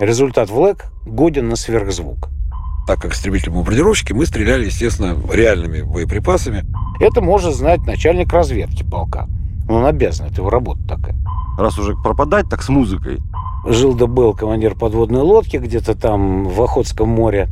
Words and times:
Результат 0.00 0.50
ВЛЭК 0.50 0.86
годен 1.06 1.48
на 1.48 1.54
сверхзвук. 1.54 2.28
Так 2.86 3.00
как 3.00 3.14
истребители-бомбардировщики, 3.14 4.12
мы 4.12 4.26
стреляли, 4.26 4.64
естественно, 4.64 5.16
реальными 5.32 5.82
боеприпасами. 5.82 6.64
Это 6.98 7.20
может 7.20 7.54
знать 7.54 7.86
начальник 7.86 8.32
разведки 8.32 8.82
полка. 8.82 9.28
Он 9.68 9.86
обязан, 9.86 10.26
это 10.26 10.36
его 10.36 10.50
работа 10.50 10.80
такая. 10.88 11.14
Раз 11.56 11.78
уже 11.78 11.94
пропадать, 11.94 12.48
так 12.50 12.62
с 12.62 12.68
музыкой. 12.68 13.20
Жил 13.66 13.94
да 13.94 14.08
был 14.08 14.34
командир 14.34 14.74
подводной 14.74 15.22
лодки 15.22 15.58
где-то 15.58 15.94
там 15.94 16.48
в 16.48 16.60
Охотском 16.60 17.08
море. 17.08 17.48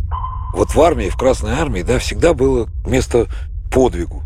Вот 0.53 0.75
в 0.75 0.81
армии, 0.81 1.11
в 1.11 1.17
Красной 1.17 1.53
армии, 1.53 1.83
да, 1.83 2.01
всегда 2.01 2.35
было 2.35 2.69
место 2.85 3.29
подвигу. 3.73 4.25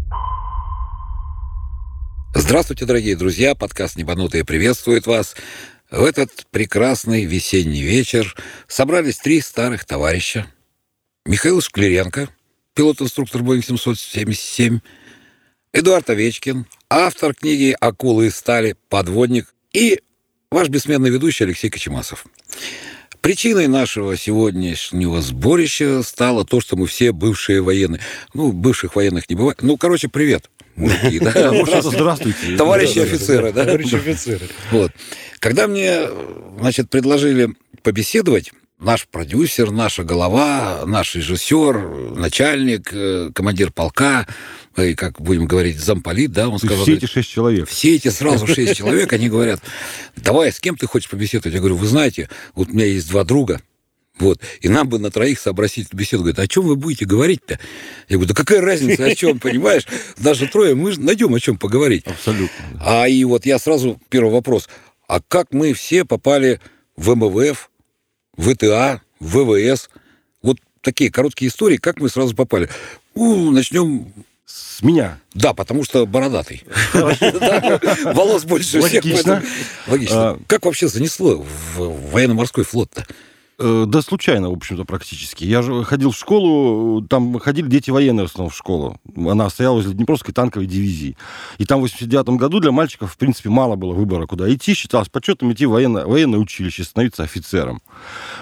Здравствуйте, 2.35 2.87
дорогие 2.87 3.17
друзья! 3.17 3.55
Подкаст 3.55 3.97
«Небанутые» 3.97 4.45
приветствует 4.45 5.07
вас. 5.07 5.37
В 5.91 6.03
этот 6.03 6.47
прекрасный 6.51 7.25
весенний 7.25 7.83
вечер 7.83 8.35
собрались 8.67 9.19
три 9.19 9.41
старых 9.41 9.85
товарища. 9.85 10.47
Михаил 11.25 11.61
Шклеренко, 11.61 12.29
пилот-инструктор 12.75 13.43
Боинг 13.43 13.65
777, 13.65 14.81
Эдуард 15.73 16.11
Овечкин, 16.11 16.67
автор 16.91 17.35
книги 17.35 17.77
«Акулы 17.79 18.27
из 18.27 18.37
стали», 18.37 18.77
подводник 18.89 19.55
и 19.73 20.01
ваш 20.51 20.69
бессменный 20.69 21.11
ведущий 21.11 21.45
Алексей 21.45 21.71
Кочемасов. 21.71 22.27
Причиной 23.21 23.67
нашего 23.67 24.17
сегодняшнего 24.17 25.21
сборища 25.21 26.03
стало 26.03 26.45
то, 26.45 26.61
что 26.61 26.77
мы 26.77 26.87
все 26.87 27.13
бывшие 27.13 27.61
военные. 27.63 28.01
Ну, 28.35 28.53
бывших 28.53 28.97
военных 28.97 29.29
не 29.29 29.37
бывает. 29.37 29.59
Ну, 29.63 29.77
короче, 29.77 30.09
привет. 30.09 30.51
Мужики, 30.77 31.19
да? 31.19 31.33
Здравствуйте. 31.83 32.57
Товарищи 32.57 32.99
офицеры, 32.99 33.53
да? 33.53 33.65
Товарищи 33.65 33.95
офицеры. 33.95 34.49
Вот. 34.71 34.93
Когда 35.39 35.67
мне, 35.67 36.03
значит, 36.59 36.91
предложили 36.91 37.51
побеседовать, 37.83 38.53
наш 38.79 39.07
продюсер, 39.09 39.71
наша 39.71 40.05
голова, 40.05 40.83
наш 40.87 41.15
режиссер, 41.15 42.15
начальник, 42.17 42.91
э, 42.93 43.31
командир 43.35 43.73
полка, 43.73 44.27
и, 44.85 44.95
как 44.95 45.21
будем 45.21 45.47
говорить, 45.47 45.79
замполит, 45.79 46.33
да, 46.33 46.49
он 46.49 46.59
сказал... 46.59 46.85
Все 46.85 46.95
эти 46.95 47.07
шесть 47.07 47.31
человек. 47.31 47.69
Все 47.69 47.97
эти 47.97 48.09
сразу 48.09 48.47
шесть 48.47 48.77
человек, 48.77 49.13
они 49.13 49.29
говорят, 49.29 49.61
давай, 50.17 50.53
с 50.53 50.61
кем 50.61 50.77
ты 50.77 50.87
хочешь 50.87 51.09
побеседовать? 51.09 51.55
Я 51.55 51.61
говорю, 51.61 51.77
вы 51.77 51.87
знаете, 51.87 52.29
вот 52.55 52.69
у 52.69 52.73
меня 52.73 52.87
есть 52.87 53.09
два 53.09 53.25
друга, 53.25 53.61
вот. 54.19 54.41
И 54.61 54.69
нам 54.69 54.89
бы 54.89 54.99
на 54.99 55.11
троих 55.11 55.39
сообразить 55.39 55.93
беседу. 55.93 56.23
Говорит, 56.23 56.39
о 56.39 56.49
чем 56.49 56.65
вы 56.65 56.77
будете 56.77 57.05
говорить-то? 57.05 57.59
Я 58.09 58.17
говорю, 58.17 58.29
да 58.29 58.35
какая 58.35 58.61
разница, 58.61 59.05
о 59.05 59.15
чем, 59.15 59.39
понимаешь? 59.39 59.87
Даже 60.17 60.47
трое, 60.47 60.75
мы 60.75 60.93
же 60.93 61.01
найдем 61.01 61.35
о 61.35 61.41
чем 61.41 61.59
поговорить. 61.59 62.07
Абсолютно. 62.07 62.65
А 62.81 63.09
и 63.09 63.23
вот 63.25 63.45
я 63.45 63.59
сразу 63.59 64.01
первый 64.09 64.33
вопрос. 64.33 64.69
А 65.07 65.21
как 65.21 65.53
мы 65.53 65.75
все 65.75 66.05
попали 66.05 66.61
в 66.97 67.15
МВФ, 67.15 67.71
в 68.37 68.55
ВТА, 68.55 69.03
в 69.21 69.45
ВВС? 69.45 69.91
Вот 70.43 70.59
такие 70.81 71.11
короткие 71.11 71.51
истории, 71.51 71.77
как 71.77 72.01
мы 72.01 72.09
сразу 72.09 72.35
попали? 72.35 72.71
Ну, 73.15 73.51
начнем 73.51 74.13
С 74.47 74.81
меня. 74.81 75.19
да, 75.35 75.53
потому 75.55 75.83
что 75.83 76.07
бородатый. 76.07 76.63
Да, 76.93 77.81
Волос 78.15 78.45
больше 78.45 78.81
всех. 78.81 79.05
Логично. 79.89 80.17
А. 80.17 80.41
Как 80.47 80.65
вообще 80.65 80.87
занесло 80.87 81.45
в 81.75 82.11
военно-морской 82.13 82.65
флот-то? 82.65 83.05
Э, 83.59 83.85
Да 83.87 84.03
случайно, 84.03 84.51
в 84.51 84.53
общем-то, 84.53 84.85
практически. 84.85 85.45
Я 85.45 85.63
же 85.63 85.83
ходил 85.85 86.11
в 86.11 86.17
школу, 86.17 87.01
там 87.03 87.39
ходили 87.39 87.69
дети 87.69 87.91
военные 87.91 88.27
в 88.27 88.31
основном 88.31 88.51
в 88.51 88.57
школу. 88.57 89.01
Она 89.17 89.49
стояла 89.49 89.77
возле 89.77 89.95
Днепровской 89.95 90.35
танковой 90.35 90.67
дивизии. 90.67 91.17
И 91.57 91.65
там 91.65 91.79
в 91.79 91.83
89 91.83 92.29
году 92.39 92.61
для 92.61 92.71
мальчиков, 92.71 93.13
в 93.13 93.17
принципе, 93.17 93.49
мало 93.49 93.77
было 93.77 93.95
выбора, 93.95 94.27
куда 94.27 94.53
идти. 94.53 94.75
Считалось 94.75 95.09
почетом 95.09 95.53
идти 95.53 95.65
в 95.65 95.71
военное, 95.71 96.05
военное 96.05 96.39
училище, 96.39 96.85
становиться 96.85 97.23
офицером. 97.23 97.81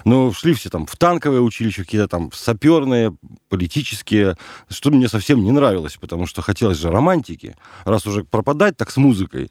Но 0.04 0.32
шли 0.32 0.52
все 0.52 0.68
там 0.68 0.86
в 0.86 0.96
танковое 0.96 1.40
училище, 1.40 1.84
какие-то 1.84 2.08
там 2.08 2.30
саперные, 2.32 3.16
политические, 3.48 4.36
что 4.68 4.90
мне 4.90 5.08
совсем 5.08 5.44
не 5.44 5.52
нравилось, 5.52 5.96
потому 6.00 6.26
что 6.26 6.42
хотелось 6.42 6.78
же 6.78 6.90
романтики. 6.90 7.54
Раз 7.84 8.04
уже 8.06 8.24
пропадать, 8.24 8.76
так 8.76 8.90
с 8.90 8.96
музыкой. 8.96 9.50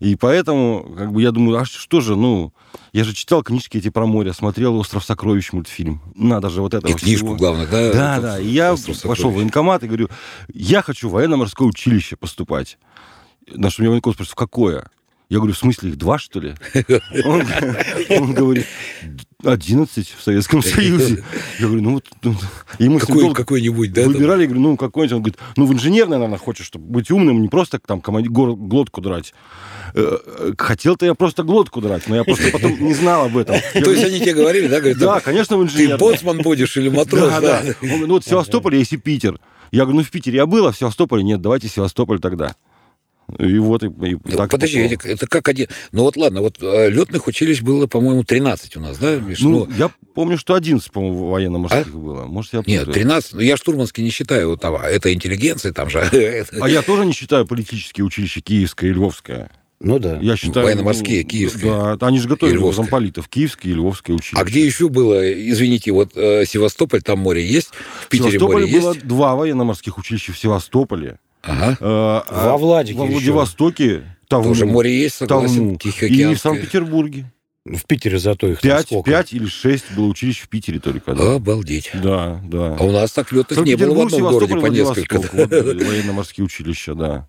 И 0.00 0.16
поэтому, 0.16 0.94
как 0.96 1.12
бы, 1.12 1.20
я 1.20 1.30
думаю, 1.30 1.58
а 1.58 1.64
что 1.66 2.00
же, 2.00 2.16
ну, 2.16 2.54
я 2.92 3.04
же 3.04 3.14
читал 3.14 3.42
книжки 3.42 3.76
эти 3.76 3.90
про 3.90 4.06
море, 4.06 4.32
смотрел 4.32 4.76
«Остров 4.76 5.04
сокровищ» 5.04 5.52
мультфильм. 5.52 6.00
Надо 6.14 6.48
же 6.48 6.62
вот 6.62 6.72
это 6.72 6.88
И 6.88 6.94
книжку, 6.94 7.36
главное, 7.36 7.66
да? 7.66 7.92
Да, 7.92 8.16
Это 8.16 8.22
да. 8.22 8.40
И 8.40 8.48
я 8.48 8.72
«Остров 8.72 8.96
пошел 8.96 9.12
в 9.12 9.16
сокровищ». 9.16 9.36
военкомат 9.36 9.84
и 9.84 9.86
говорю, 9.86 10.08
я 10.52 10.80
хочу 10.80 11.10
в 11.10 11.12
военно-морское 11.12 11.68
училище 11.68 12.16
поступать. 12.16 12.78
На 13.46 13.68
что 13.68 13.82
меня 13.82 13.90
военкомат 13.90 14.16
спрашивает, 14.16 14.32
в 14.32 14.36
какое? 14.36 14.90
Я 15.28 15.36
говорю, 15.36 15.52
в 15.52 15.58
смысле, 15.58 15.90
их 15.90 15.96
два, 15.96 16.18
что 16.18 16.40
ли? 16.40 16.54
Он, 17.24 17.46
он 18.18 18.34
говорит, 18.34 18.66
11 19.44 20.14
в 20.18 20.22
Советском 20.22 20.62
Союзе. 20.62 21.24
Я 21.58 21.66
говорю, 21.66 21.82
ну 21.82 21.92
вот... 21.94 22.06
ну, 22.22 22.34
и 22.78 22.88
мы 22.88 22.98
Какой, 22.98 23.32
какой-нибудь, 23.32 23.92
да? 23.92 24.06
выбирали, 24.06 24.42
я 24.42 24.46
говорю, 24.46 24.62
ну 24.62 24.76
какой-нибудь. 24.76 25.12
Он 25.14 25.22
говорит, 25.22 25.38
ну 25.56 25.66
в 25.66 25.72
инженерное, 25.72 26.18
наверное, 26.18 26.38
хочешь, 26.38 26.66
чтобы 26.66 26.86
быть 26.86 27.10
умным, 27.10 27.42
не 27.42 27.48
просто 27.48 27.78
там 27.78 28.00
гор- 28.00 28.56
глотку 28.56 29.00
драть. 29.00 29.32
Э, 29.94 30.52
Хотел-то 30.58 31.06
я 31.06 31.14
просто 31.14 31.42
глотку 31.42 31.80
драть, 31.80 32.06
но 32.08 32.16
я 32.16 32.24
просто 32.24 32.50
потом 32.52 32.78
не 32.82 32.94
знал 32.94 33.26
об 33.26 33.36
этом. 33.36 33.56
То 33.72 33.90
есть 33.90 34.04
они 34.04 34.20
тебе 34.20 34.34
говорили, 34.34 34.66
да? 34.66 34.80
Да, 34.94 35.20
конечно, 35.20 35.56
в 35.56 35.60
ты 35.60 35.66
инженерное. 35.66 35.98
боцман 35.98 36.38
будешь 36.38 36.76
или 36.76 36.88
матрос, 36.88 37.30
Да, 37.30 37.40
да? 37.40 37.62
да. 37.62 37.74
Ну 37.82 38.06
вот 38.06 38.24
в 38.24 38.28
Севастополе 38.28 38.78
есть 38.78 38.92
и 38.92 38.96
Питер. 38.96 39.38
Я 39.72 39.84
говорю, 39.84 39.98
ну 39.98 40.04
в 40.04 40.10
Питере 40.10 40.36
я 40.38 40.46
был, 40.46 40.66
а 40.66 40.72
в 40.72 40.76
Севастополе 40.76 41.22
нет, 41.22 41.40
давайте 41.40 41.68
Севастополь 41.68 42.18
тогда. 42.20 42.54
И 43.38 43.58
вот, 43.58 43.84
и, 43.84 43.86
и 43.86 43.90
Ну, 44.24 44.36
так 44.36 44.50
Подожди. 44.50 44.80
Эдик, 44.80 45.06
это 45.06 45.28
как 45.28 45.48
один... 45.48 45.68
Ну 45.92 46.02
вот 46.02 46.16
ладно, 46.16 46.40
вот 46.40 46.56
летных 46.60 47.28
училищ 47.28 47.62
было, 47.62 47.86
по-моему, 47.86 48.24
13 48.24 48.76
у 48.76 48.80
нас, 48.80 48.98
да, 48.98 49.16
Миш? 49.16 49.38
Ну, 49.38 49.66
Ну, 49.66 49.68
я 49.78 49.88
помню, 50.14 50.36
что 50.36 50.54
11, 50.54 50.90
по-моему, 50.90 51.28
военно-морских 51.28 51.94
было. 51.94 52.24
Может, 52.24 52.54
я 52.54 52.62
нет, 52.66 52.86
путаю. 52.86 52.92
13, 52.94 53.34
ну 53.34 53.40
я 53.40 53.56
штурманский 53.56 54.02
не 54.02 54.10
считаю, 54.10 54.48
вот 54.50 54.60
там, 54.60 54.74
а 54.74 54.88
это 54.88 55.14
интеллигенция, 55.14 55.72
там 55.72 55.88
же... 55.88 56.00
это- 56.00 56.56
А 56.60 56.68
я 56.68 56.82
тоже 56.82 57.06
не 57.06 57.12
считаю 57.12 57.46
политические 57.46 58.04
училища 58.04 58.40
Киевское 58.40 58.90
и 58.90 58.92
Львовское. 58.92 59.50
Ну 59.80 59.98
да. 59.98 60.18
Я 60.20 60.36
считаю... 60.36 60.66
Военно-морские, 60.66 61.22
ну, 61.22 61.28
киевские. 61.28 61.96
Да, 61.96 62.06
они 62.06 62.18
же 62.18 62.28
готовили 62.28 62.72
замполитов. 62.72 63.28
Киевское 63.28 63.72
и 63.72 63.74
Львовское 63.74 64.14
училище. 64.14 64.36
А 64.38 64.44
где 64.44 64.64
еще 64.64 64.90
было, 64.90 65.32
извините, 65.32 65.92
вот 65.92 66.12
э, 66.16 66.44
Севастополь, 66.46 67.00
там 67.00 67.20
море 67.20 67.46
есть, 67.46 67.68
в 67.68 68.04
В 68.04 68.08
Питере 68.08 68.32
Севастополе 68.32 68.66
море 68.66 68.80
было 68.80 68.92
есть? 68.92 69.06
два 69.06 69.34
военно-морских 69.36 69.96
училища 69.96 70.32
в 70.32 70.38
Севастополе. 70.38 71.18
Ага. 71.42 71.72
Э, 71.72 71.76
а 71.80 72.50
Во 72.50 72.58
Владике 72.58 72.98
Во 72.98 73.04
еще. 73.06 73.14
Владивостоке 73.14 74.02
Тавну. 74.28 74.48
Тоже 74.50 74.66
море 74.66 75.00
есть, 75.00 75.16
согласен, 75.16 75.78
Тавну. 75.78 76.08
И 76.08 76.34
в. 76.34 76.38
Санкт-Петербурге. 76.38 77.32
В 77.64 77.84
Питере 77.86 78.18
зато 78.18 78.48
их 78.48 78.60
там 78.60 78.70
Пять, 78.70 78.86
сколько? 78.86 79.10
пять 79.10 79.32
или 79.32 79.46
шесть 79.46 79.84
было 79.94 80.06
училищ 80.06 80.40
в 80.40 80.48
Питере 80.48 80.78
только. 80.78 81.14
Да, 81.14 81.34
Обалдеть. 81.34 81.90
да. 81.94 82.40
да. 82.44 82.76
А 82.78 82.84
у 82.84 82.90
нас 82.90 83.12
так 83.12 83.32
летных 83.32 83.64
не 83.64 83.76
было 83.76 84.06
в 84.06 84.10
Санкт-Петербург, 84.10 84.42
одном 84.44 84.60
городе 84.60 84.60
Севастополь, 84.60 84.60
по 84.60 84.66
несколько. 84.66 85.84
Военно-морские 85.86 86.44
училища, 86.44 86.94
да. 86.94 87.28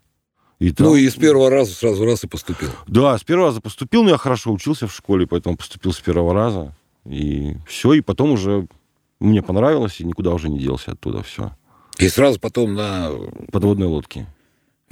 И 0.62 0.70
там- 0.70 0.86
Ну 0.86 0.94
и 0.94 1.08
с 1.10 1.14
первого 1.16 1.50
раза 1.50 1.72
сразу 1.74 2.04
раз 2.04 2.22
и 2.22 2.28
поступил. 2.28 2.68
Да, 2.86 3.18
с 3.18 3.24
первого 3.24 3.48
раза 3.48 3.60
поступил, 3.60 4.04
но 4.04 4.10
я 4.10 4.16
хорошо 4.16 4.52
учился 4.52 4.86
в 4.86 4.94
школе, 4.94 5.26
поэтому 5.26 5.56
поступил 5.56 5.92
с 5.92 5.98
первого 5.98 6.32
раза. 6.32 6.72
И 7.04 7.56
все, 7.66 7.94
и 7.94 8.00
потом 8.00 8.30
уже 8.32 8.68
мне 9.18 9.42
понравилось, 9.42 10.00
и 10.00 10.04
никуда 10.04 10.30
уже 10.30 10.48
не 10.48 10.60
делся 10.60 10.92
оттуда 10.92 11.22
все. 11.24 11.50
И 11.98 12.08
сразу 12.08 12.38
потом 12.38 12.74
на 12.74 13.10
Подводные 13.50 13.88
лодки. 13.88 14.26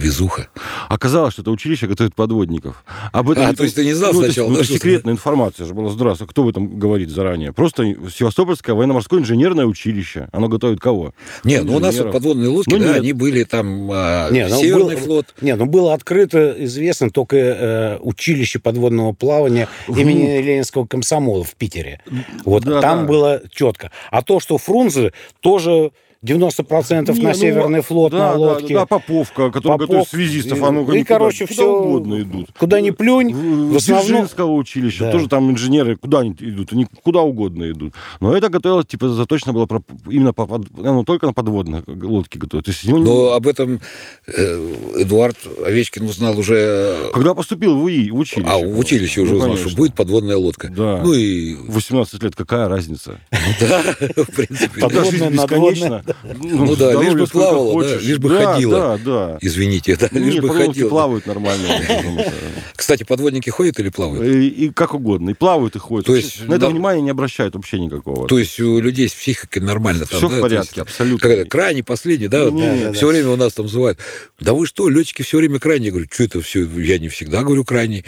Везуха. 0.00 0.48
Оказалось, 0.88 1.34
что 1.34 1.42
это 1.42 1.50
училище 1.50 1.86
готовит 1.86 2.14
подводников. 2.14 2.84
Об 3.12 3.30
этом 3.30 3.44
А, 3.44 3.50
не- 3.50 3.54
то 3.56 3.62
есть 3.64 3.76
ты 3.76 3.84
не 3.84 3.92
знал 3.92 4.12
ну, 4.12 4.22
сначала, 4.22 4.48
ну, 4.48 4.56
да, 4.56 4.64
секретная 4.64 5.12
информация 5.12 5.66
же 5.66 5.74
была. 5.74 5.90
Здравствуй, 5.90 6.26
кто 6.28 6.42
в 6.42 6.48
этом 6.48 6.78
говорит 6.78 7.10
заранее? 7.10 7.52
Просто 7.52 7.84
Севастопольское 8.14 8.74
военно-морское 8.74 9.20
инженерное 9.20 9.66
училище. 9.66 10.28
Оно 10.32 10.48
готовит 10.48 10.80
кого? 10.80 11.12
Не, 11.44 11.60
ну 11.62 11.76
у 11.76 11.78
нас 11.78 11.90
Инженеров. 11.94 12.12
подводные 12.12 12.48
лодки, 12.48 12.70
Ну, 12.72 12.78
да, 12.78 12.86
нет. 12.86 12.96
они 12.96 13.12
были 13.12 13.44
там 13.44 13.90
а, 13.92 14.30
Не, 14.30 14.46
ну, 14.48 14.56
Северный 14.56 14.96
был- 14.96 15.02
флот. 15.04 15.34
Не, 15.40 15.54
ну 15.56 15.66
было 15.66 15.94
открыто, 15.94 16.54
известно, 16.64 17.10
только 17.10 17.36
э, 17.36 17.98
училище 18.00 18.58
подводного 18.58 19.12
плавания 19.12 19.68
имени 19.88 20.38
Ленинского 20.40 20.86
комсомола 20.86 21.44
в 21.44 21.54
Питере. 21.56 22.00
Вот 22.44 22.64
Да, 22.64 22.80
там 22.80 23.00
да. 23.00 23.04
было 23.06 23.42
четко. 23.50 23.90
А 24.10 24.22
то, 24.22 24.40
что 24.40 24.58
Фрунзе 24.58 25.12
тоже 25.40 25.92
90% 26.22 27.14
Не, 27.14 27.22
на 27.22 27.28
ну, 27.30 27.34
Северный 27.34 27.80
флот 27.80 28.12
да, 28.12 28.18
на 28.18 28.32
да, 28.32 28.38
лодке. 28.38 28.74
Да, 28.74 28.84
Поповка, 28.84 29.50
который 29.50 29.72
Попов. 29.72 29.88
готовит 29.88 30.08
связистов. 30.08 30.62
Оно 30.62 30.80
И, 30.80 30.98
никуда- 30.98 31.04
короче, 31.04 31.46
куда 31.46 31.52
все 31.54 31.66
угодно 31.72 32.20
идут. 32.20 32.48
Куда 32.58 32.80
ни 32.82 32.90
плюнь, 32.90 33.32
В, 33.32 33.72
в 33.72 33.76
основном... 33.76 34.06
Дзержинского 34.06 34.52
училища, 34.52 35.04
Да. 35.04 35.12
тоже 35.12 35.28
там 35.30 35.50
инженеры 35.50 35.96
куда 35.96 36.18
они 36.18 36.36
идут, 36.38 36.74
они 36.74 36.86
куда 37.02 37.20
угодно 37.22 37.70
идут. 37.70 37.94
Но 38.20 38.36
это 38.36 38.50
готовилось, 38.50 38.84
типа, 38.84 39.08
заточено 39.08 39.54
было 39.54 39.66
именно 40.10 40.34
по, 40.34 40.46
ну, 40.76 41.04
только 41.04 41.24
на 41.26 41.32
подводные 41.32 41.82
лодки 41.86 42.36
готовят. 42.36 42.66
То 42.66 42.70
есть, 42.72 42.84
ну, 42.86 42.98
Но 42.98 43.32
об 43.32 43.46
этом 43.48 43.80
э, 44.26 44.74
Эдуард 44.96 45.38
Овечкин 45.64 46.04
узнал 46.04 46.38
уже... 46.38 46.98
когда 47.14 47.34
поступил 47.34 47.78
в 47.78 47.84
УИ, 47.84 48.10
в 48.10 48.18
училище. 48.18 48.46
А, 48.46 48.58
в 48.58 48.78
училище 48.78 49.22
уже 49.22 49.30
Ну, 49.30 49.36
узнал, 49.38 49.52
конечно. 49.52 49.70
что 49.70 49.76
будет 49.78 49.94
подводная 49.94 50.36
лодка. 50.36 50.68
Да. 50.68 51.00
Ну 51.02 51.14
и... 51.14 51.54
В 51.54 51.76
18 51.76 52.22
лет 52.22 52.36
какая 52.36 52.68
разница? 52.68 53.18
Да, 53.60 53.82
в 54.24 54.36
принципе. 54.36 54.80
Подводная, 54.82 55.30
надводная. 55.30 56.04
Бесконечна. 56.22 56.66
Ну 56.66 56.76
да, 56.76 57.02
лишь 57.02 57.14
бы 57.14 57.26
плавала, 57.26 57.66
да, 57.66 57.72
хочешь. 57.72 58.02
лишь 58.02 58.18
бы 58.18 58.28
Да, 58.28 58.52
ходила. 58.54 58.78
Да, 58.78 58.98
да. 58.98 59.38
Извините, 59.40 59.96
да, 59.96 60.08
лишь 60.12 60.34
Не, 60.34 60.40
бы 60.40 60.50
ходила. 60.50 60.88
плавают 60.88 61.26
нормально. 61.26 61.68
Кстати, 62.76 63.04
подводники 63.04 63.50
ходят 63.50 63.78
или 63.80 63.88
плавают? 63.88 64.24
И, 64.24 64.48
и 64.48 64.70
как 64.70 64.94
угодно. 64.94 65.30
И 65.30 65.34
плавают, 65.34 65.76
и 65.76 65.78
ходят. 65.78 66.06
То 66.06 66.16
есть, 66.16 66.40
на 66.46 66.54
это 66.54 66.62
да. 66.66 66.68
внимания 66.68 67.02
не 67.02 67.10
обращают 67.10 67.54
вообще 67.54 67.78
никакого. 67.78 68.26
То 68.26 68.38
есть 68.38 68.58
у 68.60 68.80
людей 68.80 69.08
с 69.08 69.12
психикой 69.12 69.62
нормально 69.62 70.06
там, 70.06 70.18
Все 70.18 70.28
да? 70.28 70.36
в 70.36 70.40
порядке, 70.40 70.82
абсолютно. 70.82 71.28
Как 71.28 71.38
это, 71.38 71.48
крайний, 71.48 71.82
последний, 71.82 72.28
да? 72.28 72.50
все 72.92 73.06
время 73.06 73.30
у 73.30 73.36
нас 73.36 73.52
там 73.54 73.66
называют. 73.66 73.98
Да 74.40 74.54
вы 74.54 74.66
что, 74.66 74.88
летчики 74.88 75.22
все 75.22 75.38
время 75.38 75.58
крайние. 75.58 75.86
Я 75.86 75.92
говорю, 75.92 76.08
что 76.12 76.24
это 76.24 76.40
все? 76.40 76.64
Я 76.64 76.98
не 76.98 77.08
всегда 77.08 77.42
говорю 77.42 77.64
крайний. 77.64 78.04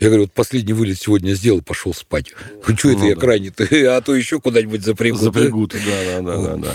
Я 0.00 0.08
говорю, 0.08 0.24
вот 0.24 0.32
последний 0.32 0.72
вылет 0.72 0.98
сегодня 0.98 1.32
сделал, 1.34 1.62
пошел 1.62 1.94
спать. 1.94 2.32
Что 2.76 2.90
это 2.90 2.98
Ну 3.00 3.08
я 3.08 3.14
да. 3.14 3.20
крайний? 3.20 3.52
А 3.86 4.00
то 4.00 4.14
еще 4.14 4.40
куда-нибудь 4.40 4.82
запрягут. 4.84 5.20
Запрягут, 5.20 5.72
да, 5.72 6.20
да, 6.20 6.22
да, 6.22 6.42
да, 6.42 6.56
да. 6.56 6.74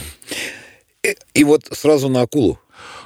И, 1.04 1.18
и 1.34 1.44
вот 1.44 1.66
сразу 1.72 2.10
на 2.10 2.22
акулу. 2.22 2.60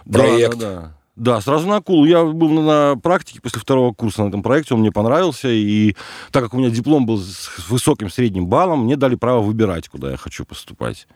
Да, 0.05 0.19
Проект. 0.19 0.57
Да, 0.57 0.71
да. 0.71 0.91
Да, 1.15 1.39
сразу 1.39 1.67
на 1.67 1.77
акулу. 1.77 2.05
Я 2.05 2.25
был 2.25 2.49
на, 2.49 2.97
практике 2.97 3.39
после 3.39 3.61
второго 3.61 3.93
курса 3.93 4.23
на 4.23 4.27
этом 4.27 4.43
проекте, 4.43 4.73
он 4.73 4.81
мне 4.81 4.91
понравился, 4.91 5.47
и 5.47 5.95
так 6.31 6.43
как 6.43 6.53
у 6.53 6.57
меня 6.57 6.69
диплом 6.69 7.05
был 7.05 7.19
с 7.19 7.69
высоким 7.69 8.09
средним 8.09 8.47
баллом, 8.47 8.83
мне 8.83 8.97
дали 8.97 9.15
право 9.15 9.41
выбирать, 9.41 9.87
куда 9.87 10.11
я 10.11 10.17
хочу 10.17 10.43
поступать, 10.43 11.07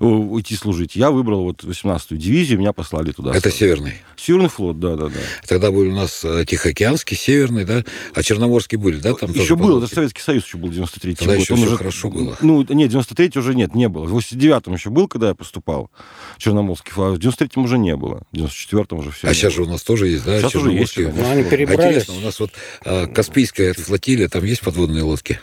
уйти 0.00 0.54
служить. 0.56 0.96
Я 0.96 1.10
выбрал 1.10 1.44
вот 1.44 1.64
18-ю 1.64 2.16
дивизию, 2.16 2.58
меня 2.58 2.72
послали 2.72 3.12
туда. 3.12 3.30
Это 3.30 3.42
сразу. 3.42 3.56
северный. 3.56 3.94
Северный 4.16 4.48
флот, 4.48 4.78
да, 4.78 4.96
да, 4.96 5.06
да. 5.08 5.18
Тогда 5.46 5.70
были 5.70 5.88
у 5.88 5.94
нас 5.94 6.24
э, 6.24 6.44
Тихоокеанский, 6.46 7.16
Северный, 7.16 7.64
да? 7.64 7.84
А 8.14 8.22
Черноморский 8.22 8.78
были, 8.78 8.98
да? 8.98 9.14
Там 9.14 9.30
еще 9.30 9.40
тоже 9.40 9.56
был, 9.56 9.82
это 9.82 9.92
Советский 9.92 10.20
Союз 10.22 10.44
еще 10.44 10.58
был, 10.58 10.70
93-й 10.70 11.14
Тогда 11.16 11.34
год. 11.34 11.42
еще 11.42 11.52
Он 11.54 11.58
всё 11.58 11.66
уже- 11.66 11.76
хорошо 11.76 12.10
было. 12.10 12.36
Ну, 12.40 12.64
нет, 12.68 12.92
93-й 12.92 13.38
уже 13.38 13.54
нет, 13.54 13.74
не 13.74 13.88
было. 13.88 14.04
В 14.06 14.16
89-м 14.16 14.74
еще 14.74 14.90
был, 14.90 15.08
когда 15.08 15.28
я 15.28 15.34
поступал, 15.34 15.90
Черноморский 16.38 16.92
флот, 16.92 17.14
а 17.14 17.14
в 17.14 17.18
93-м 17.18 17.64
уже 17.64 17.78
не 17.78 17.96
было. 17.96 18.22
В 18.32 18.36
94-м 18.36 18.98
уже 18.98 19.10
все. 19.10 19.28
А 19.28 19.34
сейчас 19.34 19.54
же 19.54 19.62
у 19.62 19.66
нас 19.66 19.82
тоже 19.82 20.08
есть, 20.08 20.24
да? 20.24 20.38
Сейчас 20.40 20.54
уже 20.54 20.72
есть. 20.72 20.96
Ну, 20.96 21.30
они 21.30 21.44
перебрались. 21.44 21.84
интересно, 21.86 22.14
у 22.14 22.20
нас 22.20 22.38
вот 22.40 22.50
а, 22.84 23.06
Каспийская 23.06 23.74
флотилия, 23.74 24.28
там 24.28 24.44
есть 24.44 24.60
подводные 24.60 25.02
лодки? 25.02 25.40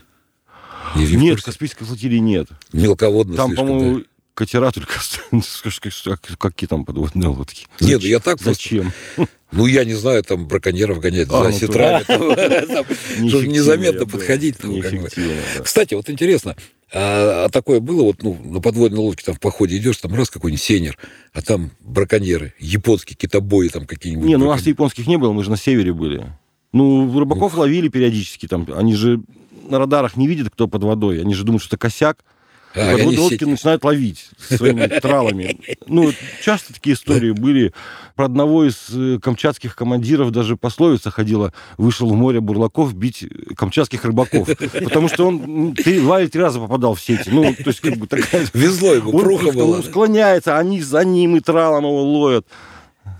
Не, 0.95 1.05
Нет? 1.05 1.41
Каспийской 1.41 1.85
флотилии 1.85 2.17
нет. 2.17 2.47
Мелководно 2.73 3.35
Там, 3.35 3.47
слишком, 3.49 3.67
по-моему, 3.67 4.03
катера 4.39 4.71
только... 4.71 4.93
Какие 6.39 6.67
там 6.67 6.85
подводные 6.85 7.27
лодки? 7.27 7.67
Нет, 7.81 8.01
я 8.03 8.19
так 8.19 8.41
Зачем? 8.41 8.91
Ну, 9.51 9.65
я 9.65 9.83
не 9.83 9.95
знаю, 9.95 10.21
там 10.23 10.47
браконьеров 10.47 10.99
гонять 10.99 11.27
А, 11.31 11.45
за 11.45 11.49
ну, 11.49 11.57
сетрами, 11.57 12.03
чтобы 13.29 13.47
незаметно 13.47 14.05
подходить. 14.05 14.57
да. 14.61 15.63
Кстати, 15.63 15.95
вот 15.95 16.07
интересно, 16.07 16.55
а, 16.93 17.45
а 17.45 17.49
такое 17.49 17.79
было, 17.79 18.03
вот 18.03 18.21
ну, 18.21 18.37
на 18.43 18.61
подводной 18.61 18.99
лодке 18.99 19.25
там 19.25 19.33
в 19.33 19.39
походе 19.39 19.77
идешь, 19.77 19.97
там 19.97 20.13
раз 20.13 20.29
какой-нибудь 20.29 20.61
сенер, 20.61 20.99
а 21.33 21.41
там 21.41 21.71
браконьеры, 21.79 22.53
японские 22.59 23.17
китобои 23.17 23.69
там 23.69 23.87
какие-нибудь. 23.87 24.27
Не, 24.27 24.37
ну 24.37 24.45
у 24.45 24.49
нас 24.49 24.61
японских 24.67 25.07
не 25.07 25.17
было, 25.17 25.33
мы 25.33 25.43
же 25.43 25.49
на 25.49 25.57
севере 25.57 25.93
были. 25.93 26.31
Ну, 26.71 27.19
рыбаков 27.19 27.57
ловили 27.57 27.87
периодически 27.87 28.47
там. 28.47 28.67
Они 28.75 28.93
же 28.93 29.19
на 29.67 29.79
радарах 29.79 30.15
не 30.15 30.27
видят, 30.27 30.51
кто 30.51 30.67
под 30.67 30.83
водой. 30.83 31.21
Они 31.21 31.33
же 31.33 31.43
думают, 31.43 31.63
что 31.63 31.75
это 31.75 31.81
косяк. 31.81 32.23
А, 32.75 32.81
они 32.89 32.97
подводные 32.97 33.19
лодки 33.21 33.35
сети- 33.43 33.45
начинают 33.49 33.83
ловить 33.83 34.29
своими 34.47 34.85
тралами. 35.01 35.59
Ну, 35.87 36.11
часто 36.43 36.73
такие 36.73 36.95
истории 36.95 37.31
были. 37.31 37.73
Про 38.15 38.25
одного 38.25 38.65
из 38.67 38.89
э, 38.93 39.17
камчатских 39.21 39.75
командиров 39.75 40.31
даже 40.31 40.55
пословица 40.57 41.09
ходила, 41.09 41.53
вышел 41.77 42.09
в 42.09 42.15
море 42.15 42.41
бурлаков 42.41 42.93
бить 42.93 43.23
э, 43.23 43.53
камчатских 43.55 44.03
рыбаков. 44.05 44.47
Потому 44.83 45.07
что 45.07 45.27
он 45.27 45.73
три, 45.73 45.99
два 46.01 46.21
или 46.21 46.27
три 46.29 46.41
раза 46.41 46.59
попадал 46.59 46.95
в 46.95 47.01
сети. 47.01 47.29
Ну, 47.31 47.53
то 47.55 47.67
есть, 47.67 47.79
как 47.79 47.95
бы 47.97 48.07
такая... 48.07 48.45
Везло 48.53 48.93
ему, 48.93 49.11
Он 49.11 49.23
пруха 49.23 49.51
была. 49.51 49.77
ну, 49.77 49.83
склоняется, 49.83 50.57
они 50.57 50.81
за 50.81 51.03
ним 51.05 51.37
и 51.37 51.39
тралом 51.39 51.85
его 51.85 52.03
ловят. 52.03 52.45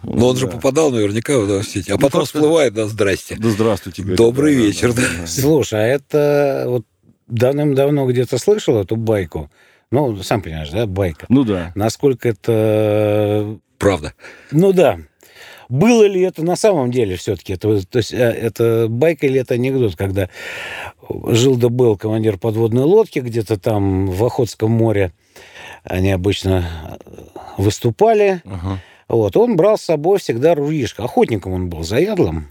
Но 0.04 0.30
он 0.30 0.38
же 0.38 0.46
Да. 0.46 0.52
попадал 0.54 0.92
наверняка 0.92 1.38
в 1.40 1.64
сети. 1.64 1.92
А 1.92 1.96
Ну, 1.96 2.00
потом 2.00 2.26
всплывает, 2.26 2.74
да, 2.74 2.86
здрасте. 2.88 3.36
Да 3.40 3.50
здравствуйте. 3.50 4.02
говорит. 4.02 4.18
Добрый 4.18 4.56
да, 4.56 4.62
вечер, 4.62 4.94
да. 4.94 5.02
да. 5.22 5.28
Слушай, 5.28 5.80
а 5.80 5.88
это 5.88 6.66
вот 6.68 6.86
давным-давно 7.30 8.06
где-то 8.10 8.38
слышал 8.38 8.78
эту 8.80 8.96
байку? 8.96 9.50
Ну, 9.92 10.22
сам 10.24 10.42
понимаешь, 10.42 10.70
да, 10.70 10.86
байка. 10.86 11.26
Ну 11.30 11.44
да. 11.44 11.72
Насколько 11.76 12.30
это... 12.30 13.58
Правда. 13.78 14.14
Ну 14.52 14.74
да. 14.74 15.00
Было 15.70 16.04
ли 16.06 16.22
это 16.22 16.44
на 16.44 16.56
самом 16.56 16.92
деле 16.92 17.16
все-таки? 17.16 17.54
Это, 17.54 17.86
то 17.88 18.00
есть, 18.00 18.12
э, 18.12 18.18
это 18.18 18.88
байка 18.90 19.28
или 19.28 19.40
это 19.40 19.54
анекдот, 19.54 19.96
когда 19.96 20.30
жил 21.28 21.56
да 21.58 21.70
был 21.70 21.96
командир 21.96 22.38
подводной 22.38 22.84
лодки 22.84 23.20
где-то 23.20 23.60
там 23.60 24.08
в 24.08 24.24
Охотском 24.26 24.72
море, 24.72 25.12
они 25.84 26.12
обычно 26.12 26.66
э, 27.06 27.12
выступали, 27.58 28.42
Ага. 28.46 28.80
вот, 29.08 29.38
он 29.38 29.56
брал 29.56 29.78
с 29.78 29.84
собой 29.84 30.18
всегда 30.20 30.56
ружьишко. 30.56 31.04
Охотником 31.04 31.54
он 31.54 31.70
был, 31.70 31.84
заядлым. 31.84 32.48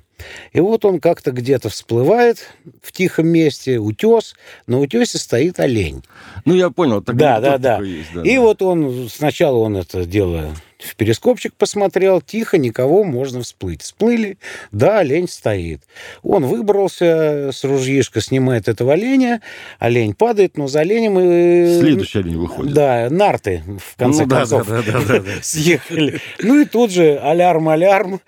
И 0.53 0.61
вот 0.61 0.85
он 0.85 1.01
как-то 1.01 1.31
где-то 1.31 1.69
всплывает 1.69 2.49
в 2.83 2.93
тихом 2.93 3.29
месте, 3.29 3.79
утес, 3.79 4.35
на 4.67 4.81
утесе 4.81 5.19
стоит 5.19 5.61
олень. 5.61 6.03
Ну, 6.45 6.55
я 6.55 6.71
понял. 6.71 7.03
так 7.03 7.17
Да, 7.17 7.41
да, 7.41 7.59
да. 7.59 7.79
есть, 7.79 8.13
да, 8.15 8.23
И 8.23 8.37
да. 8.37 8.41
вот 8.41 8.63
он, 8.63 9.09
сначала 9.09 9.59
он 9.59 9.77
это 9.77 10.05
дело 10.05 10.55
в 10.79 10.95
перископчик 10.95 11.55
посмотрел, 11.55 12.21
тихо, 12.21 12.57
никого, 12.57 13.03
можно 13.03 13.43
всплыть. 13.43 13.83
Всплыли, 13.83 14.39
да, 14.71 15.01
олень 15.01 15.29
стоит. 15.29 15.83
Он 16.23 16.45
выбрался 16.47 17.51
с 17.53 17.65
ружьишка, 17.65 18.21
снимает 18.21 18.69
этого 18.69 18.93
оленя, 18.93 19.43
олень 19.81 20.15
падает, 20.15 20.57
но 20.57 20.69
за 20.69 20.81
оленем... 20.81 21.19
и- 21.19 21.81
Следующий 21.81 22.21
олень 22.21 22.37
выходит. 22.39 22.75
Да, 22.75 23.09
нарты, 23.11 23.63
в 23.67 23.97
конце 23.97 24.23
Ну, 24.23 24.29
да, 24.29 24.37
концов, 24.39 24.69
да, 24.69 24.83
да, 24.83 25.01
да, 25.01 25.19
да. 25.21 25.31
съехали. 25.43 26.21
Ну 26.41 26.61
и 26.61 26.65
тут 26.65 26.93
же 26.93 27.19
алярм-алярм. 27.19 28.21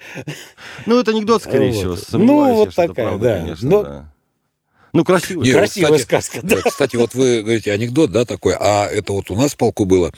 Ну, 0.86 1.00
это 1.00 1.12
анекдот, 1.12 1.42
скорее 1.42 1.72
всего. 1.72 1.96
Ну, 2.12 2.54
вот 2.54 2.74
такая, 2.74 3.16
да. 3.18 3.56
Да. 4.92 4.98
Ну, 4.98 5.04
красиво. 5.04 5.42
Не, 5.42 5.52
Красивая 5.52 5.98
кстати, 5.98 6.02
сказка, 6.02 6.40
да. 6.42 6.56
э, 6.56 6.62
Кстати, 6.68 6.96
вот 6.96 7.14
вы 7.14 7.42
говорите 7.42 7.72
анекдот, 7.72 8.10
да, 8.12 8.24
такой, 8.24 8.54
а 8.58 8.86
это 8.86 9.12
вот 9.12 9.30
у 9.30 9.36
нас 9.36 9.52
в 9.52 9.56
полку 9.56 9.84
было. 9.84 10.12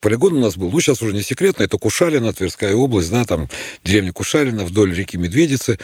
Полигон 0.00 0.34
у 0.34 0.40
нас 0.40 0.56
был, 0.56 0.70
ну, 0.70 0.80
сейчас 0.80 1.00
уже 1.02 1.12
не 1.14 1.22
секретно, 1.22 1.62
это 1.62 1.78
Кушалина, 1.78 2.32
Тверская 2.32 2.74
область, 2.74 3.10
да, 3.10 3.24
там 3.24 3.48
деревня 3.84 4.12
Кушалина 4.12 4.64
вдоль 4.64 4.94
реки 4.94 5.16
Медведицы. 5.16 5.78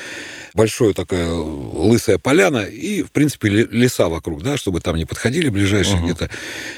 Большая 0.55 0.93
такая 0.93 1.31
лысая 1.31 2.19
поляна 2.19 2.61
и, 2.65 3.03
в 3.03 3.11
принципе, 3.13 3.49
ле- 3.49 3.69
леса 3.71 4.09
вокруг, 4.09 4.43
да, 4.43 4.57
чтобы 4.57 4.81
там 4.81 4.97
не 4.97 5.05
подходили 5.05 5.49
ближайшие 5.49 6.03
где-то. 6.03 6.31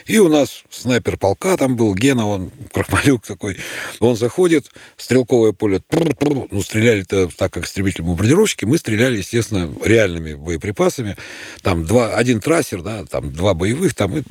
И 0.06 0.18
у 0.18 0.28
нас 0.28 0.64
снайпер 0.70 1.16
полка 1.16 1.56
там 1.56 1.76
был, 1.76 1.94
Гена, 1.94 2.26
он 2.26 2.50
крахмалюк 2.72 3.24
такой. 3.26 3.56
Он 4.00 4.16
заходит, 4.16 4.70
стрелковое 4.96 5.52
поле, 5.52 5.80
ну, 6.20 6.62
стреляли-то 6.62 7.28
так, 7.36 7.52
как 7.52 7.64
истребители 7.66 8.02
бомбардировщики, 8.02 8.64
мы 8.64 8.78
стреляли, 8.78 9.18
естественно, 9.18 9.72
реальными 9.84 10.34
боеприпасами. 10.34 11.16
Там 11.62 11.84
два, 11.84 12.14
один 12.14 12.40
трассер, 12.40 12.82
да, 12.82 13.04
там 13.04 13.32
два 13.32 13.54
боевых, 13.54 13.94
там 13.94 14.16
и... 14.16 14.22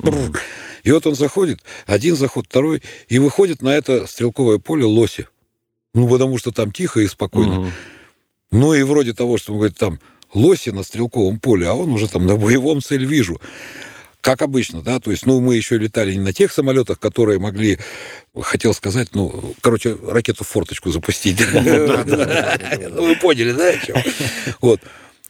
И 0.84 0.92
вот 0.92 1.06
он 1.06 1.14
заходит, 1.14 1.60
один 1.86 2.16
заход, 2.16 2.46
второй, 2.46 2.82
и 3.08 3.18
выходит 3.18 3.62
на 3.62 3.70
это 3.70 4.06
стрелковое 4.06 4.58
поле 4.58 4.84
лоси. 4.84 5.26
Ну, 5.92 6.08
потому 6.08 6.38
что 6.38 6.52
там 6.52 6.72
тихо 6.72 7.00
и 7.00 7.08
спокойно. 7.08 7.72
Ну 8.50 8.72
и 8.72 8.82
вроде 8.82 9.12
того, 9.12 9.38
что 9.38 9.52
он 9.52 9.58
говорит, 9.58 9.76
там 9.76 9.98
лоси 10.32 10.70
на 10.70 10.82
стрелковом 10.82 11.40
поле, 11.40 11.66
а 11.68 11.74
он 11.74 11.92
уже 11.92 12.08
там 12.08 12.26
на 12.26 12.36
боевом 12.36 12.80
цель 12.80 13.04
вижу. 13.04 13.40
Как 14.20 14.42
обычно, 14.42 14.82
да, 14.82 14.98
то 14.98 15.10
есть, 15.12 15.26
ну, 15.26 15.40
мы 15.40 15.54
еще 15.54 15.78
летали 15.78 16.12
не 16.12 16.20
на 16.20 16.32
тех 16.32 16.52
самолетах, 16.52 16.98
которые 16.98 17.38
могли, 17.38 17.78
хотел 18.38 18.74
сказать, 18.74 19.10
ну, 19.14 19.54
короче, 19.60 19.96
ракету 20.06 20.44
в 20.44 20.48
форточку 20.48 20.90
запустить. 20.90 21.38
Ну, 21.52 23.06
Вы 23.06 23.16
поняли, 23.16 23.52
да, 23.52 23.68
о 23.68 23.78
чем? 23.78 23.96
Вот. 24.60 24.80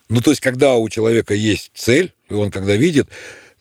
Ну, 0.08 0.20
то 0.20 0.30
есть, 0.30 0.40
когда 0.40 0.74
у 0.76 0.88
человека 0.88 1.34
есть 1.34 1.70
цель, 1.74 2.12
и 2.30 2.34
он 2.34 2.50
когда 2.50 2.76
видит, 2.76 3.08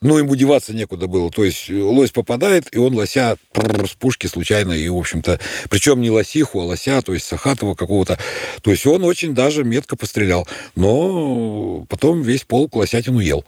ну, 0.02 0.18
ему 0.18 0.36
деваться 0.36 0.74
некуда 0.74 1.08
было. 1.08 1.32
То 1.32 1.44
есть 1.44 1.70
лось 1.70 2.12
попадает, 2.12 2.68
и 2.74 2.78
он 2.78 2.94
лося 2.94 3.38
с 3.54 3.94
пушки 3.96 4.28
случайно, 4.28 4.74
и, 4.74 4.88
в 4.90 4.98
общем-то, 4.98 5.40
причем 5.70 6.02
не 6.02 6.12
лосиху, 6.12 6.62
а 6.62 6.66
лося, 6.66 7.02
то 7.02 7.14
есть 7.14 7.26
Сахатова 7.26 7.74
какого-то. 7.74 8.20
То 8.62 8.72
есть 8.72 8.86
он 8.86 9.04
очень 9.04 9.34
даже 9.34 9.64
метко 9.64 9.96
пострелял. 9.96 10.48
Но 10.76 11.86
потом 11.90 12.22
весь 12.22 12.44
полк 12.44 12.76
лосятину 12.76 13.20
ел. 13.20 13.44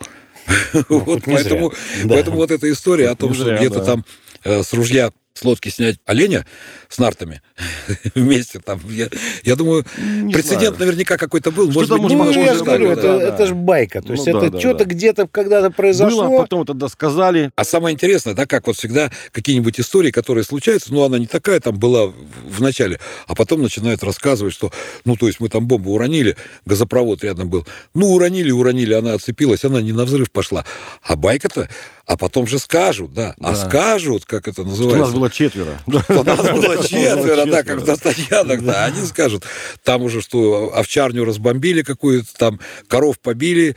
Вот 0.89 1.06
хоть 1.06 1.27
не 1.27 1.36
поэтому. 1.36 1.74
Да. 2.03 2.15
поэтому 2.15 2.38
вот 2.38 2.50
эта 2.50 2.72
история 2.72 3.10
о 3.10 3.15
том, 3.15 3.34
что 3.36 3.56
где-то 3.56 3.79
да. 3.79 3.86
там 3.86 4.06
э, 4.44 4.63
с 4.63 4.74
ружья 4.74 5.12
с 5.39 5.43
лодки 5.46 5.69
снять 5.69 5.98
оленя 6.05 6.46
с 6.89 6.98
нартами 6.98 7.41
вместе 8.15 8.60
там. 8.60 8.79
Я, 8.89 9.08
я 9.43 9.55
думаю, 9.55 9.86
Не 9.98 10.34
прецедент 10.34 10.75
знаю. 10.75 10.79
наверняка 10.79 11.17
какой-то 11.17 11.51
был. 11.51 11.67
Может 11.67 11.86
Что-то 11.86 12.01
быть, 12.01 12.12
может 12.13 12.36
Ну, 12.36 12.43
я 12.43 12.53
же 12.55 12.63
говорю, 12.63 12.88
да, 12.88 12.93
это, 12.93 13.01
да. 13.19 13.24
это 13.34 13.46
же 13.48 13.55
байка. 13.55 14.01
То 14.01 14.13
есть 14.13 14.25
Ну, 14.27 14.34
да, 14.34 14.39
это 14.39 14.50
да, 14.51 14.60
что-то 14.60 14.86
да. 14.86 14.86
где-то 14.86 15.27
когда-то 15.27 15.72
произошло. 15.72 16.27
Было, 16.27 16.41
потом 16.41 16.63
это 16.63 16.74
досказали. 16.74 17.51
А 17.55 17.63
самое 17.63 17.93
интересное, 17.93 18.34
да, 18.34 18.46
как 18.46 18.67
вот 18.67 18.75
всегда 18.77 19.12
какие-нибудь 19.31 19.79
истории, 19.79 20.12
которые 20.12 20.43
случаются, 20.43 20.93
ну, 20.93 21.03
она 21.03 21.17
не 21.19 21.27
такая 21.27 21.60
там 21.60 21.77
была 21.79 22.08
в- 22.08 22.13
в 22.46 22.62
начале, 22.62 23.00
а 23.27 23.36
потом 23.36 23.62
начинают 23.62 24.03
рассказывать, 24.03 24.53
что, 24.53 24.72
ну, 25.05 25.15
то 25.15 25.27
есть 25.27 25.39
мы 25.39 25.50
там 25.50 25.67
бомбу 25.67 25.93
уронили, 25.93 26.36
газопровод 26.65 27.24
рядом 27.24 27.50
был, 27.50 27.65
ну, 27.93 28.08
уронили, 28.13 28.51
уронили, 28.51 28.93
она 28.93 29.13
отцепилась, 29.13 29.63
она 29.63 29.81
не 29.81 29.91
на 29.93 30.05
взрыв 30.05 30.31
пошла. 30.31 30.65
А 31.03 31.15
байка-то, 31.15 31.69
А 32.09 32.17
потом 32.17 32.47
же 32.47 32.57
скажут, 32.57 33.13
да. 33.13 33.35
А 33.39 33.51
Да. 33.51 33.55
скажут, 33.69 34.25
как 34.25 34.47
это 34.47 34.53
Что 34.53 34.63
у 34.63 34.65
называется. 34.65 34.99
нас 35.05 35.11
было 35.11 35.29
четверо. 35.29 35.79
Что 36.03 36.23
нас 36.23 36.39
было 36.49 36.83
четверо, 36.83 37.45
да, 37.45 37.61
как 37.61 37.81
в 37.81 37.85
Достоянах, 37.85 38.63
да. 38.63 38.85
Они 38.85 39.05
скажут, 39.05 39.43
там 39.83 40.01
уже 40.01 40.19
что, 40.21 40.71
овчарню 40.75 41.23
разбомбили 41.23 41.83
какую-то, 41.83 42.27
там 42.35 42.59
коров 42.87 43.19
побили, 43.19 43.75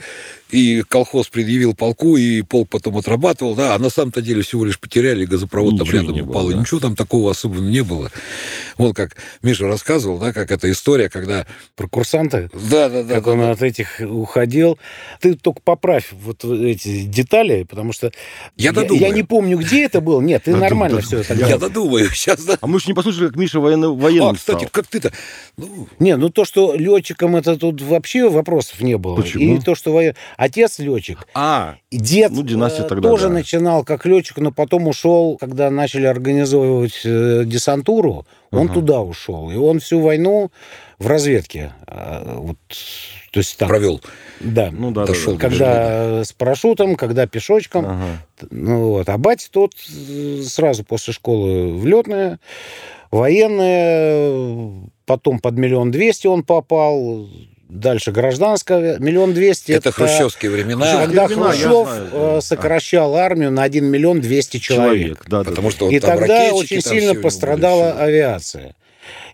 и 0.53 0.83
колхоз 0.83 1.29
предъявил 1.29 1.75
полку, 1.75 2.17
и 2.17 2.43
полк 2.43 2.69
потом 2.69 2.99
отрабатывал, 2.99 3.55
да, 3.55 3.75
а 3.75 3.79
на 3.79 3.91
самом-то 3.91 4.21
деле 4.23 4.43
всего 4.43 4.65
лишь 4.65 4.79
потеряли, 4.79 5.25
газопровод 5.25 5.79
там 5.79 5.87
Ничего 5.87 5.99
рядом 6.03 6.15
не 6.15 6.23
было, 6.23 6.31
упал, 6.31 6.51
и 6.51 6.55
да. 6.55 6.61
ничего 6.61 6.79
там 6.81 6.95
такого 6.95 7.31
особенного 7.31 7.71
не 7.71 7.83
было. 7.83 8.11
Вот 8.79 8.95
как 8.95 9.17
Миша 9.43 9.67
рассказывал, 9.67 10.19
да, 10.19 10.33
как 10.33 10.51
эта 10.51 10.71
история, 10.71 11.09
когда... 11.09 11.47
Про 11.75 11.89
курсанта, 11.89 12.51
Да, 12.71 12.89
да, 12.89 13.03
да. 13.03 13.15
как 13.15 13.25
да, 13.25 13.31
он 13.33 13.39
да. 13.41 13.51
от 13.53 13.63
этих 13.63 14.01
уходил. 14.01 14.79
Ты 15.21 15.35
только 15.35 15.61
поправь 15.63 16.09
вот 16.13 16.45
эти 16.45 17.03
детали, 17.05 17.65
потому 17.65 17.93
что 17.93 18.13
Я 18.57 18.67
я, 18.71 18.73
додумаю. 18.73 19.15
не 19.15 19.23
помню, 19.23 19.59
где 19.59 19.85
это 19.85 20.01
было. 20.01 20.21
Нет, 20.21 20.45
ты 20.45 20.55
нормально 20.55 21.01
все 21.01 21.19
это 21.21 21.35
Я 21.35 21.59
додумаю 21.59 22.11
сейчас, 22.13 22.45
да. 22.45 22.59
А 22.61 22.67
мы 22.67 22.79
же 22.79 22.87
не 22.89 22.95
послушали, 22.95 23.29
как 23.29 23.37
Миша 23.37 23.59
военно- 23.59 23.91
военным 23.95 24.31
А, 24.31 24.35
кстати, 24.35 24.59
стал. 24.59 24.69
как 24.71 24.87
ты-то... 24.87 25.13
Ну, 25.57 25.89
Не, 25.99 26.17
ну 26.17 26.29
то, 26.29 26.45
что 26.45 26.75
летчиком 26.75 27.37
это 27.37 27.57
тут 27.57 27.81
вообще 27.81 28.29
вопросов 28.29 28.81
не 28.83 28.99
было. 28.99 29.17
Почему? 29.17 29.57
И 29.57 29.61
то, 29.61 29.75
что 29.75 29.93
воен- 29.93 30.15
отец 30.43 30.79
летчик, 30.79 31.27
А, 31.35 31.77
и 31.91 31.99
дед 31.99 32.33
Ну, 32.33 32.43
династия 32.43 32.83
э, 32.83 32.89
тогда, 32.89 33.09
тоже 33.09 33.29
да. 33.29 33.35
начинал 33.35 33.85
как 33.85 34.05
летчик, 34.07 34.39
но 34.39 34.51
потом 34.51 34.89
ушел, 34.89 35.37
когда 35.39 35.71
начали 35.71 36.07
организовывать 36.07 37.01
э, 37.05 37.45
десантуру, 37.47 38.27
он 38.51 38.67
Ага. 38.67 38.75
туда 38.75 39.01
ушел. 39.01 39.51
И 39.51 39.57
он 39.57 39.79
всю 39.79 40.01
войну 40.01 40.51
в 40.99 41.07
разведке. 41.07 41.73
э, 41.87 42.35
вот, 42.39 42.57
то 43.31 43.39
есть 43.39 43.57
так, 43.57 43.69
провел. 43.69 44.01
да. 44.41 44.71
ну 44.73 44.91
да, 44.91 45.03
да, 45.03 45.13
Дошел 45.13 45.35
да. 45.35 45.39
когда 45.39 46.25
с 46.25 46.33
парашютом, 46.33 46.97
когда 46.97 47.27
пешочком. 47.27 47.85
Ага. 47.87 48.07
Ну, 48.51 48.89
вот. 48.89 49.09
А 49.09 49.19
батя 49.19 49.49
тот 49.51 49.75
сразу 50.45 50.85
после 50.85 51.13
школы 51.13 51.79
в 51.79 51.87
летная, 51.87 52.41
военная, 53.11 54.71
потом 55.07 55.39
под 55.39 55.55
миллион 55.55 55.91
двести 55.91 56.27
он 56.27 56.43
попал, 56.43 57.29
дальше 57.73 58.13
гражданская, 58.13 58.99
миллион 58.99 59.33
двести. 59.35 59.73
Это 59.73 59.93
хрущевские 59.93 60.51
времена. 60.51 61.05
Когда 61.05 61.27
времена, 61.27 61.51
Хрущев 61.51 61.89
знаю, 61.89 62.09
э, 62.13 62.35
да. 62.35 62.41
сокращал 62.41 63.17
армию 63.17 63.51
на 63.51 63.63
1 63.63 63.85
миллион 63.85 64.21
200 64.21 64.59
человек. 64.59 64.93
Человек, 64.93 65.25
да, 65.29 65.43
да. 65.43 65.51
Потому 65.51 65.69
да. 65.69 65.75
что 65.75 65.85
вот 65.87 65.95
И 65.95 66.01
там 66.01 66.19
тогда 66.19 66.53
очень 66.53 66.83
сильно 66.83 67.15
пострадала 67.15 67.93
авиация. 67.93 68.75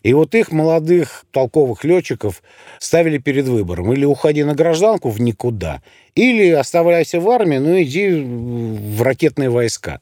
И 0.02 0.12
вот 0.14 0.34
их 0.34 0.52
молодых 0.52 1.24
толковых 1.32 1.84
летчиков 1.84 2.42
ставили 2.78 3.18
перед 3.18 3.46
выбором. 3.46 3.92
Или 3.92 4.04
уходи 4.04 4.44
на 4.44 4.54
гражданку 4.54 5.10
в 5.10 5.20
никуда, 5.20 5.82
или 6.14 6.50
оставайся 6.50 7.20
в 7.20 7.28
армии, 7.28 7.58
ну 7.58 7.80
иди 7.82 8.08
в 8.10 9.02
ракетные 9.02 9.50
войска. 9.50 10.00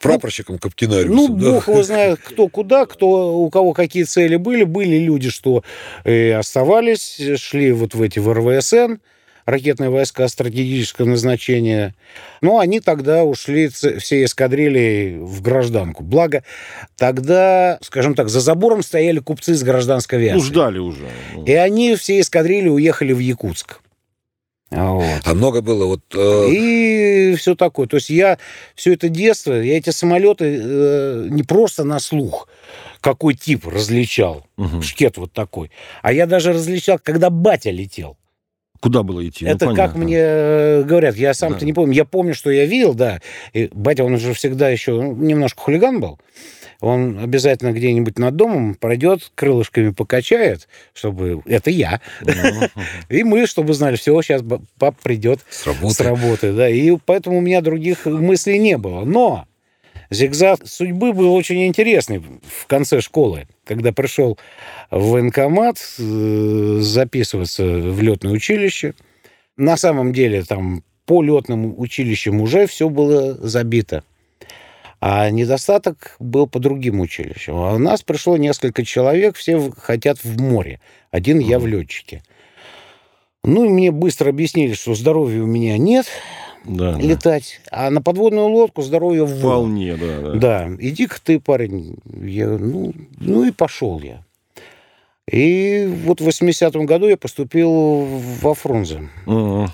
Прапорщиком, 0.00 0.54
Ну, 0.56 0.58
каптенариусом, 0.60 1.38
да. 1.38 1.52
бог 1.52 1.68
его 1.68 1.82
знает, 1.82 2.20
кто 2.22 2.48
куда, 2.48 2.86
кто, 2.86 3.36
у 3.38 3.50
кого 3.50 3.72
какие 3.72 4.04
цели 4.04 4.36
были. 4.36 4.64
Были 4.64 4.96
люди, 4.98 5.30
что 5.30 5.62
э, 6.04 6.32
оставались, 6.34 7.20
шли 7.36 7.72
вот 7.72 7.94
в 7.94 8.02
эти 8.02 8.18
в 8.18 8.32
РВСН, 8.32 8.96
ракетные 9.46 9.90
войска 9.90 10.26
стратегического 10.28 11.06
назначения. 11.06 11.94
Но 12.40 12.58
они 12.58 12.80
тогда 12.80 13.24
ушли 13.24 13.68
все 13.68 14.24
эскадрильи 14.24 15.16
в 15.20 15.40
гражданку. 15.40 16.02
Благо, 16.02 16.42
тогда, 16.96 17.78
скажем 17.80 18.14
так, 18.14 18.28
за 18.28 18.40
забором 18.40 18.82
стояли 18.82 19.20
купцы 19.20 19.54
с 19.54 19.62
гражданской 19.62 20.18
авиации. 20.18 20.38
Ну, 20.38 20.44
ждали 20.44 20.78
уже. 20.78 21.08
Ну, 21.34 21.44
И 21.44 21.52
они 21.52 21.94
все 21.96 22.20
эскадрильи 22.20 22.68
уехали 22.68 23.12
в 23.12 23.18
Якутск. 23.20 23.80
А 24.70 24.90
Вот. 24.90 25.20
А 25.24 25.34
много 25.34 25.62
было 25.62 25.86
вот... 25.86 26.00
э, 26.14 26.48
И 26.50 27.34
все 27.36 27.54
такое. 27.54 27.86
То 27.86 27.96
есть 27.96 28.10
я 28.10 28.38
все 28.74 28.94
это 28.94 29.08
детство, 29.08 29.52
я 29.52 29.76
эти 29.78 29.90
самолеты 29.90 30.60
э, 30.60 31.26
не 31.30 31.42
просто 31.44 31.84
на 31.84 32.00
слух, 32.00 32.48
какой 33.00 33.34
тип 33.34 33.66
различал, 33.66 34.44
мгм. 34.56 34.82
шкет 34.82 35.18
вот 35.18 35.32
такой, 35.32 35.70
а 36.02 36.12
я 36.12 36.26
даже 36.26 36.52
различал, 36.52 36.98
когда 37.02 37.30
батя 37.30 37.70
летел. 37.70 38.16
Куда 38.80 39.02
было 39.02 39.26
идти? 39.26 39.44
Ну, 39.46 39.50
это 39.52 39.66
как 39.66 39.74
понятно. 39.76 39.98
мне 40.04 40.18
э, 40.20 40.82
говорят, 40.82 41.16
я 41.16 41.32
сам-то 41.32 41.60
Да. 41.60 41.66
не 41.66 41.72
помню, 41.72 41.94
я 41.94 42.04
помню, 42.04 42.34
что 42.34 42.50
я 42.50 42.66
видел, 42.66 42.94
да. 42.94 43.20
И 43.52 43.70
батя, 43.72 44.04
он 44.04 44.14
уже 44.14 44.34
всегда 44.34 44.68
еще 44.68 44.92
ну, 45.00 45.14
немножко 45.14 45.62
хулиган 45.62 46.00
был. 46.00 46.18
Он 46.80 47.18
обязательно 47.18 47.72
где-нибудь 47.72 48.18
над 48.18 48.36
домом 48.36 48.74
пройдет, 48.74 49.30
крылышками 49.34 49.90
покачает, 49.90 50.68
чтобы... 50.92 51.42
Это 51.46 51.70
я. 51.70 52.00
И 53.08 53.22
мы, 53.22 53.46
чтобы 53.46 53.74
знали, 53.74 53.96
все, 53.96 54.20
сейчас 54.22 54.42
пап 54.78 54.96
придет 55.02 55.40
С 55.48 55.66
работы. 55.66 55.94
с 55.94 56.00
работы, 56.00 56.52
да. 56.52 56.68
И 56.68 56.96
поэтому 57.04 57.38
у 57.38 57.40
меня 57.40 57.60
других 57.60 58.06
мыслей 58.06 58.58
не 58.58 58.76
было. 58.76 59.04
Но 59.04 59.46
зигзаг 60.10 60.60
судьбы 60.66 61.12
был 61.12 61.34
очень 61.34 61.66
интересный 61.66 62.18
в 62.18 62.66
конце 62.66 63.00
школы, 63.00 63.46
когда 63.64 63.92
пришел 63.92 64.38
в 64.90 65.10
военкомат 65.10 65.78
э, 65.98 66.78
записываться 66.80 67.64
в 67.64 68.00
летное 68.02 68.32
училище. 68.32 68.94
На 69.56 69.76
самом 69.76 70.12
деле 70.12 70.42
там 70.42 70.84
по 71.06 71.22
летным 71.22 71.78
училищам 71.78 72.40
уже 72.40 72.66
все 72.66 72.88
было 72.88 73.34
забито. 73.34 74.04
А 75.08 75.30
недостаток 75.30 76.16
был 76.18 76.48
по 76.48 76.58
другим 76.58 76.98
училищам. 76.98 77.54
А 77.58 77.74
у 77.74 77.78
нас 77.78 78.02
пришло 78.02 78.36
несколько 78.36 78.84
человек, 78.84 79.36
все 79.36 79.56
в- 79.56 79.76
хотят 79.78 80.18
в 80.24 80.40
море. 80.42 80.80
Один 81.12 81.38
я 81.38 81.60
в 81.60 81.66
летчике. 81.68 82.24
Ну, 83.44 83.66
и 83.66 83.68
мне 83.68 83.92
быстро 83.92 84.30
объяснили, 84.30 84.72
что 84.74 84.96
здоровья 84.96 85.44
у 85.44 85.46
меня 85.46 85.78
нет 85.78 86.06
Да, 86.64 86.94
да. 86.94 86.98
летать, 86.98 87.60
а 87.70 87.88
на 87.90 88.02
подводную 88.02 88.48
лодку 88.48 88.82
здоровье 88.82 89.24
в 89.26 89.38
Вполне, 89.38 89.96
да, 89.96 90.20
да. 90.22 90.32
Да, 90.34 90.68
иди-ка 90.80 91.18
ты, 91.22 91.38
парень. 91.38 91.98
Я, 92.20 92.48
ну, 92.48 92.92
ну 93.20 93.44
и 93.44 93.52
пошел 93.52 94.00
я. 94.00 94.24
И 95.30 95.86
вот 96.04 96.20
в 96.20 96.26
80-м 96.26 96.84
году 96.84 97.06
я 97.06 97.16
поступил 97.16 97.70
во 98.42 98.54
Фрунзе. 98.54 99.08
Мгм. 99.26 99.68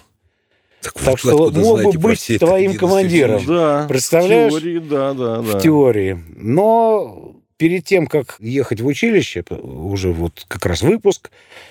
Так, 0.82 0.94
Так 0.94 1.18
что 1.18 1.50
мог 1.50 1.82
бы 1.82 1.92
быть 1.98 2.38
твоим 2.38 2.76
командиром. 2.76 3.44
Да. 3.46 3.86
Представляешь? 3.88 4.52
В 4.52 4.60
теории, 4.60 4.78
да, 4.78 5.14
да, 5.14 5.36
да. 5.36 5.42
в 5.42 5.62
теории. 5.62 6.22
Но 6.36 7.36
перед 7.56 7.84
тем, 7.84 8.08
как 8.08 8.38
ехать 8.40 8.80
в 8.80 8.86
училище, 8.88 9.44
уже 9.48 10.12
вот 10.12 10.44
как 10.48 10.66
раз 10.66 10.82
выпуск 10.82 11.30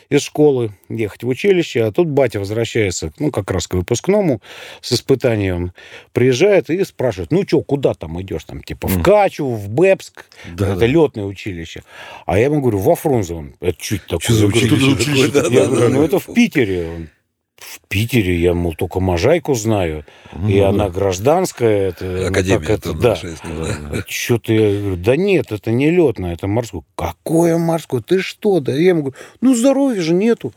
из 0.09 0.21
школы, 0.21 0.71
ехать 0.87 1.23
в 1.23 1.27
училище, 1.27 1.83
а 1.83 1.91
тут 1.91 2.07
батя 2.07 2.39
возвращается, 2.39 3.11
ну, 3.19 3.29
как 3.31 3.51
раз 3.51 3.67
к 3.67 3.73
выпускному 3.73 4.41
с 4.79 4.93
испытанием, 4.93 5.73
приезжает 6.13 6.69
и 6.69 6.81
спрашивает, 6.85 7.31
ну, 7.31 7.43
что, 7.45 7.61
куда 7.61 7.93
там 7.93 8.21
идешь? 8.21 8.45
Там, 8.45 8.63
типа, 8.63 8.87
в. 8.87 9.03
Качу, 9.03 9.45
в 9.49 9.67
Бепск, 9.67 10.25
Да, 10.53 10.69
это 10.69 10.79
да. 10.79 10.85
летное 10.85 11.25
училище. 11.25 11.83
А 12.25 12.39
я 12.39 12.45
ему 12.45 12.61
говорю, 12.61 12.77
во 12.77 12.95
Фрунзе. 12.95 13.33
Он, 13.33 13.53
это 13.59 13.75
чуть 13.77 14.03
такое? 14.03 14.19
Что 14.19 14.33
за 14.33 14.45
училище 14.47 14.75
«Что 14.77 14.77
за 14.77 14.95
такое? 14.95 15.13
училище 15.13 15.31
Да, 15.33 15.41
такое?» 15.43 15.57
я 15.57 15.63
да, 15.65 15.67
говорю, 15.71 15.81
да, 15.89 15.93
ну, 15.93 15.99
да. 15.99 16.05
это 16.05 16.19
в 16.19 16.33
Питере. 16.33 16.87
Он, 16.95 17.09
в 17.61 17.79
Питере 17.87 18.35
я, 18.39 18.53
мол, 18.55 18.73
только 18.73 18.99
Можайку 18.99 19.53
знаю. 19.53 20.03
И 20.33 20.59
Ну, 20.59 20.65
она 20.65 20.85
да. 20.85 20.89
гражданская. 20.89 21.89
Это, 21.89 22.27
Академия. 22.27 22.59
так 22.59 22.69
это, 22.69 22.93
да. 22.93 23.09
Нашейская, 23.09 23.51
да. 23.91 24.03
Что-то 24.07 24.51
я 24.51 24.79
говорю, 24.79 24.95
да 24.97 25.15
нет, 25.15 25.51
это 25.51 25.71
не 25.71 25.91
летное, 25.91 26.33
это 26.33 26.47
морское. 26.47 26.81
Какое 26.95 27.57
морское? 27.59 28.01
Ты 28.01 28.19
что? 28.19 28.59
Да 28.59 28.71
я 28.73 28.89
ему 28.89 29.01
говорю, 29.03 29.17
ну 29.41 29.53
здоровья 29.53 30.01
же 30.01 30.15
нету. 30.15 30.53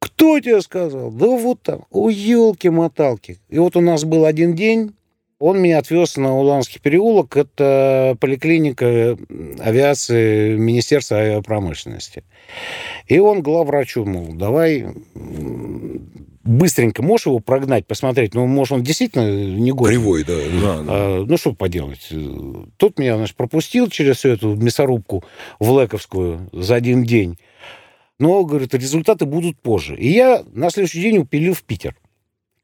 Кто 0.00 0.38
тебе 0.40 0.60
сказал? 0.62 1.10
Да 1.12 1.26
вот 1.26 1.62
там. 1.62 1.84
О, 1.90 2.10
елки-моталки. 2.10 3.38
И 3.48 3.58
вот 3.58 3.76
у 3.76 3.80
нас 3.80 4.04
был 4.04 4.24
один 4.24 4.54
день, 4.54 4.95
он 5.38 5.60
меня 5.60 5.78
отвез 5.78 6.16
на 6.16 6.34
Уланский 6.34 6.80
переулок, 6.80 7.36
это 7.36 8.16
поликлиника 8.20 9.18
авиации 9.58 10.56
Министерства 10.56 11.18
авиапромышленности. 11.18 12.24
И 13.06 13.18
он 13.18 13.42
главврачу, 13.42 14.04
мол, 14.04 14.32
давай 14.32 14.86
быстренько, 16.42 17.02
можешь 17.02 17.26
его 17.26 17.40
прогнать, 17.40 17.86
посмотреть, 17.86 18.34
ну, 18.34 18.46
может, 18.46 18.72
он 18.72 18.82
действительно 18.82 19.28
не 19.56 19.72
годен. 19.72 20.00
Кривой, 20.00 20.24
да. 20.24 20.36
Да, 20.36 20.82
да. 20.82 20.84
А, 20.88 21.24
ну, 21.26 21.36
что 21.36 21.52
поделать. 21.52 22.08
Тут 22.76 22.98
меня, 22.98 23.16
значит, 23.16 23.36
пропустил 23.36 23.88
через 23.88 24.18
всю 24.18 24.30
эту 24.30 24.54
мясорубку 24.54 25.24
в 25.58 25.78
Лековскую 25.78 26.48
за 26.52 26.76
один 26.76 27.04
день. 27.04 27.38
Но, 28.18 28.44
говорит, 28.44 28.72
результаты 28.72 29.26
будут 29.26 29.58
позже. 29.60 29.96
И 29.96 30.08
я 30.08 30.42
на 30.52 30.70
следующий 30.70 31.02
день 31.02 31.18
упилил 31.18 31.52
в 31.52 31.62
Питер. 31.64 31.94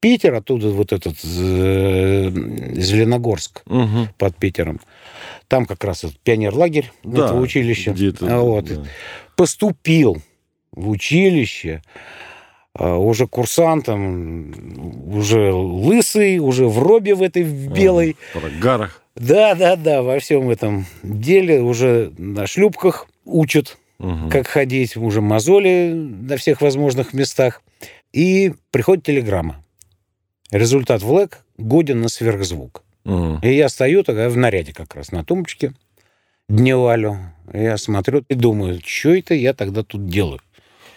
Питер, 0.03 0.35
оттуда 0.35 0.71
вот 0.71 0.93
этот 0.93 1.15
э, 1.25 2.31
Зеленогорск 2.75 3.63
Мгм. 3.67 4.09
под 4.19 4.37
Питером. 4.37 4.81
Там 5.47 5.65
как 5.65 5.85
раз 5.85 6.03
этот 6.03 6.19
пионер-лагерь 6.19 6.91
Да, 7.05 7.27
этого 7.27 7.41
училища. 7.41 7.95
вот. 8.21 8.65
да. 8.65 8.83
Поступил 9.37 10.19
в 10.73 10.89
училище, 10.89 11.83
а, 12.75 12.97
уже 12.97 13.29
курсантом, 13.29 15.15
уже 15.15 15.53
лысый, 15.53 16.39
уже 16.41 16.67
в 16.67 16.81
робе 16.81 17.15
в 17.15 17.23
этой 17.23 17.45
в 17.45 17.73
белой. 17.73 18.17
В 18.35 18.41
прогарах. 18.41 19.03
Да, 19.15 19.55
да, 19.55 19.77
да, 19.77 20.03
во 20.03 20.19
всем 20.19 20.51
этом 20.51 20.85
деле 21.05 21.61
уже 21.63 22.13
на 22.19 22.49
шлюпках 22.49 23.07
учат, 23.25 23.79
Мгм. 24.01 24.31
как 24.31 24.49
ходить, 24.49 24.97
уже 24.97 25.21
мозоли 25.21 25.93
на 25.95 26.37
всех 26.39 26.61
возможных 26.61 27.13
местах. 27.13 27.63
И 28.13 28.53
приходит 28.73 29.05
телеграмма. 29.05 29.63
Результат 30.53 31.03
в 31.03 31.11
ЛЭК 31.11 31.45
годен 31.57 32.03
на 32.03 32.09
сверхзвук. 32.09 32.85
Мгм. 33.05 33.41
И 33.43 33.55
я 33.55 33.69
стою 33.69 34.05
тогда 34.05 34.29
в 34.29 34.37
наряде 34.37 34.73
как 34.73 34.95
раз 34.95 35.11
на 35.11 35.25
тумбочке, 35.25 35.73
дневалю. 36.49 37.17
Я 37.53 37.79
смотрю 37.79 38.25
и 38.29 38.35
думаю, 38.35 38.81
что 38.85 39.15
это 39.15 39.35
я 39.35 39.55
тогда 39.55 39.83
тут 39.83 40.07
делаю? 40.07 40.41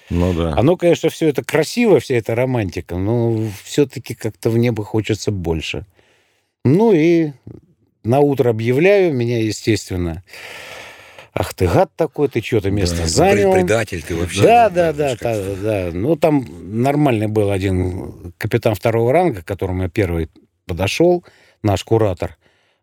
Ну 0.09 0.33
да. 0.33 0.53
Оно, 0.57 0.75
конечно, 0.75 1.09
все 1.09 1.29
это 1.29 1.43
красиво, 1.43 1.99
вся 1.99 2.15
эта 2.15 2.35
романтика, 2.35 2.95
но 2.97 3.49
все-таки 3.63 4.13
как-то 4.13 4.49
в 4.49 4.57
небо 4.57 4.83
хочется 4.83 5.31
больше. 5.31 5.85
Ну 6.63 6.91
и 6.93 7.31
на 8.03 8.19
утро 8.19 8.49
объявляю, 8.49 9.13
меня, 9.13 9.41
естественно, 9.41 10.21
ах 11.35 11.53
ты 11.53 11.67
гад 11.67 11.91
такой, 11.95 12.29
ты 12.29 12.41
что-то 12.41 12.71
место 12.71 12.97
Да, 12.97 13.07
занял. 13.07 13.53
Предатель 13.53 14.01
ты 14.01 14.15
вообще. 14.15 14.41
Да, 14.41 14.69
да, 14.69 14.93
да, 14.93 15.15
как- 15.17 15.37
да, 15.37 15.55
да. 15.61 15.89
Ну, 15.93 16.15
там 16.15 16.45
нормальный 16.81 17.27
был 17.27 17.51
один 17.51 18.33
капитан 18.37 18.73
второго 18.73 19.11
ранга, 19.11 19.41
к 19.41 19.45
которому 19.45 19.83
я 19.83 19.89
первый 19.89 20.29
подошел, 20.65 21.23
наш 21.61 21.83
куратор. 21.83 22.37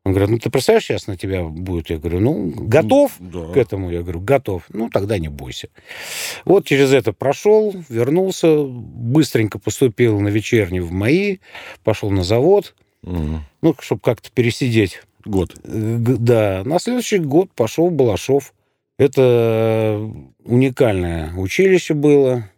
Он 0.05 0.13
говорит, 0.13 0.31
ну, 0.31 0.39
ты 0.41 0.51
представляешь, 0.51 0.85
сейчас 0.85 1.07
на 1.07 1.17
тебя 1.17 1.45
будет? 1.45 1.89
Я 1.89 1.97
говорю, 1.99 2.19
ну, 2.21 2.53
готов 2.57 3.13
Да. 3.21 3.53
к 3.53 3.57
этому? 3.57 3.89
Я 3.91 4.03
говорю, 4.03 4.19
готов. 4.21 4.65
Ну, 4.69 4.91
тогда 4.91 5.17
не 5.19 5.29
бойся. 5.29 5.69
Вот 6.45 6.67
через 6.67 6.93
это 6.93 7.13
прошел, 7.13 7.73
вернулся, 7.89 8.65
быстренько 8.65 9.61
поступил 9.61 10.19
на 10.21 10.27
вечерний 10.29 10.81
в 10.81 10.91
МАИ, 10.93 11.39
пошел 11.85 12.11
на 12.11 12.25
завод, 12.25 12.75
Мгм. 13.03 13.45
ну, 13.63 13.77
чтобы 13.81 14.01
как-то 14.01 14.31
пересидеть 14.33 15.03
Год. 15.25 15.55
Э, 15.65 15.97
Да, 15.99 16.63
на 16.65 16.79
следующий 16.79 17.19
год 17.19 17.51
пошел 17.55 17.91
Балашов. 17.91 18.53
Это 18.99 20.11
уникальное 20.45 21.33
училище 21.35 21.95
было. 21.95 22.49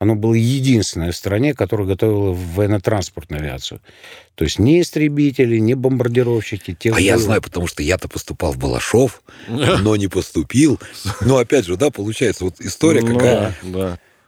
Оно 0.00 0.14
было 0.14 0.34
единственное 0.34 1.10
в 1.10 1.16
стране, 1.16 1.54
которое 1.54 1.84
готовило 1.88 2.32
военно-транспортную 2.32 3.42
авиацию. 3.42 3.80
То 4.36 4.44
есть 4.44 4.60
ни 4.60 4.80
истребители, 4.80 5.58
ни 5.58 5.74
бомбардировщики. 5.74 6.74
тех 6.78 6.96
А 6.96 7.00
я 7.00 7.14
было- 7.14 7.22
знаю, 7.24 7.42
потому 7.42 7.66
что 7.66 7.82
я-то 7.82 8.06
поступал 8.08 8.52
в 8.52 8.58
Балашов, 8.58 9.22
но 9.48 9.96
не 9.96 10.06
поступил. 10.06 10.78
Но 11.20 11.38
опять 11.38 11.64
же, 11.66 11.76
да, 11.76 11.90
получается, 11.90 12.44
вот 12.44 12.60
история 12.60 13.00
Ну 13.00 13.14
какая 13.18 13.54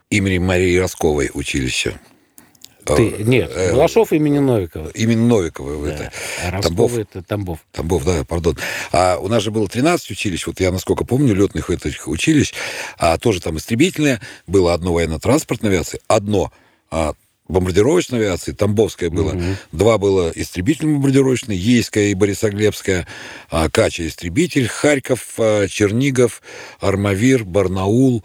имени 0.09 0.39
Марии 0.39 0.75
Росковой 0.77 1.31
училище. 1.33 1.97
Ты- 2.85 3.09
Э, 3.19 3.23
нет, 3.23 3.51
э, 3.53 3.71
Балашов 3.73 4.11
имени 4.11 4.39
Новикова. 4.39 4.89
Именно 4.89 5.27
Новиковой 5.27 5.89
Да. 5.89 5.93
это. 5.95 6.11
А 6.51 6.61
Тамбов. 6.61 6.97
это 6.97 7.21
Тамбов. 7.23 7.59
Тамбов, 7.71 8.03
да, 8.05 8.23
пардон. 8.23 8.57
А 8.91 9.17
у 9.17 9.27
нас 9.27 9.43
же 9.43 9.51
было 9.51 9.67
13 9.67 10.09
училищ, 10.11 10.47
вот 10.47 10.59
я, 10.59 10.71
насколько 10.71 11.05
помню, 11.05 11.35
летных 11.35 11.69
этих 11.69 12.07
училищ, 12.07 12.53
а 12.97 13.17
тоже 13.17 13.39
там 13.41 13.57
истребительное, 13.57 14.19
было 14.47 14.73
одно 14.73 14.93
военно-транспортной 14.93 15.71
авиации, 15.71 16.01
одно 16.07 16.51
а, 16.89 17.13
бомбардировочной 17.47 18.19
авиации, 18.19 18.51
Тамбовское 18.53 19.09
было, 19.09 19.33
Мгм. 19.33 19.55
два 19.71 19.97
было 19.97 20.31
истребительно-бомбардировочные, 20.35 21.55
Ейская 21.57 22.05
и 22.07 22.13
Борисоглебская, 22.13 23.07
а, 23.49 23.69
Кача 23.69 24.07
истребитель, 24.07 24.67
Харьков, 24.67 25.33
а, 25.37 25.67
Чернигов, 25.67 26.41
Армавир, 26.79 27.43
Барнаул, 27.43 28.23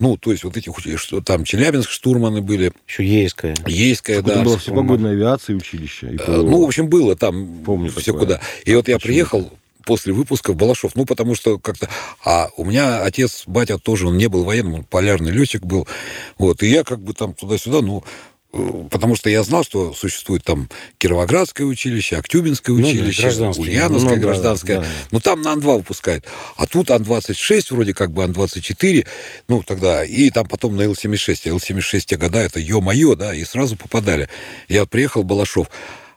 ну, 0.00 0.16
то 0.16 0.30
есть 0.30 0.44
вот 0.44 0.56
эти, 0.56 0.70
что 0.96 1.20
там 1.20 1.44
Челябинск 1.44 1.90
штурманы 1.90 2.40
были, 2.40 2.72
Еще 2.86 3.04
Ейская. 3.04 3.56
Ейская, 3.66 4.20
Это 4.20 4.34
да. 4.34 4.42
было 4.42 4.58
всепогодная 4.58 5.12
авиация 5.12 5.56
училище. 5.56 6.12
и 6.12 6.16
Э. 6.16 6.36
Ну, 6.36 6.62
в 6.62 6.66
общем, 6.66 6.88
было 6.88 7.16
там 7.16 7.64
Помню 7.64 7.90
все 7.90 8.12
такое. 8.12 8.20
куда. 8.20 8.40
И 8.64 8.74
вот 8.74 8.86
я 8.86 8.98
приехал 8.98 9.50
после 9.84 10.12
выпуска 10.12 10.52
в 10.52 10.56
Балашов, 10.56 10.94
ну, 10.94 11.04
потому 11.06 11.34
что 11.34 11.58
как-то... 11.58 11.88
А 12.22 12.48
у 12.58 12.64
меня 12.64 13.02
отец, 13.02 13.44
батя 13.46 13.78
тоже, 13.78 14.06
он 14.06 14.18
не 14.18 14.28
был 14.28 14.44
военным, 14.44 14.74
он 14.74 14.84
полярный 14.84 15.32
летчик 15.32 15.64
был. 15.64 15.88
Вот, 16.36 16.62
и 16.62 16.68
я 16.68 16.84
как 16.84 17.00
бы 17.00 17.14
там 17.14 17.32
туда-сюда, 17.32 17.80
ну, 17.80 18.04
потому 18.50 19.14
что 19.14 19.28
я 19.28 19.42
знал, 19.42 19.62
что 19.62 19.92
существует 19.92 20.42
там 20.44 20.68
Кировоградское 20.98 21.66
училище, 21.66 22.16
Актюбинское 22.16 22.74
Ну 22.74 22.82
да, 22.82 22.88
училище, 22.88 23.22
гражданское. 23.22 23.62
Ульяновское 23.62 24.14
Ну 24.16 24.16
да, 24.16 24.22
гражданское. 24.22 24.80
да. 24.80 24.86
Ну, 25.10 25.20
там 25.20 25.42
на 25.42 25.52
Ан-2 25.52 25.76
выпускают. 25.78 26.24
А 26.56 26.66
тут 26.66 26.90
Ан-26, 26.90 27.74
вроде 27.74 27.94
как 27.94 28.12
бы 28.12 28.24
Ан-24, 28.24 29.06
ну, 29.48 29.62
тогда, 29.62 30.04
и 30.04 30.30
там 30.30 30.46
потом 30.46 30.76
на 30.76 30.82
Ил-76. 30.82 31.40
А 31.44 31.48
Ил-76 31.50 32.00
те 32.00 32.16
года, 32.16 32.38
это 32.38 32.58
ё-моё, 32.60 33.14
да, 33.14 33.34
и 33.34 33.44
сразу 33.44 33.76
попадали. 33.76 34.28
Я 34.68 34.80
вот 34.80 34.90
приехал 34.90 35.22
в 35.22 35.26
Балашов, 35.26 35.68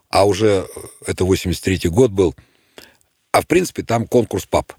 а 0.09 0.25
уже 0.25 0.65
э, 0.75 0.79
это 1.07 1.25
83-й 1.25 1.89
год 1.89 2.11
был, 2.11 2.35
а 3.33 3.41
в 3.41 3.47
принципе 3.47 3.83
там 3.83 4.07
конкурс 4.07 4.45
пап. 4.45 4.73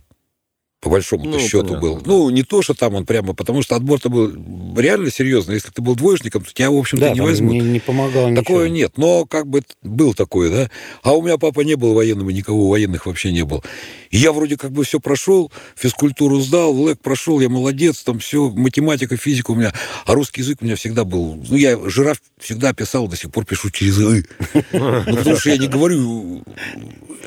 По 0.83 0.91
большому 0.91 1.25
Ну, 1.25 1.39
счету 1.39 1.59
понятно, 1.63 1.81
был. 1.81 1.95
да. 1.99 2.03
Ну, 2.07 2.31
не 2.31 2.43
то, 2.43 2.61
что 2.61 2.75
там 2.75 2.97
он 2.97 3.07
прямо, 3.07 3.35
потому 3.35 3.63
что 3.63 3.77
отбор-то 3.77 4.09
был 4.09 4.33
реально 4.77 5.13
серьезный. 5.13 5.55
Если 5.55 5.71
ты 5.71 5.81
был 5.81 5.95
двоечником, 5.95 6.43
то 6.43 6.53
тебя, 6.53 6.73
в 6.73 6.77
общем-то, 6.77 7.07
Да, 7.07 7.15
не 7.15 7.21
возьмут. 7.21 7.53
не, 7.53 7.61
не 7.61 7.79
помогало 7.79 8.27
ничего. 8.31 8.43
Такое 8.43 8.69
нет, 8.69 8.99
но 8.99 9.25
как 9.25 9.47
бы 9.47 9.63
был 9.83 10.13
такое, 10.13 10.51
да. 10.51 10.71
А 11.05 11.13
у 11.13 11.23
меня 11.23 11.39
папа 11.39 11.61
не 11.61 11.77
был 11.77 11.95
военным, 11.95 12.29
и 12.31 12.35
никого 12.35 12.69
военных 12.69 13.07
вообще 13.07 13.31
не 13.31 13.45
был. 13.45 13.63
И 14.11 14.19
я 14.19 14.33
вроде 14.33 14.57
как 14.57 14.73
бы 14.73 14.83
все 14.85 14.99
прошел, 14.99 15.53
физкультуру 15.77 16.41
сдал, 16.41 16.73
ЛЭК 16.75 17.01
прошел, 17.01 17.39
я 17.39 17.49
молодец, 17.49 18.03
там 18.03 18.19
все, 18.19 18.51
математика, 18.51 19.17
физика 19.17 19.53
у 19.53 19.55
меня, 19.55 19.73
а 20.05 20.15
русский 20.15 20.41
язык 20.41 20.59
у 20.63 20.65
меня 20.65 20.75
всегда 20.75 21.05
был. 21.05 21.41
Ну, 21.49 21.57
я 21.57 21.79
жираф 21.89 22.21
всегда 22.41 22.73
писал, 22.75 23.07
до 23.07 23.17
сих 23.17 23.31
пор 23.31 23.45
пишу 23.45 23.71
через 23.71 23.99
«ы». 24.01 24.25
Ну, 24.73 25.17
потому 25.17 25.37
что 25.37 25.51
я 25.51 25.59
не 25.59 25.69
говорю 25.69 26.43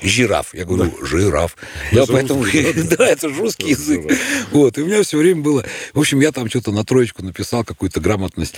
жираф, 0.01 0.53
я 0.53 0.65
говорю 0.65 0.91
жираф. 1.05 1.55
Да, 1.93 2.03
Это 2.03 2.11
поэтому, 2.11 2.43
да, 2.97 3.07
это 3.07 3.29
же 3.29 3.44
русский 3.45 3.69
язык. 3.69 4.11
Вот, 4.51 4.77
и 4.77 4.81
у 4.81 4.85
меня 4.85 5.03
все 5.03 5.17
время 5.17 5.41
было... 5.41 5.65
В 5.93 5.99
общем, 5.99 6.19
я 6.19 6.31
там 6.31 6.49
что-то 6.49 6.71
на 6.71 6.83
троечку 6.83 7.23
написал, 7.23 7.63
какую-то 7.63 7.99
грамотность. 8.01 8.55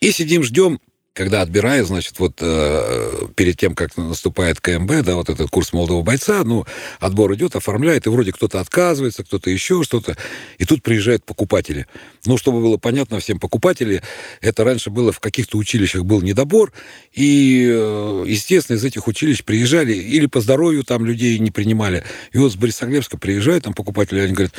И 0.00 0.10
сидим, 0.12 0.42
ждем, 0.42 0.80
когда 1.14 1.42
отбирают, 1.42 1.88
значит, 1.88 2.18
вот 2.18 2.38
э, 2.40 3.26
перед 3.36 3.58
тем, 3.58 3.74
как 3.74 3.96
наступает 3.98 4.60
КМБ, 4.60 5.04
да, 5.04 5.16
вот 5.16 5.28
этот 5.28 5.50
курс 5.50 5.74
молодого 5.74 6.02
бойца, 6.02 6.42
ну, 6.42 6.64
отбор 7.00 7.34
идет, 7.34 7.54
оформляет, 7.54 8.06
и 8.06 8.10
вроде 8.10 8.32
кто-то 8.32 8.60
отказывается, 8.60 9.22
кто-то 9.22 9.50
еще 9.50 9.82
что-то, 9.82 10.16
и 10.56 10.64
тут 10.64 10.82
приезжают 10.82 11.24
покупатели. 11.24 11.86
Ну, 12.24 12.38
чтобы 12.38 12.62
было 12.62 12.78
понятно 12.78 13.20
всем, 13.20 13.38
покупатели, 13.38 14.02
это 14.40 14.64
раньше 14.64 14.88
было 14.88 15.12
в 15.12 15.20
каких-то 15.20 15.58
училищах 15.58 16.04
был 16.04 16.22
недобор, 16.22 16.72
и, 17.12 17.68
э, 17.70 18.24
естественно, 18.26 18.76
из 18.76 18.84
этих 18.84 19.06
училищ 19.06 19.44
приезжали, 19.44 19.92
или 19.92 20.24
по 20.24 20.40
здоровью 20.40 20.82
там 20.82 21.04
людей 21.04 21.38
не 21.38 21.50
принимали, 21.50 22.04
и 22.32 22.38
вот 22.38 22.52
с 22.52 22.56
Борисоглебска 22.56 23.18
приезжают 23.18 23.64
там 23.64 23.74
покупатели, 23.74 24.20
они 24.20 24.32
говорят, 24.32 24.54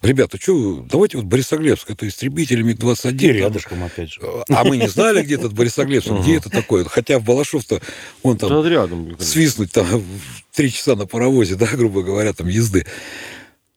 ребята, 0.00 0.38
что, 0.40 0.86
давайте 0.88 1.18
вот 1.18 1.26
Борисоглебск, 1.26 1.90
это 1.90 2.08
истребители 2.08 2.62
МиГ-21. 2.62 3.14
И 3.14 3.18
там, 3.18 3.36
рядышком, 3.36 3.84
опять 3.84 4.10
же. 4.10 4.20
а 4.48 4.64
мы 4.64 4.78
не 4.78 4.88
знали, 4.88 5.22
где 5.22 5.34
этот 5.34 5.52
Борисоглебск, 5.52 5.97
где 6.06 6.36
это 6.36 6.50
такое. 6.50 6.84
Хотя 6.84 7.18
в 7.18 7.24
Балашов-то 7.24 7.80
он 8.22 8.38
там 8.38 8.50
Да, 8.62 8.68
рядом. 8.68 9.16
свистнуть 9.20 9.72
там 9.72 9.86
в 9.86 10.56
три 10.56 10.70
часа 10.72 10.96
на 10.96 11.06
паровозе, 11.06 11.54
да, 11.56 11.66
грубо 11.66 12.02
говоря, 12.02 12.32
там 12.32 12.48
езды. 12.48 12.86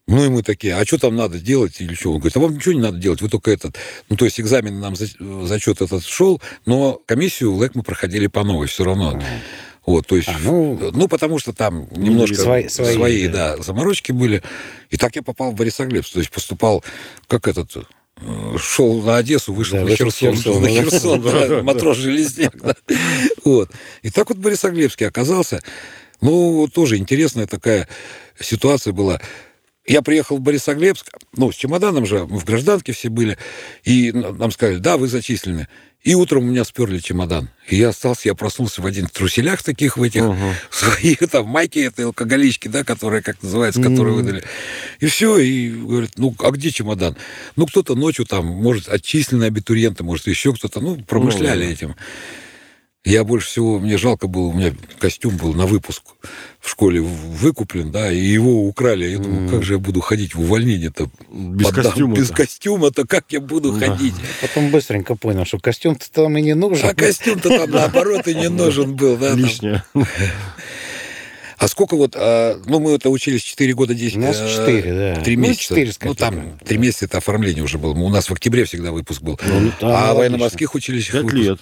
Ну 0.08 0.26
и 0.26 0.30
мы 0.30 0.44
такие, 0.44 0.76
а 0.76 0.86
что 0.86 0.98
там 0.98 1.16
надо 1.16 1.40
делать 1.40 1.80
или 1.80 1.94
что? 1.94 2.12
Он 2.12 2.18
говорит, 2.20 2.36
а 2.36 2.40
вам 2.40 2.56
ничего 2.56 2.74
не 2.74 2.82
надо 2.82 2.98
делать, 2.98 3.22
вы 3.22 3.30
только 3.30 3.52
этот... 3.52 3.78
Ну, 4.10 4.18
то 4.18 4.26
есть 4.26 4.42
экзамен 4.42 4.80
нам 4.80 4.96
за- 4.96 5.08
зачет 5.46 5.82
этот 5.82 6.04
шел, 6.04 6.42
но 6.66 7.00
комиссию 7.06 7.54
в 7.54 7.58
ЛЭК 7.60 7.76
мы 7.76 7.84
проходили 7.84 8.28
по 8.28 8.44
новой 8.44 8.68
все 8.68 8.84
равно. 8.84 9.22
Вот, 9.86 10.06
то 10.08 10.16
есть, 10.16 10.28
А, 10.28 10.36
ну, 10.44 10.92
ну, 10.94 11.08
потому 11.08 11.40
что 11.40 11.54
там 11.54 11.88
немножко 11.92 12.36
свои- 12.36 12.68
свои, 12.68 12.94
свои, 12.96 13.28
да. 13.28 13.58
заморочки 13.58 14.12
были. 14.12 14.44
И 14.90 14.98
так 14.98 15.16
я 15.16 15.24
попал 15.24 15.52
в 15.52 15.56
Борисоглебск. 15.56 16.14
То 16.14 16.20
есть 16.20 16.30
поступал, 16.32 16.84
как 17.28 17.48
этот, 17.48 17.76
шел 18.58 19.02
на 19.02 19.18
Одессу, 19.18 19.54
вышел 19.54 19.78
Да, 19.78 19.86
на 19.86 19.96
Херсон, 19.96 20.36
на. 20.62 20.68
Херсон, 20.68 21.22
да, 21.22 21.64
матрос 21.64 21.98
Железняк. 21.98 22.56
да. 22.62 22.76
Вот. 23.44 23.70
И 24.02 24.10
так 24.10 24.30
вот 24.30 24.38
в 24.38 24.42
Борисоглебске 24.42 25.08
оказался. 25.08 25.62
Ну, 26.22 26.68
тоже 26.68 26.98
интересная 26.98 27.48
такая 27.48 27.88
ситуация 28.40 28.94
была. 28.94 29.20
Я 29.88 30.02
приехал 30.04 30.38
в 30.38 30.42
Борисоглебск, 30.42 31.08
ну, 31.36 31.52
с 31.52 31.56
чемоданом 31.56 32.06
же, 32.06 32.26
мы 32.28 32.40
в 32.40 32.46
гражданке 32.46 32.94
все 32.94 33.10
были, 33.10 33.38
и 33.84 34.12
нам 34.12 34.52
сказали, 34.52 34.78
да, 34.78 34.98
вы 34.98 35.08
зачислены. 35.08 35.68
И 36.04 36.16
утром 36.16 36.44
у 36.46 36.48
меня 36.48 36.64
сперли 36.64 36.98
чемодан. 36.98 37.50
И 37.68 37.76
я 37.76 37.90
остался, 37.90 38.28
я 38.30 38.34
проснулся 38.34 38.82
в 38.82 38.86
один 38.88 39.06
в 39.06 39.12
труселях 39.12 39.62
таких 39.62 39.98
в 39.98 40.04
этих, 40.04 40.24
Мгм. 40.24 40.56
своих 40.72 41.20
там 41.30 41.46
майки 41.46 41.78
этой 41.78 42.06
алкоголички, 42.06 42.68
да, 42.68 42.84
которые, 42.84 43.22
как 43.22 43.42
называется, 43.44 43.80
которые 43.82 44.16
Мгм. 44.16 44.26
выдали. 44.26 44.44
И 45.00 45.06
все, 45.06 45.38
и 45.38 45.70
говорят, 45.70 46.12
ну, 46.18 46.36
а 46.40 46.50
где 46.52 46.72
чемодан? 46.72 47.16
Ну, 47.56 47.68
кто-то 47.68 47.94
ночью 47.94 48.26
там, 48.26 48.46
может, 48.48 48.90
отчисленные 48.90 49.48
абитуриенты, 49.50 50.04
может, 50.04 50.26
еще 50.26 50.54
кто-то, 50.54 50.80
ну, 50.80 50.96
промышляли 50.98 51.62
Ну, 51.64 51.68
да. 51.68 51.72
этим. 51.74 51.96
Я 53.04 53.24
больше 53.24 53.48
всего, 53.48 53.80
мне 53.80 53.98
жалко 53.98 54.28
было, 54.28 54.44
у 54.48 54.54
меня 54.54 54.76
костюм 55.00 55.36
был 55.36 55.56
на 55.56 55.66
выпуск 55.66 56.04
в 56.60 56.70
школе 56.70 57.02
выкуплен, 57.02 57.92
да, 57.92 58.12
и 58.12 58.20
его 58.20 58.68
украли. 58.68 59.06
Я 59.06 59.18
думаю, 59.18 59.50
как 59.50 59.64
же 59.64 59.74
я 59.74 59.80
буду 59.80 60.02
ходить 60.02 60.36
в 60.36 60.42
увольнение-то? 60.42 61.10
Без 61.32 61.66
Подам- 61.68 61.84
костюма. 61.84 62.16
Без 62.16 62.30
костюма-то 62.30 63.08
как 63.08 63.26
я 63.30 63.40
буду 63.40 63.72
Да. 63.74 63.88
ходить? 63.88 64.14
Потом 64.42 64.70
быстренько 64.70 65.16
понял, 65.16 65.46
что 65.46 65.58
костюм-то 65.58 66.12
там 66.12 66.38
и 66.38 66.44
не 66.44 66.54
нужен. 66.54 66.88
А 66.88 66.94
костюм-то 66.94 67.50
там, 67.50 67.72
наоборот, 67.72 68.28
и 68.28 68.36
не 68.36 68.50
нужен 68.50 68.96
был, 68.96 69.18
да. 69.18 69.34
Лишнее. 69.34 69.84
А 71.58 71.68
сколько 71.68 71.96
вот, 71.96 72.16
а, 72.16 72.60
ну, 72.68 72.80
мы 72.80 72.92
это 72.94 73.10
учились 73.10 73.42
4 73.42 73.74
года 73.74 73.94
10... 73.96 74.18
У 74.18 74.20
нас 74.22 74.40
э, 74.40 74.48
четыре, 74.50 74.94
да. 75.16 75.22
Три 75.22 75.38
Ну, 75.38 75.44
месяца. 75.44 75.62
четыре 75.64 75.92
с 75.92 76.00
Ну, 76.04 76.14
там 76.16 76.36
копейками. 76.36 76.60
3 76.68 76.78
месяца 76.78 77.06
это 77.06 77.18
оформление 77.18 77.64
уже 77.64 77.78
было. 77.80 77.94
У 77.94 78.10
нас 78.10 78.30
в 78.30 78.34
октябре 78.34 78.66
всегда 78.66 78.92
выпуск 78.92 79.22
был. 79.24 79.40
Ну, 79.44 79.72
да, 79.82 80.10
а 80.10 80.14
в 80.14 80.18
военно-морских 80.18 80.74
училищах 80.76 81.14
Пять 81.14 81.24
выпуск 81.24 81.38
лет. 81.44 81.60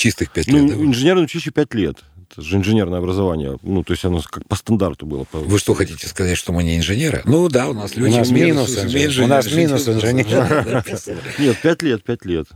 Чистых 0.00 0.30
5 0.32 0.46
Ну, 0.48 0.66
лет. 0.66 0.68
да, 0.78 0.84
инженерное 0.84 1.24
училище 1.24 1.50
пять 1.50 1.74
лет. 1.74 1.98
Это 2.30 2.42
же 2.42 2.56
инженерное 2.56 3.00
образование. 3.00 3.58
Ну, 3.62 3.82
то 3.84 3.92
есть 3.92 4.04
оно 4.04 4.22
как 4.22 4.46
по 4.48 4.56
стандарту 4.56 5.04
было. 5.04 5.26
Вы 5.32 5.58
что, 5.58 5.74
хотите 5.74 6.06
сказать, 6.06 6.38
что 6.38 6.52
мы 6.52 6.62
не 6.62 6.78
инженеры? 6.78 7.22
Ну 7.24 7.48
да, 7.48 7.68
у 7.68 7.74
нас 7.74 7.96
люди... 7.96 8.14
нас 8.16 8.30
минус 8.30 8.78
инженер. 8.78 9.24
У 9.24 9.26
нас 9.26 9.52
минус 9.52 9.88
инженер. 9.88 10.84
Нет, 11.38 11.58
пять 11.60 11.82
лет, 11.82 12.02
пять 12.04 12.24
лет. 12.24 12.46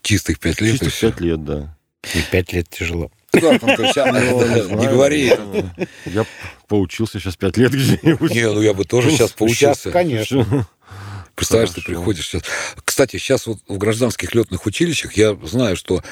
Чистых 0.00 0.40
пять 0.40 0.60
лет. 0.60 0.82
всё. 0.82 1.10
пять 1.10 1.20
лет, 1.20 1.44
да. 1.44 1.76
И 2.14 2.18
пять 2.32 2.52
лет 2.52 2.68
тяжело. 2.68 3.12
Не 3.32 4.88
говори. 4.88 5.32
Я 6.06 6.26
поучился 6.66 7.20
сейчас 7.20 7.36
пять 7.36 7.56
лет 7.58 7.70
где-нибудь. 7.72 8.34
Не, 8.34 8.50
ну 8.50 8.60
я 8.60 8.74
бы 8.74 8.84
тоже 8.84 9.10
сейчас 9.10 9.28
Сейчас, 9.28 9.32
поучился. 9.32 9.90
конечно. 9.92 10.66
Представляешь, 11.34 11.70
ты 11.70 11.80
Хорошо. 11.80 12.00
приходишь 12.00 12.26
сейчас. 12.26 12.42
Кстати, 12.84 13.16
сейчас 13.16 13.46
вот 13.46 13.58
в 13.68 13.78
гражданских 13.78 14.34
летных 14.34 14.66
училищах 14.66 15.14
я 15.14 15.36
знаю, 15.44 15.76
что 15.76 16.02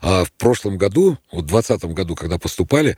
а, 0.00 0.24
в 0.24 0.32
прошлом 0.32 0.78
году, 0.78 1.18
вот 1.30 1.44
в 1.44 1.48
2020 1.48 1.90
году, 1.94 2.14
когда 2.14 2.38
поступали, 2.38 2.96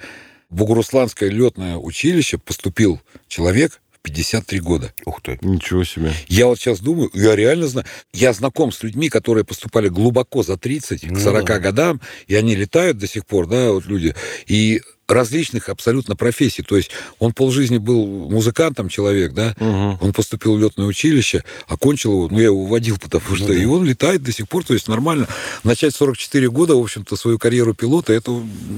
в 0.50 0.56
Бугурусланское 0.56 1.30
летное 1.30 1.76
училище 1.76 2.38
поступил 2.38 3.00
человек 3.26 3.80
в 3.90 4.00
53 4.02 4.60
года. 4.60 4.92
Ух 5.06 5.20
ты. 5.22 5.38
Ничего 5.42 5.84
себе. 5.84 6.12
Я 6.28 6.46
вот 6.46 6.58
сейчас 6.58 6.80
думаю, 6.80 7.10
я 7.14 7.34
реально 7.34 7.68
знаю, 7.68 7.86
я 8.12 8.32
знаком 8.32 8.70
с 8.70 8.82
людьми, 8.82 9.08
которые 9.08 9.44
поступали 9.44 9.88
глубоко 9.88 10.42
за 10.42 10.56
30, 10.56 11.04
Ну 11.10 11.16
к 11.16 11.20
40 11.20 11.44
да. 11.46 11.58
годам, 11.58 12.00
и 12.26 12.34
они 12.34 12.54
летают 12.54 12.98
до 12.98 13.06
сих 13.06 13.26
пор, 13.26 13.46
да, 13.46 13.70
вот 13.70 13.86
люди, 13.86 14.14
и 14.46 14.82
различных 15.12 15.68
абсолютно 15.68 16.16
профессий. 16.16 16.62
То 16.62 16.76
есть 16.76 16.90
он 17.18 17.32
полжизни 17.32 17.78
был 17.78 18.06
музыкантом 18.30 18.88
человек, 18.88 19.32
да, 19.32 19.54
Мгм. 19.58 19.98
он 20.00 20.12
поступил 20.12 20.56
в 20.56 20.60
летное 20.60 20.86
училище, 20.86 21.44
окончил 21.68 22.12
его, 22.12 22.28
ну, 22.30 22.38
я 22.38 22.44
его 22.46 22.64
водил, 22.66 22.98
потому 22.98 23.36
что... 23.36 23.48
да. 23.48 23.54
И 23.54 23.64
он 23.64 23.84
летает 23.84 24.22
до 24.22 24.32
сих 24.32 24.48
пор, 24.48 24.64
то 24.64 24.74
есть 24.74 24.88
нормально. 24.88 25.26
Начать 25.64 25.94
в 25.94 25.96
44 25.96 26.48
года, 26.50 26.74
в 26.76 26.80
общем-то, 26.80 27.16
свою 27.16 27.38
карьеру 27.38 27.74
пилота, 27.74 28.12
это 28.12 28.30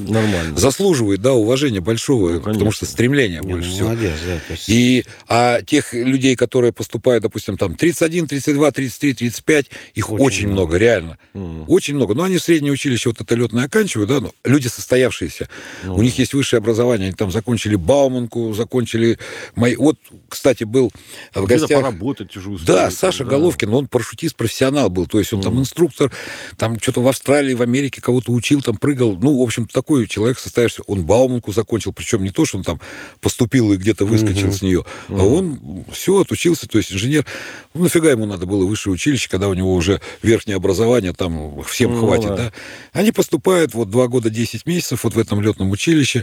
Нормально. 0.08 0.56
заслуживает, 0.58 1.20
да, 1.20 1.32
уважения 1.34 1.80
большого, 1.80 2.30
Ну, 2.32 2.40
потому 2.40 2.70
что 2.72 2.86
стремление 2.86 3.40
Не, 3.40 3.48
больше 3.48 3.68
ну, 3.68 3.74
всего. 3.74 3.88
молодец, 3.88 4.12
да. 4.26 4.40
есть- 4.54 4.68
И 4.68 5.04
а 5.28 5.62
тех 5.62 5.92
людей, 5.94 6.36
которые 6.36 6.72
поступают, 6.72 7.22
допустим, 7.22 7.56
там 7.56 7.74
31, 7.74 8.26
32, 8.26 8.70
33, 8.70 9.14
35, 9.14 9.66
их 9.94 10.10
очень, 10.10 10.24
Очень 10.24 10.46
много, 10.48 10.60
много. 10.62 10.76
реально. 10.78 11.18
Мгм. 11.34 11.64
Очень 11.68 11.94
много. 11.96 12.14
Но 12.14 12.22
они 12.24 12.38
среднее 12.38 12.72
училище 12.72 13.08
вот 13.10 13.20
это 13.20 13.34
летное 13.34 13.64
оканчивают, 13.64 14.08
да, 14.10 14.20
но 14.20 14.32
люди 14.44 14.68
состоявшиеся. 14.68 15.48
Ну 15.84 15.96
У 15.96 16.02
них 16.02 16.18
есть 16.18 16.23
высшее 16.32 16.58
образование, 16.58 17.08
они 17.08 17.14
там 17.14 17.30
закончили 17.30 17.74
Бауманку, 17.76 18.54
закончили... 18.54 19.18
Мои... 19.56 19.76
Вот, 19.76 19.98
кстати, 20.28 20.64
был 20.64 20.90
в 21.34 21.44
Где-то 21.44 21.60
гостях... 21.62 21.80
поработать 21.82 22.36
уже 22.36 22.50
успели, 22.50 22.66
Да, 22.68 22.82
там, 22.84 22.90
Саша 22.92 23.24
да. 23.24 23.30
Головкин, 23.30 23.74
он 23.74 23.88
парашютист-профессионал 23.88 24.88
был, 24.88 25.06
то 25.06 25.18
есть 25.18 25.32
он 25.32 25.42
там 25.42 25.52
Мгм. 25.54 25.62
инструктор, 25.62 26.10
там 26.56 26.78
что-то 26.80 27.02
в 27.02 27.08
Австралии, 27.08 27.54
в 27.54 27.62
Америке 27.62 28.00
кого-то 28.00 28.32
учил, 28.32 28.62
там 28.62 28.76
прыгал. 28.76 29.18
Ну, 29.20 29.38
в 29.38 29.42
общем, 29.42 29.66
такой 29.66 30.06
человек 30.06 30.38
состоявшийся. 30.38 30.82
Он 30.86 31.04
Бауманку 31.04 31.52
закончил, 31.52 31.92
причем 31.92 32.22
не 32.22 32.30
то, 32.30 32.44
что 32.44 32.58
он 32.58 32.64
там 32.64 32.80
поступил 33.20 33.72
и 33.72 33.76
где-то 33.76 34.04
выскочил 34.06 34.46
Мгм. 34.48 34.52
с 34.56 34.62
нее, 34.62 34.84
а 35.08 35.12
Мгм. 35.12 35.32
он 35.32 35.84
все 35.92 36.20
отучился, 36.20 36.68
то 36.68 36.78
есть 36.78 36.92
инженер. 36.92 37.26
Ну, 37.74 37.82
нафига 37.82 38.10
ему 38.10 38.26
надо 38.26 38.46
было 38.46 38.64
высшее 38.64 38.94
училище, 38.94 39.28
когда 39.28 39.48
у 39.48 39.54
него 39.54 39.74
уже 39.74 40.00
верхнее 40.22 40.54
образование, 40.56 41.12
там 41.12 41.62
всем 41.64 41.92
Ну, 41.92 42.00
хватит, 42.06 42.28
да? 42.36 42.52
Они 42.92 43.10
поступают 43.10 43.74
вот 43.74 43.90
два 43.90 44.06
года 44.06 44.30
10 44.30 44.66
месяцев 44.66 45.02
вот 45.02 45.14
в 45.14 45.18
этом 45.18 45.40
летном 45.40 45.70
училище. 45.70 46.13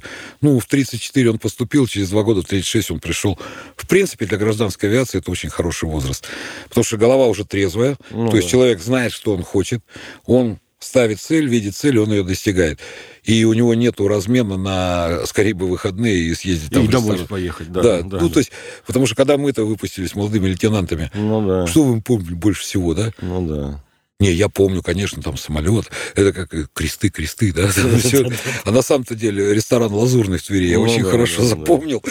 Ну, 0.42 0.60
в 0.60 0.66
34 0.66 1.32
он 1.32 1.40
поступил, 1.40 1.88
через 1.88 2.10
два 2.10 2.24
года, 2.24 2.42
в 2.42 2.46
36 2.46 2.92
он 2.92 3.00
пришел. 3.00 3.38
В 3.76 3.88
принципе, 3.88 4.26
для 4.26 4.38
гражданской 4.38 4.90
авиации 4.90 5.18
это 5.20 5.32
очень 5.32 5.50
хороший 5.50 5.90
возраст. 5.90 6.26
Потому 6.70 6.84
что 6.84 6.98
голова 6.98 7.28
уже 7.28 7.46
трезвая, 7.46 7.98
Ну 8.12 8.30
то 8.30 8.36
есть 8.38 8.48
да. 8.48 8.52
человек 8.52 8.82
знает, 8.82 9.12
что 9.14 9.34
он 9.34 9.44
хочет, 9.44 9.82
он 10.26 10.60
ставит 10.80 11.20
цель, 11.22 11.48
видит 11.48 11.76
цель, 11.76 12.00
он 12.00 12.10
ее 12.12 12.24
достигает. 12.24 12.80
И 13.24 13.44
у 13.46 13.54
него 13.54 13.76
нет 13.76 14.00
размена 14.02 14.58
на 14.58 15.26
скорее 15.28 15.54
бы 15.54 15.68
выходные 15.68 16.18
и 16.18 16.34
съездить 16.34 16.72
там 16.72 16.86
И 16.86 16.88
домой 16.88 17.10
ресторан. 17.12 17.28
поехать, 17.28 17.72
Да, 17.72 17.82
да. 17.84 18.02
да, 18.02 18.18
ну, 18.20 18.28
да. 18.30 18.34
то 18.34 18.40
есть, 18.40 18.52
потому 18.88 19.06
что 19.06 19.16
когда 19.16 19.38
мы-то 19.38 19.64
выпустились 19.64 20.16
молодыми 20.16 20.48
лейтенантами, 20.48 21.12
Ну 21.14 21.46
да. 21.48 21.68
что 21.68 21.84
вы 21.84 22.02
помните 22.02 22.34
больше 22.34 22.62
всего, 22.64 22.96
да? 22.96 23.12
Ну 23.22 23.46
да. 23.48 23.84
Не, 24.22 24.32
я 24.32 24.50
помню, 24.50 24.84
конечно, 24.84 25.20
там 25.24 25.36
самолет. 25.36 25.90
Это 26.16 26.32
как 26.32 26.54
э, 26.54 26.68
кресты, 26.74 27.10
кресты, 27.10 27.52
да? 27.52 27.68
А 28.66 28.72
на 28.72 28.84
самом-то 28.84 29.16
деле 29.16 29.52
ресторан 29.52 29.92
«Лазурный» 29.92 30.38
в 30.38 30.44
Твери 30.44 30.68
я 30.68 30.80
очень 30.80 31.04
хорошо 31.04 31.44
запомнил. 31.44 32.04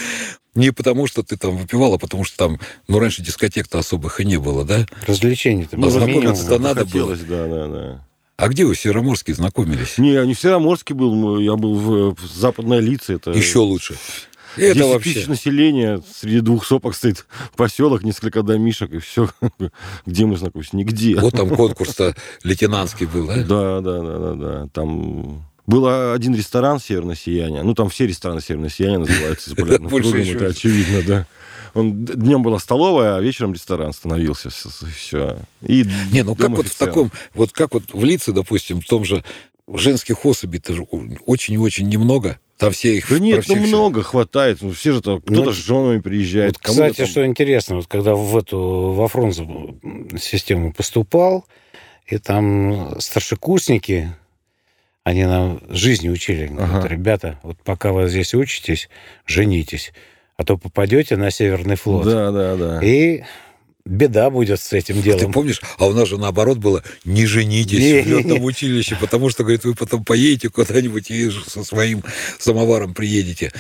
Не 0.57 0.73
потому, 0.73 1.07
что 1.07 1.23
ты 1.23 1.37
там 1.37 1.57
выпивал, 1.57 1.95
а 1.95 1.99
потому 1.99 2.25
что 2.25 2.37
там, 2.37 2.59
ну, 2.89 2.99
раньше 2.99 3.23
дискотек-то 3.23 3.79
особых 3.79 4.21
и 4.21 4.25
не 4.25 4.41
было, 4.41 4.65
да? 4.65 4.87
Развлечений-то 5.07 5.77
Ну, 5.77 5.83
было 5.83 5.91
знакомиться-то 5.93 6.59
надо 6.59 6.85
было. 6.85 7.17
Да, 7.17 7.47
да, 7.47 7.69
да. 7.69 8.07
А 8.37 8.49
где 8.49 8.65
вы 8.65 8.75
в 8.75 8.81
Североморске 8.81 9.33
знакомились? 9.33 9.97
Не, 9.99 10.15
я 10.15 10.27
не 10.27 10.35
в 10.35 10.41
Североморске 10.41 10.95
был, 10.95 11.39
я 11.39 11.55
был 11.55 11.75
в, 11.77 12.15
в 12.17 12.27
Западной 12.27 12.81
Лице. 12.81 13.15
Это 13.15 13.31
Еще 13.31 13.61
лучше. 13.61 13.97
Это 14.57 14.75
10 14.75 14.87
вообще... 14.87 15.15
тысяч 15.15 15.27
населения, 15.27 16.03
среди 16.15 16.41
двух 16.41 16.65
сопок 16.65 16.95
стоит 16.95 17.27
поселок, 17.57 18.03
несколько 18.03 18.43
домишек, 18.43 18.93
и 18.93 18.99
все. 18.99 19.31
Где 20.07 20.27
мы 20.27 20.37
знакомимся? 20.37 20.77
Нигде. 20.77 21.17
Вот 21.17 21.35
там 21.35 21.49
конкурс-то 21.51 22.15
лейтенантский 22.43 23.07
был, 23.07 23.27
да? 23.27 23.37
Да, 23.37 23.81
да, 23.81 24.01
да, 24.01 24.19
да, 24.19 24.35
да. 24.35 24.69
Там 24.73 25.45
был 25.67 26.13
один 26.13 26.35
ресторан 26.35 26.81
«Северное 26.81 27.15
сияние». 27.15 27.63
Ну, 27.63 27.75
там 27.75 27.89
все 27.89 28.07
рестораны 28.07 28.41
«Северное 28.41 28.71
сияние» 28.71 28.99
называются. 28.99 29.55
Больше 29.81 30.11
кругом, 30.11 30.37
это 30.37 30.47
очевидно, 30.47 31.03
да. 31.07 31.27
Он 31.75 32.05
днем 32.05 32.43
была 32.43 32.59
столовая, 32.59 33.17
а 33.17 33.21
вечером 33.21 33.53
ресторан 33.53 33.93
становился. 33.93 34.51
Все. 34.51 35.39
И 35.63 35.87
Не, 36.11 36.25
ну 36.25 36.35
как 36.35 36.51
вот 36.51 36.67
в 36.67 36.77
таком, 36.77 37.13
вот 37.35 37.53
как 37.53 37.75
вот 37.75 37.85
в 37.93 38.03
лице, 38.05 38.33
допустим, 38.33 38.81
в 38.81 38.87
том 38.87 39.05
же 39.05 39.23
женских 39.69 40.25
особей-то 40.25 40.75
же 40.75 40.83
очень 41.27 41.55
и 41.55 41.59
очень 41.59 41.89
немного. 41.89 42.41
Там 42.61 42.73
все 42.73 42.97
их... 42.97 43.09
Да 43.09 43.19
нет, 43.19 43.45
ну 43.49 43.57
много 43.57 44.03
хватает. 44.03 44.59
Ну, 44.61 44.73
все 44.73 44.93
же 44.93 45.01
там, 45.01 45.23
кто-то 45.23 45.45
Ну, 45.45 45.53
с 45.53 45.57
женами 45.57 46.01
приезжает. 46.01 46.53
Вот, 46.53 46.59
кстати, 46.63 46.99
там- 46.99 47.07
что 47.07 47.27
интересно, 47.27 47.77
вот 47.77 47.87
когда 47.87 48.15
в 48.15 48.37
эту 48.37 48.93
во 48.93 49.09
фронт 49.09 49.35
систему 50.21 50.73
поступал, 50.75 51.47
и 52.07 52.19
там 52.19 53.01
старшекурсники, 53.01 54.13
они 55.05 55.25
нам 55.25 55.63
жизни 55.71 56.11
учили. 56.11 56.49
Говорят, 56.49 56.75
Ага. 56.77 56.89
ребята, 56.89 57.39
вот 57.43 57.57
пока 57.65 57.93
вы 57.93 58.09
здесь 58.11 58.35
учитесь, 58.35 58.91
женитесь, 59.27 59.93
а 60.37 60.45
то 60.45 60.59
попадете 60.59 61.17
на 61.17 61.31
Северный 61.31 61.77
флот. 61.77 62.05
Да, 62.05 62.31
да, 62.31 62.57
да. 62.57 62.81
И 62.85 63.23
беда 63.85 64.31
будет 64.31 64.61
с 64.61 64.73
этим 64.73 64.97
Ты 64.97 65.03
делом. 65.17 65.33
помнишь? 65.33 65.61
А 65.79 65.87
у 65.87 65.93
нас 65.93 66.09
же 66.09 66.19
наоборот 66.19 66.59
было 66.59 66.83
не 67.05 67.27
женитесь 67.27 68.05
в 68.05 68.09
летном 68.09 68.43
училище, 68.45 68.97
потому 69.01 69.31
что, 69.31 69.43
говорит, 69.43 69.65
вы 69.65 69.75
потом 69.75 70.05
поедете 70.05 70.49
куда-нибудь 70.51 71.11
и 71.11 71.31
со 71.31 71.65
своим 71.65 72.03
самоваром 72.39 72.95
приедете. 72.95 73.53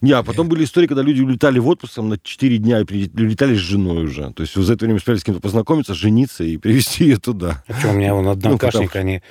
Не, 0.00 0.12
а 0.12 0.22
потом 0.22 0.48
были 0.48 0.64
истории, 0.64 0.86
когда 0.86 1.02
люди 1.02 1.22
улетали 1.22 1.58
в 1.58 1.66
отпуск 1.66 1.94
там, 1.94 2.10
на 2.10 2.18
4 2.18 2.58
дня 2.58 2.80
и 2.80 2.84
при- 2.84 3.10
улетали 3.14 3.54
с 3.54 3.58
женой 3.60 4.04
уже. 4.04 4.32
То 4.34 4.42
есть 4.42 4.54
за 4.54 4.74
это 4.74 4.84
время 4.84 4.98
успели 4.98 5.16
с 5.16 5.24
кем-то 5.24 5.40
познакомиться, 5.40 5.94
жениться 5.94 6.44
и 6.44 6.58
привезти 6.58 7.04
ее 7.04 7.16
туда. 7.16 7.64
Причем 7.66 7.90
у 7.90 7.92
меня 7.94 8.14
вон 8.14 8.28
однокашник, 8.28 8.88
потому- 8.90 9.00
они 9.08 9.22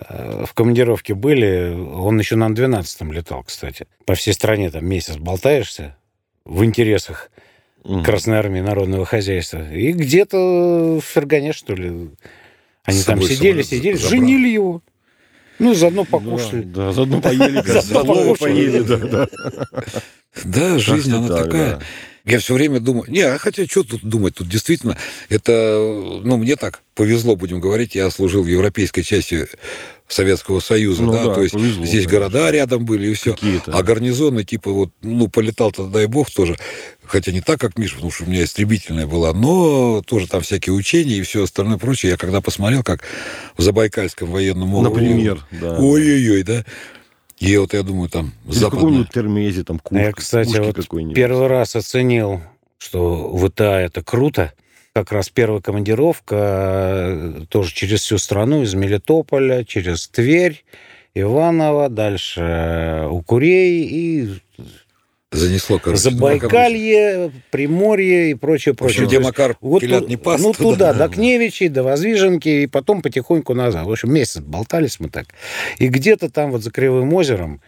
э, 0.00 0.44
в 0.46 0.54
командировке 0.54 1.12
были, 1.14 1.74
он 1.76 2.18
еще 2.18 2.36
на 2.36 2.48
12-м 2.48 3.12
летал, 3.12 3.42
кстати. 3.42 3.86
По 4.06 4.14
всей 4.14 4.32
стране 4.32 4.70
там 4.70 4.86
месяц 4.86 5.16
болтаешься 5.16 5.96
в 6.46 6.64
интересах 6.64 7.30
Мгм. 7.88 8.04
Красной 8.04 8.36
Армии 8.36 8.60
народного 8.60 9.06
хозяйства. 9.06 9.66
И 9.72 9.92
где-то 9.92 11.00
в 11.00 11.04
Фергане, 11.04 11.54
что 11.54 11.74
ли, 11.74 12.10
они 12.84 13.02
там 13.02 13.22
сидели, 13.22 13.62
сидели, 13.62 13.96
забрал. 13.96 14.10
женили 14.10 14.48
его. 14.48 14.82
Ну, 15.58 15.74
заодно 15.74 16.04
покушали. 16.04 16.62
Да, 16.62 16.86
да, 16.86 16.92
заодно 16.92 17.20
поели, 17.20 17.62
Заодно 17.66 18.14
заодно 18.14 18.34
поели. 18.34 18.80
да, 18.80 18.96
да. 18.96 19.28
Да, 20.44 20.78
жизнь, 20.78 21.12
она 21.12 21.28
так, 21.28 21.44
такая. 21.46 21.80
Я 22.24 22.38
все 22.40 22.54
время 22.54 22.78
думаю, 22.78 23.10
не, 23.10 23.22
а 23.22 23.38
хотя 23.38 23.64
что 23.64 23.82
тут 23.82 24.04
думать, 24.04 24.34
тут 24.34 24.48
действительно, 24.48 24.98
это, 25.30 26.20
ну, 26.22 26.36
мне 26.36 26.56
так 26.56 26.82
повезло, 26.94 27.36
будем 27.36 27.58
говорить, 27.58 27.94
я 27.94 28.10
служил 28.10 28.42
в 28.42 28.46
европейской 28.46 29.00
части 29.00 29.48
Советского 30.08 30.60
Союза, 30.60 31.02
Ну 31.02 31.12
да, 31.12 31.26
да, 31.26 31.34
то 31.34 31.42
есть 31.42 31.52
повезло, 31.54 31.84
здесь 31.84 32.06
конечно. 32.06 32.10
города 32.12 32.50
рядом 32.50 32.84
были 32.86 33.10
и 33.10 33.14
все. 33.14 33.34
Какие-то. 33.34 33.72
А 33.76 33.82
гарнизоны, 33.82 34.42
типа, 34.42 34.70
вот, 34.70 34.90
ну, 35.02 35.28
полетал-то, 35.28 35.86
дай 35.86 36.06
бог, 36.06 36.30
тоже, 36.30 36.56
хотя 37.04 37.30
не 37.30 37.42
так, 37.42 37.60
как 37.60 37.76
Миша, 37.78 37.96
потому 37.96 38.10
что 38.10 38.24
у 38.24 38.26
меня 38.28 38.44
истребительная 38.44 39.06
была, 39.06 39.34
но 39.34 40.02
тоже 40.06 40.26
там 40.26 40.40
всякие 40.40 40.72
учения 40.72 41.16
и 41.16 41.22
все 41.22 41.44
остальное 41.44 41.76
прочее. 41.76 42.12
Я 42.12 42.16
когда 42.16 42.40
посмотрел, 42.40 42.82
как 42.82 43.02
в 43.56 43.62
Забайкальском 43.62 44.30
военном 44.30 44.74
округе... 44.74 44.90
Например, 44.90 45.46
да. 45.50 45.78
Ой-ой-ой, 45.78 46.42
да. 46.42 46.64
И 47.38 47.56
вот 47.56 47.72
я 47.74 47.82
думаю, 47.82 48.08
там, 48.08 48.32
Или 48.46 48.52
в 48.52 48.54
западная... 48.54 48.80
каком-нибудь 48.80 49.10
термезе, 49.10 49.62
там, 49.64 49.80
Ну, 49.90 49.98
Я, 49.98 50.06
кушки, 50.12 50.20
кстати, 50.20 50.48
кушки 50.48 50.60
вот 50.60 50.76
какой-нибудь. 50.76 51.14
первый 51.14 51.46
раз 51.46 51.76
оценил, 51.76 52.40
что 52.78 53.36
ВТА 53.36 53.80
это 53.80 54.02
круто. 54.02 54.52
Как 54.98 55.12
раз 55.12 55.28
первая 55.28 55.60
командировка 55.60 56.34
э, 56.36 57.40
тоже 57.48 57.72
через 57.72 58.00
всю 58.00 58.18
страну, 58.18 58.64
из 58.64 58.74
Мелитополя, 58.74 59.62
через 59.62 60.08
Тверь, 60.08 60.64
Иваново, 61.14 61.88
дальше 61.88 62.40
э, 62.40 63.06
Укурей 63.06 63.84
и 63.84 64.28
Занесло, 65.30 65.78
короче. 65.78 66.02
Забайкалье, 66.02 67.30
Приморье 67.52 68.30
и 68.32 68.34
прочее, 68.34 68.72
В 68.76 68.82
общем, 68.82 69.04
прочее. 69.04 69.06
где 69.06 69.20
Макар 69.20 69.56
вот 69.60 69.82
не 69.84 70.16
пас, 70.16 70.40
ну, 70.42 70.52
туда. 70.52 70.92
туда, 70.92 70.92
до 70.94 71.08
Кневичей, 71.14 71.68
до 71.68 71.84
Воздвиженки, 71.84 72.48
и 72.48 72.66
потом 72.66 73.00
потихоньку 73.00 73.54
назад. 73.54 73.86
В 73.86 73.92
общем, 73.92 74.12
месяц 74.12 74.40
болтались 74.40 74.98
мы 74.98 75.10
так. 75.10 75.26
И 75.78 75.86
где-то 75.86 76.28
там 76.28 76.50
вот 76.50 76.64
за 76.64 76.72
Кривым 76.72 77.14
озером 77.14 77.60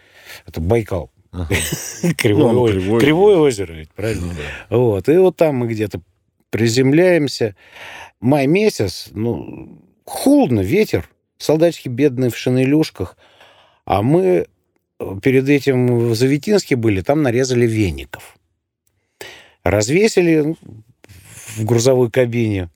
Это 0.45 0.59
Байкал. 0.59 1.11
Ага. 1.31 1.47
Кривое, 2.17 2.51
Ну, 2.51 2.61
озеро. 2.63 2.81
кривое. 2.81 2.99
Кривое 2.99 3.37
озеро, 3.37 3.71
ведь, 3.71 3.89
правильно? 3.91 4.25
Ну 4.25 4.33
да. 4.33 4.75
Вот. 4.77 5.07
И 5.07 5.15
вот 5.15 5.37
там 5.37 5.55
мы 5.55 5.67
где-то 5.67 6.01
приземляемся. 6.51 7.55
Май 8.19 8.45
месяц, 8.45 9.07
ну, 9.11 9.81
холодно, 10.05 10.59
ветер. 10.59 11.09
Солдатики 11.39 11.87
бедные 11.87 12.29
в 12.29 12.37
шинелюшках. 12.37 13.17
А 13.85 14.03
мы 14.03 14.45
э, 14.99 15.15
перед 15.23 15.49
этим 15.49 16.09
в 16.09 16.13
Заветинске 16.13 16.75
были, 16.75 17.01
там 17.01 17.23
нарезали 17.23 17.65
веников. 17.65 18.37
Развесили 19.63 20.41
ну, 20.41 20.57
в 21.57 21.65
грузовой 21.65 22.11
кабине. 22.11 22.69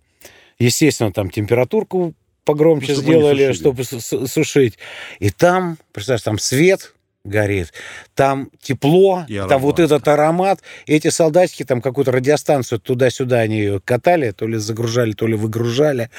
Естественно, 0.58 1.12
там 1.12 1.30
температурку 1.30 2.16
погромче 2.44 2.88
Ну, 2.88 2.94
чтобы 2.94 3.12
сделали, 3.12 3.54
чтобы 3.54 3.84
су- 3.84 4.00
су- 4.00 4.28
сушить. 4.28 4.80
И 5.20 5.30
там, 5.30 5.78
представляешь, 5.92 6.24
там 6.24 6.40
свет 6.40 6.95
горит, 7.26 7.74
там 8.14 8.50
тепло, 8.62 9.26
И 9.28 9.36
там 9.50 9.60
вот 9.62 9.80
аромат. 9.80 9.92
этот 9.92 10.08
аромат. 10.08 10.60
Эти 10.86 11.10
солдатики 11.10 11.64
там 11.64 11.82
какую-то 11.82 12.12
радиостанцию 12.12 12.80
туда-сюда 12.80 13.40
они 13.40 13.58
ее 13.58 13.82
катали, 13.84 14.32
то 14.32 14.48
ли 14.48 14.58
загружали, 14.58 15.12
то 15.12 15.28
ли 15.28 15.36
выгружали. 15.36 16.10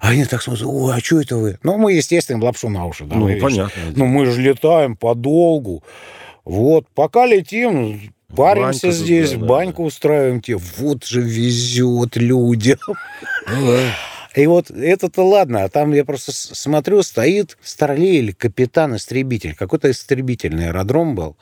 А 0.00 0.08
они 0.10 0.24
так 0.24 0.42
смотрят, 0.42 0.66
ой, 0.66 0.96
а 0.96 1.00
что 1.00 1.20
это 1.20 1.36
вы? 1.36 1.58
Ну, 1.62 1.76
мы, 1.76 1.92
естественно, 1.92 2.42
лапшу 2.44 2.68
на 2.68 2.86
уши. 2.86 3.04
Ну, 3.04 3.10
давай, 3.10 3.36
понятно. 3.36 3.82
ну, 3.94 4.06
мы 4.06 4.26
же 4.26 4.40
летаем 4.40 4.96
подолгу. 4.96 5.84
Вот, 6.44 6.86
пока 6.94 7.26
летим, 7.26 8.14
паримся 8.34 8.86
Баньку 8.86 8.90
здесь, 8.90 9.32
да, 9.32 9.38
да, 9.38 9.46
баньку 9.46 9.84
устраиваем 9.84 10.40
тебе. 10.40 10.58
Вот 10.78 11.04
же 11.04 11.20
везет 11.20 12.16
людям. 12.16 12.78
Ну 12.86 13.66
да. 13.66 13.80
И 14.36 14.46
вот 14.46 14.70
это-то 14.70 15.22
ладно, 15.26 15.64
а 15.64 15.68
там 15.70 15.92
я 15.92 16.04
просто 16.04 16.30
смотрю, 16.32 17.02
стоит 17.02 17.56
старлей 17.62 18.18
или 18.18 18.32
капитан-истребитель, 18.32 19.54
какой-то 19.56 19.90
истребительный 19.90 20.68
аэродром 20.68 21.14
был. 21.14 21.36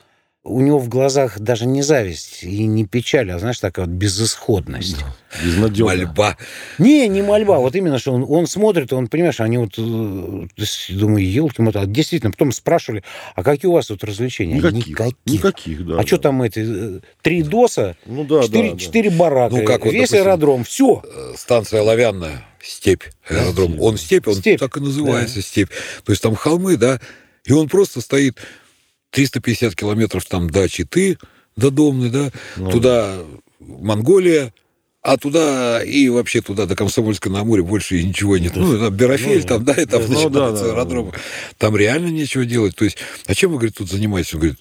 У 0.47 0.61
него 0.61 0.77
в 0.77 0.89
глазах 0.89 1.39
даже 1.39 1.65
не 1.65 1.81
зависть 1.81 2.43
и 2.43 2.67
не 2.67 2.85
печаль, 2.85 3.31
а, 3.31 3.39
знаешь, 3.39 3.59
такая 3.59 3.87
вот 3.87 3.95
безысходность. 3.95 4.97
Безнадежно. 5.43 5.85
Мольба. 5.85 6.37
Не, 6.77 7.07
не 7.07 7.23
мольба, 7.23 7.57
вот 7.57 7.75
именно, 7.75 7.97
что 7.97 8.13
он, 8.13 8.23
он 8.29 8.45
смотрит, 8.45 8.93
он, 8.93 9.07
понимаешь, 9.07 9.41
они 9.41 9.57
вот, 9.57 9.73
э, 9.79 9.81
думаю, 10.89 11.27
елки 11.27 11.63
мотал 11.63 11.87
действительно, 11.87 12.31
потом 12.31 12.51
спрашивали, 12.51 13.03
а 13.33 13.41
какие 13.43 13.69
у 13.69 13.73
вас 13.73 13.87
тут 13.87 14.03
развлечения? 14.03 14.53
Никаких. 14.53 14.99
Никаких, 15.25 15.83
да. 15.87 15.99
а 15.99 16.05
что 16.05 16.17
да. 16.17 16.21
там 16.21 16.43
эти, 16.43 16.59
э, 16.97 16.99
три 17.23 17.41
доса, 17.41 17.97
Ну 18.05 18.23
да, 18.23 18.43
четыре, 18.43 18.67
да, 18.69 18.73
да. 18.73 18.79
четыре 18.79 19.09
барака, 19.09 19.55
Ну, 19.55 19.65
как 19.65 19.83
вот, 19.83 19.93
весь 19.93 20.09
допустим, 20.11 20.27
аэродром, 20.27 20.63
все. 20.63 21.01
Э, 21.03 21.33
Станция 21.35 21.81
Оловянная, 21.81 22.45
степь, 22.61 23.05
аэродром. 23.27 23.71
степь. 23.71 23.81
Он 23.81 23.97
степь, 23.97 24.27
он 24.27 24.35
Степь, 24.35 24.59
так 24.59 24.77
и 24.77 24.79
называется, 24.79 25.41
степь. 25.41 25.71
То 26.03 26.11
есть 26.11 26.21
там 26.21 26.35
холмы, 26.35 26.77
да, 26.77 27.01
и 27.45 27.51
он 27.51 27.67
просто 27.67 27.99
стоит 27.99 28.37
350 29.15 29.75
километров 29.75 30.25
там 30.25 30.49
до 30.49 30.67
Читы, 30.67 31.17
до 31.55 31.71
Домны, 31.71 32.09
да, 32.09 32.31
Ну. 32.57 32.69
туда 32.69 33.19
Монголия, 33.61 34.53
а 35.01 35.17
туда 35.17 35.81
и 35.83 36.09
вообще 36.09 36.41
туда, 36.41 36.65
до 36.65 36.75
Комсомольска 36.75 37.29
на 37.29 37.39
Амуре 37.39 37.63
больше 37.63 37.97
и 37.97 38.03
ничего 38.03 38.37
нет. 38.37 38.53
Ну, 38.57 38.73
это 38.75 38.89
Берафель 38.89 39.41
Ну, 39.41 39.47
там, 39.47 39.63
да, 39.63 39.73
и 39.73 39.85
там 39.85 40.01
ну, 40.01 40.07
да, 40.07 40.13
начинается 40.15 40.63
да, 40.65 40.71
аэродром. 40.71 41.13
Там 41.57 41.77
реально 41.77 42.07
нечего 42.07 42.43
делать. 42.43 42.75
То 42.75 42.83
есть, 42.83 42.97
а 43.25 43.33
чем 43.33 43.51
вы, 43.51 43.57
говорит, 43.57 43.77
тут 43.77 43.89
занимаетесь? 43.89 44.33
Он 44.33 44.39
говорит, 44.41 44.59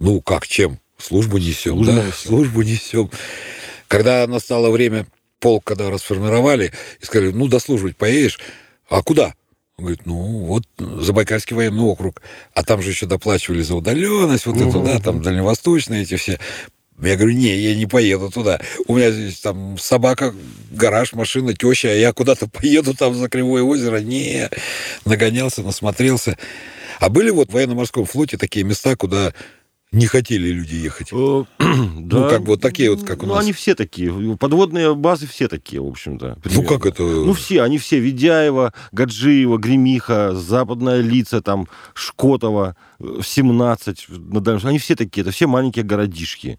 ну, 0.00 0.20
как, 0.20 0.46
чем? 0.46 0.78
Службу 0.98 1.38
несем, 1.38 1.76
Службу 1.76 1.84
да, 1.86 1.98
несем. 2.02 2.12
службу 2.12 2.62
несем. 2.62 3.10
Когда 3.88 4.26
настало 4.26 4.70
время, 4.70 5.06
полк, 5.40 5.64
когда 5.64 5.88
расформировали, 5.90 6.72
и 7.00 7.04
сказали, 7.06 7.30
ну, 7.32 7.48
дослуживать 7.48 7.96
поедешь, 7.96 8.38
а 8.90 9.02
куда? 9.02 9.34
Он 9.76 9.84
говорит, 9.84 10.06
ну, 10.06 10.44
вот 10.44 10.64
Забайкальский 10.78 11.56
военный 11.56 11.82
округ. 11.82 12.22
А 12.54 12.62
там 12.62 12.80
же 12.80 12.90
еще 12.90 13.06
доплачивали 13.06 13.62
за 13.62 13.74
удаленность, 13.74 14.46
вот 14.46 14.56
это, 14.56 14.78
да, 14.78 15.00
там 15.00 15.20
дальневосточные 15.20 16.02
эти 16.02 16.16
все. 16.16 16.38
Я 17.02 17.16
говорю, 17.16 17.34
не, 17.34 17.56
я 17.56 17.74
не 17.74 17.86
поеду 17.86 18.30
туда. 18.30 18.60
У 18.86 18.96
меня 18.96 19.10
здесь 19.10 19.40
там 19.40 19.76
собака, 19.78 20.32
гараж, 20.70 21.12
машина, 21.12 21.54
теща, 21.54 21.88
а 21.88 21.94
я 21.94 22.12
куда-то 22.12 22.46
поеду 22.46 22.94
там 22.94 23.14
за 23.16 23.28
Кривое 23.28 23.64
озеро. 23.64 23.98
Не, 23.98 24.48
нагонялся, 25.04 25.62
насмотрелся. 25.62 26.38
А 27.00 27.08
были 27.08 27.30
вот 27.30 27.50
в 27.50 27.54
военно-морском 27.54 28.04
флоте 28.04 28.36
такие 28.36 28.64
места, 28.64 28.94
куда 28.94 29.34
не 29.94 30.06
хотели 30.06 30.48
люди 30.48 30.74
ехать? 30.74 31.08
Э, 31.12 31.44
Да. 31.96 32.28
как 32.28 32.40
бы 32.40 32.48
вот 32.48 32.60
такие 32.60 32.90
вот, 32.90 33.04
как 33.04 33.22
у 33.22 33.26
ну, 33.26 33.34
нас. 33.34 33.42
они 33.42 33.52
все 33.52 33.74
такие. 33.74 34.36
Подводные 34.36 34.94
базы 34.94 35.26
все 35.26 35.48
такие, 35.48 35.80
в 35.80 35.86
общем-то. 35.86 36.38
Ну, 36.44 36.62
как 36.64 36.86
это? 36.86 37.02
Ну, 37.02 37.32
все, 37.32 37.62
они 37.62 37.78
все. 37.78 37.98
Ведяева, 37.98 38.72
Гаджиева, 38.92 39.56
Гремиха, 39.58 40.34
Западная 40.34 41.00
Лица, 41.00 41.40
там, 41.40 41.68
Шкотова, 41.94 42.76
э, 43.00 43.20
17. 43.22 44.06
на 44.08 44.40
Дальнем- 44.40 44.66
Они 44.66 44.78
все 44.78 44.96
такие, 44.96 45.22
это 45.22 45.30
все 45.30 45.46
маленькие 45.46 45.84
городишки. 45.84 46.58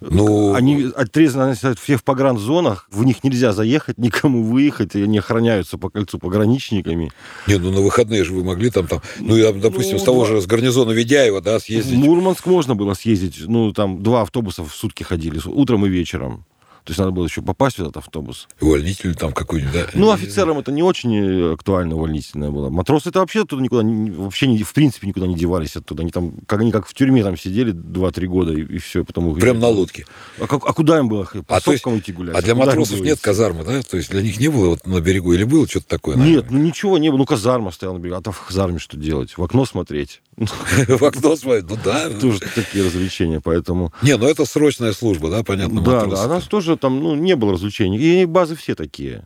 Ну, 0.00 0.54
Они 0.54 0.90
отрезаны 0.94 1.56
они 1.62 1.74
все 1.74 1.96
в 1.96 2.04
погранзонах, 2.04 2.88
в 2.90 3.04
них 3.04 3.24
нельзя 3.24 3.52
заехать, 3.52 3.98
никому 3.98 4.42
выехать, 4.42 4.94
и 4.94 5.02
они 5.02 5.18
охраняются 5.18 5.78
по 5.78 5.90
кольцу 5.90 6.18
пограничниками. 6.18 7.10
Не, 7.46 7.58
ну 7.58 7.70
на 7.70 7.80
выходные 7.80 8.24
же 8.24 8.32
вы 8.34 8.44
могли 8.44 8.70
там, 8.70 8.86
там 8.86 9.00
ну, 9.20 9.36
я, 9.36 9.52
допустим, 9.52 9.94
Ну, 9.94 9.98
с 9.98 10.04
того 10.04 10.24
да. 10.24 10.32
же, 10.32 10.40
с 10.42 10.46
гарнизона 10.46 10.92
Ведяева, 10.92 11.40
да, 11.40 11.58
В 11.58 11.62
съездить. 11.62 11.96
Мурманск 11.98 12.46
можно 12.46 12.74
было 12.74 12.94
съездить, 12.94 13.36
ну, 13.46 13.72
там 13.72 14.02
два 14.02 14.22
автобуса 14.22 14.64
в 14.64 14.72
сутки 14.74 15.02
ходили, 15.02 15.40
утром 15.46 15.86
и 15.86 15.88
вечером. 15.88 16.44
То 16.86 16.92
есть 16.92 17.00
надо 17.00 17.10
было 17.10 17.24
еще 17.24 17.42
попасть 17.42 17.78
в 17.78 17.80
этот 17.80 17.96
автобус. 17.96 18.46
Увольнитель 18.60 19.16
там 19.16 19.32
какой-нибудь, 19.32 19.72
да? 19.72 19.86
Ну, 19.94 20.12
офицерам 20.12 20.60
это 20.60 20.70
не 20.70 20.84
очень 20.84 21.16
э, 21.16 21.52
актуально 21.54 21.96
увольнительное 21.96 22.50
было. 22.52 22.70
Матросы 22.70 23.08
это 23.08 23.18
вообще 23.18 23.42
оттуда 23.42 23.60
никуда, 23.60 23.82
вообще 23.82 24.46
не, 24.46 24.62
в 24.62 24.72
принципе 24.72 25.08
никуда 25.08 25.26
не 25.26 25.34
девались 25.34 25.74
оттуда. 25.74 26.02
Они 26.02 26.12
там, 26.12 26.34
как 26.46 26.60
они 26.60 26.70
как 26.70 26.86
в 26.86 26.94
тюрьме 26.94 27.24
там 27.24 27.36
сидели 27.36 27.72
2-3 27.74 28.26
года 28.26 28.52
и, 28.52 28.62
и 28.62 28.78
все, 28.78 29.04
потом 29.04 29.32
их- 29.32 29.40
Прям 29.40 29.58
на 29.58 29.66
лодке. 29.66 30.06
А, 30.38 30.46
как- 30.46 30.64
а 30.64 30.72
куда 30.72 30.98
им 31.00 31.08
было? 31.08 31.24
По 31.24 31.56
А 31.56 31.60
то 31.60 31.72
есть- 31.72 31.82
сопкам 31.82 31.98
идти 31.98 32.12
гулять? 32.12 32.36
А 32.36 32.40
для 32.40 32.52
им 32.52 32.58
матросов 32.58 33.00
нет 33.00 33.18
казармы, 33.20 33.64
да? 33.64 33.82
То 33.82 33.96
есть 33.96 34.10
для 34.10 34.22
них 34.22 34.38
не 34.38 34.46
было 34.46 34.68
вот 34.68 34.86
на 34.86 35.00
берегу? 35.00 35.32
Или 35.32 35.42
было 35.42 35.66
что-то 35.66 35.88
такое? 35.88 36.14
Нет, 36.16 36.52
ну 36.52 36.58
ничего 36.58 36.98
не 36.98 37.10
было. 37.10 37.18
Ну, 37.18 37.26
казарма 37.26 37.72
стояла 37.72 37.96
на 37.96 38.00
берегу. 38.00 38.14
А 38.14 38.22
там 38.22 38.32
в 38.32 38.46
казарме 38.46 38.78
что 38.78 38.96
делать? 38.96 39.36
В 39.36 39.42
окно 39.42 39.66
смотреть? 39.66 40.22
В 40.36 41.02
окно 41.02 41.34
смотреть? 41.34 41.64
Ну 41.68 41.78
да. 41.82 42.10
Тоже 42.10 42.38
такие 42.54 42.84
развлечения, 42.84 43.40
поэтому... 43.40 43.92
Не, 44.02 44.16
ну 44.16 44.28
это 44.28 44.44
срочная 44.44 44.92
служба, 44.92 45.30
да, 45.30 45.42
понятно, 45.42 45.80
Да, 45.80 46.04
да, 46.06 46.24
а 46.24 46.28
нас 46.28 46.44
там, 46.76 47.00
ну, 47.00 47.14
не 47.14 47.36
было 47.36 47.52
развлечений. 47.52 47.98
И 47.98 48.24
базы 48.24 48.56
все 48.56 48.74
такие. 48.74 49.24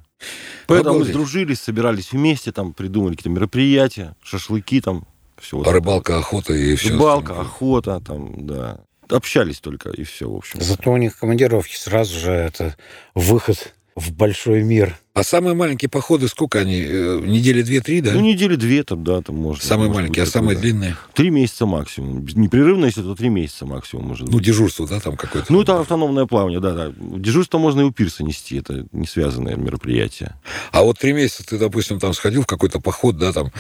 Поэтому 0.66 0.94
мы 0.94 1.00
Обалдеть. 1.00 1.14
сдружились, 1.14 1.60
собирались 1.60 2.12
вместе, 2.12 2.52
там, 2.52 2.72
придумали 2.72 3.16
какие-то 3.16 3.30
мероприятия, 3.30 4.14
шашлыки 4.22 4.80
там, 4.80 5.06
все. 5.38 5.56
вот 5.56 5.66
А 5.66 5.70
это 5.70 5.78
рыбалка, 5.78 6.18
охота 6.18 6.52
и 6.52 6.76
все. 6.76 6.90
Рыбалка, 6.90 7.40
охота, 7.40 8.00
там, 8.00 8.46
да. 8.46 8.80
Общались 9.08 9.60
только, 9.60 9.90
и 9.90 10.04
все, 10.04 10.30
в 10.30 10.36
общем. 10.36 10.60
Зато 10.60 10.92
у 10.92 10.96
них 10.96 11.18
командировки 11.18 11.74
сразу 11.74 12.18
же 12.18 12.30
это 12.30 12.76
выход 13.14 13.74
в 13.96 14.12
большой 14.12 14.62
мир. 14.62 14.96
А 15.20 15.22
самые 15.22 15.52
маленькие 15.54 15.90
походы, 15.90 16.28
сколько 16.28 16.61
они? 16.61 16.80
Э, 16.83 17.20
Недели 17.22 17.61
две-три, 17.61 18.00
да? 18.00 18.12
Ну, 18.12 18.20
недели 18.20 18.56
две 18.56 18.83
там, 18.85 19.04
да, 19.04 19.20
там 19.20 19.37
можно. 19.37 19.62
самые 19.62 19.88
может 19.88 20.00
маленькие, 20.00 20.22
а 20.22 20.24
быть, 20.24 20.33
самые 20.33 20.56
такое, 20.56 20.72
да. 20.72 20.78
длинные? 20.78 20.96
Три 21.12 21.28
месяца 21.28 21.66
максимум. 21.66 22.24
Непрерывно, 22.24 22.87
если 22.87 23.02
то 23.02 23.14
три 23.14 23.28
месяца 23.28 23.66
максимум 23.66 24.06
может 24.06 24.26
Ну, 24.28 24.38
быть. 24.38 24.46
дежурство, 24.46 24.88
да, 24.88 24.98
там 24.98 25.18
какое-то? 25.18 25.52
Ну, 25.52 25.61
это 25.61 25.78
автономное 25.78 26.24
плавание, 26.24 26.59
да, 26.61 26.72
да. 26.72 26.92
Дежурство 26.98 27.59
можно 27.59 27.83
и 27.83 27.85
у 27.85 27.92
пирса 27.92 28.24
нести, 28.24 28.56
это 28.56 28.87
не 28.92 29.06
связанное 29.06 29.56
мероприятие. 29.56 30.37
А 30.72 30.85
вот 30.85 30.98
три 30.98 31.12
месяца 31.12 31.44
ты, 31.44 31.59
допустим, 31.59 32.00
там 32.00 32.14
сходил 32.14 32.40
в 32.44 32.46
какой-то 32.46 32.80
поход, 32.80 33.18
да, 33.18 33.35
там, 33.35 33.52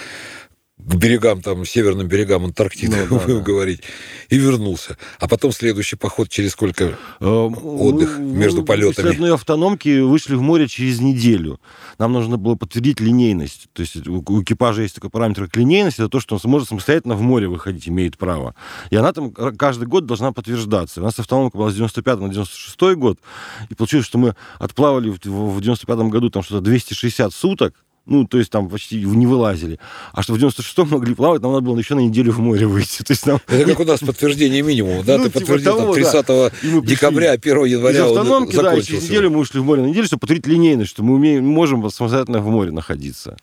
к 0.84 0.94
берегам, 0.96 1.42
там, 1.42 1.64
северным 1.64 2.08
берегам 2.08 2.44
Антарктиды, 2.44 3.06
Ну, 3.10 3.18
да, 3.18 3.24
будем 3.24 3.38
да. 3.38 3.44
говорить, 3.44 3.82
и 4.28 4.36
вернулся. 4.36 4.96
А 5.18 5.28
потом 5.28 5.52
следующий 5.52 5.96
поход 5.96 6.28
через 6.28 6.52
сколько? 6.52 6.98
Отдых 7.20 8.18
между 8.18 8.64
полетами. 8.64 8.94
После 8.94 9.10
одной 9.10 9.34
автономки 9.34 10.00
вышли 10.00 10.34
в 10.34 10.42
море 10.42 10.68
через 10.68 11.00
неделю. 11.00 11.60
Нам 11.98 12.12
нужно 12.12 12.36
было 12.36 12.54
подтвердить 12.54 13.00
линейность. 13.00 13.68
То 13.72 13.82
есть 13.82 14.06
у 14.06 14.42
экипажа 14.42 14.82
есть 14.82 14.94
такой 14.94 15.10
параметр, 15.10 15.46
как 15.46 15.56
линейность. 15.56 15.98
Это 15.98 16.08
то, 16.08 16.20
что 16.20 16.34
он 16.34 16.40
сможет 16.40 16.68
самостоятельно 16.68 17.14
в 17.14 17.22
море 17.22 17.48
выходить, 17.48 17.88
имеет 17.88 18.18
право. 18.18 18.54
И 18.90 18.96
она 18.96 19.12
там 19.12 19.30
каждый 19.32 19.86
год 19.86 20.06
должна 20.06 20.32
подтверждаться. 20.32 21.00
У 21.00 21.04
нас 21.04 21.18
автономка 21.18 21.58
была 21.58 21.70
с 21.70 21.74
95 21.74 22.20
на 22.20 22.28
96 22.28 22.96
год. 22.96 23.18
И 23.68 23.74
получилось, 23.74 24.06
что 24.06 24.18
мы 24.18 24.34
отплавали 24.58 25.10
в 25.10 25.60
95 25.60 25.98
году 26.10 26.30
там 26.30 26.42
что-то 26.42 26.62
260 26.62 27.32
суток. 27.32 27.74
Ну, 28.06 28.26
то 28.26 28.38
есть 28.38 28.50
там 28.50 28.68
почти 28.68 29.04
не 29.04 29.26
вылазили. 29.26 29.78
А 30.12 30.22
что 30.22 30.34
в 30.34 30.36
96-м 30.38 30.88
могли 30.88 31.14
плавать, 31.14 31.42
нам 31.42 31.52
надо 31.52 31.66
было 31.66 31.78
еще 31.78 31.94
на 31.94 32.00
неделю 32.00 32.32
в 32.32 32.38
море 32.40 32.66
выйти. 32.66 33.02
То 33.04 33.12
есть 33.12 33.26
нам... 33.26 33.40
Это 33.46 33.64
как 33.66 33.80
у 33.80 33.84
нас 33.84 34.00
подтверждение 34.00 34.62
минимума, 34.62 35.04
да? 35.04 35.18
Ну, 35.18 35.24
ты 35.24 35.30
типа 35.30 35.40
подтвердил 35.40 35.76
того, 35.78 35.94
там 35.94 36.02
да. 36.02 36.50
30 36.50 36.64
И 36.64 36.66
мы 36.74 36.80
пришли 36.80 36.96
декабря, 36.96 37.30
1 37.32 37.58
Из 37.64 37.70
января 37.72 38.08
он 38.08 38.18
автономки, 38.18 38.56
да, 38.56 38.74
и 38.74 38.82
через 38.82 39.04
неделю 39.04 39.30
мы 39.30 39.38
ушли 39.38 39.60
в 39.60 39.64
море 39.64 39.82
на 39.82 39.86
неделю, 39.86 40.06
чтобы 40.06 40.20
подтвердить 40.20 40.46
линейность, 40.46 40.90
что 40.90 41.02
мы 41.02 41.14
умеем, 41.14 41.46
можем 41.46 41.88
самостоятельно 41.90 42.40
в 42.40 42.46
море 42.46 42.72
находиться. 42.72 43.36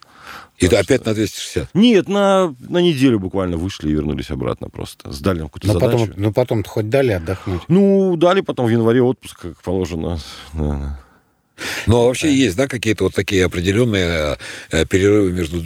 И 0.58 0.66
Так 0.66 0.80
опять 0.80 1.00
что- 1.02 1.10
на 1.10 1.14
260. 1.14 1.68
Нет, 1.74 2.08
на, 2.08 2.54
на 2.68 2.78
неделю 2.78 3.20
буквально 3.20 3.56
вышли 3.56 3.88
и 3.90 3.92
вернулись 3.92 4.30
обратно 4.30 4.68
просто. 4.68 5.10
Сдали 5.12 5.38
нам 5.38 5.48
какую-то 5.48 5.68
Но 5.68 5.72
задачу. 5.74 5.98
потом, 5.98 6.14
ну, 6.16 6.32
потом 6.32 6.64
хоть 6.64 6.90
дали 6.90 7.12
отдохнуть. 7.12 7.62
Ну, 7.68 8.16
дали 8.16 8.40
потом 8.40 8.66
в 8.66 8.70
январе 8.70 9.00
отпуск, 9.02 9.40
как 9.40 9.62
положено. 9.62 10.18
Да. 10.52 10.98
Ну, 11.86 11.96
а 12.00 12.06
вообще 12.06 12.34
есть, 12.34 12.56
да, 12.56 12.66
какие-то 12.66 13.04
вот 13.04 13.14
такие 13.14 13.44
определенные 13.44 14.38
э, 14.70 14.86
перерывы 14.86 15.32
между 15.32 15.62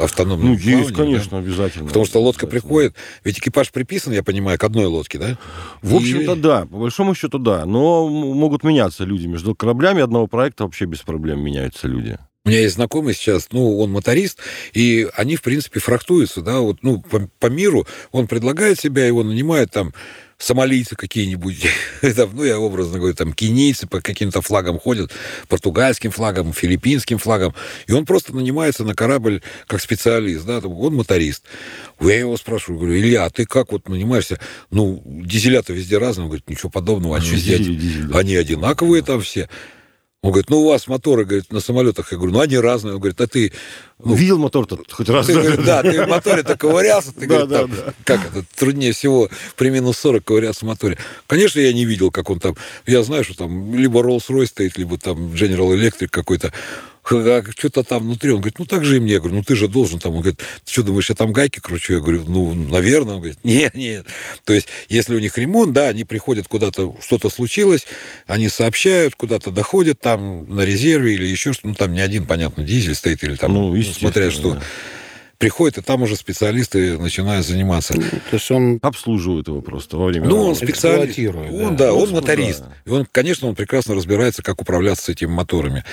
автономными 0.00 0.54
Ну, 0.56 0.58
есть, 0.58 0.92
конечно, 0.92 1.38
обязательно. 1.38 1.86
Потому 1.86 2.04
что 2.04 2.20
лодка 2.20 2.46
приходит, 2.46 2.94
ведь 3.24 3.38
экипаж 3.38 3.70
приписан, 3.70 4.12
я 4.12 4.22
понимаю, 4.22 4.58
к 4.58 4.64
одной 4.64 4.86
лодке, 4.86 5.18
да? 5.18 5.38
В 5.82 5.94
общем-то, 5.94 6.36
да, 6.36 6.66
по 6.66 6.78
большому 6.78 7.14
счету, 7.14 7.38
да. 7.38 7.64
Но 7.66 8.08
могут 8.08 8.64
меняться 8.64 9.04
люди. 9.04 9.26
Между 9.26 9.54
кораблями 9.54 10.02
одного 10.02 10.26
проекта 10.26 10.64
вообще 10.64 10.84
без 10.86 11.00
проблем 11.00 11.40
меняются 11.40 11.88
люди. 11.88 12.18
У 12.46 12.50
меня 12.50 12.60
есть 12.60 12.74
знакомый 12.74 13.14
сейчас, 13.14 13.48
ну, 13.52 13.78
он 13.78 13.90
моторист, 13.90 14.38
и 14.74 15.08
они, 15.14 15.36
в 15.36 15.40
принципе, 15.40 15.80
фрактуются, 15.80 16.42
да, 16.42 16.60
вот, 16.60 16.82
ну, 16.82 17.00
по, 17.00 17.26
по 17.38 17.46
миру 17.46 17.86
он 18.12 18.26
предлагает 18.26 18.78
себя, 18.78 19.06
его 19.06 19.22
нанимают 19.22 19.70
там 19.70 19.94
сомалийцы 20.44 20.94
какие-нибудь, 20.94 21.66
ну, 22.02 22.44
я 22.44 22.58
образно 22.58 22.98
говорю, 22.98 23.14
там, 23.14 23.32
кенийцы 23.32 23.86
по 23.86 24.00
каким-то 24.00 24.42
флагам 24.42 24.78
ходят, 24.78 25.10
португальским 25.48 26.10
флагом, 26.10 26.52
филиппинским 26.52 27.18
флагом, 27.18 27.54
и 27.86 27.92
он 27.92 28.04
просто 28.04 28.34
нанимается 28.34 28.84
на 28.84 28.94
корабль 28.94 29.42
как 29.66 29.80
специалист, 29.80 30.44
да, 30.44 30.58
он 30.58 30.94
моторист. 30.94 31.44
Я 32.00 32.18
его 32.18 32.36
спрашиваю, 32.36 32.78
говорю, 32.78 32.96
Илья, 32.96 33.24
а 33.24 33.30
ты 33.30 33.46
как 33.46 33.72
вот 33.72 33.88
нанимаешься? 33.88 34.38
Ну, 34.70 35.02
дизеля-то 35.06 35.72
везде 35.72 35.98
разные. 35.98 36.24
Он 36.24 36.28
говорит, 36.28 36.48
ничего 36.48 36.68
подобного, 36.68 37.18
дизель, 37.20 37.78
дизель, 37.78 38.04
да. 38.04 38.18
они 38.18 38.36
одинаковые 38.36 39.02
там 39.02 39.22
все. 39.22 39.48
Он 40.24 40.30
говорит, 40.30 40.48
ну, 40.48 40.62
у 40.62 40.68
вас 40.70 40.88
моторы, 40.88 41.26
говорит, 41.26 41.52
на 41.52 41.60
самолетах. 41.60 42.10
Я 42.10 42.16
говорю, 42.16 42.32
ну, 42.32 42.40
они 42.40 42.56
разные. 42.56 42.94
Он 42.94 42.98
говорит, 42.98 43.20
а 43.20 43.26
ты... 43.26 43.52
Ну, 44.02 44.14
Видел 44.14 44.38
мотор-то 44.38 44.78
хоть 44.90 45.10
раз? 45.10 45.26
Ты, 45.26 45.34
говорит, 45.34 45.62
да, 45.66 45.82
ты 45.82 46.02
в 46.02 46.08
моторе-то 46.08 46.56
ковырялся. 46.56 47.12
Ты, 47.12 47.26
да, 47.26 47.44
говорит, 47.44 47.48
да, 47.50 47.58
там, 47.58 47.70
да. 47.70 47.94
Как 48.04 48.20
это? 48.30 48.42
Труднее 48.56 48.92
всего 48.94 49.28
при 49.58 49.68
минус 49.68 49.98
40 49.98 50.24
ковыряться 50.24 50.64
в 50.64 50.68
моторе. 50.68 50.96
Конечно, 51.26 51.60
я 51.60 51.74
не 51.74 51.84
видел, 51.84 52.10
как 52.10 52.30
он 52.30 52.40
там... 52.40 52.56
Я 52.86 53.02
знаю, 53.02 53.22
что 53.22 53.36
там 53.36 53.74
либо 53.74 54.00
Rolls-Royce 54.00 54.46
стоит, 54.46 54.78
либо 54.78 54.96
там 54.96 55.34
General 55.34 55.76
Electric 55.76 56.08
какой-то 56.08 56.54
что-то 57.06 57.82
там 57.82 58.04
внутри. 58.04 58.30
Он 58.30 58.38
говорит, 58.38 58.58
ну 58.58 58.66
так 58.66 58.84
же 58.84 58.96
и 58.96 59.00
мне. 59.00 59.14
Я 59.14 59.18
говорю, 59.20 59.36
ну 59.36 59.42
ты 59.42 59.56
же 59.56 59.68
должен 59.68 59.98
там. 59.98 60.14
Он 60.14 60.20
говорит, 60.20 60.40
ты 60.64 60.72
что 60.72 60.82
думаешь, 60.82 61.08
я 61.08 61.14
там 61.14 61.32
гайки 61.32 61.60
кручу? 61.60 61.94
Я 61.94 62.00
говорю, 62.00 62.24
ну, 62.26 62.54
наверное. 62.54 63.14
Он 63.14 63.20
говорит, 63.20 63.38
нет, 63.44 63.74
нет. 63.74 64.06
То 64.44 64.52
есть, 64.52 64.68
если 64.88 65.14
у 65.14 65.18
них 65.18 65.36
ремонт, 65.38 65.72
да, 65.72 65.88
они 65.88 66.04
приходят 66.04 66.48
куда-то, 66.48 66.96
что-то 67.00 67.30
случилось, 67.30 67.86
они 68.26 68.48
сообщают, 68.48 69.14
куда-то 69.14 69.50
доходят 69.50 70.00
там 70.00 70.48
на 70.54 70.62
резерве 70.62 71.14
или 71.14 71.26
еще 71.26 71.52
что-то. 71.52 71.68
Ну, 71.68 71.74
там 71.74 71.92
не 71.92 72.00
один, 72.00 72.26
понятно, 72.26 72.64
дизель 72.64 72.94
стоит 72.94 73.22
или 73.22 73.36
там, 73.36 73.52
ну, 73.52 73.82
смотря 73.82 74.30
что. 74.30 74.54
Да 74.54 74.62
приходит, 75.44 75.76
и 75.76 75.82
там 75.82 76.00
уже 76.00 76.16
специалисты 76.16 76.96
начинают 76.96 77.44
заниматься. 77.44 77.92
Ну, 77.94 78.00
то 78.00 78.36
есть 78.36 78.50
он 78.50 78.78
обслуживает 78.80 79.46
его 79.46 79.60
просто 79.60 79.98
во 79.98 80.06
время 80.06 80.26
Ну, 80.26 80.40
он 80.40 80.54
специалист. 80.54 81.18
Он, 81.18 81.76
да, 81.76 81.88
да 81.88 81.92
он 81.92 82.12
моторист. 82.12 82.60
Да. 82.60 82.72
И 82.86 82.90
он, 82.90 83.06
конечно, 83.12 83.48
он 83.48 83.54
прекрасно 83.54 83.94
разбирается, 83.94 84.42
как 84.42 84.62
управляться 84.62 85.04
с 85.04 85.08
этими 85.10 85.28
моторами. 85.28 85.84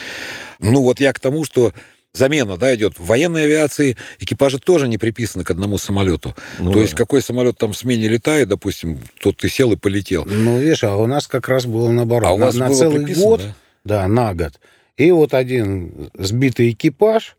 Ну, 0.59 0.81
вот 0.81 1.01
я 1.01 1.11
к 1.11 1.19
тому, 1.19 1.43
что 1.43 1.73
замена, 2.13 2.55
да, 2.55 2.73
идет. 2.73 2.97
В 2.97 3.05
военной 3.05 3.43
авиации 3.43 3.97
экипажи 4.19 4.57
тоже 4.57 4.87
не 4.87 4.97
приписаны 4.97 5.43
к 5.43 5.51
одному 5.51 5.77
самолету. 5.77 6.33
Ну, 6.57 6.71
То 6.71 6.77
да. 6.77 6.83
есть 6.83 6.95
какой 6.95 7.21
самолет 7.21 7.57
там 7.57 7.73
в 7.73 7.77
смене 7.77 8.07
летает, 8.07 8.47
допустим, 8.47 8.99
тот 9.21 9.35
ты 9.35 9.49
сел 9.49 9.73
и 9.73 9.75
полетел. 9.75 10.23
Ну, 10.25 10.59
видишь, 10.59 10.85
а 10.85 10.95
у 10.95 11.07
нас 11.07 11.27
как 11.27 11.49
раз 11.49 11.65
было 11.65 11.91
наоборот. 11.91 12.29
А 12.29 12.31
у 12.31 12.37
нас 12.37 12.55
на, 12.55 12.69
на 12.69 12.73
целый 12.73 13.03
приписано, 13.03 13.25
год, 13.25 13.41
да? 13.83 14.03
да, 14.03 14.07
на 14.07 14.33
год. 14.33 14.61
И 14.95 15.11
вот 15.11 15.33
один 15.33 16.09
сбитый 16.17 16.71
экипаж, 16.71 17.35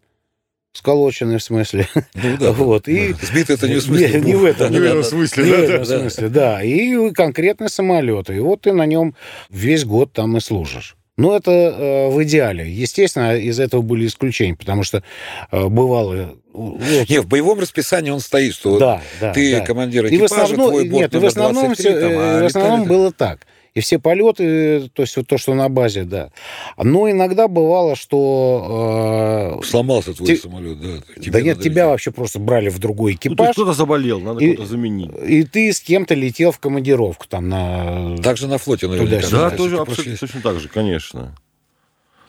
сколоченный 0.72 1.38
в 1.38 1.42
смысле. 1.42 1.88
Ну 2.14 2.36
да. 2.38 2.52
вот, 2.52 2.88
и... 2.88 3.14
Сбитый 3.20 3.56
это 3.56 3.68
не 3.68 3.76
в 3.76 3.82
смысле. 3.82 4.20
Не, 4.20 4.26
не 4.26 4.34
в 4.34 4.44
этом. 4.44 4.72
Не 4.72 4.78
в 4.78 4.84
этом 4.84 5.04
смысле, 5.04 5.44
не 5.44 5.50
в 5.50 5.60
этом 5.60 5.84
смысле, 5.84 6.28
да. 6.28 6.62
И 6.62 7.10
конкретный 7.12 7.68
самолет. 7.68 8.30
И 8.30 8.38
вот 8.38 8.62
ты 8.62 8.72
на 8.72 8.86
нем 8.86 9.14
весь 9.50 9.84
год 9.84 10.12
там 10.12 10.36
и 10.36 10.40
служишь. 10.40 10.96
Ну, 11.18 11.34
это 11.34 11.50
э, 11.50 12.08
в 12.08 12.22
идеале. 12.24 12.70
Естественно, 12.70 13.36
из 13.36 13.60
этого 13.60 13.82
были 13.82 14.06
исключения, 14.06 14.56
потому 14.56 14.82
что 14.82 15.02
э, 15.50 15.68
бывало... 15.68 16.36
Вот... 16.54 16.80
Не, 17.08 17.20
в 17.20 17.26
боевом 17.26 17.60
расписании 17.60 18.10
он 18.10 18.20
стоит, 18.20 18.54
что 18.54 18.78
да, 18.78 19.02
да, 19.20 19.32
ты 19.32 19.58
да. 19.58 19.64
командир 19.64 20.06
экипажа, 20.06 20.16
и 20.16 20.20
в 20.20 20.32
основном, 20.32 20.70
твой 20.70 20.88
борт 20.88 21.12
нет, 21.12 21.22
в 21.22 21.26
основном, 21.26 21.66
23, 21.66 21.92
там, 21.92 22.12
а 22.16 22.42
в 22.42 22.46
основном 22.46 22.84
было 22.88 23.12
так. 23.12 23.40
И 23.74 23.80
все 23.80 23.98
полеты, 23.98 24.90
то 24.92 25.02
есть 25.02 25.16
вот 25.16 25.26
то, 25.26 25.38
что 25.38 25.54
на 25.54 25.70
базе, 25.70 26.04
да. 26.04 26.30
Но 26.76 27.10
иногда 27.10 27.48
бывало, 27.48 27.96
что... 27.96 29.58
Э, 29.62 29.64
Сломался 29.64 30.12
твой 30.12 30.26
те... 30.26 30.36
самолет, 30.36 30.78
да. 30.78 30.98
да 31.16 31.40
нет, 31.40 31.62
тебя 31.62 31.88
вообще 31.88 32.10
просто 32.10 32.38
брали 32.38 32.68
в 32.68 32.78
другой 32.78 33.14
экипаж. 33.14 33.46
Ну, 33.48 33.52
кто-то 33.52 33.72
заболел, 33.72 34.20
надо 34.20 34.44
и, 34.44 34.52
кого-то 34.52 34.68
заменить. 34.68 35.10
И 35.26 35.44
ты 35.44 35.72
с 35.72 35.80
кем-то 35.80 36.14
летел 36.14 36.52
в 36.52 36.58
командировку 36.58 37.26
там 37.26 37.48
на... 37.48 38.18
Также 38.18 38.46
на 38.46 38.58
флоте, 38.58 38.88
наверное. 38.88 39.22
Да, 39.30 39.50
тоже 39.50 39.78
абсолютно 39.78 40.18
точно 40.18 40.40
так 40.42 40.60
же, 40.60 40.68
конечно. 40.68 41.34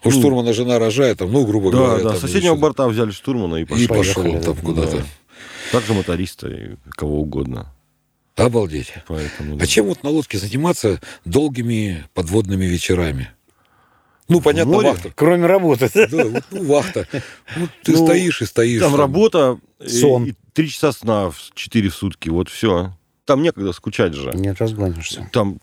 У 0.05 0.09
ну, 0.09 0.19
штурмана 0.19 0.53
жена 0.53 0.79
рожает, 0.79 1.19
там, 1.19 1.31
ну, 1.31 1.45
грубо 1.45 1.71
да, 1.71 1.77
говоря. 1.77 2.03
Да, 2.03 2.09
да, 2.11 2.15
соседнего 2.15 2.55
борта 2.55 2.87
взяли 2.87 3.11
штурмана 3.11 3.57
и 3.57 3.65
пошел. 3.65 3.83
И 3.83 3.87
пошел 3.87 4.41
там 4.41 4.55
куда-то. 4.57 4.97
Да. 4.97 5.03
Также 5.73 5.93
моториста 5.93 6.47
и 6.47 6.75
кого 6.91 7.19
угодно. 7.19 7.73
Обалдеть. 8.35 8.93
Поэтому, 9.07 9.57
да. 9.57 9.63
А 9.63 9.67
чем 9.67 9.85
вот 9.85 10.03
на 10.03 10.09
лодке 10.09 10.37
заниматься 10.37 10.99
долгими 11.23 12.05
подводными 12.13 12.65
вечерами? 12.65 13.29
Ну, 14.27 14.41
понятно, 14.41 14.73
Море, 14.73 14.89
вахта. 14.89 15.11
Кроме 15.15 15.45
работы. 15.45 15.89
Да, 15.93 16.25
вот, 16.25 16.43
ну, 16.51 16.63
вахта. 16.65 17.07
Ну, 17.55 17.67
ты 17.83 17.91
ну, 17.91 18.05
стоишь 18.05 18.41
и 18.41 18.45
стоишь. 18.45 18.81
Там, 18.81 18.91
там. 18.91 18.99
работа, 18.99 19.59
сон. 19.85 20.25
И, 20.25 20.33
три 20.53 20.69
часа 20.69 20.91
сна 20.91 21.31
четыре 21.53 21.89
в 21.89 21.95
сутки, 21.95 22.29
вот 22.29 22.49
все. 22.49 22.97
Там 23.25 23.43
некогда 23.43 23.71
скучать 23.73 24.13
же. 24.13 24.31
Не 24.33 24.53
разгонишься. 24.53 25.29
Там 25.31 25.59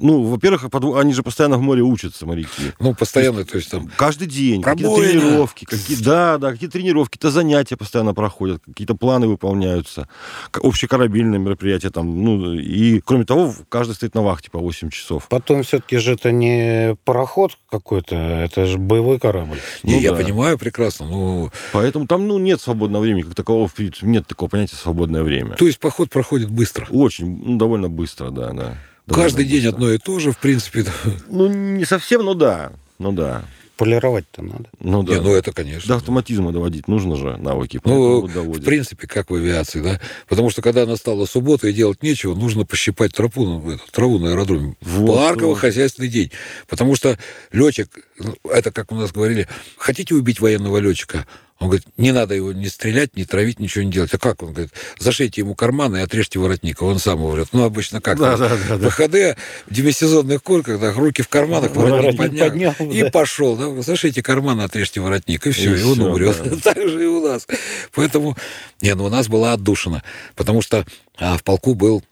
ну, 0.00 0.22
во-первых, 0.24 0.66
они 0.96 1.12
же 1.12 1.22
постоянно 1.22 1.58
в 1.58 1.62
море 1.62 1.82
учатся, 1.82 2.26
моряки. 2.26 2.72
Ну, 2.80 2.94
постоянно, 2.94 3.32
то 3.32 3.40
есть, 3.40 3.50
то 3.50 3.56
есть 3.58 3.70
там... 3.70 3.90
Каждый 3.96 4.26
день. 4.26 4.62
Какие-то 4.62 4.96
тренировки. 4.96 5.64
Какие, 5.64 5.96
да, 6.02 6.38
да, 6.38 6.52
какие 6.52 6.68
тренировки, 6.68 7.16
какие-то 7.16 7.30
занятия 7.30 7.76
постоянно 7.76 8.14
проходят, 8.14 8.62
какие-то 8.64 8.94
планы 8.94 9.28
выполняются, 9.28 10.08
общекорабельные 10.52 11.38
мероприятия 11.38 11.90
там. 11.90 12.22
Ну, 12.22 12.54
и, 12.54 13.00
кроме 13.00 13.24
того, 13.24 13.54
каждый 13.68 13.94
стоит 13.94 14.14
на 14.14 14.22
вахте 14.22 14.50
по 14.50 14.58
8 14.58 14.90
часов. 14.90 15.28
Потом 15.28 15.62
все-таки 15.62 15.98
же 15.98 16.14
это 16.14 16.32
не 16.32 16.96
пароход 17.04 17.58
какой-то, 17.70 18.16
это 18.16 18.66
же 18.66 18.78
боевой 18.78 19.18
корабль. 19.18 19.58
Не, 19.82 19.94
ну, 19.94 20.00
я 20.00 20.10
да. 20.12 20.18
понимаю 20.18 20.58
прекрасно, 20.58 21.06
но... 21.06 21.50
Поэтому 21.72 22.06
там, 22.06 22.26
ну, 22.26 22.38
нет 22.38 22.60
свободного 22.60 23.02
времени, 23.02 23.22
как 23.22 23.34
такового, 23.34 23.70
нет 24.02 24.26
такого 24.26 24.48
понятия 24.48 24.76
свободное 24.76 25.22
время. 25.22 25.54
То 25.56 25.66
есть 25.66 25.78
поход 25.78 26.10
проходит 26.10 26.50
быстро? 26.50 26.86
Очень, 26.90 27.42
ну, 27.44 27.58
довольно 27.58 27.88
быстро, 27.88 28.30
да, 28.30 28.52
да. 28.52 28.74
Каждый 29.08 29.44
день 29.44 29.66
одно 29.66 29.90
и 29.90 29.98
то 29.98 30.18
же, 30.18 30.32
в 30.32 30.38
принципе. 30.38 30.84
Ну, 31.28 31.48
не 31.48 31.84
совсем, 31.84 32.24
но 32.24 32.34
да. 32.34 32.72
Ну 32.98 33.12
да. 33.12 33.44
Полировать-то 33.76 34.42
надо. 34.42 34.66
Ну 34.78 35.02
да. 35.02 35.14
Не, 35.14 35.20
ну 35.20 35.34
это, 35.34 35.50
конечно. 35.52 35.88
До 35.88 35.96
автоматизма 35.96 36.52
доводить 36.52 36.86
нужно 36.86 37.16
же 37.16 37.36
навыки. 37.38 37.80
Ну, 37.84 38.26
в 38.26 38.62
принципе, 38.62 39.08
как 39.08 39.30
в 39.30 39.34
авиации, 39.34 39.80
да. 39.80 40.00
Потому 40.28 40.50
что 40.50 40.62
когда 40.62 40.86
настала 40.86 41.24
суббота 41.24 41.66
и 41.66 41.72
делать 41.72 42.02
нечего, 42.02 42.34
нужно 42.34 42.64
пощипать 42.64 43.12
тропу, 43.12 43.44
ну, 43.44 43.78
траву 43.90 44.18
на 44.18 44.30
аэродроме. 44.30 44.76
Вот, 44.82 45.16
Парково-хозяйственный 45.16 46.08
день. 46.08 46.30
Потому 46.68 46.94
что 46.94 47.18
летчик, 47.50 47.88
ну, 48.18 48.36
это 48.44 48.70
как 48.70 48.92
у 48.92 48.94
нас 48.94 49.10
говорили, 49.10 49.48
хотите 49.78 50.14
убить 50.14 50.38
военного 50.38 50.78
летчика? 50.78 51.26
Он 51.62 51.68
говорит, 51.68 51.86
не 51.96 52.10
надо 52.10 52.34
его 52.34 52.52
не 52.52 52.66
стрелять, 52.66 53.16
не 53.16 53.24
травить, 53.24 53.60
ничего 53.60 53.84
не 53.84 53.92
делать. 53.92 54.12
А 54.12 54.18
как? 54.18 54.42
Он 54.42 54.52
говорит, 54.52 54.72
зашейте 54.98 55.42
ему 55.42 55.54
карманы 55.54 55.98
и 55.98 56.00
отрежьте 56.00 56.40
воротник. 56.40 56.82
Он 56.82 56.98
сам 56.98 57.24
врет. 57.24 57.48
Ну, 57.52 57.62
обычно 57.62 58.00
как? 58.00 58.18
Да, 58.18 58.36
да, 58.36 58.50
да, 58.68 58.78
да. 58.78 58.88
ВХД 58.88 59.38
в 59.68 59.72
демисезонных 59.74 60.42
куртках, 60.42 60.80
да, 60.80 60.92
руки 60.92 61.22
в 61.22 61.28
карманах, 61.28 61.74
воротник, 61.76 62.18
поднял, 62.18 62.48
поднял 62.48 62.74
и 62.90 63.02
да. 63.02 63.10
пошел. 63.10 63.56
Да, 63.56 63.80
зашейте 63.82 64.22
карманы, 64.22 64.62
отрежьте 64.62 65.00
воротник, 65.00 65.46
и 65.46 65.52
все, 65.52 65.76
и, 65.76 65.80
и 65.80 65.82
он 65.84 65.94
все, 65.94 66.04
умрет. 66.04 66.36
Да. 66.44 66.56
так 66.74 66.88
же 66.88 67.04
и 67.04 67.06
у 67.06 67.24
нас. 67.24 67.46
Поэтому, 67.94 68.36
не, 68.80 68.92
ну 68.96 69.04
у 69.04 69.08
нас 69.08 69.28
была 69.28 69.52
отдушина, 69.52 70.02
потому 70.34 70.62
что 70.62 70.84
а, 71.18 71.38
в 71.38 71.44
полку 71.44 71.74
был 71.74 72.02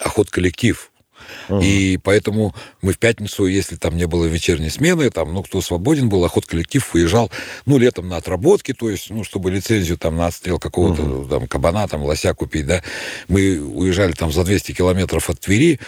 охот-коллектив 0.00 0.90
Uh-huh. 1.48 1.64
И 1.64 1.98
поэтому 1.98 2.54
мы 2.82 2.92
в 2.92 2.98
пятницу, 2.98 3.46
если 3.46 3.76
там 3.76 3.96
не 3.96 4.06
было 4.06 4.26
вечерней 4.26 4.70
смены, 4.70 5.10
там, 5.10 5.32
ну, 5.32 5.42
кто 5.42 5.60
свободен 5.60 6.08
был, 6.08 6.24
охот 6.24 6.46
коллектив 6.46 6.94
уезжал, 6.94 7.30
ну, 7.66 7.78
летом 7.78 8.08
на 8.08 8.16
отработки, 8.16 8.72
то 8.72 8.90
есть, 8.90 9.10
ну, 9.10 9.24
чтобы 9.24 9.50
лицензию 9.50 9.98
там 9.98 10.16
на 10.16 10.26
отстрел 10.26 10.58
какого-то 10.58 11.02
uh-huh. 11.02 11.28
там 11.28 11.46
кабана, 11.46 11.86
там, 11.88 12.02
лося 12.02 12.34
купить, 12.34 12.66
да. 12.66 12.82
Мы 13.28 13.60
уезжали 13.60 14.12
там 14.12 14.32
за 14.32 14.44
200 14.44 14.72
километров 14.72 15.30
от 15.30 15.40
Твери, 15.40 15.80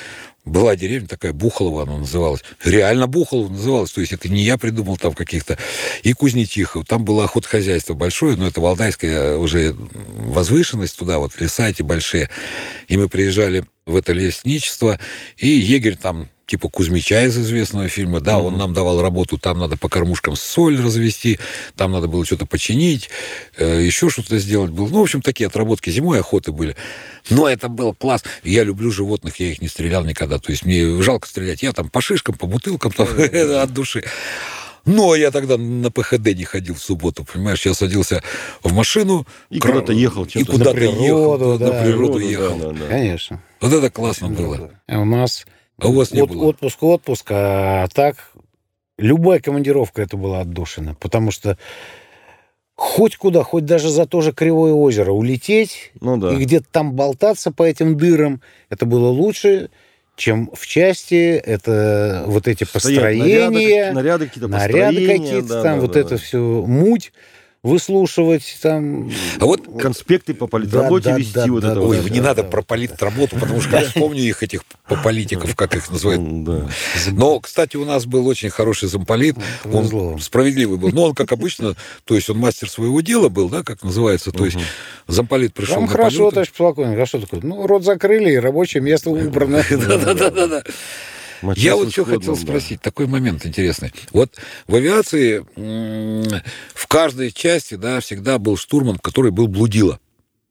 была 0.45 0.75
деревня 0.75 1.07
такая, 1.07 1.33
Бухолова 1.33 1.83
она 1.83 1.99
называлась. 1.99 2.43
Реально 2.65 3.07
Бухолова 3.07 3.51
называлась. 3.51 3.93
То 3.93 4.01
есть 4.01 4.13
это 4.13 4.29
не 4.29 4.43
я 4.43 4.57
придумал 4.59 4.97
там 4.97 5.13
каких-то. 5.13 5.59
И 6.03 6.13
Кузнетихов. 6.13 6.87
Там 6.87 7.05
было 7.05 7.25
охотхозяйство 7.25 7.95
большое, 7.95 8.37
но 8.37 8.47
это 8.47 8.61
Валдайская 8.61 9.37
уже 9.37 9.75
возвышенность 9.75 10.99
туда, 10.99 11.19
вот 11.19 11.39
леса 11.41 11.69
эти 11.69 11.83
большие. 11.83 12.31
И 12.89 12.97
мы 12.97 13.09
приезжали 13.09 13.65
в 13.87 13.97
это 13.97 14.13
лесничество, 14.13 14.99
и 15.37 15.49
егерь 15.49 15.97
там 15.97 16.29
типа 16.51 16.69
Кузьмича 16.69 17.27
из 17.27 17.39
известного 17.39 17.87
фильма, 17.87 18.21
да, 18.21 18.33
mm-hmm. 18.33 18.47
он 18.47 18.59
нам 18.59 18.75
давал 18.75 19.01
работу, 19.01 19.39
там 19.39 19.61
надо 19.61 19.77
по 19.77 19.89
кормушкам 19.89 20.35
соль 20.35 20.83
развести, 20.83 21.39
там 21.77 21.93
надо 21.93 22.09
было 22.09 22.25
что-то 22.25 22.45
починить, 22.45 23.09
э, 23.57 23.83
еще 23.85 24.11
что-то 24.11 24.37
сделать 24.39 24.73
было. 24.73 24.89
Ну, 24.89 24.99
в 24.99 25.03
общем, 25.03 25.23
такие 25.23 25.47
отработки 25.47 25.91
зимой 25.91 26.19
охоты 26.19 26.51
были. 26.51 26.75
Но 27.31 27.49
это 27.49 27.69
был 27.69 27.95
класс. 27.95 28.25
Я 28.43 28.65
люблю 28.65 28.91
животных, 28.91 29.39
я 29.39 29.53
их 29.53 29.63
не 29.63 29.69
стрелял 29.69 30.05
никогда. 30.05 30.41
То 30.41 30.51
есть 30.51 30.65
мне 30.65 31.01
жалко 31.03 31.29
стрелять. 31.29 31.63
Я 31.63 31.73
там 31.73 31.89
по 31.89 32.01
шишкам, 32.01 32.35
по 32.35 32.49
бутылкам 32.49 32.91
там, 32.91 33.07
от 33.63 33.73
души. 33.73 34.03
Но 34.85 35.15
я 35.15 35.31
тогда 35.31 35.57
на 35.57 35.93
ПХД 35.93 36.35
не 36.35 36.45
ходил 36.45 36.75
в 36.75 36.83
субботу, 36.83 37.25
понимаешь? 37.25 37.65
Я 37.65 37.75
садился 37.75 38.25
в 38.65 38.73
машину. 38.73 39.25
И 39.51 39.61
куда-то 39.61 39.93
ехал, 39.93 40.25
И 40.25 40.43
куда-то 40.43 40.71
на 40.71 40.75
природу, 40.75 41.45
ехал, 41.45 41.59
да. 41.59 41.67
на 41.67 41.83
природу 41.85 42.19
да, 42.19 42.25
ехал. 42.25 42.59
да, 42.59 42.73
да. 42.73 42.87
Конечно. 42.89 43.41
Вот 43.61 43.73
это 43.73 43.91
классно 43.91 44.31
было. 44.31 44.73
А 44.89 44.99
у 44.99 45.05
нас 45.05 45.45
А 45.81 45.89
у 45.89 45.93
вас 45.93 46.13
не 46.13 46.21
от- 46.23 46.31
было? 46.31 46.47
отпуск, 46.47 46.83
отпуск, 46.83 47.27
а 47.31 47.87
так 47.89 48.17
любая 48.99 49.41
командировка 49.41 50.03
это 50.03 50.17
была 50.17 50.41
отдушина, 50.41 50.95
потому 50.95 51.31
что 51.31 51.57
хоть 52.75 53.17
куда, 53.17 53.43
хоть 53.43 53.65
даже 53.65 53.91
за 53.91 54.07
то 54.07 54.21
же 54.21 54.33
Кривое 54.33 54.73
озеро 54.73 55.13
улететь 55.13 55.93
Ну 56.01 56.17
да. 56.17 56.33
и 56.33 56.37
где-то 56.37 56.67
там 56.71 56.93
болтаться 56.95 57.51
по 57.51 57.63
этим 57.63 57.97
дырам, 57.97 58.41
это 58.69 58.87
было 58.87 59.09
лучше, 59.09 59.71
чем 60.17 60.51
в 60.55 60.67
части, 60.67 61.33
это 61.37 62.25
вот 62.27 62.47
эти 62.49 62.65
Стоять, 62.65 63.19
наряды, 63.19 63.53
построения, 63.55 63.93
наряды 63.93 64.27
какие-то, 64.27 64.49
наряды 64.49 65.07
какие-то 65.07 65.49
да, 65.49 65.63
там, 65.63 65.75
да, 65.77 65.81
вот 65.81 65.93
да, 65.93 66.01
это 66.01 66.11
да. 66.11 66.17
все 66.19 66.39
муть 66.67 67.13
выслушивать 67.63 68.59
там. 68.63 69.11
А 69.39 69.45
вот 69.45 69.61
Конспекты 69.79 70.33
по 70.33 70.47
политработе 70.47 71.05
Да, 71.05 71.11
да, 71.13 71.19
вести, 71.19 71.35
да, 71.35 71.47
вот 71.47 71.61
да, 71.63 71.73
это 71.73 71.81
да, 71.81 71.87
Ой, 71.87 72.01
да, 72.01 72.09
не 72.09 72.21
надо 72.21 72.43
да. 72.43 72.49
про 72.49 72.63
политработу, 72.63 73.37
потому 73.39 73.61
что 73.61 73.79
я 73.79 73.87
вспомню 73.87 74.23
их, 74.23 74.43
этих 74.43 74.65
по- 74.65 74.97
политиков, 74.97 75.55
как 75.55 75.77
их 75.77 75.91
называют. 75.91 76.45
Да. 76.45 76.69
Но, 77.13 77.39
кстати, 77.41 77.77
у 77.77 77.85
нас 77.85 78.07
был 78.07 78.27
очень 78.27 78.49
хороший 78.49 78.89
замполит. 78.89 79.37
Повезло 79.63 80.13
Он 80.13 80.21
справедливый 80.21 80.79
был. 80.79 80.91
Но 80.91 81.05
он, 81.05 81.15
как 81.15 81.33
обычно, 81.33 81.77
то 82.05 82.15
есть 82.15 82.31
он 82.31 82.39
мастер 82.39 82.71
своего 82.71 83.01
дела 83.03 83.29
был, 83.29 83.49
да, 83.51 83.63
как 83.63 83.83
называется. 83.83 84.33
То 84.33 84.47
есть 84.47 84.57
замполит 85.07 85.53
пришел 85.53 85.77
Вам 85.77 85.85
на 85.85 85.91
хорошо, 85.91 86.31
товарищ 86.31 86.53
полковник, 86.53 86.99
а 86.99 87.07
что 87.07 87.21
такое? 87.21 87.41
Ну, 87.43 87.67
рот 87.67 87.85
закрыли, 87.85 88.33
и 88.33 88.37
рабочее 88.37 88.83
место 88.83 89.11
убрано. 89.11 89.63
Да-да-да-да. 89.71 90.63
Мочиться 91.43 91.67
Я 91.69 91.77
вот 91.77 91.93
что 91.93 92.05
хотел 92.05 92.35
да. 92.35 92.41
спросить, 92.41 92.81
такой 92.81 93.07
момент 93.07 93.47
интересный. 93.47 93.93
Вот 94.13 94.37
в 94.67 94.75
авиации 94.75 95.45
в 96.75 96.87
каждой 96.87 97.33
части, 97.33 97.75
да, 97.75 98.01
всегда 98.01 98.39
был 98.39 98.57
штурман, 98.57 98.99
который 98.99 99.31
был 99.31 99.49
блудила. 99.49 99.99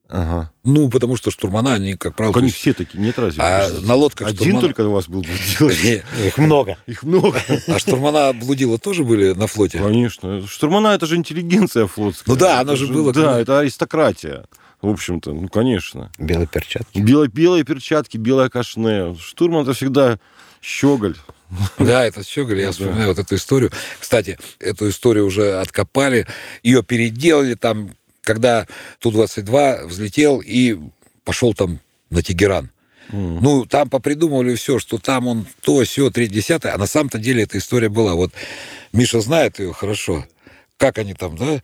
Ага. 0.09 0.51
Ну, 0.63 0.89
потому 0.89 1.15
что 1.17 1.29
штурмана, 1.29 1.75
они, 1.75 1.93
как 1.93 2.15
правило... 2.15 2.35
Они 2.39 2.49
все 2.49 2.73
такие, 2.73 2.99
нет 2.99 3.19
разве? 3.19 3.43
а 3.43 3.69
на 3.81 3.93
лодках 3.93 4.29
Один 4.29 4.55
штурмана- 4.55 4.61
только 4.61 4.87
у 4.87 4.91
вас 4.91 5.07
был 5.07 5.21
блудила? 5.21 5.69
Не, 5.83 6.27
Их 6.27 6.37
много. 6.39 6.77
Их 6.87 7.03
много. 7.03 7.39
А 7.67 7.77
штурмана 7.77 8.33
блудила 8.33 8.79
тоже 8.79 9.03
были 9.03 9.33
на 9.33 9.45
флоте? 9.45 9.77
Конечно. 9.77 10.45
Штурмана 10.47 10.95
это 10.95 11.05
же 11.05 11.15
интеллигенция 11.15 11.85
флотская. 11.85 12.33
Ну 12.33 12.39
да, 12.39 12.59
оно 12.59 12.73
Это 12.73 12.85
же 12.85 12.91
было, 12.91 13.13
Да, 13.13 13.39
это 13.39 13.59
аристократия. 13.59 14.45
В 14.81 14.89
общем-то, 14.89 15.31
ну, 15.31 15.47
конечно. 15.47 16.09
Белые 16.17 16.47
перчатки. 16.47 16.97
Белые, 16.97 17.29
белые 17.29 17.63
перчатки, 17.63 18.17
белое 18.17 18.49
кашне. 18.49 19.15
Штурман 19.19 19.61
это 19.63 19.73
всегда 19.73 20.19
щеголь. 20.61 21.15
Да, 21.79 22.05
это 22.05 22.23
Щеголь, 22.23 22.59
я 22.61 22.71
вспоминаю 22.71 23.07
вот 23.07 23.19
эту 23.19 23.35
историю. 23.35 23.71
Кстати, 23.99 24.37
эту 24.59 24.89
историю 24.89 25.25
уже 25.25 25.59
откопали, 25.59 26.27
ее 26.61 26.83
переделали 26.83 27.55
там, 27.55 27.95
когда 28.21 28.67
Ту-22 28.99 29.87
взлетел 29.87 30.41
и 30.45 30.77
пошел 31.23 31.53
там 31.53 31.79
на 32.09 32.21
Тегеран. 32.21 32.69
Ну, 33.11 33.65
там 33.65 33.89
попридумывали 33.89 34.53
все, 34.53 34.77
что 34.77 34.99
там 34.99 35.27
он 35.27 35.47
то, 35.61 35.83
все, 35.83 36.11
три 36.11 36.27
десятое, 36.27 36.75
а 36.75 36.77
на 36.77 36.85
самом-то 36.85 37.17
деле 37.17 37.41
эта 37.41 37.57
история 37.57 37.89
была. 37.89 38.13
Вот 38.13 38.31
Миша 38.93 39.19
знает 39.19 39.57
ее 39.57 39.73
хорошо. 39.73 40.27
Как 40.77 40.99
они 40.99 41.15
там, 41.15 41.35
да? 41.35 41.63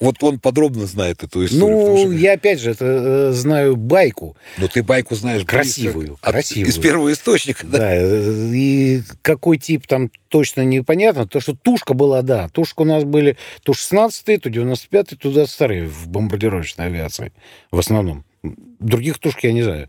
Вот 0.00 0.22
он 0.22 0.40
подробно 0.40 0.86
знает 0.86 1.22
эту 1.22 1.44
историю. 1.44 1.68
Ну, 1.68 1.96
что- 1.98 2.12
я 2.12 2.32
опять 2.32 2.60
же 2.60 2.72
это 2.72 2.84
э, 2.84 3.32
знаю 3.32 3.76
байку. 3.76 4.36
Но 4.58 4.66
ты 4.66 4.82
байку 4.82 5.14
знаешь. 5.14 5.44
Красивую, 5.44 6.14
От- 6.20 6.32
красивую. 6.32 6.68
Из 6.68 6.78
первого 6.78 7.12
источника, 7.12 7.64
да? 7.66 7.78
Да, 7.78 7.96
и 7.96 9.02
какой 9.22 9.58
тип 9.58 9.86
там 9.86 10.10
точно 10.28 10.62
непонятно. 10.62 11.28
То, 11.28 11.38
что 11.40 11.54
тушка 11.54 11.94
была, 11.94 12.22
да. 12.22 12.48
Тушка 12.48 12.82
у 12.82 12.84
нас 12.84 13.04
были 13.04 13.36
Ту-16, 13.62 14.38
Ту-95, 14.40 15.16
Ту-22 15.16 15.86
в 15.86 16.08
бомбардировочной 16.08 16.86
авиации 16.86 17.32
в 17.70 17.78
основном. 17.78 18.24
Других 18.42 19.18
тушек 19.18 19.44
я 19.44 19.52
не 19.52 19.62
знаю. 19.62 19.88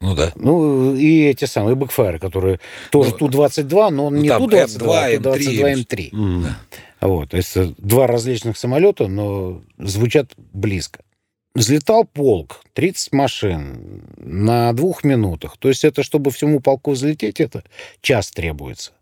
Ну 0.00 0.14
да. 0.14 0.32
Ну, 0.36 0.94
и 0.94 1.22
эти 1.24 1.46
самые 1.46 1.74
бэкфайры, 1.74 2.18
которые 2.18 2.60
тоже 2.90 3.12
Ну, 3.12 3.28
Ту-22, 3.28 3.90
но 3.90 4.06
он 4.06 4.16
ну, 4.16 4.20
не 4.20 4.28
там 4.28 4.42
Ту-22, 4.42 4.90
а 4.90 5.12
М2, 5.12 5.22
Ту-22, 5.22 5.74
М3. 5.74 6.10
М. 6.12 6.46
Вот, 7.00 7.30
то 7.30 7.36
есть 7.36 7.56
э, 7.56 7.72
два 7.78 8.06
различных 8.06 8.58
самолета, 8.58 9.06
но 9.06 9.62
звучат 9.78 10.32
близко. 10.36 11.00
Взлетал 11.54 12.04
полк, 12.04 12.60
30 12.74 13.12
машин 13.12 14.02
на 14.18 14.72
двух 14.74 15.04
минутах. 15.04 15.56
То 15.56 15.68
есть 15.68 15.84
это, 15.84 16.02
чтобы 16.02 16.30
всему 16.30 16.60
полку 16.60 16.90
взлететь, 16.90 17.40
это 17.40 17.64
час 18.02 18.30
требуется. 18.30 18.92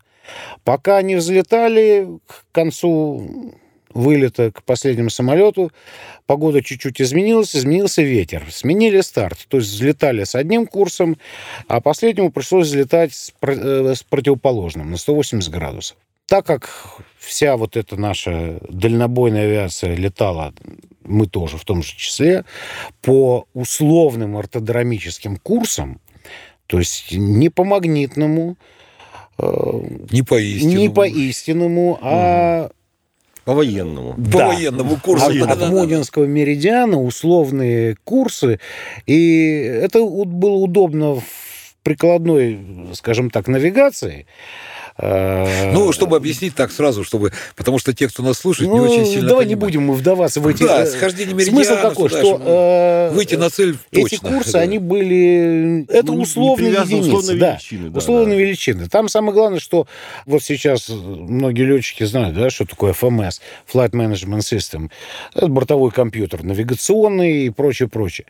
Пока 0.63 0.99
они 0.99 1.17
взлетали, 1.17 2.21
к 2.27 2.45
концу 2.53 3.55
вылета 3.95 4.51
к 4.51 4.63
последнему 4.63 5.09
самолету, 5.11 5.73
погода 6.27 6.63
чуть-чуть 6.63 7.01
изменилась, 7.01 7.57
изменился 7.57 8.03
ветер. 8.03 8.45
Сменили 8.51 9.01
старт. 9.01 9.47
То 9.49 9.59
есть 9.59 9.71
взлетали 9.71 10.25
с 10.25 10.35
одним 10.35 10.67
курсом, 10.67 11.17
а 11.69 11.81
последнему 11.81 12.31
пришлось 12.31 12.67
взлетать 12.67 13.15
с, 13.15 13.33
э, 13.41 13.95
с 13.95 14.03
противоположным, 14.03 14.91
на 14.91 14.97
180 14.97 15.51
градусов. 15.51 15.97
Так 16.27 16.47
как 16.47 16.71
вся 17.19 17.57
вот 17.57 17.77
эта 17.77 17.97
наша 17.97 18.59
дальнобойная 18.69 19.45
авиация 19.45 19.95
летала, 19.95 20.53
мы 21.03 21.27
тоже 21.27 21.59
в 21.59 21.65
том 21.65 21.83
же 21.83 21.95
числе, 21.97 22.45
по 23.03 23.47
условным 23.53 24.37
ортодромическим 24.37 25.37
курсам, 25.37 26.01
то 26.67 26.79
есть 26.79 27.13
не 27.13 27.51
по 27.51 27.63
магнитному, 27.65 28.57
э, 29.39 29.81
Не 30.11 30.23
по 30.23 30.41
истину. 30.41 30.73
не 30.73 30.89
по 30.89 31.07
истинному, 31.07 31.99
а 32.01 32.71
По-военному. 33.45 34.15
По 34.15 34.39
Да. 34.39 34.47
военному 34.49 34.99
курсу. 35.03 35.27
от, 35.27 35.39
да, 35.39 35.53
от 35.53 35.59
да, 35.59 35.71
меридиана 36.27 37.01
условные 37.01 37.97
курсы. 38.05 38.59
И 39.07 39.61
это 39.83 40.03
было 40.05 40.55
удобно 40.55 41.17
в 41.17 41.25
прикладной, 41.83 42.59
скажем 42.95 43.31
так, 43.31 43.47
навигации. 43.47 44.27
Э, 44.97 45.73
Ну, 45.73 45.93
чтобы 45.93 46.17
объяснить 46.17 46.55
так 46.55 46.71
сразу, 46.71 47.03
чтобы... 47.05 47.33
Потому 47.57 47.79
что 47.79 47.93
те, 47.93 48.09
кто 48.09 48.23
нас 48.23 48.39
слушает, 48.39 48.71
не 48.71 48.77
ну, 48.79 48.85
очень 48.85 49.05
сильно 49.07 49.29
давай 49.29 49.45
не 49.47 49.55
понимают. 49.57 49.61
будем 49.61 49.83
мы 49.89 49.95
вдаваться 49.95 50.41
в 50.41 50.47
эти... 50.47 50.63
Да, 50.63 50.83
э, 50.85 50.87
схождение 50.87 51.35
Смысл 51.35 51.57
меридиана 51.57 51.91
какой, 51.91 52.09
сюда, 52.11 52.21
что 52.21 52.43
э, 52.45 53.11
Выйти 53.15 53.35
на 53.35 53.51
цель 53.51 53.77
эти 53.91 54.17
точно. 54.17 54.29
курсы, 54.31 54.53
Да. 54.53 54.61
они 54.61 54.79
были... 54.79 55.85
Это 55.89 56.07
Ну, 56.07 56.13
не- 56.13 56.19
не 56.19 56.23
условные 56.23 56.73
единицы. 56.73 57.09
условные 57.09 57.37
да. 57.39 57.51
величины, 57.53 57.91
да, 57.91 57.99
условные 57.99 58.37
да. 58.39 58.43
величины. 58.45 58.89
Там 58.89 59.09
самое 59.09 59.33
главное, 59.35 59.59
что 59.61 59.87
вот 60.27 60.43
сейчас 60.43 60.89
многие 60.89 61.63
летчики 61.63 62.05
знают, 62.05 62.37
да, 62.37 62.51
что 62.51 62.65
такое 62.65 62.93
FMS, 62.93 63.41
Flight 63.73 63.91
Management 63.91 64.39
System. 64.41 64.91
Это 65.35 65.49
бортовой 65.49 65.91
компьютер, 65.91 66.45
навигационный 66.45 67.47
и 67.47 67.51
прочее, 67.51 67.89
прочее. 67.89 68.27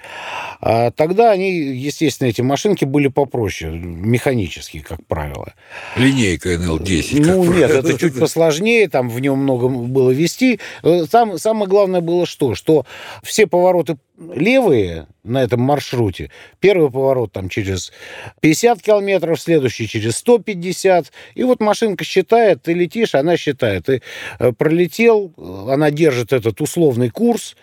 А 0.60 0.90
тогда 0.90 1.30
они, 1.30 1.50
естественно, 1.76 2.28
эти 2.28 2.40
машинки 2.40 2.84
были 2.86 3.08
попроще, 3.08 3.70
механические, 3.72 4.82
как 4.82 5.04
правило. 5.06 5.52
Линейка 5.96 6.53
НЛ-10. 6.58 7.18
как 7.18 7.26
Ну, 7.26 7.44
нет, 7.44 7.70
правило. 7.70 7.78
это 7.88 7.98
чуть 7.98 8.18
посложнее, 8.18 8.88
там 8.88 9.08
в 9.08 9.20
нем 9.20 9.38
много 9.38 9.68
было 9.68 10.10
вести. 10.10 10.60
Э, 10.82 11.04
Там 11.10 11.38
самое 11.38 11.68
главное 11.68 12.00
было 12.00 12.26
что? 12.26 12.54
Что 12.54 12.86
все 13.22 13.46
повороты 13.46 13.96
левые 14.18 15.06
на 15.24 15.42
этом 15.42 15.60
маршруте, 15.60 16.30
первый 16.60 16.90
поворот 16.90 17.32
там 17.32 17.48
через 17.48 17.92
50 18.40 18.80
километров, 18.80 19.40
следующий 19.40 19.88
через 19.88 20.16
150, 20.18 21.10
и 21.34 21.42
вот 21.42 21.60
машинка 21.60 22.04
считает, 22.04 22.62
ты 22.62 22.74
летишь, 22.74 23.14
она 23.14 23.36
считает. 23.36 23.86
Ты 23.86 24.02
э, 24.38 24.52
пролетел, 24.52 25.32
э, 25.36 25.72
она 25.72 25.90
держит 25.90 26.32
этот 26.32 26.60
условный 26.60 27.10
курс, 27.10 27.56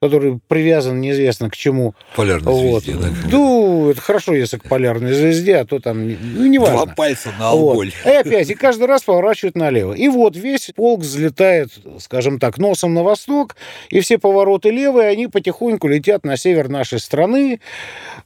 который 0.00 0.38
привязан 0.46 1.00
неизвестно 1.00 1.50
к 1.50 1.56
чему. 1.56 1.94
Полярной 2.14 2.52
Вот. 2.52 2.84
звезде, 2.84 3.02
да. 3.02 3.08
Ну, 3.30 3.90
это 3.90 4.00
хорошо, 4.00 4.32
если 4.32 4.58
к 4.58 4.68
полярной 4.68 5.12
звезде, 5.12 5.56
а 5.56 5.64
то 5.64 5.80
там, 5.80 6.08
ну, 6.08 6.46
не 6.46 6.58
важно. 6.58 6.84
Два 6.84 6.94
пальца 6.94 7.32
на 7.38 7.50
Вот. 7.50 7.70
алголь. 7.72 7.92
И 8.04 8.08
опять, 8.08 8.48
и 8.48 8.54
каждый 8.54 8.86
раз 8.86 9.02
поворачивает 9.02 9.56
налево. 9.56 9.94
И 9.94 10.08
вот 10.08 10.36
весь 10.36 10.70
полк 10.76 11.00
взлетает, 11.00 11.70
скажем 11.98 12.38
так, 12.38 12.58
носом 12.58 12.94
на 12.94 13.02
восток, 13.02 13.56
и 13.88 13.98
все 13.98 14.18
повороты 14.18 14.70
левые, 14.70 15.08
они 15.08 15.26
потихоньку 15.26 15.88
летят 15.88 16.24
на 16.24 16.36
север 16.36 16.68
нашей 16.68 17.00
страны, 17.00 17.60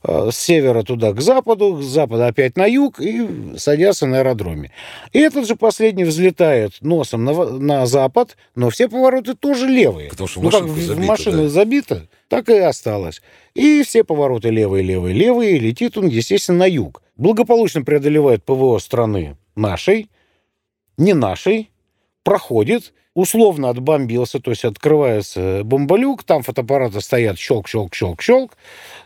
э, 0.03 0.29
с 0.31 0.37
севера 0.37 0.83
туда 0.83 1.13
к 1.13 1.23
западу, 1.23 1.81
с 1.81 1.87
запада 1.87 2.27
опять 2.27 2.57
на 2.57 2.67
юг, 2.67 3.01
и 3.01 3.57
садятся 3.57 4.07
на 4.07 4.19
аэродроме. 4.19 4.73
И 5.13 5.21
этот 5.21 5.49
же 5.49 5.57
последний 5.57 6.05
взлетает 6.05 6.73
носом 6.83 7.25
на, 7.25 7.33
на 7.33 7.87
запад, 7.87 8.37
но 8.55 8.69
все 8.69 8.89
повороты 8.91 9.35
тоже 9.35 9.67
левые. 9.69 10.11
Потому 10.11 10.29
что 10.29 10.43
ну, 10.43 10.51
как 10.51 10.65
машина 10.99 11.45
да. 11.45 11.62
Забита, 11.63 12.09
так 12.29 12.49
и 12.49 12.59
осталось. 12.59 13.23
И 13.55 13.83
все 13.83 14.03
повороты 14.05 14.51
левые, 14.51 14.83
левые, 14.83 15.15
левые, 15.15 15.57
и 15.57 15.61
летит 15.61 15.97
он, 15.97 16.09
естественно, 16.09 16.59
на 16.59 16.67
юг. 16.67 17.03
Благополучно 17.17 17.83
преодолевает 17.83 18.43
ПВО 18.45 18.79
страны 18.79 19.37
нашей, 19.55 20.11
не 20.97 21.15
нашей, 21.15 21.71
проходит, 22.25 22.93
условно 23.15 23.69
отбомбился, 23.69 24.41
то 24.41 24.51
есть 24.51 24.65
открывается 24.65 25.63
бомболюк, 25.65 26.25
там 26.25 26.43
фотоаппараты 26.43 27.01
стоят, 27.01 27.39
щелк, 27.39 27.69
щелк, 27.69 27.95
щелк, 27.95 28.23
щелк, 28.23 28.57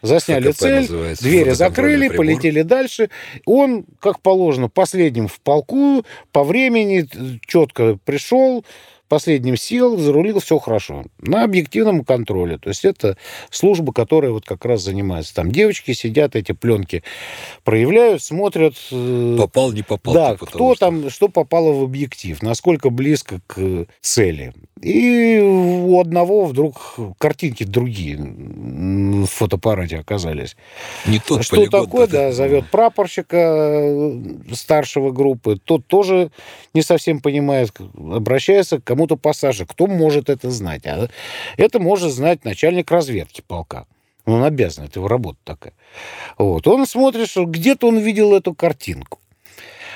засняли 0.02 0.52
ФКП 0.52 0.58
цель, 0.58 0.86
двери 1.20 1.50
закрыли, 1.50 2.08
прибор. 2.08 2.26
полетели 2.26 2.62
дальше. 2.62 3.10
Он, 3.44 3.84
как 4.00 4.20
положено, 4.20 4.68
последним 4.68 5.28
в 5.28 5.40
полку, 5.40 6.04
по 6.32 6.44
времени 6.44 7.06
четко 7.46 7.98
пришел, 8.04 8.64
последним 9.08 9.56
сел, 9.56 9.96
зарулил, 9.96 10.40
все 10.40 10.58
хорошо. 10.58 11.04
На 11.18 11.44
объективном 11.44 12.04
контроле. 12.04 12.58
То 12.58 12.70
есть 12.70 12.84
это 12.84 13.16
служба, 13.50 13.92
которая 13.92 14.32
вот 14.32 14.44
как 14.44 14.64
раз 14.64 14.82
занимается. 14.82 15.34
Там 15.34 15.50
девочки 15.52 15.92
сидят, 15.92 16.36
эти 16.36 16.52
пленки 16.52 17.02
проявляют, 17.64 18.22
смотрят. 18.22 18.74
э, 18.90 19.36
Попал, 19.38 19.72
не 19.72 19.82
попал. 19.82 20.14
да, 20.14 20.32
типа 20.32 20.46
кто 20.46 20.74
что- 20.74 20.86
там, 20.86 21.10
что 21.10 21.28
попало 21.28 21.72
в 21.72 21.82
объектив, 21.84 22.40
насколько 22.42 22.90
близко 22.90 23.40
к 23.46 23.86
цели. 24.00 24.52
И 24.82 25.38
у 25.38 25.98
одного 25.98 26.44
вдруг 26.44 26.96
картинки 27.16 27.64
другие 27.64 28.18
в 28.18 29.26
фотоаппарате 29.26 29.98
оказались. 29.98 30.54
Не 31.06 31.18
тот 31.18 31.44
что 31.44 31.56
полигон, 31.56 31.86
такое, 31.86 32.06
да, 32.06 32.32
зовет 32.32 32.70
прапорщика 32.70 33.36
э, 33.36 34.20
старшего 34.52 35.12
группы. 35.12 35.58
Тот 35.64 35.86
тоже 35.86 36.30
не 36.74 36.82
совсем 36.82 37.20
понимает, 37.20 37.72
обращается 37.96 38.78
к 38.78 38.84
кому-то 38.84 39.16
пассажир. 39.16 39.66
Кто 39.66 39.86
может 39.86 40.28
это 40.28 40.50
знать? 40.50 40.84
А 40.86 41.08
это 41.56 41.80
может 41.80 42.12
знать 42.12 42.44
начальник 42.44 42.90
разведки 42.90 43.42
полка. 43.46 43.86
Он 44.26 44.42
обязан, 44.42 44.84
это 44.84 44.98
его 44.98 45.08
работа 45.08 45.38
такая. 45.44 45.72
Вот. 46.36 46.66
Он 46.66 46.84
смотрит, 46.86 47.30
что 47.30 47.46
где-то 47.46 47.88
он 47.88 47.98
видел 47.98 48.34
эту 48.34 48.54
картинку. 48.54 49.20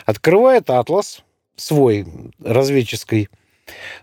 Открывает 0.06 0.70
атлас 0.70 1.22
свой 1.56 2.06
разведческий. 2.42 3.28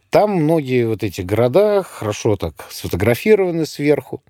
Там 0.09 0.31
многие 0.31 0.87
вот 0.87 1.03
эти 1.03 1.21
города 1.21 1.83
хорошо 1.83 2.35
так 2.37 2.67
сфотографированы 2.69 3.65
сверху. 3.65 4.23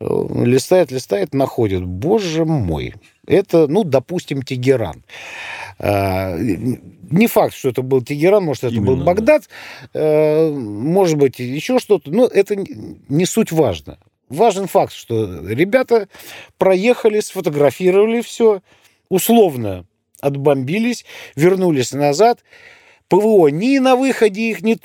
Э, 0.00 0.44
Листает, 0.44 0.90
листает, 0.90 1.34
находит. 1.34 1.84
Боже 1.84 2.44
мой. 2.44 2.94
Это, 3.26 3.66
ну, 3.68 3.84
допустим, 3.84 4.42
Тегеран. 4.42 5.04
А, 5.78 6.36
Не 6.36 7.26
факт, 7.26 7.54
что 7.54 7.68
это 7.68 7.82
был 7.82 8.02
Тегеран, 8.02 8.44
может, 8.44 8.64
это 8.64 8.74
был 8.74 8.94
Именно, 8.94 8.98
да. 8.98 9.04
Багдад, 9.04 9.48
э, 9.94 10.50
может 10.50 11.16
быть, 11.16 11.38
еще 11.38 11.78
что-то, 11.78 12.10
но 12.10 12.26
это 12.26 12.56
не 12.56 13.26
суть 13.26 13.52
важно. 13.52 13.98
Важен 14.28 14.66
факт, 14.66 14.92
что 14.92 15.46
ребята 15.46 16.08
проехали, 16.56 17.20
сфотографировали 17.20 18.22
все, 18.22 18.62
условно 19.08 19.84
отбомбились, 20.22 21.04
вернулись 21.36 21.92
назад. 21.92 22.38
ПВО 23.08 23.48
ни 23.48 23.78
на 23.78 23.96
выходе 23.96 24.50
их 24.50 24.62
не, 24.62 24.78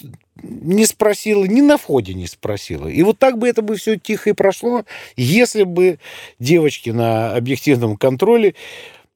не 0.43 0.86
спросило, 0.86 1.45
ни 1.45 1.61
на 1.61 1.78
входе 1.78 2.13
не 2.13 2.28
спросило. 2.28 2.88
И 2.88 3.01
вот 3.03 3.18
так 3.20 3.38
бы 3.38 3.47
это 3.47 3.61
бы 3.61 3.76
все 3.76 3.97
тихо 3.97 4.30
и 4.32 4.34
прошло, 4.34 4.84
если 5.15 5.63
бы 5.63 5.99
девочки 6.39 6.89
на 6.89 7.34
объективном 7.36 7.97
контроле 7.97 8.55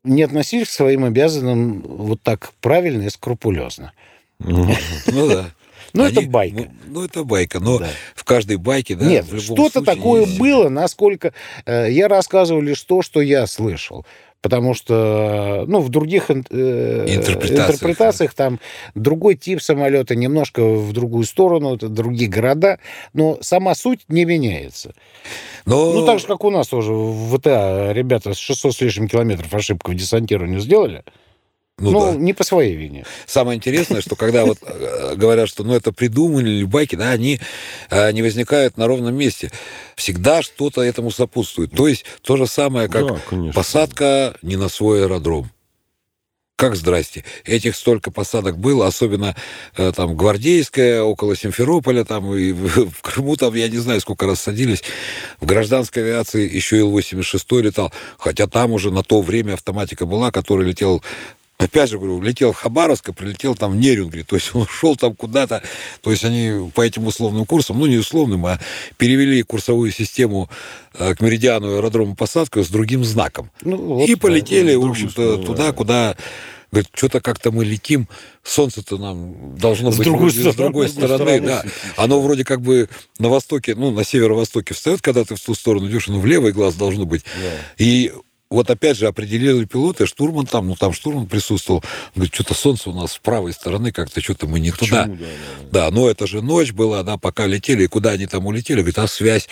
не 0.04 0.24
относились 0.24 0.68
к 0.68 0.72
своим 0.72 1.04
обязанным 1.04 1.82
вот 1.82 2.22
так 2.22 2.52
правильно 2.62 3.04
и 3.04 3.10
скрупулезно. 3.10 3.92
Мгм. 4.40 4.74
Ну 5.08 5.28
да. 5.28 5.52
Ну, 5.94 6.06
это 6.06 6.22
Они- 6.22 6.30
байка. 6.30 6.56
Ну, 6.58 6.70
ну, 6.88 7.04
это 7.04 7.26
байка, 7.26 7.60
но 7.60 7.78
Да. 7.80 7.90
в 8.16 8.24
каждой 8.24 8.56
байке, 8.56 8.96
да, 8.96 9.04
Нет, 9.06 9.26
что-то 9.42 9.82
такое 9.84 10.22
есть- 10.22 10.40
было, 10.40 10.70
насколько... 10.70 11.34
э, 11.66 11.92
я 11.92 12.08
рассказываю 12.08 12.64
лишь 12.64 12.82
то, 12.84 13.02
что 13.02 13.20
я 13.20 13.46
слышал. 13.46 14.06
Потому 14.42 14.74
что, 14.74 15.66
ну, 15.68 15.82
в 15.82 15.90
других 15.90 16.32
э, 16.32 16.34
Интерпретациях, 16.34 17.74
интерпретациях 17.74 18.34
там 18.34 18.60
другой 18.96 19.36
тип 19.36 19.62
самолета, 19.62 20.16
немножко 20.16 20.64
в 20.64 20.92
другую 20.94 21.26
сторону, 21.26 21.78
другие 21.78 22.30
города, 22.30 22.80
но 23.14 23.38
сама 23.42 23.76
суть 23.76 24.02
не 24.08 24.26
меняется. 24.26 24.94
Но... 25.66 25.94
Ну, 25.94 26.06
так 26.06 26.20
же, 26.20 26.26
как 26.26 26.44
у 26.44 26.50
нас 26.50 26.68
тоже 26.68 26.92
в 26.92 27.38
ВТА 27.38 27.94
ребята 27.94 28.34
с 28.34 28.38
600 28.38 28.76
с 28.76 28.82
лишним 28.82 29.08
километров 29.08 29.54
ошибку 29.54 29.92
в 29.92 29.96
десантировании 29.96 30.60
сделали. 30.60 31.04
Ну 31.82 31.92
Ну, 31.92 32.12
да. 32.14 32.16
не 32.18 32.34
по 32.34 32.44
своей 32.44 32.76
вине. 32.76 33.06
Самое 33.26 33.58
интересное, 33.58 34.02
что 34.02 34.16
когда 34.16 34.46
вот 34.46 34.60
э, 34.62 35.16
говорят, 35.16 35.50
что 35.50 35.64
ну 35.64 35.74
это 35.76 35.92
придумали 35.92 36.50
или 36.50 36.64
байки, 36.64 36.96
да, 36.96 37.10
они 37.12 37.40
э, 37.90 38.12
не 38.12 38.22
возникают 38.22 38.78
на 38.78 38.88
ровном 38.88 39.16
месте. 39.16 39.52
Всегда 39.96 40.42
что-то 40.42 40.82
этому 40.82 41.12
сопутствует. 41.12 41.72
То 41.72 41.88
есть 41.88 42.06
то 42.22 42.38
же 42.38 42.48
самое, 42.48 42.88
как 42.88 43.08
Да, 43.08 43.20
конечно. 43.30 43.54
посадка 43.54 44.36
не 44.42 44.56
на 44.56 44.70
свой 44.70 45.04
аэродром. 45.04 45.50
Как 46.58 46.76
здрасте. 46.76 47.24
Этих 47.44 47.76
столько 47.76 48.12
посадок 48.12 48.60
было, 48.60 48.86
особенно 48.86 49.36
э, 49.78 49.92
там 49.96 50.16
гвардейская, 50.16 51.02
около 51.02 51.36
Симферополя, 51.36 52.06
там 52.06 52.36
и 52.36 52.52
в, 52.52 52.92
Крыму, 53.02 53.36
там, 53.36 53.56
я 53.56 53.68
не 53.68 53.80
знаю, 53.80 54.00
сколько 54.00 54.28
раз 54.28 54.42
садились. 54.42 54.84
В 55.40 55.48
гражданской 55.48 56.04
авиации 56.04 56.48
еще 56.48 56.78
Ил-86 56.78 57.62
летал, 57.62 57.92
хотя 58.20 58.46
там 58.46 58.74
уже 58.74 58.92
на 58.92 59.02
то 59.02 59.24
время 59.24 59.54
автоматика 59.54 60.06
была, 60.06 60.30
который 60.32 60.68
летел 60.68 61.02
Опять 61.62 61.92
же, 61.92 62.00
говорю, 62.00 62.22
летел 62.22 62.54
в 62.54 62.56
Хабаровск, 62.56 63.10
а 63.10 63.14
прилетел 63.14 63.56
там 63.56 63.74
в 63.74 63.76
Нерюнгри. 63.76 64.24
То 64.24 64.36
есть 64.36 64.50
он 64.56 64.66
шел 64.68 64.96
там 64.96 65.16
куда-то. 65.16 65.62
То 66.02 66.10
есть 66.10 66.26
они 66.26 66.72
по 66.72 66.82
этим 66.82 67.06
условным 67.06 67.46
курсам, 67.46 67.80
ну 67.80 67.86
не 67.86 67.98
условным, 67.98 68.48
а 68.48 68.60
перевели 68.98 69.44
курсовую 69.44 69.92
систему 69.92 70.50
э, 70.96 71.14
к 71.14 71.22
меридиану 71.22 71.76
аэродрома 71.76 72.16
посадку 72.16 72.64
с 72.64 72.68
другим 72.70 73.04
знаком. 73.04 73.52
Ну, 73.62 73.78
вот, 73.78 74.10
и 74.10 74.16
да. 74.16 74.20
полетели, 74.20 74.74
в 74.74 74.82
в 74.88 74.90
общем-то, 74.90 75.38
туда, 75.38 75.68
да. 75.68 75.72
куда... 75.72 76.18
Говорит, 76.72 76.90
что-то 76.94 77.20
как-то 77.20 77.52
мы 77.52 77.66
летим, 77.66 78.08
солнце-то 78.44 78.98
нам 78.98 79.58
должно 79.58 79.92
С 79.92 79.98
быть 79.98 80.06
другой 80.06 80.30
вроде 80.30 80.52
с 80.52 80.56
другой 80.56 80.88
стороны, 80.88 81.16
стороны, 81.16 81.42
да. 81.42 81.58
стороны 81.60 81.74
Оно 81.98 82.22
вроде 82.22 82.46
как 82.46 82.62
бы 82.62 82.88
на 83.20 83.28
востоке, 83.28 83.76
ну, 83.76 83.92
на 83.92 84.06
северо-востоке 84.06 84.74
встает, 84.74 85.02
когда 85.02 85.26
ты 85.26 85.36
в 85.36 85.42
ту 85.42 85.54
сторону 85.54 85.90
идешь, 85.90 86.08
ну, 86.08 86.22
в 86.22 86.26
левый 86.26 86.54
глаз 86.54 86.76
должно 86.76 87.06
быть. 87.06 87.26
И 87.78 88.14
вот 88.52 88.70
опять 88.70 88.98
же 88.98 89.08
определили 89.08 89.66
пилоты, 89.66 90.06
штурман 90.06 90.46
там, 90.46 90.68
ну 90.68 90.76
там 90.76 90.94
штурман 90.94 91.26
присутствовал, 91.26 91.84
говорит, 92.14 92.34
что-то 92.36 92.54
солнце 92.54 92.90
у 92.90 92.94
нас 92.94 93.14
с 93.14 93.18
правой 93.18 93.54
стороны, 93.54 93.92
как-то 93.92 94.22
что-то 94.22 94.46
мы 94.46 94.60
не 94.60 94.72
туда. 94.72 95.04
Почему? 95.04 95.16
Да, 95.16 95.26
да, 95.26 95.26
да. 95.72 95.90
Да, 95.90 95.92
но 95.92 96.10
это 96.10 96.28
же 96.28 96.42
ночь 96.42 96.72
была, 96.74 97.02
да, 97.04 97.18
пока 97.18 97.48
летели, 97.48 97.86
и 97.86 97.88
куда 97.88 98.12
они 98.12 98.28
там 98.28 98.46
улетели, 98.46 98.78
говорит, 98.82 99.00
а 99.00 99.08
связь? 99.08 99.48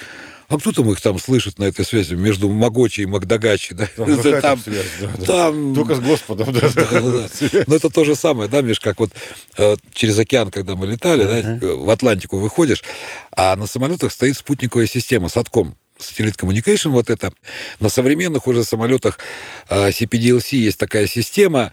А 0.49 0.57
кто 0.57 0.71
там 0.71 0.89
их 0.91 0.99
там 0.99 1.19
слышит 1.19 1.59
на 1.59 1.65
этой 1.65 1.85
связи 1.85 2.15
между 2.15 2.49
Магочи 2.49 3.01
и 3.01 3.05
Магдагачи, 3.05 3.75
да? 3.75 3.87
Там 3.95 4.41
Там- 4.41 4.59
связь, 4.59 4.85
да, 4.99 5.07
да. 5.19 5.25
там- 5.25 5.75
Только 5.75 5.95
с 5.95 5.99
Господом, 5.99 6.51
да. 6.51 6.61
да, 6.73 6.87
да, 6.91 7.01
да. 7.01 7.63
Но 7.67 7.75
это 7.75 7.89
то 7.91 8.03
же 8.03 8.15
самое, 8.15 8.49
да, 8.49 8.61
Миш, 8.61 8.79
как 8.79 8.99
вот 8.99 9.11
э, 9.57 9.75
через 9.93 10.17
океан, 10.17 10.49
когда 10.49 10.75
мы 10.75 10.87
летали, 10.87 11.23
да, 11.23 11.37
э, 11.39 11.75
в 11.75 11.89
Атлантику 11.91 12.39
выходишь, 12.39 12.83
а 13.31 13.55
на 13.55 13.67
самолетах 13.67 14.11
стоит 14.11 14.37
спутниковая 14.37 14.87
система, 14.87 15.29
сатком, 15.29 15.75
Satellite 15.99 16.37
Communication, 16.37 16.89
вот 16.89 17.09
это. 17.09 17.31
На 17.79 17.89
современных 17.89 18.47
уже 18.47 18.63
самолетах 18.63 19.19
CPDLC 19.69 20.55
есть 20.55 20.77
такая 20.77 21.07
система, 21.07 21.71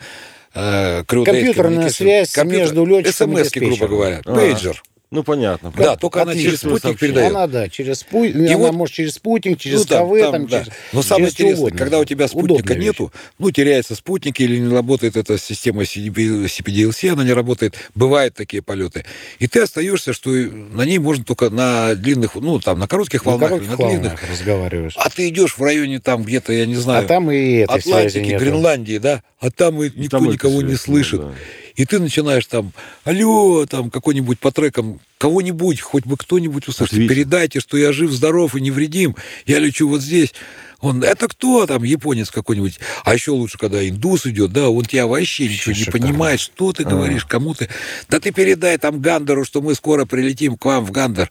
Date 0.55 1.05
Компьютерная 1.05 1.91
связь 1.91 2.37
между 2.39 2.85
летчиком 2.87 3.33
и 3.33 3.43
SMS-ки, 3.43 3.59
грубо 3.59 3.73
диспетчером. 3.75 3.91
говоря, 3.91 4.23
А. 4.25 4.35
пейджер. 4.35 4.83
Ну, 5.13 5.23
понятно. 5.23 5.73
Да, 5.77 5.95
только 5.97 6.23
она 6.23 6.35
через 6.35 6.59
спутник 6.59 6.99
передает. 6.99 7.31
Она, 7.31 7.47
да, 7.47 7.69
через 7.69 8.01
спутник, 8.01 8.35
И 8.35 8.47
она 8.49 8.57
вот- 8.57 8.73
может 8.75 8.95
через 8.97 9.15
спутник, 9.15 9.59
через 9.61 9.79
Ну, 9.81 9.85
там- 9.85 10.09
КВ, 10.09 10.21
там, 10.21 10.33
там, 10.33 10.47
да. 10.49 10.65
через, 10.65 10.73
Но 10.93 11.03
самое 11.03 11.27
через 11.27 11.35
интересное, 11.35 11.59
угодно. 11.61 11.79
когда 11.79 11.99
у 12.01 12.05
тебя 12.05 12.27
спутника 12.29 12.55
Удобная 12.55 12.77
вещь. 12.77 12.85
нету, 12.87 13.13
ну, 13.39 13.51
теряется 13.53 13.95
спутник 13.95 14.41
или 14.41 14.59
не 14.59 14.73
работает 14.75 15.17
эта 15.17 15.39
система 15.39 15.83
CPDLC, 15.83 17.11
она 17.13 17.25
не 17.25 17.33
работает, 17.33 17.77
бывают 17.95 18.35
такие 18.35 18.63
полеты. 18.63 19.05
И 19.39 19.47
ты 19.47 19.61
остаешься, 19.61 20.13
что 20.13 20.31
на 20.31 20.83
ней 20.85 20.99
можно 20.99 21.25
только 21.25 21.51
на 21.51 21.95
длинных, 21.95 22.35
ну, 22.35 22.59
там, 22.61 22.79
на 22.79 22.89
коротких 22.89 23.25
На 23.25 23.31
волнах 23.33 23.51
или 23.53 23.59
коротких 23.61 23.79
на 23.79 23.89
длинных. 23.89 24.31
разговариваешь. 24.31 24.95
А 24.97 25.09
ты 25.09 25.29
идешь 25.29 25.57
в 25.57 25.63
районе 25.63 26.01
там 26.01 26.25
где-то, 26.25 26.53
я 26.53 26.67
не 26.67 26.75
знаю, 26.75 27.05
А 27.05 27.09
там 27.09 27.31
и 27.31 27.61
Атлантики. 27.61 28.37
Гренландии, 28.37 28.99
да, 28.99 29.23
а 29.39 29.51
там 29.51 29.83
и 29.83 29.91
никто 29.95 30.19
там 30.19 30.29
никого 30.31 30.63
не 30.63 30.75
слышит. 30.75 31.21
да. 31.21 31.33
И 31.77 31.85
ты 31.85 31.99
начинаешь 31.99 32.47
там, 32.47 32.73
алло, 33.05 33.67
там 33.67 33.91
какой-нибудь 33.91 34.41
по 34.41 34.51
трекам, 34.51 34.99
кого-нибудь, 35.19 35.81
хоть 35.81 36.07
бы 36.07 36.17
кто-нибудь 36.17 36.69
Ответить. 36.69 37.09
передайте, 37.09 37.61
что 37.61 37.77
я 37.77 37.93
жив, 37.93 38.11
здоров 38.11 38.57
и 38.57 38.61
невредим, 38.61 39.15
я 39.45 39.59
лечу 39.59 39.89
вот 39.89 40.01
здесь. 40.01 40.35
Он, 40.81 41.03
это 41.03 41.29
кто 41.29 41.67
там, 41.67 41.83
японец 41.85 42.31
какой-нибудь? 42.31 42.81
А 43.05 43.15
еще 43.15 43.31
лучше, 43.31 43.59
когда 43.59 43.87
индус 43.87 44.27
идет, 44.27 44.53
да, 44.53 44.69
он 44.69 44.85
тебя 44.85 45.07
вообще 45.07 45.49
ничего 45.49 45.73
не 45.73 45.85
шикарно. 45.85 46.07
понимает, 46.07 46.41
что 46.41 46.73
ты 46.73 46.85
говоришь, 46.85 47.25
кому 47.25 47.55
ты. 47.55 47.69
Да 48.09 48.21
ты 48.21 48.31
передай 48.31 48.77
там 48.79 49.01
Гандеру, 49.01 49.45
что 49.45 49.61
мы 49.61 49.75
скоро 49.75 50.05
прилетим 50.05 50.57
к 50.57 50.65
вам 50.65 50.85
в 50.85 50.91
Гандер. 50.91 51.31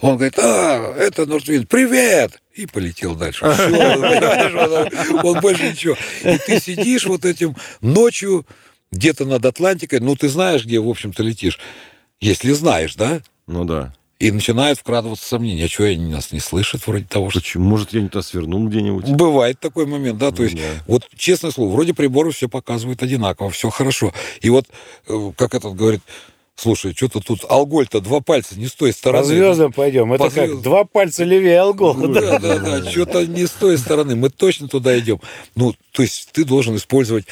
Он 0.00 0.16
говорит, 0.16 0.38
а, 0.38 0.94
это 0.98 1.26
Нортвинд, 1.26 1.68
привет! 1.68 2.40
И 2.54 2.66
полетел 2.66 3.14
дальше. 3.14 3.44
Он, 3.46 5.26
он 5.26 5.40
больше 5.40 5.70
ничего. 5.70 5.96
И 6.22 6.36
ты 6.36 6.60
сидишь 6.60 7.06
вот 7.06 7.24
этим 7.24 7.56
ночью 7.80 8.44
где-то 8.92 9.24
над 9.24 9.44
Атлантикой, 9.44 10.00
ну, 10.00 10.14
ты 10.14 10.28
знаешь, 10.28 10.64
где, 10.64 10.78
в 10.78 10.88
общем-то, 10.88 11.22
летишь. 11.22 11.58
Если 12.20 12.52
знаешь, 12.52 12.94
да? 12.94 13.20
Ну, 13.48 13.64
да. 13.64 13.92
И 14.20 14.30
начинают 14.30 14.78
вкрадываться 14.78 15.26
сомнения. 15.26 15.64
А 15.64 15.68
что 15.68 15.82
они 15.82 16.12
нас 16.12 16.30
не 16.30 16.38
слышат 16.38 16.86
вроде 16.86 17.06
того, 17.06 17.30
что... 17.30 17.40
Почему? 17.40 17.64
Может, 17.64 17.92
я 17.92 18.02
не 18.02 18.08
то 18.08 18.22
свернул 18.22 18.68
где-нибудь? 18.68 19.08
Бывает 19.08 19.58
такой 19.58 19.86
момент, 19.86 20.18
да, 20.18 20.30
то 20.30 20.44
есть, 20.44 20.54
Да. 20.54 20.62
вот 20.86 21.08
честное 21.16 21.50
слово, 21.50 21.72
вроде 21.72 21.92
приборы 21.92 22.30
все 22.30 22.48
показывают 22.48 23.02
одинаково, 23.02 23.50
все 23.50 23.68
хорошо. 23.70 24.12
И 24.40 24.48
вот, 24.50 24.66
э, 25.08 25.32
как 25.36 25.54
этот 25.54 25.74
говорит, 25.74 26.02
Слушай, 26.54 26.92
что-то 26.94 27.20
тут 27.20 27.44
Алголь-то 27.48 28.00
два 28.00 28.20
пальца 28.20 28.58
не 28.58 28.66
с 28.66 28.72
той 28.74 28.92
стороны. 28.92 29.22
По 29.22 29.28
звездам 29.28 29.72
пойдем. 29.72 30.12
Это 30.12 30.24
По 30.24 30.30
как 30.30 30.60
два 30.60 30.84
пальца 30.84 31.24
левее 31.24 31.60
Алгола. 31.60 31.94
Ну, 31.94 32.12
Да, 32.12 32.38
да, 32.38 32.58
да, 32.58 32.90
что-то 32.90 33.26
не 33.26 33.46
с 33.46 33.50
той 33.50 33.78
стороны. 33.78 34.14
Мы 34.16 34.30
точно 34.30 34.68
туда 34.68 34.96
идем. 34.98 35.20
Ну, 35.56 35.74
то 35.92 36.02
есть 36.02 36.28
ты 36.32 36.44
должен 36.44 36.76
использовать 36.76 37.24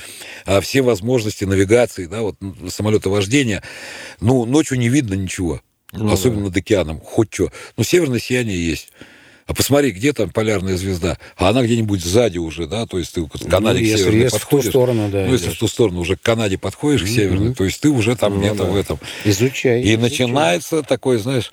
а, 0.46 0.60
все 0.60 0.82
возможности 0.82 1.44
навигации, 1.44 2.06
да, 2.06 2.22
вот 2.22 2.36
самолетовождения. 2.68 3.62
Ну, 4.20 4.46
ночью 4.46 4.78
не 4.78 4.88
видно 4.88 5.14
ничего, 5.14 5.60
Ну, 5.92 6.10
особенно 6.12 6.44
над 6.44 6.56
океаном, 6.56 7.00
хоть 7.00 7.32
что. 7.32 7.52
Ну, 7.76 7.84
северное 7.84 8.18
сияние 8.18 8.66
есть. 8.66 8.88
А 9.50 9.52
посмотри, 9.52 9.90
где 9.90 10.12
там 10.12 10.30
полярная 10.30 10.76
звезда, 10.76 11.18
а 11.36 11.48
она 11.48 11.64
где-нибудь 11.64 12.04
сзади 12.04 12.38
уже, 12.38 12.68
да, 12.68 12.86
то 12.86 13.00
есть 13.00 13.12
ты 13.12 13.26
к 13.26 13.32
Канаде 13.50 13.80
Ну, 13.80 13.84
к 13.84 13.88
если, 13.88 13.96
северной 14.04 14.20
если 14.22 14.28
в 14.28 14.40
ту 14.42 14.46
подходишь. 14.46 14.68
сторону, 14.70 15.08
да. 15.10 15.24
ну, 15.26 15.32
если 15.32 15.46
идешь. 15.46 15.56
в 15.56 15.58
ту 15.58 15.66
сторону 15.66 16.00
уже 16.02 16.16
к 16.16 16.22
Канаде 16.22 16.56
подходишь, 16.56 17.00
к 17.00 17.06
Мгм. 17.06 17.14
северной, 17.14 17.54
то 17.56 17.64
есть 17.64 17.80
ты 17.80 17.88
уже 17.88 18.14
там 18.14 18.34
Ну, 18.34 18.38
где-то 18.42 18.58
да. 18.58 18.70
в 18.70 18.76
этом. 18.76 19.00
Изучай. 19.24 19.80
И 19.80 19.94
изучай. 19.94 19.96
начинается 19.96 20.84
такой, 20.84 21.18
знаешь, 21.18 21.50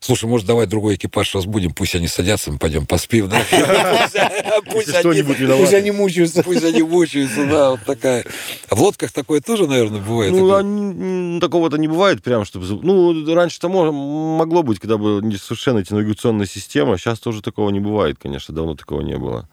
слушай, 0.00 0.24
может, 0.24 0.46
давай 0.46 0.66
другой 0.66 0.96
экипаж 0.96 1.34
разбудим, 1.34 1.72
пусть 1.72 1.94
они 1.94 2.08
садятся, 2.08 2.50
мы 2.50 2.58
пойдем 2.58 2.86
поспим, 2.86 3.28
да? 3.28 3.40
Пусть 5.58 5.74
они- 5.74 5.90
мучаются. 5.92 6.42
Пусть 6.42 6.64
они 6.64 6.82
мучаются, 6.82 7.46
да, 7.46 7.70
вот 7.70 7.80
такая. 7.84 8.24
А 8.68 8.74
в 8.74 8.80
лодках 8.82 9.12
такое 9.12 9.40
тоже, 9.40 9.66
наверное, 9.66 10.00
бывает. 10.00 10.32
Ну, 10.32 11.40
такого-то 11.40 11.76
не 11.76 11.88
бывает 11.88 12.22
прям, 12.22 12.44
чтобы... 12.44 12.66
Ну, 12.82 13.34
раньше-то 13.34 13.68
мо- 13.68 13.92
могло 13.92 14.62
быть, 14.62 14.80
когда 14.80 14.96
была 14.98 15.20
совершенно 15.38 15.78
эти 15.78 15.92
навигационная 15.92 16.46
система. 16.46 16.98
Сейчас 16.98 17.18
тоже 17.20 17.42
такого 17.42 17.70
не 17.70 17.80
бывает, 17.80 18.16
конечно, 18.20 18.54
давно 18.54 18.74
такого 18.74 19.02
не 19.02 19.16
было. 19.16 19.48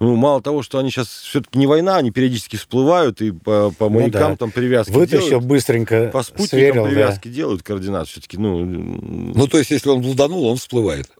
Ну, 0.00 0.16
мало 0.16 0.40
того, 0.40 0.62
что 0.62 0.78
они 0.78 0.90
сейчас 0.90 1.08
все-таки 1.08 1.58
не 1.58 1.66
война, 1.66 1.96
они 1.98 2.10
периодически 2.10 2.56
всплывают 2.56 3.20
и 3.20 3.32
по, 3.32 3.70
по 3.70 3.90
Ну 3.90 4.00
маякам 4.00 4.30
да. 4.32 4.36
там 4.36 4.50
привязки 4.50 4.92
Вытащил 4.92 5.26
делают. 5.28 5.44
быстренько, 5.46 6.08
По 6.10 6.22
спутникам 6.22 6.48
сверил, 6.58 6.84
да. 6.84 6.90
привязки 6.90 7.28
делают 7.28 7.62
координат 7.62 8.08
все-таки. 8.08 8.38
Ну, 8.38 8.64
Ну, 8.64 9.46
то 9.46 9.58
есть, 9.58 9.70
если 9.70 9.90
он 9.90 10.00
блуданул, 10.00 10.46
он 10.46 10.56
всплывает. 10.56 11.10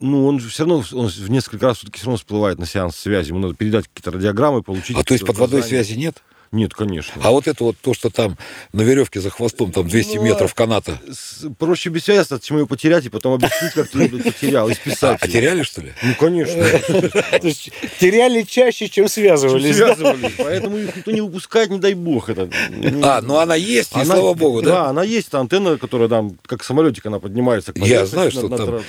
ну, 0.00 0.26
он 0.26 0.38
все 0.38 0.64
равно 0.66 0.84
он 0.92 1.08
в 1.08 1.30
несколько 1.30 1.64
раз 1.66 1.78
все-таки 1.78 1.96
все 1.98 2.06
равно 2.06 2.18
всплывает 2.18 2.58
на 2.58 2.66
сеанс 2.66 2.96
связи. 2.96 3.30
Ему 3.30 3.38
надо 3.38 3.54
передать 3.54 3.88
какие-то 3.88 4.10
радиограммы, 4.10 4.62
получить. 4.62 4.98
А 4.98 5.02
то 5.02 5.14
есть 5.14 5.24
под 5.26 5.38
водой 5.38 5.62
связи 5.62 5.94
нет? 5.94 6.22
Нет, 6.52 6.74
конечно. 6.74 7.20
А 7.24 7.30
вот 7.30 7.46
это 7.48 7.64
вот 7.64 7.76
то, 7.80 7.92
что 7.94 8.10
там 8.10 8.36
на 8.72 8.82
веревке 8.82 9.20
за 9.20 9.30
хвостом, 9.30 9.72
там 9.72 9.88
200 9.88 10.16
Ну, 10.16 10.22
метров 10.22 10.54
каната. 10.54 10.98
С- 11.10 11.46
Проще 11.58 11.90
без 11.90 12.04
связи, 12.04 12.26
зачем 12.28 12.58
ее 12.58 12.66
потерять 12.66 13.04
и 13.04 13.08
потом 13.08 13.34
объяснить, 13.34 13.72
как 13.72 13.88
ты 13.88 13.98
ее 13.98 14.08
потерял, 14.22 14.68
и 14.68 14.72
А, 14.72 14.74
списать. 14.74 15.10
её. 15.12 15.18
потеряли, 15.18 15.62
что 15.62 15.82
ли? 15.82 15.92
Ну, 16.02 16.14
конечно. 16.18 16.62
Теряли 18.00 18.42
чаще, 18.42 18.88
чем 18.88 19.08
связывались. 19.08 19.76
Связывались. 19.76 20.32
Поэтому 20.38 20.76
их 20.78 20.96
никто 20.96 21.10
не 21.10 21.20
выпускает, 21.20 21.70
не 21.70 21.78
дай 21.78 21.94
бог. 21.94 22.28
Это. 22.28 22.48
А, 23.02 23.20
ну 23.22 23.38
она 23.38 23.54
есть, 23.54 23.92
и 23.96 24.04
слава 24.04 24.34
богу, 24.34 24.62
да? 24.62 24.70
Да, 24.70 24.86
она 24.90 25.02
есть, 25.02 25.32
антенна, 25.34 25.76
которая 25.78 26.08
там, 26.08 26.36
как 26.46 26.62
самолетик, 26.64 27.06
она 27.06 27.18
поднимается. 27.18 27.72
Я 27.76 28.06
знаю, 28.06 28.30
что 28.30 28.48
там- 28.48 28.84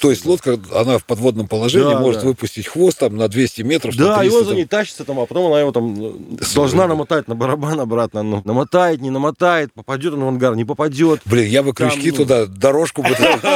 То 0.00 0.10
есть 0.10 0.24
лодка, 0.24 0.58
она 0.74 0.98
в 0.98 1.04
подводном 1.04 1.48
положении 1.48 1.94
может 1.94 2.22
выпустить 2.22 2.66
хвост 2.66 2.98
там 2.98 3.16
на 3.16 3.28
200 3.28 3.62
метров. 3.62 3.96
Да, 3.96 4.16
и 4.24 4.28
300, 4.28 4.38
он 4.38 4.44
за 4.46 4.54
ней 4.54 4.64
тащится 4.66 5.04
там, 5.04 5.18
а 5.20 5.26
потом 5.26 5.46
она 5.52 5.60
его 5.60 5.72
там 5.72 6.36
должна 6.54 6.86
намотать 6.96 7.28
на 7.28 7.34
барабан 7.34 7.80
обратно. 7.80 8.22
Ну, 8.22 8.42
намотает, 8.44 9.00
не 9.00 9.10
намотает, 9.10 9.72
попадет 9.72 10.14
он 10.14 10.24
в 10.24 10.28
ангар, 10.28 10.56
не 10.56 10.64
попадет. 10.64 11.20
Блин, 11.26 11.48
я 11.48 11.62
бы 11.62 11.72
Там, 11.72 11.90
крючки 11.90 12.10
ну, 12.10 12.16
туда, 12.16 12.46
дорожку 12.46 13.02
бы 13.02 13.10
там. 13.10 13.40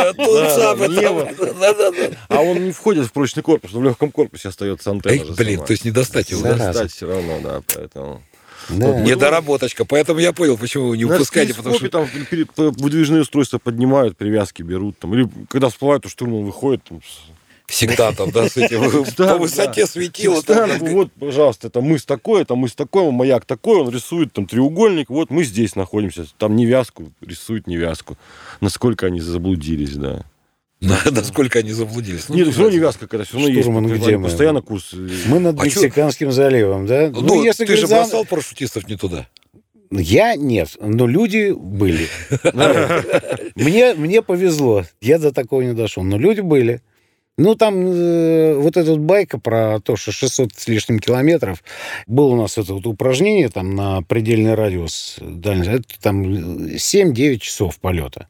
А 2.28 2.40
он 2.40 2.66
не 2.66 2.72
входит 2.72 3.06
в 3.06 3.12
прочный 3.12 3.42
корпус, 3.42 3.72
в 3.72 3.82
легком 3.82 4.12
корпусе 4.12 4.50
остается 4.50 4.90
антенна. 4.90 5.34
Блин, 5.34 5.64
то 5.64 5.72
есть 5.72 5.84
не 5.84 5.90
достать 5.90 6.30
его. 6.30 6.42
Достать 6.42 6.92
все 6.92 7.06
равно, 7.06 7.40
да, 7.42 7.62
поэтому... 7.74 8.22
Да. 8.68 9.00
Недоработочка. 9.00 9.84
Поэтому 9.84 10.20
я 10.20 10.32
понял, 10.32 10.56
почему 10.56 10.88
вы 10.88 10.98
не 10.98 11.04
На 11.04 11.14
выпускаете, 11.14 11.54
потому 11.54 11.76
что... 11.76 11.88
там 11.88 12.08
выдвижные 12.56 13.22
устройства 13.22 13.58
поднимают, 13.58 14.16
привязки 14.16 14.62
берут. 14.62 14.98
Там, 14.98 15.14
или 15.14 15.28
когда 15.48 15.70
всплывают, 15.70 16.02
то 16.02 16.08
штурман 16.08 16.44
выходит. 16.44 16.84
Там, 16.84 17.00
с- 17.70 17.74
сектантов, 17.76 18.32
да, 18.32 18.48
с 18.48 18.56
этим, 18.56 18.80
Да, 19.16 19.34
по 19.34 19.38
высоте 19.38 19.82
да. 19.82 19.86
светила. 19.86 20.40
Стан, 20.40 20.70
там, 20.78 20.88
вот, 20.88 21.12
пожалуйста, 21.12 21.68
это 21.68 21.80
мыс 21.80 22.04
такой, 22.04 22.42
это 22.42 22.54
мыс 22.54 22.74
такой, 22.74 23.10
маяк 23.10 23.44
такой, 23.44 23.80
он 23.80 23.90
рисует 23.90 24.32
там 24.32 24.46
треугольник, 24.46 25.10
вот 25.10 25.30
мы 25.30 25.44
здесь 25.44 25.76
находимся, 25.76 26.26
там 26.38 26.56
невязку, 26.56 27.12
рисует 27.20 27.66
невязку. 27.66 28.16
Насколько 28.60 29.06
они 29.06 29.20
заблудились, 29.20 29.94
да. 29.96 30.24
на- 30.80 30.98
Насколько 31.10 31.58
они 31.60 31.72
заблудились. 31.72 32.28
Ну, 32.28 32.36
Нет, 32.36 32.48
все 32.48 32.62
равно 32.62 32.76
невязка 32.76 33.00
какая-то, 33.06 33.24
все 33.26 33.34
равно 33.34 33.48
есть. 33.48 33.60
Штурман, 33.62 33.86
где 33.86 34.16
мы? 34.16 34.24
Постоянно 34.24 34.62
курс. 34.62 34.90
э, 34.94 35.08
Мы 35.26 35.38
над 35.38 35.60
А 35.60 35.64
Мексиканским 35.64 36.32
заливом, 36.32 36.86
да? 36.86 37.10
Ну, 37.12 37.42
ты 37.42 37.52
же 37.52 37.64
говорить, 37.66 37.86
за- 37.88 37.96
бросал 37.96 38.24
парашютистов 38.24 38.88
не 38.88 38.96
туда. 38.96 39.28
Я 39.92 40.36
нет, 40.36 40.76
но 40.80 41.06
люди 41.08 41.50
были. 41.52 42.06
Мне, 43.56 43.94
мне 43.94 44.22
повезло, 44.22 44.84
я 45.00 45.18
до 45.18 45.32
такого 45.32 45.62
не 45.62 45.74
дошел, 45.74 46.02
но 46.02 46.16
люди 46.18 46.40
были. 46.40 46.80
Ну, 47.38 47.54
там 47.54 47.86
э, 47.86 48.54
вот 48.54 48.76
эта 48.76 48.90
вот 48.90 49.00
байка 49.00 49.38
про 49.38 49.80
то, 49.80 49.96
что 49.96 50.12
600 50.12 50.52
с 50.54 50.68
лишним 50.68 50.98
километров, 50.98 51.62
было 52.06 52.34
у 52.34 52.36
нас 52.36 52.58
это 52.58 52.74
вот 52.74 52.86
упражнение 52.86 53.48
там 53.48 53.74
на 53.74 54.02
предельный 54.02 54.54
радиус 54.54 55.16
дальности, 55.20 55.70
это 55.72 56.00
там 56.02 56.22
7-9 56.22 57.38
часов 57.38 57.78
полета. 57.80 58.28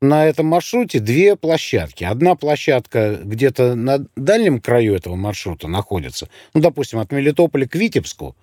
На 0.00 0.26
этом 0.26 0.46
маршруте 0.46 1.00
две 1.00 1.36
площадки. 1.36 2.04
Одна 2.04 2.34
площадка 2.34 3.18
где-то 3.22 3.74
на 3.74 4.04
дальнем 4.14 4.60
краю 4.60 4.94
этого 4.94 5.16
маршрута 5.16 5.66
находится. 5.66 6.28
Ну, 6.54 6.60
допустим, 6.60 6.98
от 6.98 7.10
Мелитополя 7.10 7.66
к 7.66 7.74
Витебску. 7.74 8.36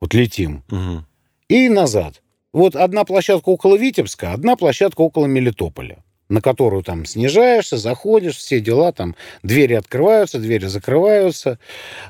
Вот 0.00 0.14
летим 0.14 0.64
Мгм. 0.68 1.06
и 1.48 1.68
назад. 1.68 2.22
Вот 2.52 2.74
одна 2.74 3.04
площадка 3.04 3.50
около 3.50 3.76
Витебска, 3.76 4.32
одна 4.32 4.56
площадка 4.56 5.02
около 5.02 5.26
Мелитополя, 5.26 6.02
на 6.28 6.40
которую 6.40 6.82
там 6.82 7.04
снижаешься, 7.04 7.76
заходишь, 7.76 8.36
все 8.36 8.60
дела, 8.60 8.92
там 8.92 9.14
двери 9.42 9.74
открываются, 9.74 10.38
двери 10.38 10.66
закрываются, 10.66 11.58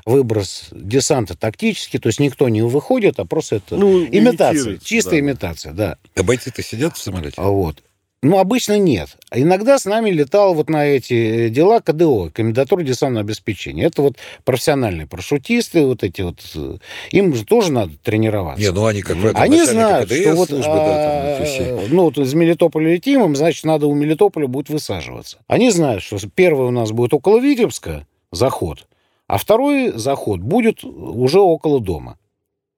выброс 0.05 0.69
десанта 0.71 1.37
тактический, 1.37 1.99
то 1.99 2.07
есть 2.07 2.19
никто 2.19 2.49
не 2.49 2.61
выходит, 2.61 3.19
а 3.19 3.25
просто 3.25 3.57
это 3.57 3.75
Ну, 3.75 4.03
имитация, 4.05 4.53
имитируется, 4.55 4.85
чистая 4.85 5.15
да. 5.15 5.19
имитация, 5.19 5.73
да. 5.73 5.97
А 6.15 6.23
бойцы-то 6.23 6.63
сидят 6.63 6.97
в 6.97 7.01
самолете? 7.01 7.35
А 7.37 7.49
Вот. 7.49 7.83
Ну, 8.23 8.39
обычно 8.39 8.79
нет. 8.79 9.15
А 9.29 9.39
Иногда 9.39 9.77
с 9.77 9.85
нами 9.85 10.09
летал 10.09 10.55
вот 10.55 10.69
на 10.69 10.85
эти 10.85 11.49
дела 11.49 11.81
КДО, 11.81 12.31
комендатура 12.33 12.81
десантного 12.81 13.23
обеспечения. 13.23 13.85
Это 13.85 14.01
вот 14.01 14.17
профессиональные 14.43 15.05
парашютисты, 15.05 15.85
вот 15.85 16.03
эти 16.03 16.21
вот. 16.21 16.39
э, 16.55 16.77
Им 17.11 17.35
же 17.35 17.45
тоже 17.45 17.71
надо 17.71 17.93
тренироваться. 18.03 18.61
Не, 18.61 18.71
ну 18.71 18.87
они 18.87 19.03
как 19.03 19.17
этом 19.17 19.39
Они 19.39 19.63
знают, 19.63 20.09
КДС 20.09 20.21
что 20.21 20.33
вот, 20.33 20.49
службы, 20.49 20.73
да, 20.73 21.37
там, 21.37 21.79
а, 21.79 21.85
ну, 21.89 22.03
вот 22.05 22.17
из 22.17 22.33
Мелитополя 22.33 22.93
летим, 22.93 23.23
им, 23.23 23.35
значит, 23.35 23.65
надо 23.65 23.85
у 23.85 23.93
Мелитополя 23.93 24.47
будет 24.47 24.69
высаживаться. 24.69 25.37
Они 25.45 25.69
знают, 25.69 26.01
что 26.01 26.17
первый 26.33 26.67
у 26.67 26.71
нас 26.71 26.91
будет 26.91 27.13
около 27.13 27.39
Витебска 27.39 28.07
заход, 28.31 28.87
а 29.27 29.37
второй 29.37 29.91
заход 29.91 30.39
будет 30.39 30.83
уже 30.83 31.39
около 31.39 31.79
дома. 31.79 32.17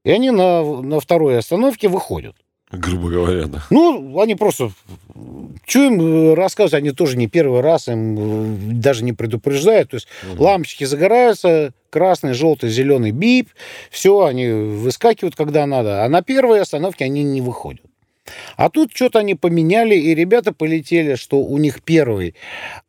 И 0.03 0.11
они 0.11 0.31
на, 0.31 0.63
на 0.81 0.99
второй 0.99 1.37
остановке 1.37 1.87
выходят. 1.87 2.35
Грубо 2.71 3.09
говоря, 3.09 3.45
да. 3.47 3.63
Ну, 3.71 4.19
они 4.19 4.35
просто... 4.35 4.71
Что 5.65 5.85
им 5.85 5.99
э, 6.01 6.33
рассказывать? 6.35 6.75
Они 6.75 6.91
тоже 6.91 7.17
не 7.17 7.27
первый 7.27 7.61
раз, 7.61 7.87
им 7.87 8.17
э, 8.17 8.73
даже 8.73 9.03
не 9.03 9.13
предупреждают. 9.13 9.89
То 9.89 9.95
есть 9.95 10.07
Мгм. 10.23 10.39
лампочки 10.41 10.83
загораются, 10.83 11.73
красный, 11.89 12.33
желтый, 12.33 12.69
зеленый 12.69 13.11
бип, 13.11 13.49
все, 13.89 14.23
они 14.23 14.47
выскакивают, 14.47 15.35
когда 15.35 15.65
надо. 15.65 16.03
А 16.05 16.09
на 16.09 16.21
первой 16.21 16.61
остановке 16.61 17.05
они 17.05 17.23
не 17.23 17.41
выходят. 17.41 17.81
А 18.55 18.69
тут 18.69 18.91
что-то 18.93 19.19
они 19.19 19.33
поменяли, 19.33 19.95
и 19.95 20.13
ребята 20.13 20.53
полетели, 20.53 21.15
что 21.15 21.39
у 21.39 21.57
них 21.57 21.81
первый 21.81 22.35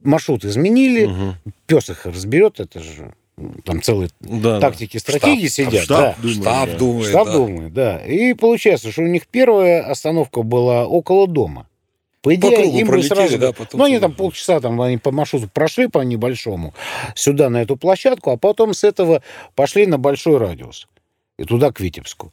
маршрут 0.03 0.45
изменили. 0.45 1.07
Мгм. 1.07 1.35
Пес 1.67 1.89
их 1.89 2.05
разберет, 2.05 2.61
это 2.61 2.81
же 2.81 3.15
там 3.65 3.83
целые 3.83 4.11
Да, 4.21 4.61
тактики, 4.61 4.97
стратегии 4.99 5.49
Штаб, 5.49 5.67
сидят. 5.67 5.85
Штаб 5.85 6.17
да. 6.17 6.23
думает, 6.23 6.41
Штаб 6.41 6.69
да. 6.69 6.79
думает, 6.79 7.09
Штаб 7.09 7.27
да. 7.27 7.33
думает, 7.33 7.73
да. 7.73 8.07
И 8.07 8.35
получается, 8.35 8.93
что 8.93 9.03
у 9.03 9.07
них 9.07 9.27
первая 9.27 9.83
остановка 9.89 10.43
была 10.43 10.87
около 10.87 11.27
дома. 11.27 11.67
По 12.23 12.35
идее, 12.35 12.57
кругу 12.57 12.79
им 12.79 12.89
бы 12.89 13.03
сразу... 13.03 13.39
да, 13.39 13.53
потом 13.53 13.79
ну, 13.79 13.85
они 13.85 13.99
там 13.99 14.13
полчаса 14.13 14.61
там, 14.61 14.81
они 14.83 14.99
по 14.99 15.11
маршруту 15.11 15.49
прошли 15.49 15.89
по 15.89 16.01
небольшому 16.01 16.75
сюда, 17.15 17.49
на 17.49 17.63
эту 17.63 17.77
площадку, 17.77 18.31
а 18.31 18.37
потом 18.37 18.75
с 18.75 18.85
этого 18.85 19.23
пошли 19.55 19.87
на 19.87 19.97
большой 19.97 20.37
радиус. 20.37 20.87
И 21.39 21.45
туда, 21.45 21.73
к 21.73 21.81
Витебску. 21.81 22.33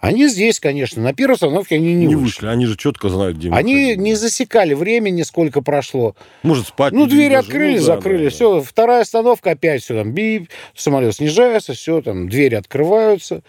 Они 0.00 0.28
здесь, 0.28 0.60
конечно, 0.60 1.02
на 1.02 1.12
первой 1.12 1.34
остановке 1.34 1.74
они 1.74 1.94
не, 1.94 2.06
Не 2.06 2.14
вышли. 2.14 2.24
вышли, 2.24 2.46
они 2.46 2.66
же 2.66 2.76
четко 2.76 3.08
знают, 3.08 3.36
где 3.36 3.50
мы 3.50 3.56
Они 3.56 3.86
ходим. 3.90 4.02
не 4.04 4.14
засекали 4.14 4.74
времени, 4.74 5.22
сколько 5.22 5.60
прошло. 5.60 6.14
Может, 6.44 6.68
спать. 6.68 6.92
Ну, 6.92 7.02
или 7.06 7.10
двери 7.10 7.34
даже- 7.34 7.46
открыли, 7.48 7.72
ну, 7.72 7.78
да, 7.78 7.96
закрыли, 7.96 8.18
да, 8.18 8.24
да. 8.24 8.30
все. 8.30 8.60
Вторая 8.62 9.00
остановка, 9.02 9.50
опять 9.50 9.82
все 9.82 9.96
там 9.96 10.12
бип, 10.12 10.50
самолет 10.76 11.16
снижается, 11.16 11.72
все, 11.72 12.00
там 12.00 12.28
двери 12.28 12.54
открываются. 12.54 13.42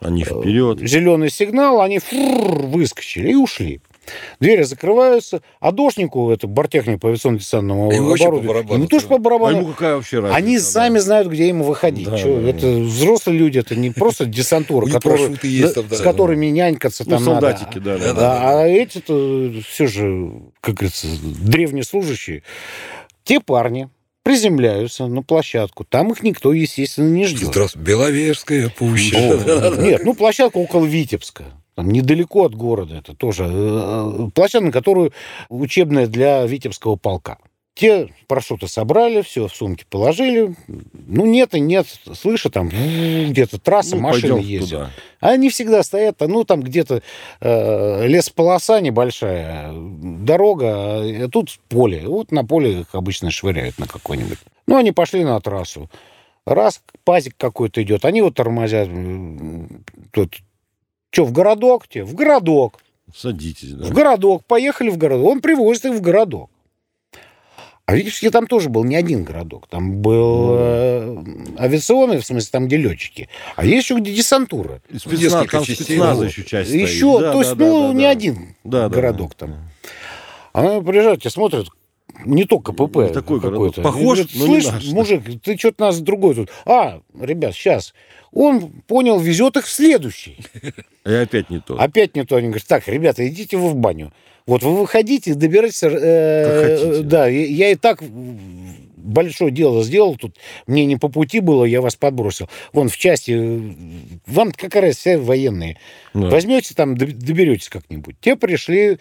Они 0.00 0.24
вперед. 0.24 0.78
Зеленый 0.80 1.30
сигнал, 1.30 1.80
они 1.80 1.98
фррр, 1.98 2.66
выскочили 2.66 3.30
и 3.30 3.34
ушли. 3.34 3.80
Двери 4.40 4.62
закрываются, 4.62 5.42
а 5.60 5.72
дошнику, 5.72 6.30
это 6.30 6.46
бортехник 6.46 7.00
по 7.00 7.08
авиационно-десантному 7.08 7.92
Ему 7.92 8.14
оборудованию, 8.14 8.74
ему 8.74 8.86
тоже 8.86 9.04
да. 9.04 9.08
по 9.10 9.14
А 9.16 9.18
барабану. 9.18 9.58
ему 9.58 9.72
какая 9.72 9.96
вообще 9.96 10.20
разница? 10.20 10.36
Они 10.36 10.56
да? 10.58 10.62
сами 10.62 10.98
знают, 10.98 11.28
где 11.28 11.48
ему 11.48 11.64
выходить. 11.64 12.08
Да, 12.08 12.16
Чё, 12.18 12.40
да, 12.40 12.48
это 12.48 12.60
да. 12.72 12.78
взрослые 12.80 13.38
люди, 13.38 13.58
это 13.58 13.74
не 13.76 13.90
просто 13.90 14.26
десантура, 14.26 14.86
которые- 14.90 15.36
есть 15.42 15.74
там, 15.74 15.86
да. 15.88 15.96
с 15.96 16.00
которыми 16.00 16.46
нянькаться 16.46 17.04
Ну, 17.06 17.10
там 17.10 17.24
надо. 17.24 17.40
солдатики, 17.40 17.78
да, 17.78 17.98
Да, 17.98 18.04
да. 18.06 18.12
Да, 18.14 18.60
а 18.62 18.66
эти-то 18.66 19.52
все 19.68 19.86
же, 19.86 20.32
как 20.60 20.74
говорится, 20.76 21.06
древние 21.22 21.84
служащие. 21.84 22.42
Те 23.24 23.40
парни 23.40 23.88
приземляются 24.22 25.06
на 25.06 25.22
площадку. 25.22 25.84
Там 25.84 26.12
их 26.12 26.22
никто, 26.22 26.52
естественно, 26.52 27.08
не 27.08 27.24
ждет. 27.26 27.48
Здравствуй. 27.48 27.82
Беловежская 27.82 28.68
пуща. 28.68 29.16
Нет, 29.78 30.02
ну 30.04 30.12
площадка 30.14 30.58
около 30.58 30.84
Витебска. 30.84 31.44
Там 31.78 31.92
недалеко 31.92 32.44
от 32.44 32.56
города 32.56 32.96
это 32.96 33.14
тоже. 33.14 33.46
э, 33.48 34.30
Площадка, 34.34 34.66
на 34.66 34.72
которую 34.72 35.12
учебная 35.48 36.08
для 36.08 36.44
Витебского 36.44 36.96
полка. 36.96 37.38
Те 37.76 38.08
парашюты 38.26 38.66
собрали, 38.66 39.22
все 39.22 39.46
в 39.46 39.54
сумки 39.54 39.84
положили. 39.88 40.56
Ну, 40.66 41.24
нет 41.24 41.54
и 41.54 41.60
нет. 41.60 41.86
Слышу, 42.14 42.50
там 42.50 42.68
где-то 42.68 43.60
трасса, 43.60 43.94
Ну, 43.94 44.02
машины 44.02 44.38
ездят. 44.40 44.68
туда. 44.70 44.90
Они 45.20 45.50
всегда 45.50 45.84
стоят, 45.84 46.16
ну, 46.18 46.42
там 46.42 46.62
где-то 46.64 47.00
э, 47.40 48.06
лесополоса 48.08 48.80
небольшая, 48.80 49.70
дорога, 49.72 50.66
а 50.98 51.28
тут 51.30 51.60
поле. 51.68 52.02
Вот 52.08 52.32
на 52.32 52.44
поле 52.44 52.80
их 52.80 52.88
обычно 52.96 53.30
швыряют 53.30 53.78
на 53.78 53.86
какой-нибудь. 53.86 54.38
Ну, 54.66 54.78
они 54.78 54.90
пошли 54.90 55.22
на 55.22 55.40
трассу. 55.40 55.88
Раз 56.44 56.82
пазик 57.04 57.34
какой-то 57.36 57.80
идет, 57.84 58.04
они 58.04 58.20
вот 58.20 58.34
тормозят. 58.34 58.88
Тут, 60.10 60.38
что, 61.10 61.24
в 61.24 61.32
городок 61.32 61.88
те? 61.88 62.04
В 62.04 62.14
городок. 62.14 62.80
Садитесь, 63.14 63.72
да. 63.72 63.86
В 63.86 63.92
городок. 63.92 64.44
Поехали 64.44 64.90
в 64.90 64.98
городок. 64.98 65.26
Он 65.26 65.40
привозит 65.40 65.86
их 65.86 65.94
в 65.94 66.00
городок. 66.00 66.50
А 67.86 67.96
Витебске 67.96 68.30
там 68.30 68.46
тоже 68.46 68.68
был 68.68 68.84
не 68.84 68.96
один 68.96 69.24
городок. 69.24 69.66
Там 69.66 70.02
был 70.02 70.56
э, 70.58 71.24
авиационный, 71.58 72.18
в 72.18 72.26
смысле, 72.26 72.50
там, 72.52 72.66
где 72.66 72.76
летчики. 72.76 73.30
А 73.56 73.64
есть 73.64 73.84
еще 73.84 73.98
где 73.98 74.12
десантура. 74.12 74.82
И 74.90 74.98
спецназ, 74.98 75.46
там 75.50 75.64
частей. 75.64 75.84
спецназа 75.84 76.26
еще 76.26 76.44
часть 76.44 76.68
стоит. 76.68 76.86
Еще, 76.86 77.18
Да, 77.18 77.32
то 77.32 77.38
есть, 77.38 77.54
да, 77.56 77.64
ну, 77.64 77.88
да, 77.88 77.94
не 77.94 78.02
да. 78.04 78.10
один 78.10 78.56
Да, 78.62 78.88
да, 78.90 78.94
городок 78.94 79.30
да. 79.38 79.46
там. 79.46 79.70
Она 80.52 80.82
приезжает, 80.82 81.20
тебя 81.20 81.30
смотрит, 81.30 81.68
не 82.24 82.44
то 82.44 82.58
КПП 82.60 82.96
Не 82.96 83.08
такой 83.12 83.40
какой-то. 83.40 83.80
городок. 83.80 83.84
Похож, 83.84 84.18
говорит, 84.18 84.30
но 84.34 84.46
не 84.46 84.60
Слышь, 84.60 84.72
наш, 84.72 84.84
да». 84.86 84.94
мужик, 84.94 85.22
ты 85.42 85.56
что-то 85.56 85.84
нас 85.84 86.00
другой 86.00 86.34
тут. 86.34 86.50
А, 86.66 87.00
ребят, 87.20 87.54
сейчас. 87.54 87.94
Он 88.32 88.70
понял, 88.86 89.18
везет 89.18 89.56
их 89.56 89.66
в 89.66 89.70
следующий. 89.70 90.36
И 91.06 91.12
опять 91.12 91.48
не 91.50 91.60
то. 91.60 91.78
Опять 91.78 92.14
не 92.16 92.24
то. 92.24 92.36
Они 92.36 92.48
говорят, 92.48 92.66
так, 92.66 92.86
ребята, 92.88 93.26
идите 93.26 93.56
вы 93.56 93.70
в 93.70 93.76
баню. 93.76 94.12
Вот 94.46 94.62
вы 94.62 94.76
выходите, 94.76 95.34
добирайтесь. 95.34 95.82
э, 95.82 95.90
Как 95.90 96.80
хотите. 96.80 97.02
Да, 97.02 97.26
я, 97.28 97.70
и 97.70 97.74
так 97.74 98.02
большое 98.96 99.50
дело 99.50 99.82
сделал 99.84 100.16
тут. 100.16 100.36
Мне 100.66 100.84
не 100.86 100.96
по 100.96 101.08
пути 101.08 101.40
было, 101.40 101.64
я 101.64 101.80
вас 101.80 101.96
подбросил. 101.96 102.48
Вон 102.72 102.88
в 102.88 102.96
части, 102.96 103.32
э, 103.32 103.72
вам 104.26 104.52
какая 104.52 104.82
разница, 104.82 105.00
все 105.00 105.18
военные. 105.18 105.78
Да. 106.14 106.28
Возьмете 106.28 106.74
там, 106.74 106.94
доб- 106.94 107.12
доберетесь 107.12 107.68
как-нибудь. 107.68 108.16
Те 108.20 108.36
пришли 108.36 108.98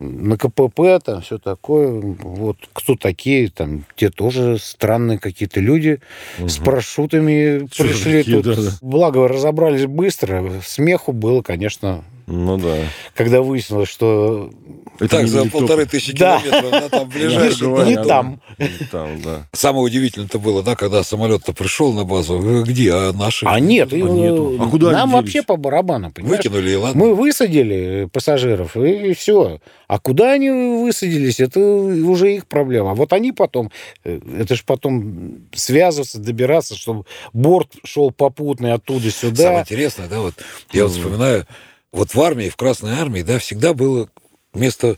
на 0.00 0.36
КПП, 0.36 1.00
там 1.04 1.22
все 1.22 1.38
такое. 1.38 1.88
Вот 1.90 2.56
кто 2.72 2.94
такие, 2.94 3.50
там, 3.50 3.84
те 3.96 4.10
тоже 4.10 4.58
странные 4.58 5.18
какие-то 5.18 5.60
люди 5.60 6.00
с 6.38 6.58
парашютами 6.58 7.66
Чё 7.70 7.84
пришли 7.84 8.22
тут. 8.22 8.44
да, 8.44 8.54
да. 8.54 8.70
Благо, 8.80 9.26
разобрались 9.26 9.86
быстро. 9.86 10.60
Смеху 10.64 11.12
было, 11.12 11.42
конечно, 11.42 12.04
Ну 12.30 12.58
да. 12.58 12.76
когда 13.14 13.40
выяснилось, 13.40 13.88
что 13.88 14.50
Это 15.00 15.08
Так, 15.08 15.28
за 15.28 15.46
полторы 15.46 15.86
тысячи 15.86 16.12
Да. 16.12 16.40
километров, 16.42 16.70
да, 16.70 16.88
там 16.90 17.08
ближайший. 17.08 17.86
не 17.86 17.96
там. 18.04 18.40
Не 18.58 18.86
там, 18.90 19.22
да. 19.22 19.46
Самое 19.52 19.84
удивительное-то 19.84 20.38
было, 20.38 20.62
да, 20.62 20.76
когда 20.76 21.02
самолет-то 21.02 21.54
пришел 21.54 21.92
на 21.94 22.04
базу. 22.04 22.38
э, 22.42 22.62
Где? 22.64 22.92
А 22.92 23.12
наши? 23.14 23.46
А 23.46 23.58
нет, 23.60 23.92
и, 23.94 24.02
нету. 24.02 24.56
э, 24.58 24.62
А 24.62 24.68
куда 24.68 24.90
нам 24.90 25.08
они 25.10 25.20
вообще 25.22 25.42
по 25.42 25.56
барабану, 25.56 26.10
понимаешь? 26.10 26.36
Выкинули, 26.44 26.70
и 26.70 26.74
ладно. 26.76 27.00
Мы 27.02 27.14
высадили 27.14 28.08
пассажиров, 28.12 28.76
и 28.76 29.14
все. 29.14 29.60
А 29.86 29.98
куда 29.98 30.32
они 30.32 30.50
высадились, 30.50 31.40
это 31.40 31.60
уже 31.60 32.34
их 32.34 32.46
проблема. 32.46 32.90
А 32.90 32.94
вот 32.94 33.12
они 33.14 33.32
потом, 33.32 33.70
э, 34.04 34.20
это 34.38 34.54
же 34.54 34.62
потом 34.66 35.38
связываться, 35.54 36.18
добираться, 36.18 36.76
чтобы 36.76 37.04
борт 37.32 37.70
шел 37.84 38.10
попутный 38.10 38.72
оттуда 38.74 39.10
Самое 39.10 39.34
сюда. 39.36 39.60
интересное, 39.62 40.08
да, 40.08 40.20
вот 40.20 40.34
я 40.72 40.82
вот 40.84 40.92
вспоминаю, 40.92 41.46
вот 41.92 42.14
в 42.14 42.20
армии, 42.20 42.48
в 42.48 42.56
Красной 42.56 42.92
армии, 42.92 43.22
да, 43.22 43.38
всегда 43.38 43.74
было 43.74 44.08
место 44.54 44.96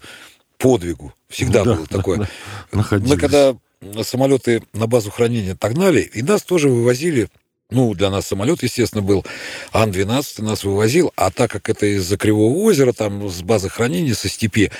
подвигу. 0.58 1.14
Всегда 1.28 1.64
Да, 1.64 1.74
было 1.74 1.86
да, 1.88 1.96
такое. 1.96 2.18
да. 2.18 2.28
Находились. 2.72 3.10
Мы 3.10 3.16
когда 3.18 3.56
самолеты 4.02 4.62
на 4.72 4.86
базу 4.86 5.10
хранения 5.10 5.52
отогнали, 5.52 6.00
и 6.00 6.22
нас 6.22 6.42
тоже 6.42 6.68
вывозили 6.68 7.28
ну, 7.70 7.94
для 7.94 8.10
нас 8.10 8.26
самолет, 8.26 8.62
естественно, 8.62 9.02
был. 9.02 9.24
Ан-12 9.72 10.42
нас 10.42 10.64
вывозил, 10.64 11.12
а 11.16 11.30
так 11.30 11.50
как 11.50 11.68
это 11.68 11.86
из-за 11.86 12.16
Кривого 12.16 12.52
озера, 12.64 12.92
там 12.92 13.28
с 13.28 13.42
базы 13.42 13.68
хранения, 13.68 14.14
со 14.14 14.28
степи, 14.28 14.70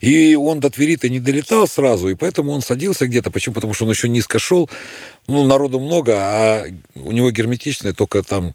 и 0.00 0.34
он 0.34 0.60
до 0.60 0.70
Твери-то 0.70 1.08
не 1.08 1.20
долетал 1.20 1.68
сразу, 1.68 2.08
и 2.08 2.14
поэтому 2.14 2.52
он 2.52 2.60
садился 2.60 3.06
где-то. 3.06 3.30
Почему? 3.30 3.54
Потому 3.54 3.74
что 3.74 3.84
он 3.84 3.90
еще 3.92 4.08
низко 4.08 4.38
шел, 4.38 4.68
ну, 5.28 5.46
народу 5.46 5.78
много, 5.78 6.14
а 6.16 6.66
у 6.96 7.12
него 7.12 7.30
герметичная 7.30 7.92
только 7.92 8.22
там, 8.22 8.54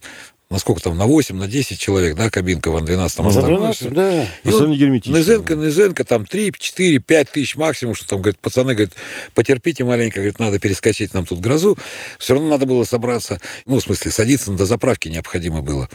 насколько 0.50 0.82
там, 0.82 0.98
на 0.98 1.06
8, 1.06 1.36
на 1.36 1.48
10 1.48 1.80
человек, 1.80 2.16
да, 2.16 2.30
кабинка 2.30 2.70
в 2.70 2.76
Ан-12 2.78 3.16
там 3.16 3.32
За 3.32 3.40
оставалась. 3.40 3.80
12, 3.80 3.94
да. 3.94 4.24
И 4.24 4.28
На 4.50 4.52
деле 4.60 4.76
герметично. 4.76 5.18
Низенко, 5.18 5.56
Низенко, 5.56 6.04
там 6.04 6.26
3, 6.26 6.54
4, 6.58 7.00
5 7.00 7.30
тысяч 7.32 7.56
максимум, 7.56 7.96
что 7.96 8.08
там, 8.08 8.22
говорит, 8.22 8.40
пацаны, 8.40 8.74
говорит, 8.74 8.94
потерпите 9.34 9.84
маленько, 9.84 10.18
говорит, 10.18 10.40
надо 10.40 10.60
перескочить 10.60 11.14
нам 11.14 11.26
тут 11.26 11.40
грозу. 11.40 11.78
Все 12.20 12.34
равно 12.34 12.50
надо 12.50 12.66
было 12.66 12.84
собраться, 12.84 13.40
ну, 13.66 13.80
в 13.80 13.82
смысле, 13.82 14.12
садиться, 14.12 14.52
до 14.52 14.66
заправки 14.66 15.10
необходимо 15.10 15.62
было. 15.62 15.90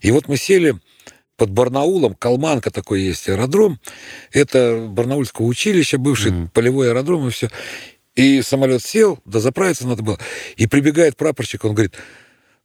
И 0.00 0.10
вот 0.10 0.28
мы 0.28 0.36
сели 0.36 0.74
под 1.36 1.50
Барнаулом, 1.50 2.14
Калманка 2.14 2.70
такой 2.70 3.02
есть 3.02 3.28
аэродром, 3.28 3.80
это 4.32 4.86
Барнаульское 4.88 5.46
училище, 5.46 5.98
бывший 5.98 6.30
Мгм. 6.30 6.48
полевой 6.48 6.88
аэродром, 6.90 7.28
и 7.28 7.30
все. 7.30 7.50
И 8.14 8.42
самолет 8.42 8.82
сел, 8.84 9.18
дозаправиться 9.24 9.86
надо 9.86 10.02
было, 10.02 10.18
и 10.56 10.66
прибегает 10.66 11.16
прапорщик, 11.16 11.64
он 11.64 11.72
говорит, 11.74 11.94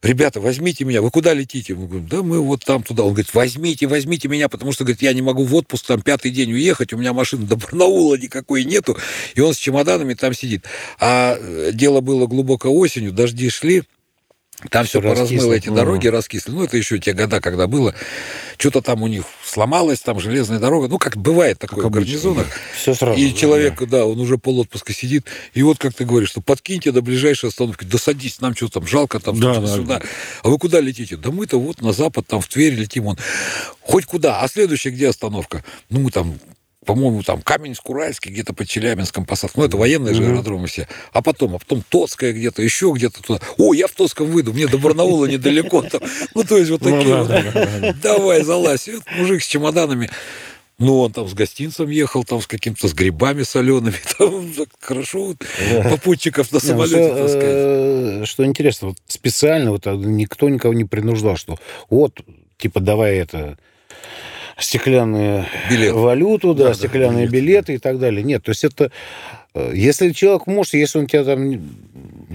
ребята, 0.02 0.40
возьмите 0.40 0.84
меня, 0.84 1.02
вы 1.02 1.10
куда 1.10 1.34
летите? 1.34 1.74
Мы 1.74 1.86
говорим, 1.86 2.08
да 2.08 2.22
мы 2.22 2.40
вот 2.40 2.64
там 2.64 2.82
туда. 2.82 3.02
Он 3.02 3.10
говорит, 3.10 3.34
возьмите, 3.34 3.86
возьмите 3.86 4.28
меня, 4.28 4.48
потому 4.48 4.72
что, 4.72 4.84
говорит, 4.84 5.02
я 5.02 5.12
не 5.12 5.22
могу 5.22 5.44
в 5.44 5.54
отпуск 5.54 5.86
там 5.86 6.02
пятый 6.02 6.30
день 6.30 6.52
уехать, 6.52 6.92
у 6.92 6.96
меня 6.96 7.12
машины 7.12 7.46
до 7.46 7.56
Барнаула 7.56 8.16
никакой 8.16 8.64
нету, 8.64 8.96
и 9.34 9.40
он 9.40 9.54
с 9.54 9.56
чемоданами 9.56 10.14
там 10.14 10.34
сидит. 10.34 10.64
А 11.00 11.36
э, 11.38 11.70
дело 11.72 12.00
было 12.00 12.26
глубоко 12.26 12.68
осенью, 12.68 13.12
дожди 13.12 13.50
шли, 13.50 13.84
там 14.70 14.86
все 14.86 15.00
поразмыло, 15.00 15.52
эти 15.52 15.68
дороги 15.68 16.08
раскисли. 16.08 16.50
Ну, 16.50 16.64
это 16.64 16.76
еще 16.76 16.98
те 16.98 17.12
года, 17.12 17.40
когда 17.40 17.66
было. 17.68 17.94
Что-то 18.56 18.82
там 18.82 19.02
у 19.02 19.06
них 19.06 19.24
сломалось, 19.44 20.00
там 20.00 20.18
железная 20.18 20.58
дорога. 20.58 20.88
Ну, 20.88 20.98
как 20.98 21.16
бывает 21.16 21.58
такое 21.58 21.84
в 21.84 21.86
обычно, 21.86 22.06
гарнизонах. 22.06 22.46
Все 22.76 22.94
сразу. 22.94 23.18
И 23.18 23.30
да, 23.30 23.36
человек, 23.36 23.82
да, 23.88 24.04
он 24.04 24.18
уже 24.18 24.36
полотпуска 24.36 24.92
сидит, 24.92 25.26
и 25.54 25.62
вот 25.62 25.78
как 25.78 25.94
ты 25.94 26.04
говоришь, 26.04 26.30
что 26.30 26.40
подкиньте 26.40 26.90
до 26.90 27.02
ближайшей 27.02 27.50
остановки, 27.50 27.84
да 27.84 27.98
садись, 27.98 28.40
нам 28.40 28.56
что 28.56 28.68
там, 28.68 28.86
жалко 28.86 29.20
там, 29.20 29.38
Да, 29.38 29.54
сюда, 29.54 29.66
да. 29.66 29.74
сюда. 29.74 30.02
А 30.42 30.48
вы 30.48 30.58
куда 30.58 30.80
летите? 30.80 31.16
Да 31.16 31.30
мы-то 31.30 31.60
вот 31.60 31.80
на 31.80 31.92
запад, 31.92 32.26
там 32.26 32.40
в 32.40 32.48
Тверь 32.48 32.74
летим, 32.74 33.06
он. 33.06 33.16
Хоть 33.80 34.06
куда. 34.06 34.40
А 34.40 34.48
следующая 34.48 34.90
где 34.90 35.08
остановка? 35.08 35.64
Ну, 35.88 36.00
мы 36.00 36.10
там 36.10 36.38
по-моему, 36.88 37.22
там 37.22 37.42
Каменск-Уральский, 37.42 38.30
где-то 38.30 38.54
под 38.54 38.66
Челябинском 38.66 39.26
посадка. 39.26 39.60
Ну, 39.60 39.66
это 39.66 39.76
военные 39.76 40.14
же 40.14 40.24
аэродромы 40.24 40.68
все. 40.68 40.88
А 41.12 41.20
потом, 41.20 41.56
а 41.56 41.58
потом 41.58 41.84
Тоцкая 41.86 42.32
где-то, 42.32 42.62
еще 42.62 42.90
где-то 42.96 43.22
туда. 43.22 43.40
О, 43.58 43.74
я 43.74 43.88
в 43.88 43.90
Тоцком 43.90 44.28
выйду, 44.30 44.54
мне 44.54 44.66
до 44.66 44.78
Барнаула 44.78 45.26
недалеко. 45.26 45.82
Там. 45.82 46.00
Ну, 46.34 46.44
то 46.44 46.56
есть 46.56 46.70
вот 46.70 46.80
Ну, 46.80 46.90
такие 46.90 47.14
да, 47.14 47.18
вот. 47.20 47.28
да, 47.28 47.42
да, 47.52 47.78
да. 47.80 47.96
Давай, 48.02 48.42
залазь. 48.42 48.88
Вот 48.88 49.02
мужик 49.18 49.42
с 49.42 49.46
чемоданами. 49.46 50.08
Ну, 50.78 51.00
он 51.00 51.12
там 51.12 51.28
с 51.28 51.34
гостинцем 51.34 51.90
ехал, 51.90 52.24
там 52.24 52.40
с 52.40 52.46
каким-то, 52.46 52.88
с 52.88 52.94
грибами 52.94 53.42
солеными. 53.42 53.96
Там 54.18 54.50
хорошо 54.80 55.26
вот 55.26 55.36
попутчиков 55.90 56.50
на 56.52 56.60
ну, 56.62 56.66
самолете 56.66 57.04
что, 57.04 57.16
таскать. 57.16 57.42
э, 57.42 58.22
Что 58.24 58.46
интересно, 58.46 58.88
вот 58.88 58.96
специально 59.08 59.72
вот 59.72 59.86
а, 59.86 59.94
никто 59.94 60.48
никого 60.48 60.72
не 60.72 60.84
принуждал, 60.84 61.36
что 61.36 61.58
вот, 61.90 62.22
типа, 62.56 62.80
давай 62.80 63.16
это 63.16 63.58
стеклянные 64.58 65.46
Билет. 65.70 65.94
валюту, 65.94 66.54
да, 66.54 66.64
Да, 66.64 66.68
да, 66.70 66.74
стеклянные 66.74 67.26
билет, 67.26 67.44
билеты 67.66 67.74
и 67.74 67.78
так 67.78 67.98
далее. 67.98 68.22
Нет, 68.22 68.42
то 68.42 68.50
есть 68.50 68.64
это... 68.64 68.90
э, 69.54 69.72
Если 69.74 70.10
человек 70.10 70.46
может, 70.46 70.74
если 70.74 70.98
он 70.98 71.06
тебя 71.06 71.24
там... 71.24 71.60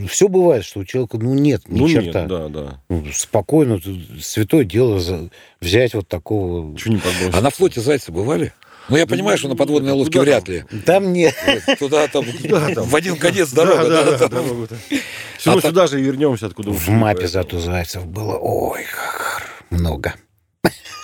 Все 0.10 0.28
бывает, 0.28 0.66
что 0.66 0.80
у 0.80 0.86
человека, 0.86 1.18
ну, 1.18 1.34
нет 1.36 1.62
ни 1.68 1.80
Ну, 1.80 1.88
нет, 1.88 2.06
черта. 2.06 2.26
да, 2.26 2.48
да. 2.48 2.80
Ну, 2.90 3.06
спокойно, 3.14 3.80
святое 4.22 4.64
дело 4.64 5.00
за- 5.00 5.30
взять 5.62 5.94
вот 5.94 6.08
такого... 6.08 6.76
Чего 6.78 6.96
не 6.96 7.00
подбросить? 7.00 7.36
А 7.36 7.42
на 7.42 7.50
флоте 7.52 7.80
зайцы 7.82 8.12
бывали? 8.12 8.54
Ну, 8.90 8.98
я 8.98 9.06
понимаю, 9.08 9.38
что 9.38 9.48
на 9.48 9.56
подводной 9.56 9.92
Куда 9.92 10.00
лодке 10.00 10.14
там? 10.18 10.24
вряд 10.26 10.48
ли. 10.50 10.64
Там 10.86 11.14
нет. 11.14 11.34
Вот 11.68 11.80
Туда 11.80 12.08
там 12.08 12.26
Да, 12.50 12.68
там. 12.74 12.84
в 12.86 12.96
один 12.96 13.16
конец 13.18 13.52
дорога. 13.52 13.88
Да, 13.88 14.04
да, 14.04 14.18
да, 14.18 14.28
да. 14.28 14.40
Все 15.38 15.52
А 15.52 15.56
так- 15.56 15.66
сюда 15.70 15.88
же 15.88 16.02
вернемся, 16.02 16.48
откуда 16.48 16.72
В 16.72 16.90
мапе 16.90 17.28
зато 17.28 17.60
зайцев 17.60 18.06
было, 18.08 18.36
ой, 18.38 18.82
как 18.92 19.44
много. 19.70 20.16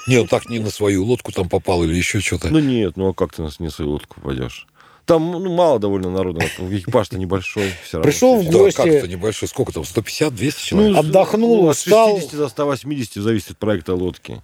Не, 0.07 0.17
ну 0.17 0.27
так 0.27 0.49
не 0.49 0.59
на 0.59 0.69
свою 0.69 1.03
лодку 1.05 1.31
там 1.31 1.49
попал 1.49 1.83
или 1.83 1.95
еще 1.95 2.19
что-то. 2.19 2.49
Ну 2.49 2.59
нет, 2.59 2.97
ну 2.97 3.09
а 3.09 3.13
как 3.13 3.33
ты 3.33 3.41
на 3.41 3.49
не 3.59 3.69
свою 3.69 3.91
лодку 3.91 4.15
попадешь? 4.21 4.65
Там 5.05 5.31
ну, 5.31 5.53
мало 5.53 5.79
довольно 5.79 6.09
народу, 6.11 6.39
экипаж-то 6.39 7.17
небольшой. 7.17 7.71
Все 7.83 7.97
равно. 7.97 8.09
Пришел 8.11 8.39
в 8.39 8.45
Да, 8.45 8.51
гости, 8.59 8.77
как-то 8.77 9.07
небольшой. 9.07 9.47
Сколько 9.49 9.73
там? 9.73 9.83
150-200 9.83 10.63
человек? 10.63 10.93
Ну, 10.93 10.99
Отдохнул, 10.99 11.69
от 11.69 11.75
устал. 11.77 12.15
60 12.17 12.37
до 12.39 12.47
180 12.49 13.15
зависит 13.23 13.51
от 13.51 13.57
проекта 13.57 13.95
лодки. 13.95 14.41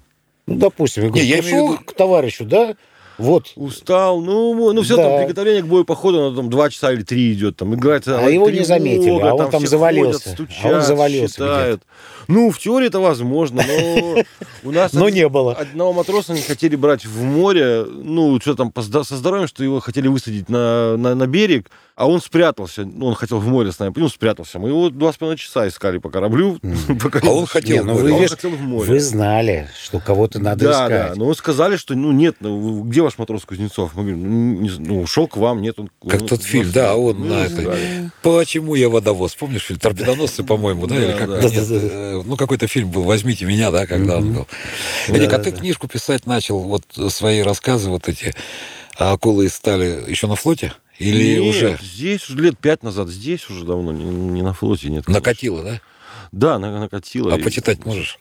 ну, 0.47 0.55
допустим, 0.55 1.03
я 1.03 1.09
говорю, 1.09 1.23
Не, 1.25 1.29
я 1.31 1.41
пришел 1.43 1.73
виду- 1.73 1.83
к 1.85 1.93
товарищу, 1.93 2.45
да, 2.45 2.75
вот, 3.17 3.53
Устал, 3.55 4.19
ну, 4.21 4.73
ну 4.73 4.81
все, 4.81 4.97
Да. 4.97 5.03
там 5.03 5.19
приготовление 5.21 5.61
к 5.63 5.67
бою 5.67 5.85
походу, 5.85 6.19
оно 6.27 6.35
там 6.35 6.49
2 6.49 6.69
часа 6.69 6.91
или 6.91 7.03
3 7.03 7.31
идет, 7.33 7.55
там 7.55 7.73
играется 7.73 8.19
А 8.19 8.29
его 8.29 8.49
не 8.49 8.63
заметили, 8.65 9.19
а 9.21 9.33
он 9.35 9.49
там 9.51 9.61
все 9.61 9.69
завалился. 9.69 10.19
ходят, 10.19 10.27
А 10.27 10.41
он 10.41 10.47
стучат, 10.47 10.85
завалился 10.85 11.33
считают. 11.33 11.83
Ну, 12.27 12.49
в 12.51 12.59
теории 12.59 12.87
это 12.87 12.99
возможно, 12.99 13.63
но 13.67 14.23
у 14.63 14.71
нас 14.71 14.93
но 14.93 15.05
од- 15.05 15.13
не 15.13 15.27
было. 15.29 15.53
одного 15.53 15.93
матроса 15.93 16.33
не 16.33 16.41
хотели 16.41 16.75
брать 16.75 17.05
в 17.05 17.21
море, 17.23 17.85
ну, 17.85 18.39
что 18.39 18.55
там 18.55 18.71
со 18.75 19.15
здоровьем, 19.17 19.47
что 19.47 19.63
его 19.63 19.79
хотели 19.79 20.07
высадить 20.07 20.49
на, 20.49 20.97
на, 20.97 21.15
на 21.15 21.27
берег, 21.27 21.69
а 21.95 22.07
он 22.09 22.19
спрятался, 22.21 22.83
ну, 22.85 23.05
он 23.07 23.15
хотел 23.15 23.39
в 23.39 23.47
море 23.47 23.71
с 23.71 23.79
нами, 23.79 23.93
он 23.97 24.09
спрятался. 24.09 24.59
Мы 24.59 24.69
его 24.69 24.89
два 24.89 25.13
с 25.13 25.17
половиной 25.17 25.37
часа 25.39 25.65
искали 25.67 25.97
по 25.97 26.09
кораблю. 26.09 26.59
пока 27.01 27.19
А 27.23 27.29
он 27.31 27.41
нашли. 27.41 27.47
хотел 27.61 27.77
Не, 27.77 27.83
ну 27.83 27.93
в 27.93 27.95
море. 27.95 28.03
вы 28.03 28.11
он 28.11 28.17
видишь, 28.19 28.31
хотел 28.31 28.51
в 28.51 28.61
море. 28.61 28.89
Вы 28.89 28.99
знали, 28.99 29.69
что 29.81 29.99
кого-то 29.99 30.39
надо 30.39 30.65
да, 30.65 30.71
искать. 30.71 30.89
да, 30.89 31.13
но 31.15 31.33
сказали, 31.33 31.77
что, 31.77 31.95
ну, 31.95 32.11
нет, 32.11 32.35
ну, 32.41 32.81
где 32.83 33.01
ваш 33.01 33.17
матрос 33.17 33.45
Кузнецов? 33.45 33.91
Мы 33.95 34.01
говорим, 34.03 34.23
ну, 34.55 34.61
не 34.61 34.69
з- 34.69 34.79
ну, 34.81 35.01
ушел 35.01 35.27
к 35.27 35.37
вам, 35.37 35.61
нет. 35.61 35.79
Он, 35.79 35.89
Как 36.09 36.21
он- 36.21 36.27
тот 36.27 36.43
фильм, 36.43 36.69
да, 36.73 36.97
он 36.97 37.29
на 37.29 37.47
искали. 37.47 38.11
Почему 38.21 38.75
я 38.75 38.89
водовоз? 38.89 39.33
Помнишь 39.35 39.61
фильм 39.63 39.79
«Торпедоносцы», 39.79 40.43
по-моему, 40.43 40.87
да? 40.87 40.95
Да, 40.95 41.01
Или 41.01 41.11
как? 41.13 41.29
Да. 42.23 42.29
Ну, 42.29 42.37
какой-то 42.37 42.67
фильм 42.67 42.89
был 42.89 43.03
«Возьмите 43.03 43.45
меня», 43.45 43.71
да, 43.71 43.85
когда 43.85 44.17
он 44.17 44.33
был. 44.33 44.47
Эдик, 45.07 45.33
а 45.33 45.39
ты 45.39 45.51
книжку 45.51 45.87
писать 45.87 46.25
начал, 46.25 46.59
вот 46.59 46.83
свои 47.09 47.41
рассказы 47.41 47.89
вот 47.89 48.07
эти, 48.07 48.33
а 48.97 49.13
акулы 49.13 49.49
стали 49.49 50.03
еще 50.09 50.27
на 50.27 50.35
флоте? 50.35 50.73
Или 50.97 51.39
Нет, 51.39 51.55
уже 51.55 51.79
Здесь 51.81 52.29
уже 52.29 52.37
лет 52.39 52.57
пять 52.57 52.81
назад, 52.81 53.09
здесь 53.09 53.49
уже 53.49 53.65
давно, 53.65 53.91
не, 53.91 54.03
не 54.05 54.41
на 54.41 54.53
флоте 54.53 54.87
нет. 54.89 55.03
конечно. 55.05 55.19
накатило, 55.19 55.63
да? 55.63 55.81
Да, 56.31 56.59
на- 56.59 56.79
накатило. 56.79 57.33
А 57.33 57.37
И- 57.37 57.43
почитать 57.43 57.85
можешь? 57.85 58.17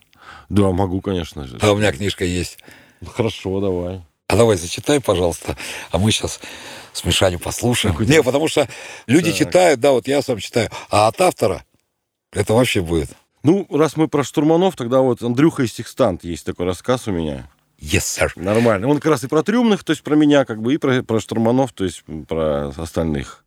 Да, 0.49 0.71
могу, 0.73 1.01
конечно 1.01 1.47
же. 1.47 1.59
А 1.61 1.73
у 1.73 1.77
меня 1.77 1.93
книжка 1.93 2.25
есть. 2.25 2.59
Хорошо, 3.07 3.61
давай. 3.61 4.03
А 4.27 4.37
давай 4.37 4.57
зачитай, 4.57 5.01
пожалуйста, 5.01 5.57
а 5.93 5.99
мы 5.99 6.11
сейчас 6.11 6.41
с 6.93 7.05
Мишаней 7.05 7.39
послушаем. 7.39 7.95
Какой 7.95 8.09
Не, 8.09 8.23
потому 8.23 8.49
что 8.49 8.67
люди 9.07 9.31
Так. 9.31 9.39
читают, 9.39 9.81
да, 9.81 9.93
вот 9.93 10.09
я 10.09 10.23
сам 10.23 10.39
читаю, 10.39 10.71
а 10.91 11.07
от 11.09 11.21
автора 11.21 11.65
это 12.33 12.55
вообще 12.55 12.81
будет. 12.81 13.11
Ну, 13.45 13.67
раз 13.71 13.99
мы 13.99 14.09
про 14.09 14.25
штурманов, 14.25 14.75
тогда 14.75 15.01
вот 15.01 15.23
Андрюха 15.23 15.65
и 15.65 15.67
Секстант 15.67 16.25
есть 16.25 16.47
такой 16.47 16.65
рассказ 16.65 17.07
у 17.09 17.13
меня. 17.13 17.47
Yes, 17.79 17.99
sir. 17.99 18.31
Нормально. 18.37 18.89
Он 18.89 18.97
как 18.97 19.11
раз 19.11 19.25
и 19.25 19.29
про 19.29 19.43
трюмных, 19.43 19.85
то 19.85 19.91
есть 19.91 20.03
про 20.03 20.15
меня, 20.15 20.47
как 20.47 20.63
бы, 20.63 20.73
и 20.73 20.79
про, 20.79 21.03
про 21.03 21.21
штурманов, 21.21 21.73
то 21.73 21.85
есть 21.85 22.05
про 22.27 22.69
остальных. 22.69 23.45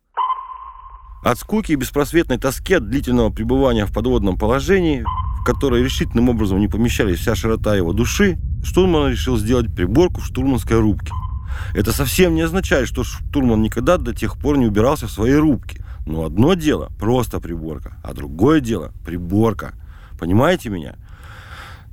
От 1.24 1.40
скуки 1.40 1.72
и 1.72 1.74
беспросветной 1.74 2.38
тоски 2.38 2.74
от 2.74 2.88
длительного 2.88 3.30
пребывания 3.30 3.86
в 3.86 3.92
подводном 3.92 4.38
положении, 4.38 5.04
в 5.40 5.44
которое 5.44 5.82
решительным 5.82 6.28
образом 6.28 6.60
не 6.60 6.68
помещались 6.68 7.18
вся 7.18 7.34
широта 7.34 7.74
его 7.74 7.92
души, 7.92 8.38
штурман 8.62 9.10
решил 9.10 9.36
сделать 9.36 9.74
приборку 9.74 10.20
в 10.20 10.26
штурманской 10.26 10.78
рубке. 10.78 11.12
Это 11.74 11.90
совсем 11.92 12.36
не 12.36 12.42
означает, 12.42 12.86
что 12.86 13.02
штурман 13.02 13.62
никогда 13.62 13.96
до 13.96 14.14
тех 14.14 14.38
пор 14.38 14.58
не 14.58 14.66
убирался 14.66 15.08
в 15.08 15.10
своей 15.10 15.38
рубке. 15.38 15.84
Но 16.06 16.24
одно 16.24 16.54
дело– 16.54 16.92
просто 17.00 17.40
приборка, 17.40 17.96
а 18.04 18.14
другое 18.14 18.60
дело– 18.60 18.92
приборка. 19.04 19.74
Понимаете 20.18 20.68
меня? 20.68 20.96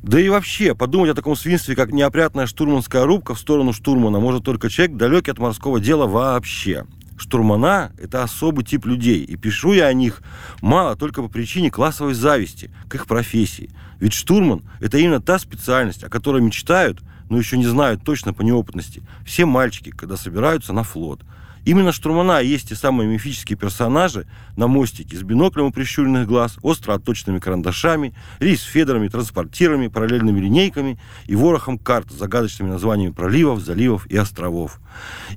Да 0.01 0.19
и 0.19 0.29
вообще, 0.29 0.75
подумать 0.75 1.09
о 1.09 1.15
таком 1.15 1.35
свинстве, 1.35 1.75
как 1.75 1.91
неопрятная 1.91 2.45
штурманская 2.45 3.05
рубка 3.05 3.33
в 3.33 3.39
сторону 3.39 3.73
штурмана, 3.73 4.19
может 4.19 4.43
только 4.43 4.69
человек, 4.69 4.97
далекий 4.97 5.31
от 5.31 5.39
морского 5.39 5.79
дела 5.79 6.05
вообще. 6.05 6.85
Штурмана– 7.17 7.91
это 7.97 8.23
особый 8.23 8.65
тип 8.65 8.85
людей, 8.85 9.23
и 9.23 9.35
пишу 9.37 9.73
я 9.73 9.85
о 9.85 9.93
них 9.93 10.21
мало 10.61 10.95
только 10.95 11.21
по 11.21 11.29
причине 11.29 11.71
классовой 11.71 12.13
зависти 12.13 12.71
к 12.89 12.95
их 12.95 13.07
профессии. 13.07 13.71
Ведь 13.99 14.13
штурман– 14.13 14.63
это 14.79 14.97
именно 14.97 15.21
та 15.21 15.39
специальность, 15.39 16.03
о 16.03 16.09
которой 16.09 16.41
мечтают, 16.41 17.01
но 17.29 17.37
еще 17.37 17.57
не 17.57 17.65
знают 17.65 18.03
точно 18.03 18.33
по 18.33 18.41
неопытности, 18.41 19.01
все 19.25 19.45
мальчики, 19.45 19.91
когда 19.91 20.17
собираются 20.17 20.73
на 20.73 20.83
флот. 20.83 21.21
Именно 21.65 21.91
штурмана 21.91 22.41
есть 22.41 22.69
те 22.69 22.75
самые 22.75 23.09
мифические 23.09 23.57
персонажи 23.57 24.27
на 24.55 24.67
мостике 24.67 25.17
с 25.17 25.23
биноклем 25.23 25.65
у 25.65 25.71
прищуренных 25.71 26.27
глаз, 26.27 26.57
остро 26.61 26.93
отточенными 26.93 27.39
карандашами, 27.39 28.13
рейс-федерами, 28.39 29.07
транспортирами, 29.07 29.87
параллельными 29.87 30.39
линейками 30.39 30.99
и 31.25 31.35
ворохом 31.35 31.79
карт 31.79 32.11
с 32.11 32.15
загадочными 32.15 32.69
названиями 32.69 33.11
проливов, 33.11 33.61
заливов 33.61 34.05
и 34.05 34.15
островов. 34.15 34.79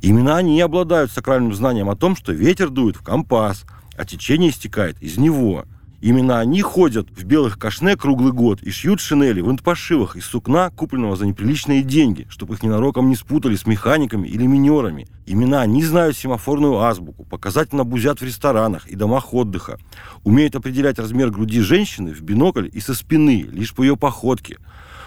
Именно 0.03 0.37
они 0.37 0.61
обладают 0.61 1.11
сакральным 1.11 1.55
знанием 1.55 1.89
о 1.89 1.97
том, 1.97 2.15
что 2.15 2.33
ветер 2.33 2.69
дует 2.69 2.97
в 2.97 3.03
компас, 3.03 3.65
а 3.97 4.05
течение 4.05 4.51
истекает 4.51 5.01
из 5.03 5.17
него. 5.17 5.65
Именно 6.01 6.39
они 6.39 6.63
ходят 6.63 7.09
в 7.11 7.25
белых 7.25 7.59
кашне 7.59 7.97
круглый 7.97 8.33
год 8.33 8.63
и 8.63 8.71
шьют 8.71 9.01
шинели 9.01 9.41
в 9.41 9.51
интпошивах 9.51 10.15
из 10.15 10.27
сукна, 10.27 10.71
купленного 10.71 11.17
за 11.17 11.27
неприличные 11.27 11.83
деньги, 11.83 12.29
чтобы 12.31 12.55
их 12.55 12.63
ненароком 12.63 13.09
не 13.09 13.17
спутали 13.17 13.57
с 13.57 13.67
механиками 13.67 14.29
или 14.29 14.47
минерами. 14.47 15.09
Именно 15.27 15.61
они 15.61 15.83
знают 15.83 16.17
семафорную 16.17 16.79
азбуку, 16.79 17.25
показательно 17.25 17.83
бузят 17.83 18.21
в 18.21 18.25
ресторанах 18.25 18.87
и 18.87 18.95
домах 18.95 19.35
отдыха, 19.35 19.79
умеют 20.23 20.55
определять 20.55 21.01
размер 21.01 21.31
груди 21.31 21.61
женщины 21.61 22.15
в 22.15 22.21
бинокль 22.23 22.69
и 22.73 22.79
со 22.79 22.95
спины, 22.95 23.49
лишь 23.51 23.75
по 23.75 23.83
ее 23.83 23.97
походке, 23.97 24.59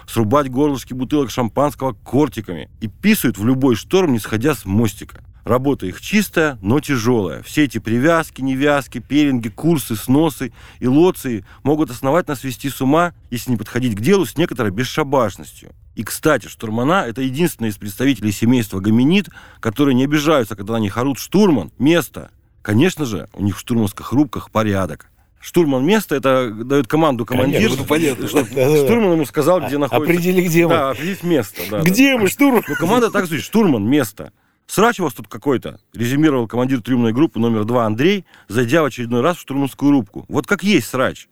срубать 0.06 0.50
горлышки 0.50 0.92
бутылок 0.92 1.30
шампанского 1.30 1.94
кортиками 1.94 2.68
и 2.82 2.88
писают 2.88 3.38
в 3.38 3.46
любой 3.46 3.76
шторм, 3.76 4.12
не 4.12 4.18
сходя 4.18 4.54
с 4.54 4.66
мостика. 4.66 5.24
Работа 5.44 5.86
их 5.86 6.00
чистая, 6.00 6.58
но 6.62 6.78
тяжелая. 6.80 7.42
Все 7.42 7.64
эти 7.64 7.78
привязки, 7.78 8.40
невязки, 8.40 8.98
пеленги, 8.98 9.48
курсы, 9.48 9.96
сносы 9.96 10.52
и 10.78 10.86
лоции 10.86 11.44
могут 11.64 11.90
основательно 11.90 12.36
свести 12.36 12.68
с 12.68 12.80
ума, 12.80 13.12
если 13.30 13.50
не 13.50 13.56
подходить 13.56 13.96
к 13.96 14.00
делу 14.00 14.24
с 14.24 14.36
некоторой 14.36 14.70
бесшабашностью. 14.70 15.72
И, 15.94 16.04
кстати, 16.04 16.46
штурмана– 16.46 17.04
это 17.08 17.22
единственный 17.22 17.68
из 17.68 17.76
представителей 17.76 18.32
семейства 18.32 18.80
гоминид, 18.80 19.28
которые 19.60 19.94
не 19.94 20.04
обижаются, 20.04 20.56
когда 20.56 20.74
на 20.74 20.78
них 20.78 20.96
орут 20.96 21.18
«штурман», 21.18 21.70
«место». 21.78 22.30
Конечно 22.62 23.04
же, 23.04 23.28
у 23.34 23.42
них 23.42 23.56
в 23.56 23.60
штурманских 23.60 24.12
рубках 24.12 24.50
порядок. 24.50 25.10
Штурман 25.40 25.84
место 25.84 26.14
это 26.14 26.50
дает 26.52 26.86
команду 26.86 27.26
командир. 27.26 27.58
Конечно, 27.58 27.78
ну, 27.78 27.84
понятно, 27.84 28.28
что-. 28.28 28.44
Штурман 28.44 29.14
ему 29.14 29.26
сказал, 29.26 29.60
где 29.60 29.76
находится. 29.76 30.12
Определи, 30.12 30.46
где 30.46 30.66
мы. 30.66 30.70
Да, 30.70 30.90
определить 30.90 31.24
место. 31.24 31.62
да, 31.68 31.78
да. 31.78 31.90
Где 31.90 32.16
мы, 32.16 32.28
штурм? 32.28 32.62
Ну, 32.66 32.74
команда 32.76 33.10
так 33.10 33.26
звучит. 33.26 33.44
Штурман, 33.44 33.84
место. 33.84 34.32
Срач 34.66 35.00
у 35.00 35.04
вас 35.04 35.14
тут 35.14 35.28
какой-то, 35.28 35.80
резюмировал 35.92 36.48
командир 36.48 36.80
трюмной 36.80 37.12
группы 37.12 37.38
номер 37.38 37.64
два 37.64 37.84
Андрей, 37.84 38.24
зайдя 38.48 38.82
в 38.82 38.86
очередной 38.86 39.20
раз 39.20 39.36
в 39.36 39.40
штурманскую 39.40 39.92
рубку. 39.92 40.24
Вот 40.28 40.46
как 40.46 40.62
есть 40.62 40.88
срач. 40.88 41.28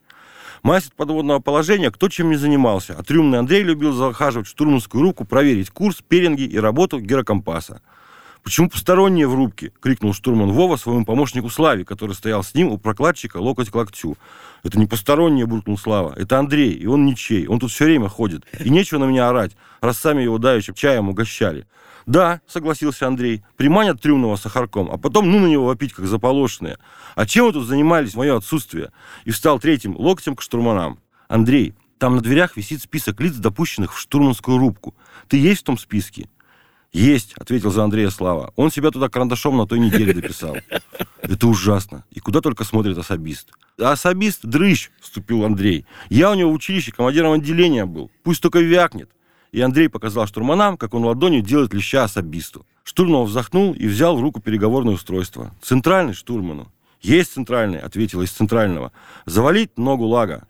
Мастер 0.62 0.92
подводного 0.94 1.38
положения, 1.38 1.90
кто 1.90 2.08
чем 2.08 2.28
не 2.28 2.36
занимался. 2.36 2.94
А 2.98 3.02
трюмный 3.02 3.38
Андрей 3.38 3.62
любил 3.62 3.92
захаживать 3.92 4.46
в 4.46 4.50
штурманскую 4.50 5.02
рубку, 5.02 5.24
проверить 5.24 5.70
курс, 5.70 6.02
пеленги 6.06 6.42
и 6.42 6.58
работу 6.58 7.00
гирокомпаса. 7.00 7.80
«Почему 8.42 8.70
посторонние 8.70 9.28
в 9.28 9.34
рубке?»— 9.34 9.70
крикнул 9.80 10.14
штурман 10.14 10.50
Вова 10.52 10.76
своему 10.76 11.04
помощнику 11.04 11.50
Славе, 11.50 11.84
который 11.84 12.14
стоял 12.14 12.42
с 12.42 12.54
ним 12.54 12.68
у 12.68 12.78
прокладчика 12.78 13.36
локоть 13.36 13.68
к 13.68 13.74
локтю. 13.74 14.16
«Это 14.62 14.78
не 14.78 14.86
посторонние»,— 14.86 15.46
буркнул 15.46 15.76
Слава. 15.76 16.14
«Это 16.16 16.38
Андрей, 16.38 16.72
и 16.72 16.86
он 16.86 17.04
ничей. 17.04 17.46
Он 17.46 17.58
тут 17.58 17.70
все 17.70 17.84
время 17.84 18.08
ходит. 18.08 18.44
И 18.58 18.70
нечего 18.70 18.98
на 18.98 19.04
меня 19.04 19.28
орать, 19.28 19.52
раз 19.82 19.98
сами 19.98 20.22
его 20.22 20.38
давеча 20.38 20.72
чаем 20.72 21.10
угощали». 21.10 21.66
«Да»,— 22.06 22.40
согласился 22.46 23.06
Андрей,— 23.06 23.42
«приманят 23.56 24.00
трюмного 24.00 24.36
сахарком, 24.36 24.90
а 24.90 24.96
потом 24.96 25.30
ну 25.30 25.38
на 25.38 25.46
него 25.46 25.66
вопить, 25.66 25.92
как 25.92 26.06
заполошенные. 26.06 26.78
А 27.14 27.26
чем 27.26 27.46
вы 27.46 27.52
тут 27.52 27.66
занимались 27.66 28.12
в 28.12 28.16
мое 28.16 28.36
отсутствие?» 28.36 28.90
И 29.24 29.30
встал 29.30 29.58
третьим 29.58 29.96
локтем 29.96 30.36
к 30.36 30.42
штурманам. 30.42 30.98
«Андрей, 31.28 31.74
там 31.98 32.16
на 32.16 32.22
дверях 32.22 32.56
висит 32.56 32.82
список 32.82 33.20
лиц, 33.20 33.34
допущенных 33.34 33.94
в 33.94 33.98
штурманскую 33.98 34.58
рубку. 34.58 34.94
Ты 35.28 35.38
есть 35.38 35.60
в 35.60 35.64
том 35.64 35.78
списке?» 35.78 36.28
«Есть»,— 36.92 37.34
ответил 37.36 37.70
за 37.70 37.84
Андрея 37.84 38.10
Слава. 38.10 38.52
«Он 38.56 38.70
себя 38.70 38.90
туда 38.90 39.08
карандашом 39.08 39.56
на 39.56 39.66
той 39.66 39.78
неделе 39.78 40.12
дописал». 40.12 40.56
«Это 41.22 41.46
ужасно. 41.46 42.04
И 42.10 42.18
куда 42.18 42.40
только 42.40 42.64
смотрит 42.64 42.98
особист». 42.98 43.52
«А 43.78 43.92
особист— 43.92 44.40
дрыщ»,— 44.42 44.90
вступил 45.00 45.44
Андрей. 45.44 45.86
«Я 46.08 46.32
у 46.32 46.34
него 46.34 46.50
в 46.50 46.54
училище 46.54 46.90
командиром 46.90 47.32
отделения 47.32 47.84
был. 47.84 48.10
Пусть 48.24 48.42
только 48.42 48.58
вякнет». 48.58 49.10
И 49.52 49.60
Андрей 49.60 49.88
показал 49.88 50.26
штурманам, 50.26 50.76
как 50.76 50.94
он 50.94 51.04
ладонью 51.04 51.42
делает 51.42 51.74
леща 51.74 52.04
особисту. 52.04 52.64
Штурман 52.84 53.24
вздохнул 53.24 53.72
и 53.72 53.86
взял 53.86 54.16
в 54.16 54.20
руку 54.20 54.40
переговорное 54.40 54.94
устройство. 54.94 55.52
«Центральный 55.60 56.14
штурману». 56.14 56.68
«Есть 57.00 57.32
центральный»,— 57.32 57.78
ответил 57.80 58.22
из 58.22 58.30
центрального. 58.30 58.92
«Завалить 59.26 59.76
ногу 59.78 60.04
лага». 60.06 60.46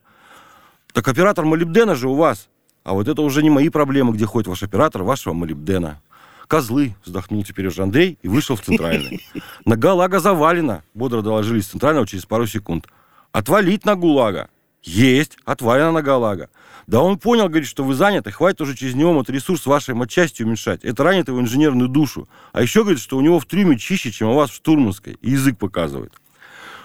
«Так 0.92 1.07
оператор 1.09 1.44
молибдена 1.44 1.94
же 1.94 2.09
у 2.09 2.14
вас». 2.14 2.48
«А 2.82 2.94
вот 2.94 3.09
это 3.09 3.22
уже 3.22 3.42
не 3.42 3.51
мои 3.51 3.68
проблемы, 3.68 4.12
где 4.12 4.26
ходит 4.26 4.48
ваш 4.48 4.62
оператор 4.62 5.03
вашего 5.03 5.32
молибдена». 5.32 6.01
«Козлы!»— 6.46 6.96
вздохнул 7.05 7.44
теперь 7.44 7.68
уже 7.68 7.82
Андрей 7.82 8.18
и 8.22 8.28
вышел 8.28 8.57
в 8.57 8.62
центральный. 8.62 9.24
«Нога 9.64 9.94
лага 9.94 10.18
завалена!»— 10.18 10.82
бодро 10.94 11.22
доложили 11.22 11.61
из 11.61 11.66
центрального 11.66 12.07
через 12.07 12.26
пару 12.26 12.46
секунд. 12.46 12.88
«Отвалить 13.32 13.84
ногу 13.84 14.09
лага!» 14.09 14.48
Есть, 14.83 15.37
отвалена 15.45 15.93
нога 15.93 16.16
лага. 16.16 16.49
Да 16.87 17.03
он 17.03 17.18
понял, 17.18 17.49
говорит, 17.49 17.68
что 17.68 17.85
вы 17.85 17.95
заняты, 17.95 18.33
хватит 18.33 18.61
уже 18.62 18.74
через 18.74 18.95
него 18.95 19.24
ресурс 19.28 19.66
вашей 19.66 19.95
матчасти 19.95 20.43
уменьшать. 20.43 20.85
Это 20.85 21.05
ранит 21.05 21.28
его 21.28 21.41
инженерную 21.41 21.89
душу. 21.89 22.28
А 22.53 22.62
еще 22.62 22.81
говорит, 22.81 23.01
что 23.01 23.16
у 23.16 23.20
него 23.20 23.39
в 23.39 23.47
трюме 23.47 23.78
чище, 23.78 24.11
чем 24.11 24.28
у 24.28 24.35
вас 24.35 24.51
в 24.51 24.55
штурманской. 24.55 25.16
И 25.20 25.31
язык 25.31 25.59
показывает. 25.59 26.14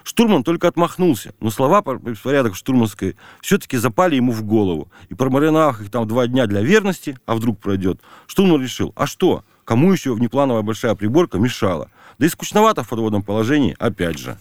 Штурман 0.06 0.44
только 0.44 0.68
отмахнулся, 0.68 1.34
но 1.40 1.50
слова 1.50 1.82
по 1.82 1.96
беспорядок 1.96 2.56
штурманской 2.56 3.16
все-таки 3.42 3.78
запали 3.78 4.16
ему 4.16 4.34
в 4.34 4.44
голову. 4.44 4.92
И 5.10 5.16
промариновав 5.16 5.82
их 5.82 5.90
там 5.90 6.08
два 6.08 6.28
дня 6.28 6.46
для 6.46 6.62
верности, 6.62 7.18
а 7.26 7.34
вдруг 7.34 7.60
пройдет, 7.60 8.00
штурман 8.28 8.62
решил, 8.62 8.94
а 8.96 9.08
что, 9.08 9.44
кому 9.64 9.92
еще 9.92 10.14
внеплановая 10.14 10.62
большая 10.62 10.94
приборка 10.94 11.40
мешала? 11.40 11.90
Да 12.20 12.28
и 12.28 12.30
скучновато 12.30 12.84
в 12.84 12.90
подводном 12.90 13.24
положении, 13.24 13.76
опять 13.80 14.20
же. 14.20 14.38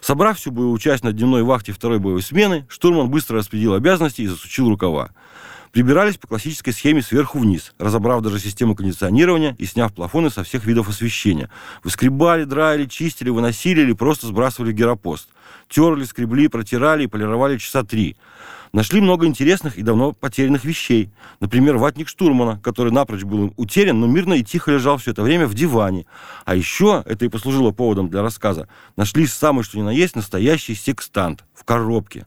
Собрав 0.00 0.38
всю 0.38 0.50
боевую 0.50 0.78
часть 0.78 1.04
на 1.04 1.12
дневной 1.12 1.42
вахте 1.42 1.72
второй 1.72 1.98
боевой 1.98 2.22
смены, 2.22 2.66
штурман 2.68 3.08
быстро 3.08 3.38
распределил 3.38 3.74
обязанности 3.74 4.22
и 4.22 4.26
засучил 4.26 4.68
рукава. 4.68 5.10
Прибирались 5.72 6.16
по 6.16 6.26
классической 6.26 6.72
схеме 6.72 7.02
сверху 7.02 7.38
вниз, 7.38 7.74
разобрав 7.78 8.22
даже 8.22 8.38
систему 8.38 8.74
кондиционирования 8.74 9.54
и 9.58 9.66
сняв 9.66 9.92
плафоны 9.92 10.30
со 10.30 10.42
всех 10.42 10.64
видов 10.64 10.88
освещения. 10.88 11.50
Выскребали, 11.84 12.44
драили, 12.44 12.86
чистили, 12.86 13.28
выносили 13.28 13.82
или 13.82 13.92
просто 13.92 14.28
сбрасывали 14.28 14.72
гиропост. 14.72 15.28
Терли, 15.68 16.04
скребли, 16.04 16.48
протирали 16.48 17.04
и 17.04 17.06
полировали 17.06 17.58
часа 17.58 17.82
три. 17.82 18.16
Нашли 18.72 19.00
много 19.00 19.26
интересных 19.26 19.78
и 19.78 19.82
давно 19.82 20.12
потерянных 20.12 20.64
вещей. 20.64 21.10
Например, 21.40 21.76
ватник 21.76 22.08
штурмана, 22.08 22.60
который 22.62 22.92
напрочь 22.92 23.24
был 23.24 23.52
утерян, 23.56 23.98
но 23.98 24.06
мирно 24.06 24.34
и 24.34 24.42
тихо 24.42 24.72
лежал 24.72 24.98
все 24.98 25.12
это 25.12 25.22
время 25.22 25.46
в 25.46 25.54
диване. 25.54 26.06
А 26.44 26.54
еще, 26.54 27.02
это 27.06 27.24
и 27.24 27.28
послужило 27.28 27.70
поводом 27.70 28.08
для 28.08 28.22
рассказа, 28.22 28.68
нашли 28.96 29.26
самый 29.26 29.64
что 29.64 29.78
ни 29.78 29.82
на 29.82 29.90
есть 29.90 30.16
настоящий 30.16 30.74
секстант 30.74 31.44
в 31.54 31.64
коробке. 31.64 32.26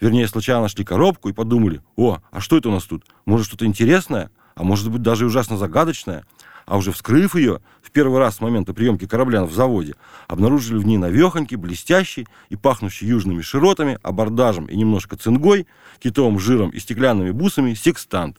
Вернее, 0.00 0.28
случайно 0.28 0.62
нашли 0.62 0.84
коробку 0.84 1.28
и 1.28 1.32
подумали, 1.32 1.80
о, 1.96 2.18
а 2.30 2.40
что 2.40 2.56
это 2.56 2.68
у 2.68 2.72
нас 2.72 2.84
тут? 2.84 3.04
Может, 3.24 3.46
что-то 3.46 3.64
интересное? 3.64 4.30
А 4.54 4.62
может 4.62 4.90
быть, 4.90 5.02
даже 5.02 5.26
ужасно 5.26 5.56
загадочное? 5.56 6.24
А 6.66 6.76
уже 6.76 6.90
вскрыв 6.90 7.36
ее, 7.36 7.60
в 7.80 7.92
первый 7.92 8.18
раз 8.18 8.36
с 8.36 8.40
момента 8.40 8.74
приемки 8.74 9.06
корабля 9.06 9.44
в 9.44 9.52
заводе, 9.52 9.94
обнаружили 10.26 10.78
в 10.78 10.84
ней 10.84 10.98
навехонький, 10.98 11.56
блестящий 11.56 12.26
и 12.48 12.56
пахнущий 12.56 13.06
южными 13.06 13.40
широтами, 13.40 14.00
абордажем 14.02 14.66
и 14.66 14.76
немножко 14.76 15.16
цингой, 15.16 15.68
китовым 16.00 16.40
жиром 16.40 16.70
и 16.70 16.80
стеклянными 16.80 17.30
бусами 17.30 17.74
секстант. 17.74 18.38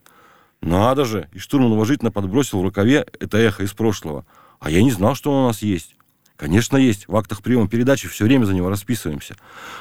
Надо 0.62 1.06
же! 1.06 1.30
И 1.32 1.40
штурман 1.40 1.72
уважительно 1.72 2.12
подбросил 2.12 2.60
в 2.60 2.64
рукаве 2.64 3.06
это 3.20 3.38
эхо 3.38 3.64
из 3.64 3.72
прошлого. 3.72 4.26
А 4.60 4.70
я 4.70 4.84
не 4.84 4.92
знал, 4.92 5.16
что 5.16 5.32
он 5.32 5.46
у 5.46 5.48
нас 5.48 5.62
есть. 5.62 5.96
Конечно, 6.36 6.76
есть. 6.76 7.08
В 7.08 7.16
актах 7.16 7.42
приема 7.42 7.70
передачи 7.70 8.10
все 8.10 8.26
время 8.26 8.44
за 8.44 8.54
него 8.54 8.70
расписываемся. 8.70 9.38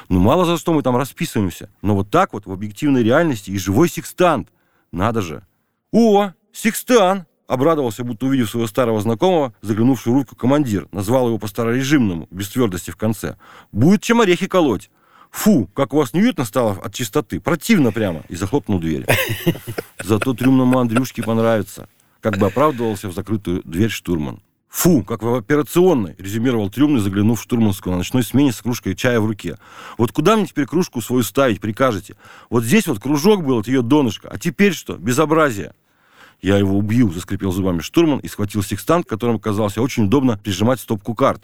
Ну, 0.07 0.19
мало 0.19 0.45
за 0.45 0.57
что 0.57 0.73
мы 0.73 0.83
там 0.83 0.95
расписываемся. 0.95 1.69
Но 1.81 1.95
вот 1.95 2.09
так 2.09 2.31
вот, 2.31 2.45
в 2.45 2.51
объективной 2.51 3.03
реальности, 3.03 3.51
и 3.51 3.57
живой 3.57 3.89
секстант. 3.89 4.49
Надо 4.91 5.21
же. 5.21 5.45
О, 5.91 6.31
секстан! 6.53 7.25
Обрадовался, 7.47 8.03
будто 8.03 8.25
увидев 8.25 8.49
своего 8.49 8.67
старого 8.67 8.99
знакомого, 8.99 9.53
заглянувший 9.61 10.11
в 10.11 10.15
руку 10.15 10.35
командир. 10.35 10.87
Назвал 10.91 11.27
его 11.27 11.37
по-старорежимному, 11.37 12.27
без 12.29 12.49
твердости 12.49 12.91
в 12.91 12.97
конце. 12.97 13.37
Будет 13.71 14.01
чем 14.01 14.19
орехи 14.19 14.47
колоть. 14.47 14.89
Фу, 15.31 15.69
как 15.73 15.93
у 15.93 15.97
вас 15.97 16.13
неуютно 16.13 16.43
стало 16.43 16.73
от 16.73 16.93
чистоты. 16.93 17.39
Противно 17.39 17.93
прямо. 17.93 18.23
И 18.27 18.35
захлопнул 18.35 18.79
дверь. 18.79 19.05
Зато 20.03 20.33
трюмному 20.33 20.77
Андрюшке 20.77 21.23
понравится. 21.23 21.87
Как 22.19 22.37
бы 22.37 22.47
оправдывался 22.47 23.07
в 23.07 23.13
закрытую 23.13 23.61
дверь 23.63 23.91
штурман. 23.91 24.41
Фу, 24.67 25.03
как 25.03 25.23
в 25.23 25.33
операционной, 25.33 26.15
резюмировал 26.17 26.69
трюмный, 26.69 26.99
заглянув 26.99 27.39
в 27.39 27.43
штурманскую 27.43 27.93
на 27.93 27.99
ночной 27.99 28.23
смене 28.23 28.51
с 28.51 28.61
кружкой 28.61 28.95
чая 28.95 29.21
в 29.21 29.25
руке. 29.25 29.57
Вот 29.97 30.11
куда 30.11 30.35
мне 30.35 30.45
теперь 30.45 30.65
кружку 30.65 31.01
свою 31.01 31.23
ставить, 31.23 31.61
прикажете? 31.61 32.17
Вот 32.49 32.65
здесь 32.65 32.87
вот 32.87 32.99
кружок 32.99 33.43
был 33.43 33.59
от 33.59 33.67
ее 33.67 33.81
донышка, 33.81 34.27
а 34.29 34.37
теперь 34.37 34.73
что? 34.73 34.97
Безобразие. 34.97 35.73
Я 36.41 36.57
его 36.57 36.77
убью, 36.77 37.11
заскрипел 37.11 37.51
зубами 37.51 37.79
штурман 37.79 38.19
и 38.19 38.27
схватил 38.27 38.63
секстант, 38.63 39.07
которым 39.07 39.37
оказался 39.37 39.81
очень 39.81 40.05
удобно 40.05 40.37
прижимать 40.37 40.79
стопку 40.79 41.15
карт. 41.15 41.41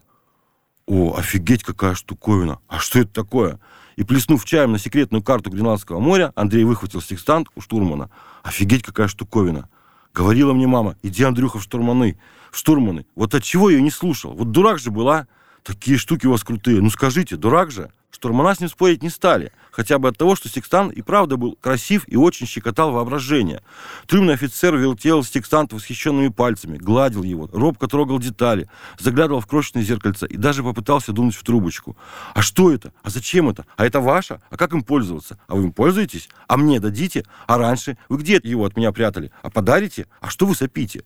О, 0.85 1.15
офигеть, 1.17 1.63
какая 1.63 1.95
штуковина! 1.95 2.59
А 2.67 2.79
что 2.79 2.99
это 2.99 3.11
такое? 3.11 3.59
И 3.95 4.03
плеснув 4.03 4.43
чаем 4.45 4.71
на 4.71 4.79
секретную 4.79 5.23
карту 5.23 5.49
Гренландского 5.49 5.99
моря, 5.99 6.31
Андрей 6.35 6.63
выхватил 6.65 7.01
секстант 7.01 7.47
у 7.55 7.61
штурмана. 7.61 8.09
Офигеть, 8.43 8.83
какая 8.83 9.07
штуковина! 9.07 9.69
Говорила 10.13 10.53
мне 10.53 10.67
мама, 10.67 10.95
иди, 11.01 11.23
Андрюха, 11.23 11.57
в 11.57 11.63
штурманы, 11.63 12.19
в 12.51 12.57
штурманы. 12.57 13.05
Вот 13.15 13.33
от 13.33 13.43
чего 13.43 13.69
я 13.69 13.77
ее 13.77 13.81
не 13.81 13.89
слушал? 13.91 14.33
Вот 14.33 14.51
дурак 14.51 14.77
же 14.77 14.91
была. 14.91 15.27
Такие 15.63 15.97
штуки 15.97 16.27
у 16.27 16.31
вас 16.31 16.43
крутые. 16.43 16.81
Ну 16.81 16.89
скажите, 16.89 17.35
дурак 17.35 17.71
же? 17.71 17.91
Штурмана 18.13 18.53
с 18.53 18.59
ним 18.59 18.69
спорить 18.69 19.01
не 19.01 19.09
стали. 19.09 19.51
Хотя 19.71 19.97
бы 19.97 20.07
от 20.07 20.17
того, 20.17 20.35
что 20.35 20.47
секстант 20.47 20.93
и 20.93 21.01
правда 21.01 21.35
был 21.35 21.57
красив 21.59 22.03
и 22.07 22.15
очень 22.15 22.45
щекотал 22.45 22.91
воображение. 22.91 23.63
Трюмный 24.05 24.35
офицер 24.35 24.75
вертел 24.77 25.23
секстант 25.23 25.73
восхищенными 25.73 26.27
пальцами, 26.27 26.77
гладил 26.77 27.23
его, 27.23 27.49
робко 27.51 27.87
трогал 27.87 28.19
детали, 28.19 28.69
заглядывал 28.99 29.41
в 29.41 29.47
крошечное 29.47 29.81
зеркальце 29.81 30.27
и 30.27 30.37
даже 30.37 30.61
попытался 30.63 31.11
дунуть 31.11 31.35
в 31.35 31.43
трубочку. 31.43 31.97
А 32.35 32.43
что 32.43 32.71
это? 32.71 32.93
А 33.01 33.09
зачем 33.09 33.49
это? 33.49 33.65
А 33.77 33.85
это 33.85 33.99
ваше? 33.99 34.39
А 34.51 34.57
как 34.57 34.73
им 34.73 34.83
пользоваться? 34.83 35.39
А 35.47 35.55
вы 35.55 35.63
им 35.63 35.71
пользуетесь? 35.71 36.29
А 36.47 36.55
мне 36.55 36.79
дадите? 36.79 37.25
А 37.47 37.57
раньше? 37.57 37.97
Вы 38.09 38.17
где 38.17 38.39
его 38.43 38.65
от 38.65 38.77
меня 38.77 38.91
прятали? 38.91 39.31
А 39.41 39.49
подарите? 39.49 40.05
А 40.21 40.29
что 40.29 40.45
вы 40.45 40.53
сопите? 40.53 41.03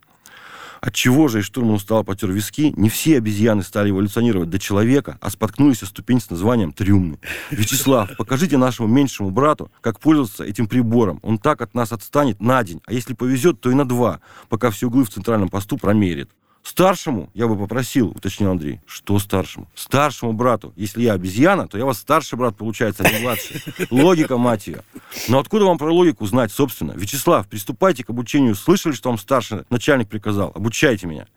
От 0.82 0.94
чего 0.94 1.28
же 1.28 1.40
и 1.40 1.42
штурман 1.42 1.76
устал 1.76 2.04
потер 2.04 2.32
виски, 2.32 2.74
не 2.78 2.90
все 2.90 3.18
обезьяны 3.18 3.64
стали 3.64 3.90
эволюционировать 3.90 4.50
до 4.50 4.60
человека, 4.60 5.18
а 5.22 5.30
споткнулись 5.30 5.84
о 5.84 5.86
ступень 5.86 6.22
с 6.22 6.30
названием 6.30 6.72
трюмный. 6.72 7.20
Вячеслав, 7.52 8.16
покажите 8.18 8.58
нашему 8.58 8.88
меньшему 8.88 9.32
брату, 9.32 9.72
как 9.82 10.00
пользоваться 10.00 10.44
этим 10.44 10.68
прибором. 10.68 11.20
Он 11.24 11.38
так 11.38 11.62
от 11.62 11.74
нас 11.74 11.92
отстанет 11.92 12.42
на 12.42 12.64
день, 12.64 12.82
а 12.86 12.94
если 12.94 13.14
повезет, 13.14 13.60
то 13.62 13.72
и 13.72 13.74
на 13.74 13.88
два, 13.88 14.22
пока 14.50 14.72
все 14.72 14.88
углы 14.88 15.06
в 15.06 15.10
центральном 15.10 15.50
посту 15.50 15.78
промерит. 15.78 16.30
Старшему 16.68 17.30
я 17.34 17.48
бы 17.48 17.58
попросил, 17.58 18.10
уточнил 18.10 18.52
Андрей. 18.52 18.82
Что 18.86 19.18
старшему? 19.20 19.70
Старшему 19.74 20.34
брату. 20.34 20.74
Если 20.76 21.02
я 21.02 21.14
обезьяна, 21.14 21.66
то 21.70 21.78
я 21.78 21.86
вас 21.86 21.98
старший 21.98 22.38
брат, 22.38 22.58
получается, 22.58 23.04
а 23.06 23.10
не 23.10 23.20
младший. 23.20 23.64
Логика, 23.90 24.38
мать 24.38 24.68
ее. 24.68 24.84
Но 25.30 25.40
откуда 25.40 25.64
вам 25.64 25.78
про 25.78 25.94
логику 25.94 26.26
знать, 26.26 26.52
собственно? 26.52 26.92
Вячеслав, 26.92 27.48
приступайте 27.48 28.04
к 28.04 28.10
обучению. 28.10 28.54
Слышали, 28.54 28.92
что 28.92 29.08
вам 29.08 29.18
старший 29.18 29.60
начальник 29.70 30.10
приказал? 30.10 30.52
Обучайте 30.54 31.08
меня. 31.08 31.28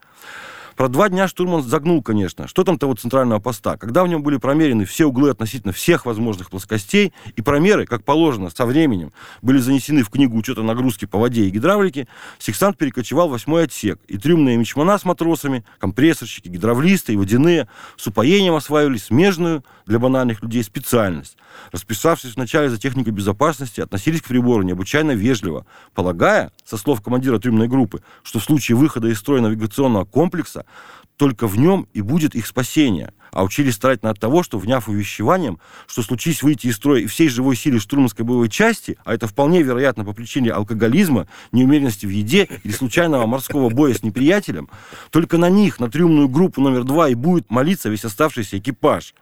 Про 0.81 0.89
два 0.89 1.11
дня 1.11 1.28
штурман 1.28 1.62
загнул, 1.62 2.03
конечно. 2.03 2.49
Что 2.49 2.64
там 2.64 2.78
того 2.78 2.95
центрального 2.95 3.39
поста? 3.39 3.76
Когда 3.76 4.03
в 4.03 4.09
нем 4.09 4.22
были 4.22 4.39
промерены 4.39 4.87
все 4.87 5.05
углы 5.05 5.28
относительно 5.28 5.74
всех 5.74 6.07
возможных 6.07 6.49
плоскостей, 6.49 7.12
и 7.37 7.43
промеры, 7.43 7.85
как 7.85 8.03
положено, 8.03 8.49
со 8.49 8.64
временем, 8.64 9.12
были 9.43 9.59
занесены 9.59 10.03
в 10.03 10.09
книгу 10.09 10.39
учета 10.39 10.62
нагрузки 10.62 11.05
по 11.05 11.18
воде 11.18 11.45
и 11.45 11.51
гидравлике, 11.51 12.09
сексант 12.39 12.78
перекочевал 12.78 13.28
в 13.28 13.33
восьмой 13.33 13.64
отсек, 13.64 14.01
и 14.09 14.16
трюмные 14.16 14.57
мичмана 14.57 14.97
с 14.97 15.05
матросами, 15.05 15.66
компрессорщики, 15.78 16.49
гидравлисты 16.49 17.12
и 17.12 17.16
водяные 17.18 17.68
с 17.99 18.07
упоением 18.07 18.55
осваивали 18.55 18.97
смежную 18.97 19.62
для 19.85 19.99
банальных 19.99 20.43
людей 20.43 20.64
специальность. 20.64 21.37
Расписавшись 21.72 22.37
вначале 22.37 22.70
за 22.70 22.78
техникой 22.78 23.12
безопасности, 23.12 23.83
относились 23.83 24.22
к 24.22 24.28
прибору 24.28 24.62
необычайно 24.62 25.12
вежливо, 25.12 25.66
полагая, 25.95 26.53
со 26.64 26.76
слов 26.78 27.03
командира 27.03 27.39
трюмной 27.39 27.68
группы, 27.68 28.03
что 28.22 28.39
в 28.39 28.45
случае 28.45 28.76
выхода 28.76 29.09
из 29.09 29.18
строя 29.18 29.43
навигационного 29.43 30.05
комплекса 30.05 30.64
только 31.16 31.47
в 31.47 31.59
нем 31.59 31.87
и 31.93 32.01
будет 32.01 32.35
их 32.35 32.47
спасение. 32.47 33.12
А 33.31 33.45
учились 33.45 33.75
старательно 33.75 34.11
от 34.11 34.18
того, 34.18 34.43
что, 34.43 34.59
вняв 34.59 34.89
увещеванием, 34.89 35.59
что 35.87 36.03
случись 36.03 36.43
выйти 36.43 36.68
из 36.68 36.77
строя 36.77 37.03
и 37.03 37.07
всей 37.07 37.29
живой 37.29 37.57
силе 37.57 37.79
штурманской 37.79 38.25
боевой 38.25 38.49
части, 38.49 38.97
а 39.05 39.14
это 39.14 39.27
вполне 39.27 39.62
вероятно 39.62 40.05
по 40.05 40.14
причине 40.14 40.51
алкоголизма, 40.51 41.29
неумеренности 41.53 42.07
в 42.07 42.09
еде 42.09 42.49
или 42.64 42.73
случайного 42.73 43.27
морского 43.27 43.68
боя 43.68 43.93
с 43.93 44.03
неприятелем, 44.03 44.71
только 45.11 45.37
на 45.37 45.51
них, 45.51 45.79
на 45.79 45.91
трюмную 45.91 46.29
группу 46.29 46.61
номер 46.61 46.85
два 46.85 47.09
и 47.11 47.14
будет 47.14 47.51
молиться 47.51 47.91
весь 47.91 48.05
оставшийся 48.05 48.59
экипаж. 48.59 49.14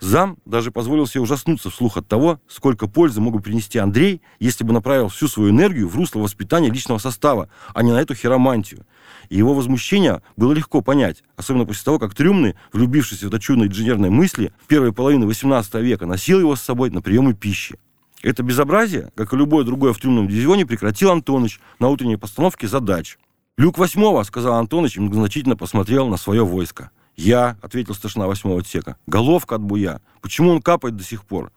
Зам 0.00 0.38
даже 0.44 0.70
позволил 0.70 1.06
себе 1.06 1.22
ужаснуться 1.22 1.70
вслух 1.70 1.96
от 1.96 2.06
того, 2.06 2.40
сколько 2.48 2.86
пользы 2.86 3.20
мог 3.20 3.34
бы 3.34 3.40
принести 3.40 3.78
Андрей, 3.78 4.20
если 4.38 4.64
бы 4.64 4.72
направил 4.72 5.08
всю 5.08 5.28
свою 5.28 5.50
энергию 5.50 5.88
в 5.88 5.96
русло 5.96 6.20
воспитания 6.20 6.70
личного 6.70 6.98
состава, 6.98 7.48
а 7.74 7.82
не 7.82 7.92
на 7.92 8.00
эту 8.00 8.14
хиромантию. 8.14 8.86
И 9.28 9.36
его 9.36 9.54
возмущение 9.54 10.22
было 10.36 10.52
легко 10.52 10.82
понять, 10.82 11.22
особенно 11.36 11.64
после 11.64 11.84
того, 11.84 11.98
как 11.98 12.14
Трюмный, 12.14 12.54
влюбившись 12.72 13.22
в 13.22 13.26
это 13.26 13.38
чудо 13.38 13.66
инженерной 13.66 14.10
мысли, 14.10 14.52
в 14.62 14.66
первой 14.66 14.92
половине 14.92 15.26
18 15.26 15.74
века 15.76 16.06
носил 16.06 16.40
его 16.40 16.56
с 16.56 16.62
собой 16.62 16.90
на 16.90 17.02
приемы 17.02 17.34
пищи. 17.34 17.78
Это 18.22 18.42
безобразие, 18.42 19.10
как 19.14 19.32
и 19.32 19.36
любое 19.36 19.64
другое 19.64 19.92
в 19.92 19.98
трюмном 19.98 20.28
дивизионе, 20.28 20.66
прекратил 20.66 21.10
Антонович 21.10 21.60
на 21.78 21.88
утренней 21.88 22.16
постановке 22.16 22.66
задач. 22.66 23.18
«Люк 23.58 23.78
восьмого»,— 23.78 24.22
сказал 24.24 24.54
Антонович 24.54 24.96
и 24.96 25.00
многозначительно 25.00 25.56
посмотрел 25.56 26.08
на 26.08 26.16
свое 26.16 26.44
войско. 26.44 26.90
«Я»,— 27.16 27.56
ответил 27.62 27.94
старшина 27.94 28.26
восьмого 28.26 28.60
отсека. 28.60 28.96
«Головка 29.06 29.56
от 29.56 29.62
буя. 29.62 30.00
Почему 30.20 30.50
он 30.50 30.62
капает 30.62 30.96
до 30.96 31.04
сих 31.04 31.24
пор?» 31.24 31.50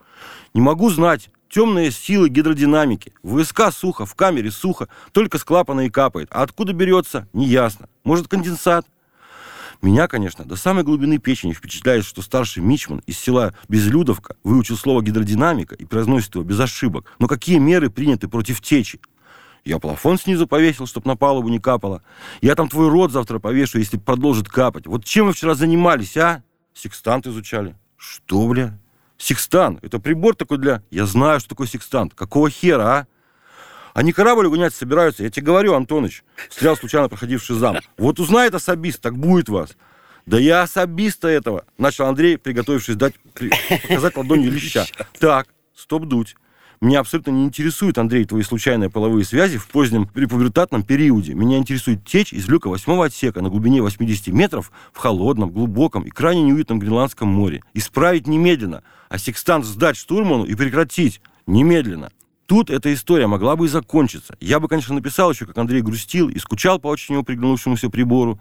«Не 0.53 0.61
могу 0.61 0.89
знать. 0.89 1.29
Темные 1.49 1.91
силы 1.91 2.29
гидродинамики. 2.29 3.13
В 3.23 3.41
ВСК 3.41 3.73
сухо, 3.73 4.05
в 4.05 4.15
камере 4.15 4.51
сухо, 4.51 4.87
только 5.11 5.37
с 5.37 5.43
клапана 5.43 5.81
и 5.81 5.89
капает. 5.89 6.29
А 6.31 6.43
откуда 6.43 6.73
берется, 6.73 7.27
неясно. 7.33 7.89
Может, 8.03 8.27
конденсат?» 8.27 8.85
Меня, 9.81 10.07
конечно, 10.07 10.43
до 10.43 10.57
самой 10.57 10.83
глубины 10.83 11.19
печени 11.19 11.53
впечатляет, 11.53 12.03
что 12.03 12.21
старший 12.21 12.61
Мичман 12.61 13.01
из 13.07 13.17
села 13.17 13.53
Безлюдовка 13.69 14.35
выучил 14.43 14.75
слово 14.75 15.01
гидродинамика 15.01 15.73
и 15.73 15.85
произносит 15.85 16.35
его 16.35 16.43
без 16.43 16.59
ошибок. 16.59 17.13
Но 17.17 17.27
какие 17.27 17.59
меры 17.59 17.89
приняты 17.89 18.27
против 18.27 18.59
течи? 18.59 18.99
Я 19.65 19.79
плафон 19.79 20.17
снизу 20.17 20.47
повесил, 20.47 20.87
чтоб 20.87 21.05
на 21.05 21.15
палубу 21.15 21.49
не 21.49 21.59
капало. 21.59 22.01
Я 22.41 22.55
там 22.55 22.69
твой 22.69 22.89
рот 22.89 23.11
завтра 23.11 23.39
повешу, 23.39 23.77
если 23.77 23.97
продолжит 23.97 24.47
капать. 24.47 24.87
Вот 24.87 25.05
чем 25.05 25.27
вы 25.27 25.33
вчера 25.33 25.55
занимались, 25.55 26.17
а? 26.17 26.43
Секстант 26.73 27.27
изучали. 27.27 27.75
Что, 27.97 28.47
бля? 28.47 28.77
Секстант. 29.17 29.83
Это 29.83 29.99
прибор 29.99 30.35
такой 30.35 30.57
для... 30.57 30.81
Я 30.89 31.05
знаю, 31.05 31.39
что 31.39 31.49
такое 31.49 31.67
секстант. 31.67 32.13
Какого 32.13 32.49
хера, 32.49 32.83
а? 32.83 33.07
Они 33.93 34.13
корабль 34.13 34.45
угонять 34.45 34.73
собираются. 34.73 35.23
Я 35.23 35.29
тебе 35.29 35.47
говорю, 35.47 35.73
Антоныч, 35.73 36.23
стрелял 36.49 36.77
случайно 36.77 37.09
проходивший 37.09 37.57
зам. 37.57 37.77
Вот 37.97 38.19
узнает 38.19 38.55
особист, 38.55 39.01
так 39.01 39.17
будет 39.17 39.49
вас. 39.49 39.75
Да 40.25 40.37
я 40.37 40.61
особиста 40.61 41.27
этого. 41.27 41.65
Начал 41.77 42.05
Андрей, 42.05 42.37
приготовившись 42.37 42.95
дать, 42.95 43.15
показать 43.33 44.15
ладонью 44.15 44.51
леща. 44.51 44.85
Так, 45.19 45.47
стоп 45.75 46.05
дуть. 46.05 46.35
Меня 46.81 47.01
абсолютно 47.01 47.31
не 47.31 47.43
интересует, 47.43 47.97
Андрей, 47.97 48.23
твои 48.23 48.41
случайные 48.41 48.89
половые 48.89 49.25
связи 49.25 49.57
в 49.57 49.67
позднем 49.67 50.07
препубертатном 50.07 50.83
периоде. 50.83 51.33
Меня 51.33 51.57
интересует 51.57 52.05
течь 52.05 52.31
из 52.31 52.47
люка 52.47 52.69
восьмого 52.69 53.07
отсека 53.07 53.41
на 53.41 53.49
глубине 53.49 53.81
80 53.81 54.27
метров 54.27 54.71
в 54.93 54.97
холодном, 54.97 55.51
глубоком 55.51 56.03
и 56.03 56.09
крайне 56.09 56.41
неуютном 56.43 56.79
Гренландском 56.79 57.27
море. 57.27 57.63
Исправить 57.73 58.27
немедленно, 58.27 58.83
а 59.09 59.17
секстант 59.17 59.65
сдать 59.65 59.97
штурману 59.97 60.45
и 60.45 60.55
прекратить 60.55 61.19
немедленно. 61.47 62.11
Тут 62.49 62.71
эта 62.71 62.91
история 62.91 63.27
могла 63.27 63.55
бы 63.55 63.67
и 63.67 63.69
закончиться. 63.69 64.35
Я 64.39 64.59
бы, 64.59 64.67
конечно, 64.67 64.95
написал 64.95 65.31
еще, 65.31 65.45
как 65.45 65.55
Андрей 65.59 65.83
грустил 65.83 66.29
и 66.29 66.39
скучал 66.39 66.79
по 66.79 66.87
очень 66.87 67.13
его 67.13 67.23
приглянувшемуся 67.23 67.91
прибору. 67.91 68.39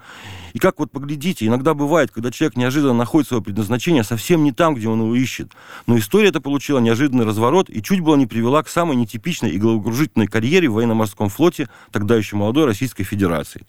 И 0.55 0.59
как 0.59 0.79
вот 0.79 0.91
поглядите, 0.91 1.45
иногда 1.45 1.75
бывает, 1.75 2.11
когда 2.11 2.31
человек 2.31 2.57
неожиданно 2.57 2.95
находит 2.95 3.29
свое 3.29 3.43
предназначение 3.43 4.03
совсем 4.05 4.45
не 4.45 4.53
там, 4.53 4.75
где 4.75 4.89
он 4.89 5.03
его 5.03 5.15
ищет. 5.15 5.53
Но 5.87 5.99
история 5.99 6.31
эта 6.31 6.41
получила 6.41 6.79
неожиданный 6.79 7.27
разворот 7.27 7.69
и 7.69 7.83
чуть 7.83 8.01
было 8.01 8.17
не 8.17 8.27
привела 8.27 8.63
к 8.63 8.71
самой 8.71 8.97
нетипичной 8.97 9.51
и 9.51 9.59
головокружительной 9.59 10.27
карьере 10.27 10.71
в 10.71 10.73
военно-морском 10.73 11.29
флоте 11.29 11.69
тогда 11.93 12.17
еще 12.17 12.37
молодой 12.37 12.65
Российской 12.65 13.05
Федерации. 13.05 13.67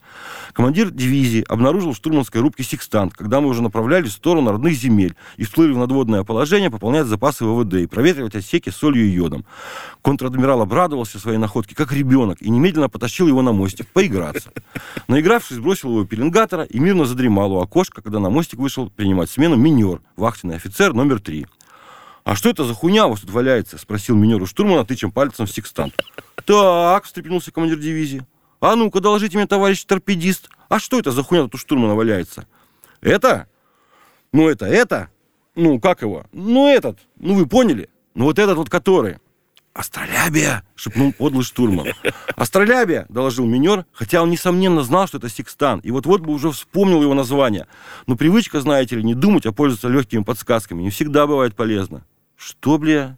Командир 0.53 0.89
дивизии 0.89 1.43
обнаружил 1.49 1.91
в 1.91 1.97
штурманской 1.97 2.39
рубке 2.39 2.63
секстант, 2.63 3.13
когда 3.13 3.41
мы 3.41 3.49
уже 3.49 3.61
направлялись 3.61 4.11
в 4.11 4.13
сторону 4.13 4.51
родных 4.51 4.73
земель 4.75 5.15
и 5.35 5.43
всплыли 5.43 5.73
в 5.73 5.77
надводное 5.77 6.23
положение 6.23 6.71
пополнять 6.71 7.07
запасы 7.07 7.43
ВВД 7.43 7.73
и 7.73 7.87
проветривать 7.87 8.35
отсеки 8.35 8.69
солью 8.69 9.05
и 9.05 9.09
йодом. 9.09 9.43
Контр 10.01 10.28
адмирал 10.29 10.61
обрадовался 10.61 11.19
своей 11.19 11.37
находке, 11.37 11.75
как 11.75 11.91
ребенок, 11.91 12.41
и 12.41 12.49
немедленно 12.49 12.89
потащил 12.89 13.27
его 13.27 13.41
на 13.41 13.51
мостик 13.51 13.87
поиграться. 13.87 14.51
Наигравшись, 15.07 15.59
бросил 15.59 15.89
его 15.89 16.05
пеленгатора 16.05 16.63
и 16.63 16.79
мирно 16.79 17.05
задремал 17.05 17.53
у 17.53 17.59
окошка, 17.59 18.01
когда 18.01 18.19
на 18.19 18.29
мостик 18.29 18.59
вышел 18.59 18.89
принимать 18.89 19.29
смену 19.29 19.55
минер, 19.55 20.01
вахтенный 20.15 20.55
офицер 20.55 20.93
номер 20.93 21.19
три. 21.19 21.45
«А 22.23 22.35
что 22.35 22.49
это 22.49 22.63
за 22.63 22.73
хуйня 22.73 23.07
у 23.07 23.11
вас 23.11 23.21
тут 23.21 23.31
валяется?»— 23.31 23.77
спросил 23.79 24.15
минер 24.15 24.41
у 24.41 24.45
штурмана, 24.45 24.85
тычем 24.85 25.11
пальцем 25.11 25.45
в 25.45 25.51
секстант. 25.51 25.93
«Так»,— 26.45 27.03
встрепенулся 27.05 27.51
командир 27.51 27.79
дивизии. 27.79 28.25
«А 28.61 28.75
ну-ка, 28.75 28.99
доложите 28.99 29.37
мне, 29.37 29.47
товарищ 29.47 29.83
торпедист, 29.83 30.49
а 30.67 30.79
что 30.79 30.99
это 30.99 31.11
за 31.11 31.23
хуйня 31.23 31.45
тут 31.45 31.55
у 31.55 31.57
штурмана 31.57 31.95
валяется?» 31.95 32.45
«Это? 33.01 33.47
Ну, 34.31 34.47
это, 34.47 34.65
это? 34.65 35.09
Ну, 35.55 35.79
как 35.79 36.01
его? 36.01 36.25
Ну, 36.31 36.67
этот. 36.67 36.99
Ну, 37.17 37.33
вы 37.33 37.47
поняли? 37.47 37.89
Ну, 38.13 38.25
вот 38.25 38.37
этот 38.37 38.57
вот 38.57 38.69
который». 38.69 39.17
«Астролябия!»— 39.73 40.63
шепнул 40.75 41.13
подлый 41.13 41.43
штурман. 41.43 41.87
«Астролябия!»— 42.35 43.05
доложил 43.09 43.45
минер, 43.45 43.85
хотя 43.93 44.21
он, 44.21 44.29
несомненно, 44.29 44.83
знал, 44.83 45.07
что 45.07 45.17
это 45.17 45.29
секстан, 45.29 45.79
и 45.79 45.91
вот-вот 45.91 46.21
бы 46.21 46.33
уже 46.33 46.51
вспомнил 46.51 47.01
его 47.01 47.13
название. 47.13 47.67
Но 48.07 48.15
привычка, 48.15 48.61
знаете 48.61 48.95
ли, 48.95 49.03
не 49.03 49.13
думать, 49.13 49.45
а 49.45 49.51
пользоваться 49.51 49.87
легкими 49.87 50.23
подсказками 50.23 50.81
не 50.81 50.89
всегда 50.89 51.27
бывает 51.27 51.55
полезно. 51.55 52.03
«Что, 52.35 52.77
бля?» 52.77 53.17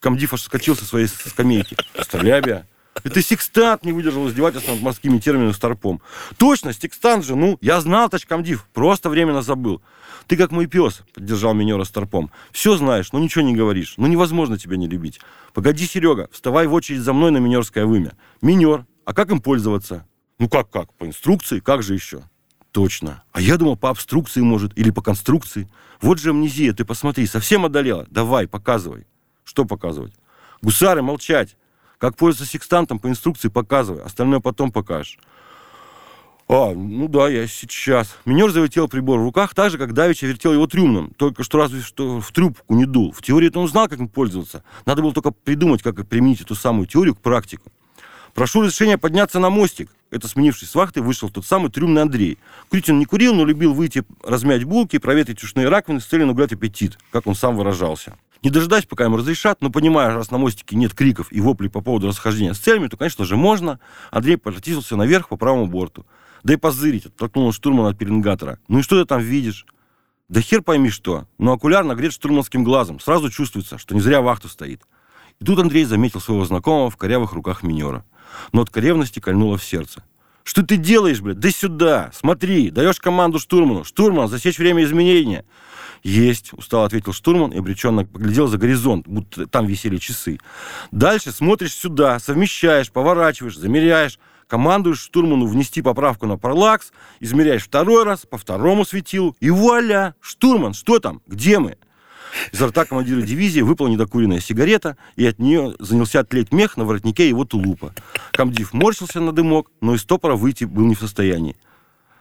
Комдив 0.00 0.32
аж 0.32 0.42
скатил 0.42 0.76
со 0.76 0.84
своей 0.84 1.08
скамейки. 1.08 1.76
«Астролябия!» 1.96 2.66
Это 3.04 3.22
секстант 3.22 3.84
не 3.84 3.92
выдержал 3.92 4.28
издевательства 4.28 4.72
над 4.72 4.82
морскими 4.82 5.18
терминами 5.18 5.52
старпом. 5.52 6.00
Точно, 6.36 6.72
секстант 6.72 7.24
же, 7.24 7.36
ну, 7.36 7.58
я 7.60 7.80
знал, 7.80 8.08
тачкомдив, 8.08 8.66
просто 8.72 9.08
временно 9.08 9.42
забыл. 9.42 9.82
Ты 10.26 10.36
как 10.36 10.50
мой 10.50 10.66
пес, 10.66 11.02
поддержал 11.14 11.54
минера 11.54 11.84
старпом. 11.84 12.30
Все 12.52 12.76
знаешь, 12.76 13.12
но 13.12 13.18
ничего 13.18 13.42
не 13.42 13.54
говоришь. 13.54 13.94
Ну, 13.96 14.06
невозможно 14.06 14.58
тебя 14.58 14.76
не 14.76 14.88
любить. 14.88 15.20
Погоди, 15.54 15.86
Серега, 15.86 16.28
вставай 16.32 16.66
в 16.66 16.74
очередь 16.74 17.00
за 17.00 17.12
мной 17.12 17.30
на 17.30 17.38
минерское 17.38 17.86
вымя. 17.86 18.12
Минер, 18.42 18.84
а 19.04 19.14
как 19.14 19.30
им 19.30 19.40
пользоваться? 19.40 20.06
Ну, 20.38 20.48
как-как, 20.48 20.92
по 20.94 21.06
инструкции, 21.06 21.60
как 21.60 21.82
же 21.82 21.94
еще? 21.94 22.22
Точно. 22.72 23.24
А 23.32 23.40
я 23.40 23.56
думал, 23.56 23.76
по 23.76 23.90
обструкции, 23.90 24.40
может, 24.40 24.76
или 24.76 24.90
по 24.90 25.02
конструкции. 25.02 25.68
Вот 26.00 26.20
же 26.20 26.30
амнезия, 26.30 26.72
ты 26.72 26.84
посмотри, 26.84 27.26
совсем 27.26 27.64
одолела. 27.64 28.06
Давай, 28.10 28.46
показывай. 28.46 29.06
Что 29.44 29.64
показывать? 29.64 30.12
Гусары, 30.60 31.02
молчать. 31.02 31.56
Как 31.98 32.16
пользоваться 32.16 32.50
секстантом 32.50 33.00
по 33.00 33.08
инструкции 33.08 33.48
показывай, 33.48 34.02
остальное 34.02 34.38
потом 34.38 34.70
покажешь. 34.70 35.18
А, 36.48 36.72
ну 36.72 37.08
да, 37.08 37.28
я 37.28 37.46
сейчас. 37.46 38.16
Минер 38.24 38.50
завертел 38.50 38.88
прибор 38.88 39.18
в 39.18 39.24
руках 39.24 39.54
так 39.54 39.70
же, 39.70 39.76
как 39.76 39.92
Давича 39.92 40.26
вертел 40.26 40.54
его 40.54 40.66
трюмным, 40.66 41.12
только 41.16 41.42
что 41.42 41.58
разве 41.58 41.82
что 41.82 42.20
в 42.20 42.32
трубку 42.32 42.74
не 42.74 42.86
дул. 42.86 43.12
В 43.12 43.20
теории-то 43.20 43.60
он 43.60 43.68
знал, 43.68 43.88
как 43.88 43.98
им 43.98 44.08
пользоваться. 44.08 44.62
Надо 44.86 45.02
было 45.02 45.12
только 45.12 45.32
придумать, 45.32 45.82
как 45.82 46.06
применить 46.08 46.40
эту 46.40 46.54
самую 46.54 46.86
теорию 46.86 47.16
к 47.16 47.20
практику. 47.20 47.70
Прошу 48.32 48.62
разрешения 48.62 48.96
подняться 48.96 49.40
на 49.40 49.50
мостик. 49.50 49.90
Это 50.10 50.28
сменившись 50.28 50.70
с 50.70 50.74
вахты 50.74 51.02
вышел 51.02 51.28
тот 51.28 51.44
самый 51.44 51.70
трюмный 51.70 52.00
Андрей. 52.00 52.38
Курить 52.70 52.88
он 52.88 52.98
не 52.98 53.04
курил, 53.04 53.34
но 53.34 53.44
любил 53.44 53.74
выйти 53.74 54.04
размять 54.24 54.64
булки, 54.64 54.98
проветрить 54.98 55.42
ушные 55.42 55.68
раковины 55.68 56.00
с 56.00 56.06
целью 56.06 56.28
нагулять 56.28 56.52
аппетит, 56.52 56.98
как 57.10 57.26
он 57.26 57.34
сам 57.34 57.56
выражался. 57.56 58.16
Не 58.42 58.50
дожидаясь, 58.50 58.86
пока 58.86 59.04
ему 59.04 59.16
разрешат, 59.16 59.60
но 59.60 59.70
понимая, 59.70 60.14
раз 60.14 60.30
на 60.30 60.38
мостике 60.38 60.76
нет 60.76 60.94
криков 60.94 61.32
и 61.32 61.40
воплей 61.40 61.70
по 61.70 61.80
поводу 61.80 62.06
расхождения 62.06 62.54
с 62.54 62.58
целями, 62.58 62.86
то, 62.86 62.96
конечно 62.96 63.24
же, 63.24 63.36
можно. 63.36 63.80
Андрей 64.10 64.36
протиснулся 64.36 64.96
наверх 64.96 65.28
по 65.28 65.36
правому 65.36 65.66
борту. 65.66 66.06
Да 66.44 66.54
и 66.54 66.56
позырить, 66.56 67.06
оттолкнул 67.06 67.52
штурман 67.52 67.86
от 67.86 67.98
пеленгатора. 67.98 68.60
Ну 68.68 68.78
и 68.78 68.82
что 68.82 69.00
ты 69.00 69.06
там 69.06 69.20
видишь? 69.20 69.66
Да 70.28 70.40
хер 70.40 70.62
пойми 70.62 70.90
что. 70.90 71.26
Но 71.38 71.52
окуляр 71.52 71.84
нагрет 71.84 72.12
штурманским 72.12 72.62
глазом. 72.62 73.00
Сразу 73.00 73.30
чувствуется, 73.30 73.76
что 73.76 73.94
не 73.94 74.00
зря 74.00 74.20
вахту 74.20 74.48
стоит. 74.48 74.82
И 75.40 75.44
тут 75.44 75.58
Андрей 75.58 75.84
заметил 75.84 76.20
своего 76.20 76.44
знакомого 76.44 76.90
в 76.90 76.96
корявых 76.96 77.32
руках 77.32 77.62
минера. 77.62 78.04
Нотка 78.52 78.80
ревности 78.80 79.20
кольнула 79.20 79.56
в 79.56 79.64
сердце. 79.64 80.04
Что 80.48 80.62
ты 80.62 80.78
делаешь, 80.78 81.20
блядь? 81.20 81.38
Да 81.40 81.50
сюда! 81.50 82.10
Смотри! 82.14 82.70
Даешь 82.70 82.98
команду 83.00 83.38
штурману! 83.38 83.84
Штурман, 83.84 84.28
засечь 84.28 84.56
время 84.56 84.82
изменения! 84.82 85.44
Есть, 86.02 86.54
устало 86.54 86.86
ответил 86.86 87.12
штурман 87.12 87.50
и 87.50 87.58
обреченно 87.58 88.06
поглядел 88.06 88.46
за 88.46 88.56
горизонт, 88.56 89.06
будто 89.06 89.46
там 89.46 89.66
висели 89.66 89.98
часы. 89.98 90.38
Дальше 90.90 91.32
смотришь 91.32 91.74
сюда, 91.74 92.18
совмещаешь, 92.18 92.90
поворачиваешь, 92.90 93.58
замеряешь, 93.58 94.18
командуешь 94.46 95.00
штурману 95.00 95.46
внести 95.46 95.82
поправку 95.82 96.24
на 96.24 96.38
парлакс, 96.38 96.92
измеряешь 97.20 97.64
второй 97.64 98.04
раз, 98.04 98.24
по 98.24 98.38
второму 98.38 98.86
светилу, 98.86 99.36
и 99.40 99.50
вуаля! 99.50 100.14
Штурман, 100.22 100.72
что 100.72 100.98
там? 100.98 101.20
Где 101.26 101.58
мы? 101.58 101.76
Изо 102.52 102.68
рта 102.68 102.84
командира 102.84 103.20
дивизии 103.20 103.60
выпала 103.60 103.88
недокуренная 103.88 104.40
сигарета, 104.40 104.96
и 105.16 105.26
от 105.26 105.38
нее 105.38 105.74
занялся 105.78 106.24
тлеть 106.24 106.52
мех 106.52 106.76
на 106.76 106.84
воротнике 106.84 107.28
его 107.28 107.44
тулупа. 107.44 107.94
Комдив 108.32 108.72
морщился 108.72 109.20
на 109.20 109.32
дымок, 109.32 109.70
но 109.80 109.94
из 109.94 110.02
стопора 110.02 110.36
выйти 110.36 110.64
был 110.64 110.84
не 110.86 110.94
в 110.94 111.00
состоянии. 111.00 111.56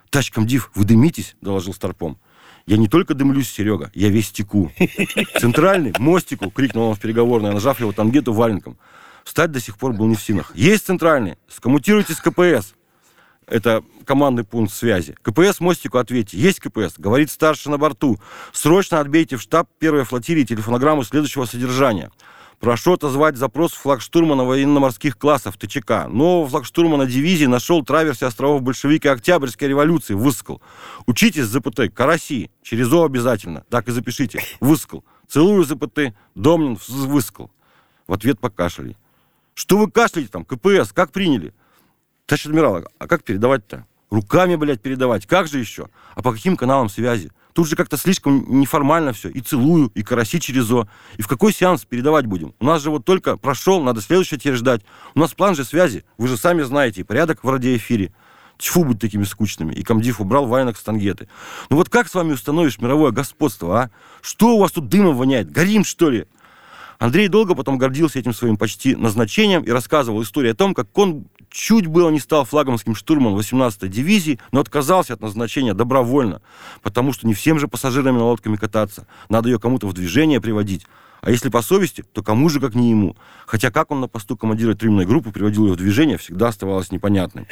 «Тач, 0.09 0.31
комдив, 0.31 0.71
вы 0.73 0.85
дымитесь?»— 0.85 1.35
доложил 1.41 1.73
Старпом. 1.73 2.17
«Я 2.65 2.77
не 2.77 2.87
только 2.87 3.13
дымлюсь, 3.13 3.49
Серега, 3.49 3.91
я 3.93 4.09
весь 4.09 4.31
теку». 4.31 4.71
«Центральный, 5.39 5.93
мостику!»— 5.99 6.49
крикнул 6.55 6.89
он 6.89 6.95
в 6.95 6.99
переговорной, 6.99 7.53
нажав 7.53 7.79
его 7.79 7.91
тангету 7.91 8.33
валенком. 8.33 8.77
Встать 9.23 9.51
до 9.51 9.59
сих 9.59 9.77
пор 9.77 9.93
был 9.93 10.07
не 10.07 10.15
в 10.15 10.21
силах. 10.21 10.51
«Есть 10.55 10.85
центральный! 10.85 11.35
Скоммутируйте 11.49 12.13
с 12.13 12.21
КПС!» 12.21 12.76
Это 13.47 13.81
командный 14.05 14.43
пункт 14.43 14.73
связи. 14.73 15.15
КПС 15.21 15.61
мостику 15.61 15.99
ответьте. 15.99 16.37
Есть 16.37 16.59
КПС. 16.59 16.95
Говорит 16.97 17.31
старший 17.31 17.71
на 17.71 17.77
борту. 17.77 18.19
Срочно 18.51 18.99
отбейте 18.99 19.37
в 19.37 19.41
штаб 19.41 19.69
первой 19.79 20.03
флотилии 20.03 20.43
телефонограмму 20.43 21.03
следующего 21.03 21.45
содержания. 21.45 22.11
Прошу 22.59 22.93
отозвать 22.93 23.37
запрос 23.37 23.71
флагштурмана 23.71 24.43
военно-морских 24.43 25.17
классов 25.17 25.57
ТЧК. 25.57 26.07
Нового 26.09 26.49
флагштурмана 26.49 27.05
дивизии 27.05 27.45
нашел 27.45 27.85
траверсе 27.85 28.25
островов 28.25 28.63
большевики 28.63 29.07
Октябрьской 29.07 29.69
революции. 29.69 30.13
Выскал. 30.13 30.61
Учитесь 31.05 31.45
ЗПТ. 31.45 31.93
Караси. 31.93 32.51
Через 32.63 32.91
О 32.91 33.05
обязательно. 33.05 33.63
Так 33.69 33.87
и 33.87 33.91
запишите. 33.91 34.41
Выскал. 34.59 35.05
Целую 35.29 35.63
ЗПТ. 35.63 36.13
Домнин. 36.35 36.77
Выскал. 36.89 37.49
В 38.07 38.13
ответ 38.13 38.41
покашляли. 38.41 38.97
Что 39.53 39.77
вы 39.77 39.89
кашляете 39.89 40.31
там? 40.31 40.43
КПС. 40.43 40.91
Как 40.91 41.13
приняли? 41.13 41.53
Товарищ 42.27 42.45
адмирал, 42.45 42.83
а 42.99 43.07
как 43.07 43.23
передавать-то? 43.23 43.85
Руками, 44.09 44.57
блядь, 44.57 44.81
передавать. 44.81 45.25
Как 45.25 45.47
же 45.47 45.59
еще? 45.59 45.87
А 46.13 46.21
по 46.21 46.33
каким 46.33 46.57
каналам 46.57 46.89
связи? 46.89 47.31
Тут 47.53 47.69
же 47.69 47.77
как-то 47.77 47.95
слишком 47.95 48.59
неформально 48.59 49.13
все. 49.13 49.29
И 49.29 49.39
целую, 49.39 49.91
и 49.95 50.03
караси 50.03 50.41
через 50.41 50.69
О. 50.69 50.89
И 51.15 51.21
в 51.21 51.27
какой 51.29 51.53
сеанс 51.53 51.85
передавать 51.85 52.25
будем? 52.25 52.53
У 52.59 52.65
нас 52.65 52.81
же 52.83 52.91
вот 52.91 53.05
только 53.05 53.37
прошел, 53.37 53.81
надо 53.81 54.01
следующее 54.01 54.37
теперь 54.37 54.55
ждать. 54.55 54.81
У 55.15 55.19
нас 55.19 55.33
план 55.33 55.55
же 55.55 55.63
связи. 55.63 56.03
Вы 56.17 56.27
же 56.27 56.35
сами 56.35 56.63
знаете. 56.63 57.05
Порядок 57.05 57.45
в 57.45 57.49
радиоэфире. 57.49 58.11
Тьфу 58.57 58.83
быть 58.83 58.99
такими 58.99 59.23
скучными. 59.23 59.73
И 59.73 59.81
комдив 59.83 60.19
убрал 60.19 60.47
валенок 60.47 60.75
с 60.75 60.83
тангеты. 60.83 61.29
Ну 61.69 61.77
вот 61.77 61.87
как 61.87 62.09
с 62.09 62.13
вами 62.13 62.33
установишь 62.33 62.79
мировое 62.79 63.11
господство, 63.11 63.83
а? 63.83 63.89
Что 64.21 64.55
у 64.55 64.59
вас 64.59 64.73
тут 64.73 64.89
дымом 64.89 65.15
воняет? 65.15 65.49
Горим, 65.49 65.85
что 65.85 66.09
ли? 66.09 66.25
Андрей 66.99 67.27
долго 67.27 67.55
потом 67.55 67.77
гордился 67.77 68.19
этим 68.19 68.33
своим 68.33 68.57
почти 68.57 68.95
назначением 68.95 69.61
и 69.61 69.69
рассказывал 69.69 70.21
историю 70.23 70.53
о 70.53 70.55
том, 70.55 70.73
как 70.73 70.95
он 70.97 71.27
чуть 71.49 71.87
было 71.87 72.09
не 72.09 72.19
стал 72.19 72.45
флагманским 72.45 72.95
штурманом 72.95 73.39
18-й 73.39 73.89
дивизии, 73.89 74.39
но 74.51 74.59
отказался 74.59 75.13
от 75.13 75.21
назначения 75.21 75.73
добровольно, 75.73 76.41
потому 76.81 77.13
что 77.13 77.27
не 77.27 77.33
всем 77.33 77.59
же 77.59 77.67
пассажирами 77.67 78.17
на 78.17 78.25
лодками 78.25 78.55
кататься. 78.55 79.07
Надо 79.29 79.49
ее 79.49 79.59
кому-то 79.59 79.87
в 79.87 79.93
движение 79.93 80.41
приводить. 80.41 80.85
А 81.21 81.31
если 81.31 81.49
по 81.49 81.61
совести, 81.61 82.03
то 82.13 82.21
кому 82.21 82.47
же, 82.49 82.59
как 82.59 82.75
не 82.75 82.91
ему? 82.91 83.15
Хотя 83.45 83.71
как 83.71 83.91
он 83.91 84.01
на 84.01 84.07
посту 84.07 84.37
командира 84.37 84.75
тримной 84.75 85.05
группы 85.05 85.31
приводил 85.31 85.65
ее 85.65 85.73
в 85.73 85.77
движение, 85.77 86.17
всегда 86.17 86.49
оставалось 86.49 86.91
непонятным. 86.91 87.47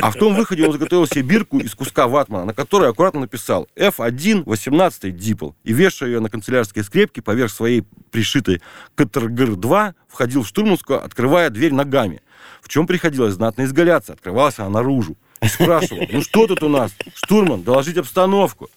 А 0.00 0.10
в 0.10 0.14
том 0.14 0.34
выходе 0.34 0.66
он 0.66 0.72
заготовил 0.72 1.06
себе 1.06 1.22
бирку 1.22 1.58
из 1.58 1.74
куска 1.74 2.08
ватмана, 2.08 2.44
на 2.44 2.54
которой 2.54 2.90
аккуратно 2.90 3.20
написал 3.20 3.68
F1 3.76 4.44
18 4.46 5.16
дипл. 5.16 5.50
И 5.64 5.72
вешая 5.72 6.10
ее 6.10 6.20
на 6.20 6.30
канцелярской 6.30 6.82
скрепке 6.82 7.22
поверх 7.22 7.50
своей 7.50 7.84
пришитой 8.10 8.62
КТРГР-2, 8.96 9.94
входил 10.08 10.42
в 10.42 10.48
штурманскую, 10.48 11.04
открывая 11.04 11.50
дверь 11.50 11.72
ногами. 11.72 12.20
В 12.62 12.68
чем 12.68 12.86
приходилось 12.86 13.34
знатно 13.34 13.64
изгаляться. 13.64 14.14
Открывалась 14.14 14.58
она 14.58 14.70
наружу. 14.70 15.16
И 15.42 15.48
спрашивал, 15.48 16.06
ну 16.10 16.22
что 16.22 16.46
тут 16.46 16.62
у 16.62 16.68
нас? 16.68 16.94
Штурман, 17.14 17.62
доложить 17.62 17.98
обстановку. 17.98 18.70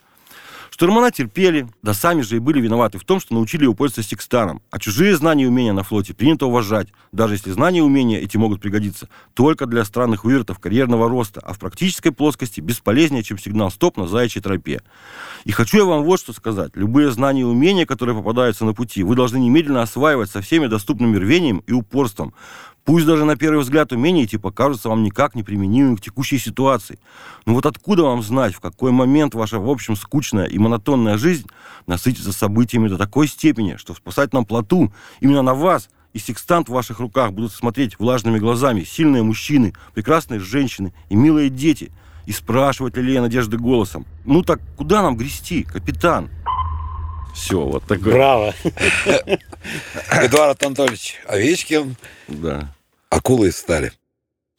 Штурмана 0.75 1.09
терпели, 1.09 1.69
да 1.83 1.93
сами 1.93 2.21
же 2.21 2.35
и 2.35 2.39
были 2.39 2.59
виноваты 2.59 2.97
в 2.97 3.05
том, 3.05 3.21
что 3.21 3.33
научили 3.33 3.63
его 3.63 3.73
пользоваться 3.73 4.09
секстаном. 4.09 4.61
А 4.71 4.77
чужие 4.77 5.15
знания 5.15 5.45
и 5.45 5.47
умения 5.47 5.71
на 5.71 5.83
флоте 5.83 6.13
принято 6.13 6.47
уважать, 6.47 6.89
даже 7.13 7.35
если 7.35 7.51
знания 7.51 7.79
и 7.79 7.81
умения 7.81 8.19
эти 8.19 8.35
могут 8.35 8.59
пригодиться 8.59 9.07
только 9.35 9.67
для 9.67 9.85
странных 9.85 10.25
вывертов 10.25 10.59
карьерного 10.59 11.07
роста, 11.07 11.39
а 11.45 11.53
в 11.53 11.59
практической 11.59 12.09
плоскости 12.09 12.59
бесполезнее, 12.59 13.23
чем 13.23 13.37
сигнал 13.37 13.71
«стоп» 13.71 13.95
на 13.95 14.05
заячьей 14.05 14.43
тропе. 14.43 14.81
И 15.45 15.53
хочу 15.53 15.77
я 15.77 15.85
вам 15.85 16.03
вот 16.03 16.19
что 16.19 16.33
сказать. 16.33 16.71
Любые 16.75 17.09
знания 17.11 17.41
и 17.41 17.45
умения, 17.45 17.85
которые 17.85 18.17
попадаются 18.17 18.65
на 18.65 18.73
пути, 18.73 19.03
вы 19.03 19.15
должны 19.15 19.37
немедленно 19.37 19.81
осваивать 19.81 20.29
со 20.29 20.41
всеми 20.41 20.67
доступными 20.67 21.15
рвением 21.15 21.63
и 21.67 21.71
упорством. 21.71 22.33
Пусть 22.85 23.07
даже 23.07 23.25
на 23.25 23.35
первый 23.35 23.61
взгляд 23.61 23.91
умения 23.91 24.25
эти 24.25 24.35
покажутся 24.35 24.89
вам 24.89 25.01
никак 25.01 25.33
не 25.33 25.41
применимыми 25.41 25.95
к 25.95 26.01
текущей 26.01 26.37
ситуации. 26.37 26.99
Но 27.47 27.55
вот 27.55 27.65
откуда 27.65 28.03
вам 28.03 28.21
знать, 28.21 28.53
в 28.53 28.59
какой 28.59 28.91
момент 28.91 29.33
ваша, 29.33 29.57
в 29.57 29.67
общем, 29.67 29.95
скучная 29.95 30.45
и 30.45 30.59
монотонная 30.59 31.17
жизнь 31.17 31.47
насытится 31.87 32.31
событиями 32.31 32.87
до 32.87 32.99
такой 32.99 33.27
степени, 33.27 33.77
что 33.77 33.95
в 33.95 33.97
спасательном 33.97 34.45
плоту 34.45 34.93
именно 35.19 35.41
на 35.41 35.55
вас 35.55 35.89
и 36.13 36.19
секстант 36.19 36.69
в 36.69 36.73
ваших 36.73 36.99
руках 36.99 37.33
будут 37.33 37.51
смотреть 37.51 37.97
влажными 37.97 38.37
глазами 38.37 38.83
сильные 38.83 39.23
мужчины, 39.23 39.73
прекрасные 39.95 40.39
женщины 40.39 40.93
и 41.09 41.15
милые 41.15 41.49
дети. 41.49 41.91
И 42.27 42.31
спрашивать 42.31 42.97
лелея 42.97 43.21
надежды 43.21 43.57
голосом. 43.57 44.05
Ну 44.25 44.41
так 44.41 44.59
куда 44.77 45.01
нам 45.03 45.15
грести, 45.15 45.63
капитан? 45.63 46.29
Все, 47.35 47.59
вот 47.59 47.83
такой. 47.83 48.13
Браво. 48.13 48.53
Эдуард 50.09 50.63
Анатольевич 50.63 51.15
Овечкин, 51.27 51.95
Да. 52.27 52.74
Акулы 53.15 53.47
из 53.47 53.57
стали. 53.57 53.91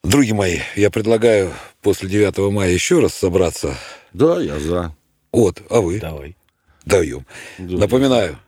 Други 0.03 0.33
мои, 0.33 0.61
я 0.77 0.91
предлагаю 0.91 1.53
после 1.83 2.09
9 2.09 2.53
мая 2.53 2.71
еще 2.71 3.01
раз 3.01 3.15
собраться. 3.15 3.77
Да, 4.13 4.41
я 4.41 4.59
за. 4.59 4.95
Вот, 5.33 5.63
а 5.69 5.81
вы? 5.81 6.01
Давай. 6.01 6.37
Даем. 6.85 7.27
Да. 7.59 7.79
Напоминаю, 7.79 8.39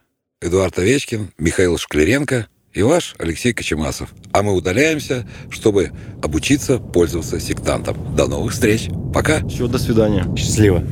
Эдуард 0.41 0.79
Овечкин, 0.79 1.33
Михаил 1.37 1.77
Шклеренко 1.77 2.47
и 2.73 2.83
ваш 2.83 3.17
Алексей 3.19 3.53
Кочемасов. 3.53 4.11
А 4.33 4.43
мы 4.43 4.55
удаляемся, 4.55 5.29
чтобы 5.51 5.91
обучиться 6.23 6.79
пользоваться 6.79 7.41
сектантом. 7.41 8.17
До 8.17 8.29
новых 8.29 8.53
встреч. 8.53 8.89
Пока. 9.13 9.47
Все, 9.49 9.67
до 9.67 9.79
свидания. 9.79 10.25
Счастливо. 10.37 10.85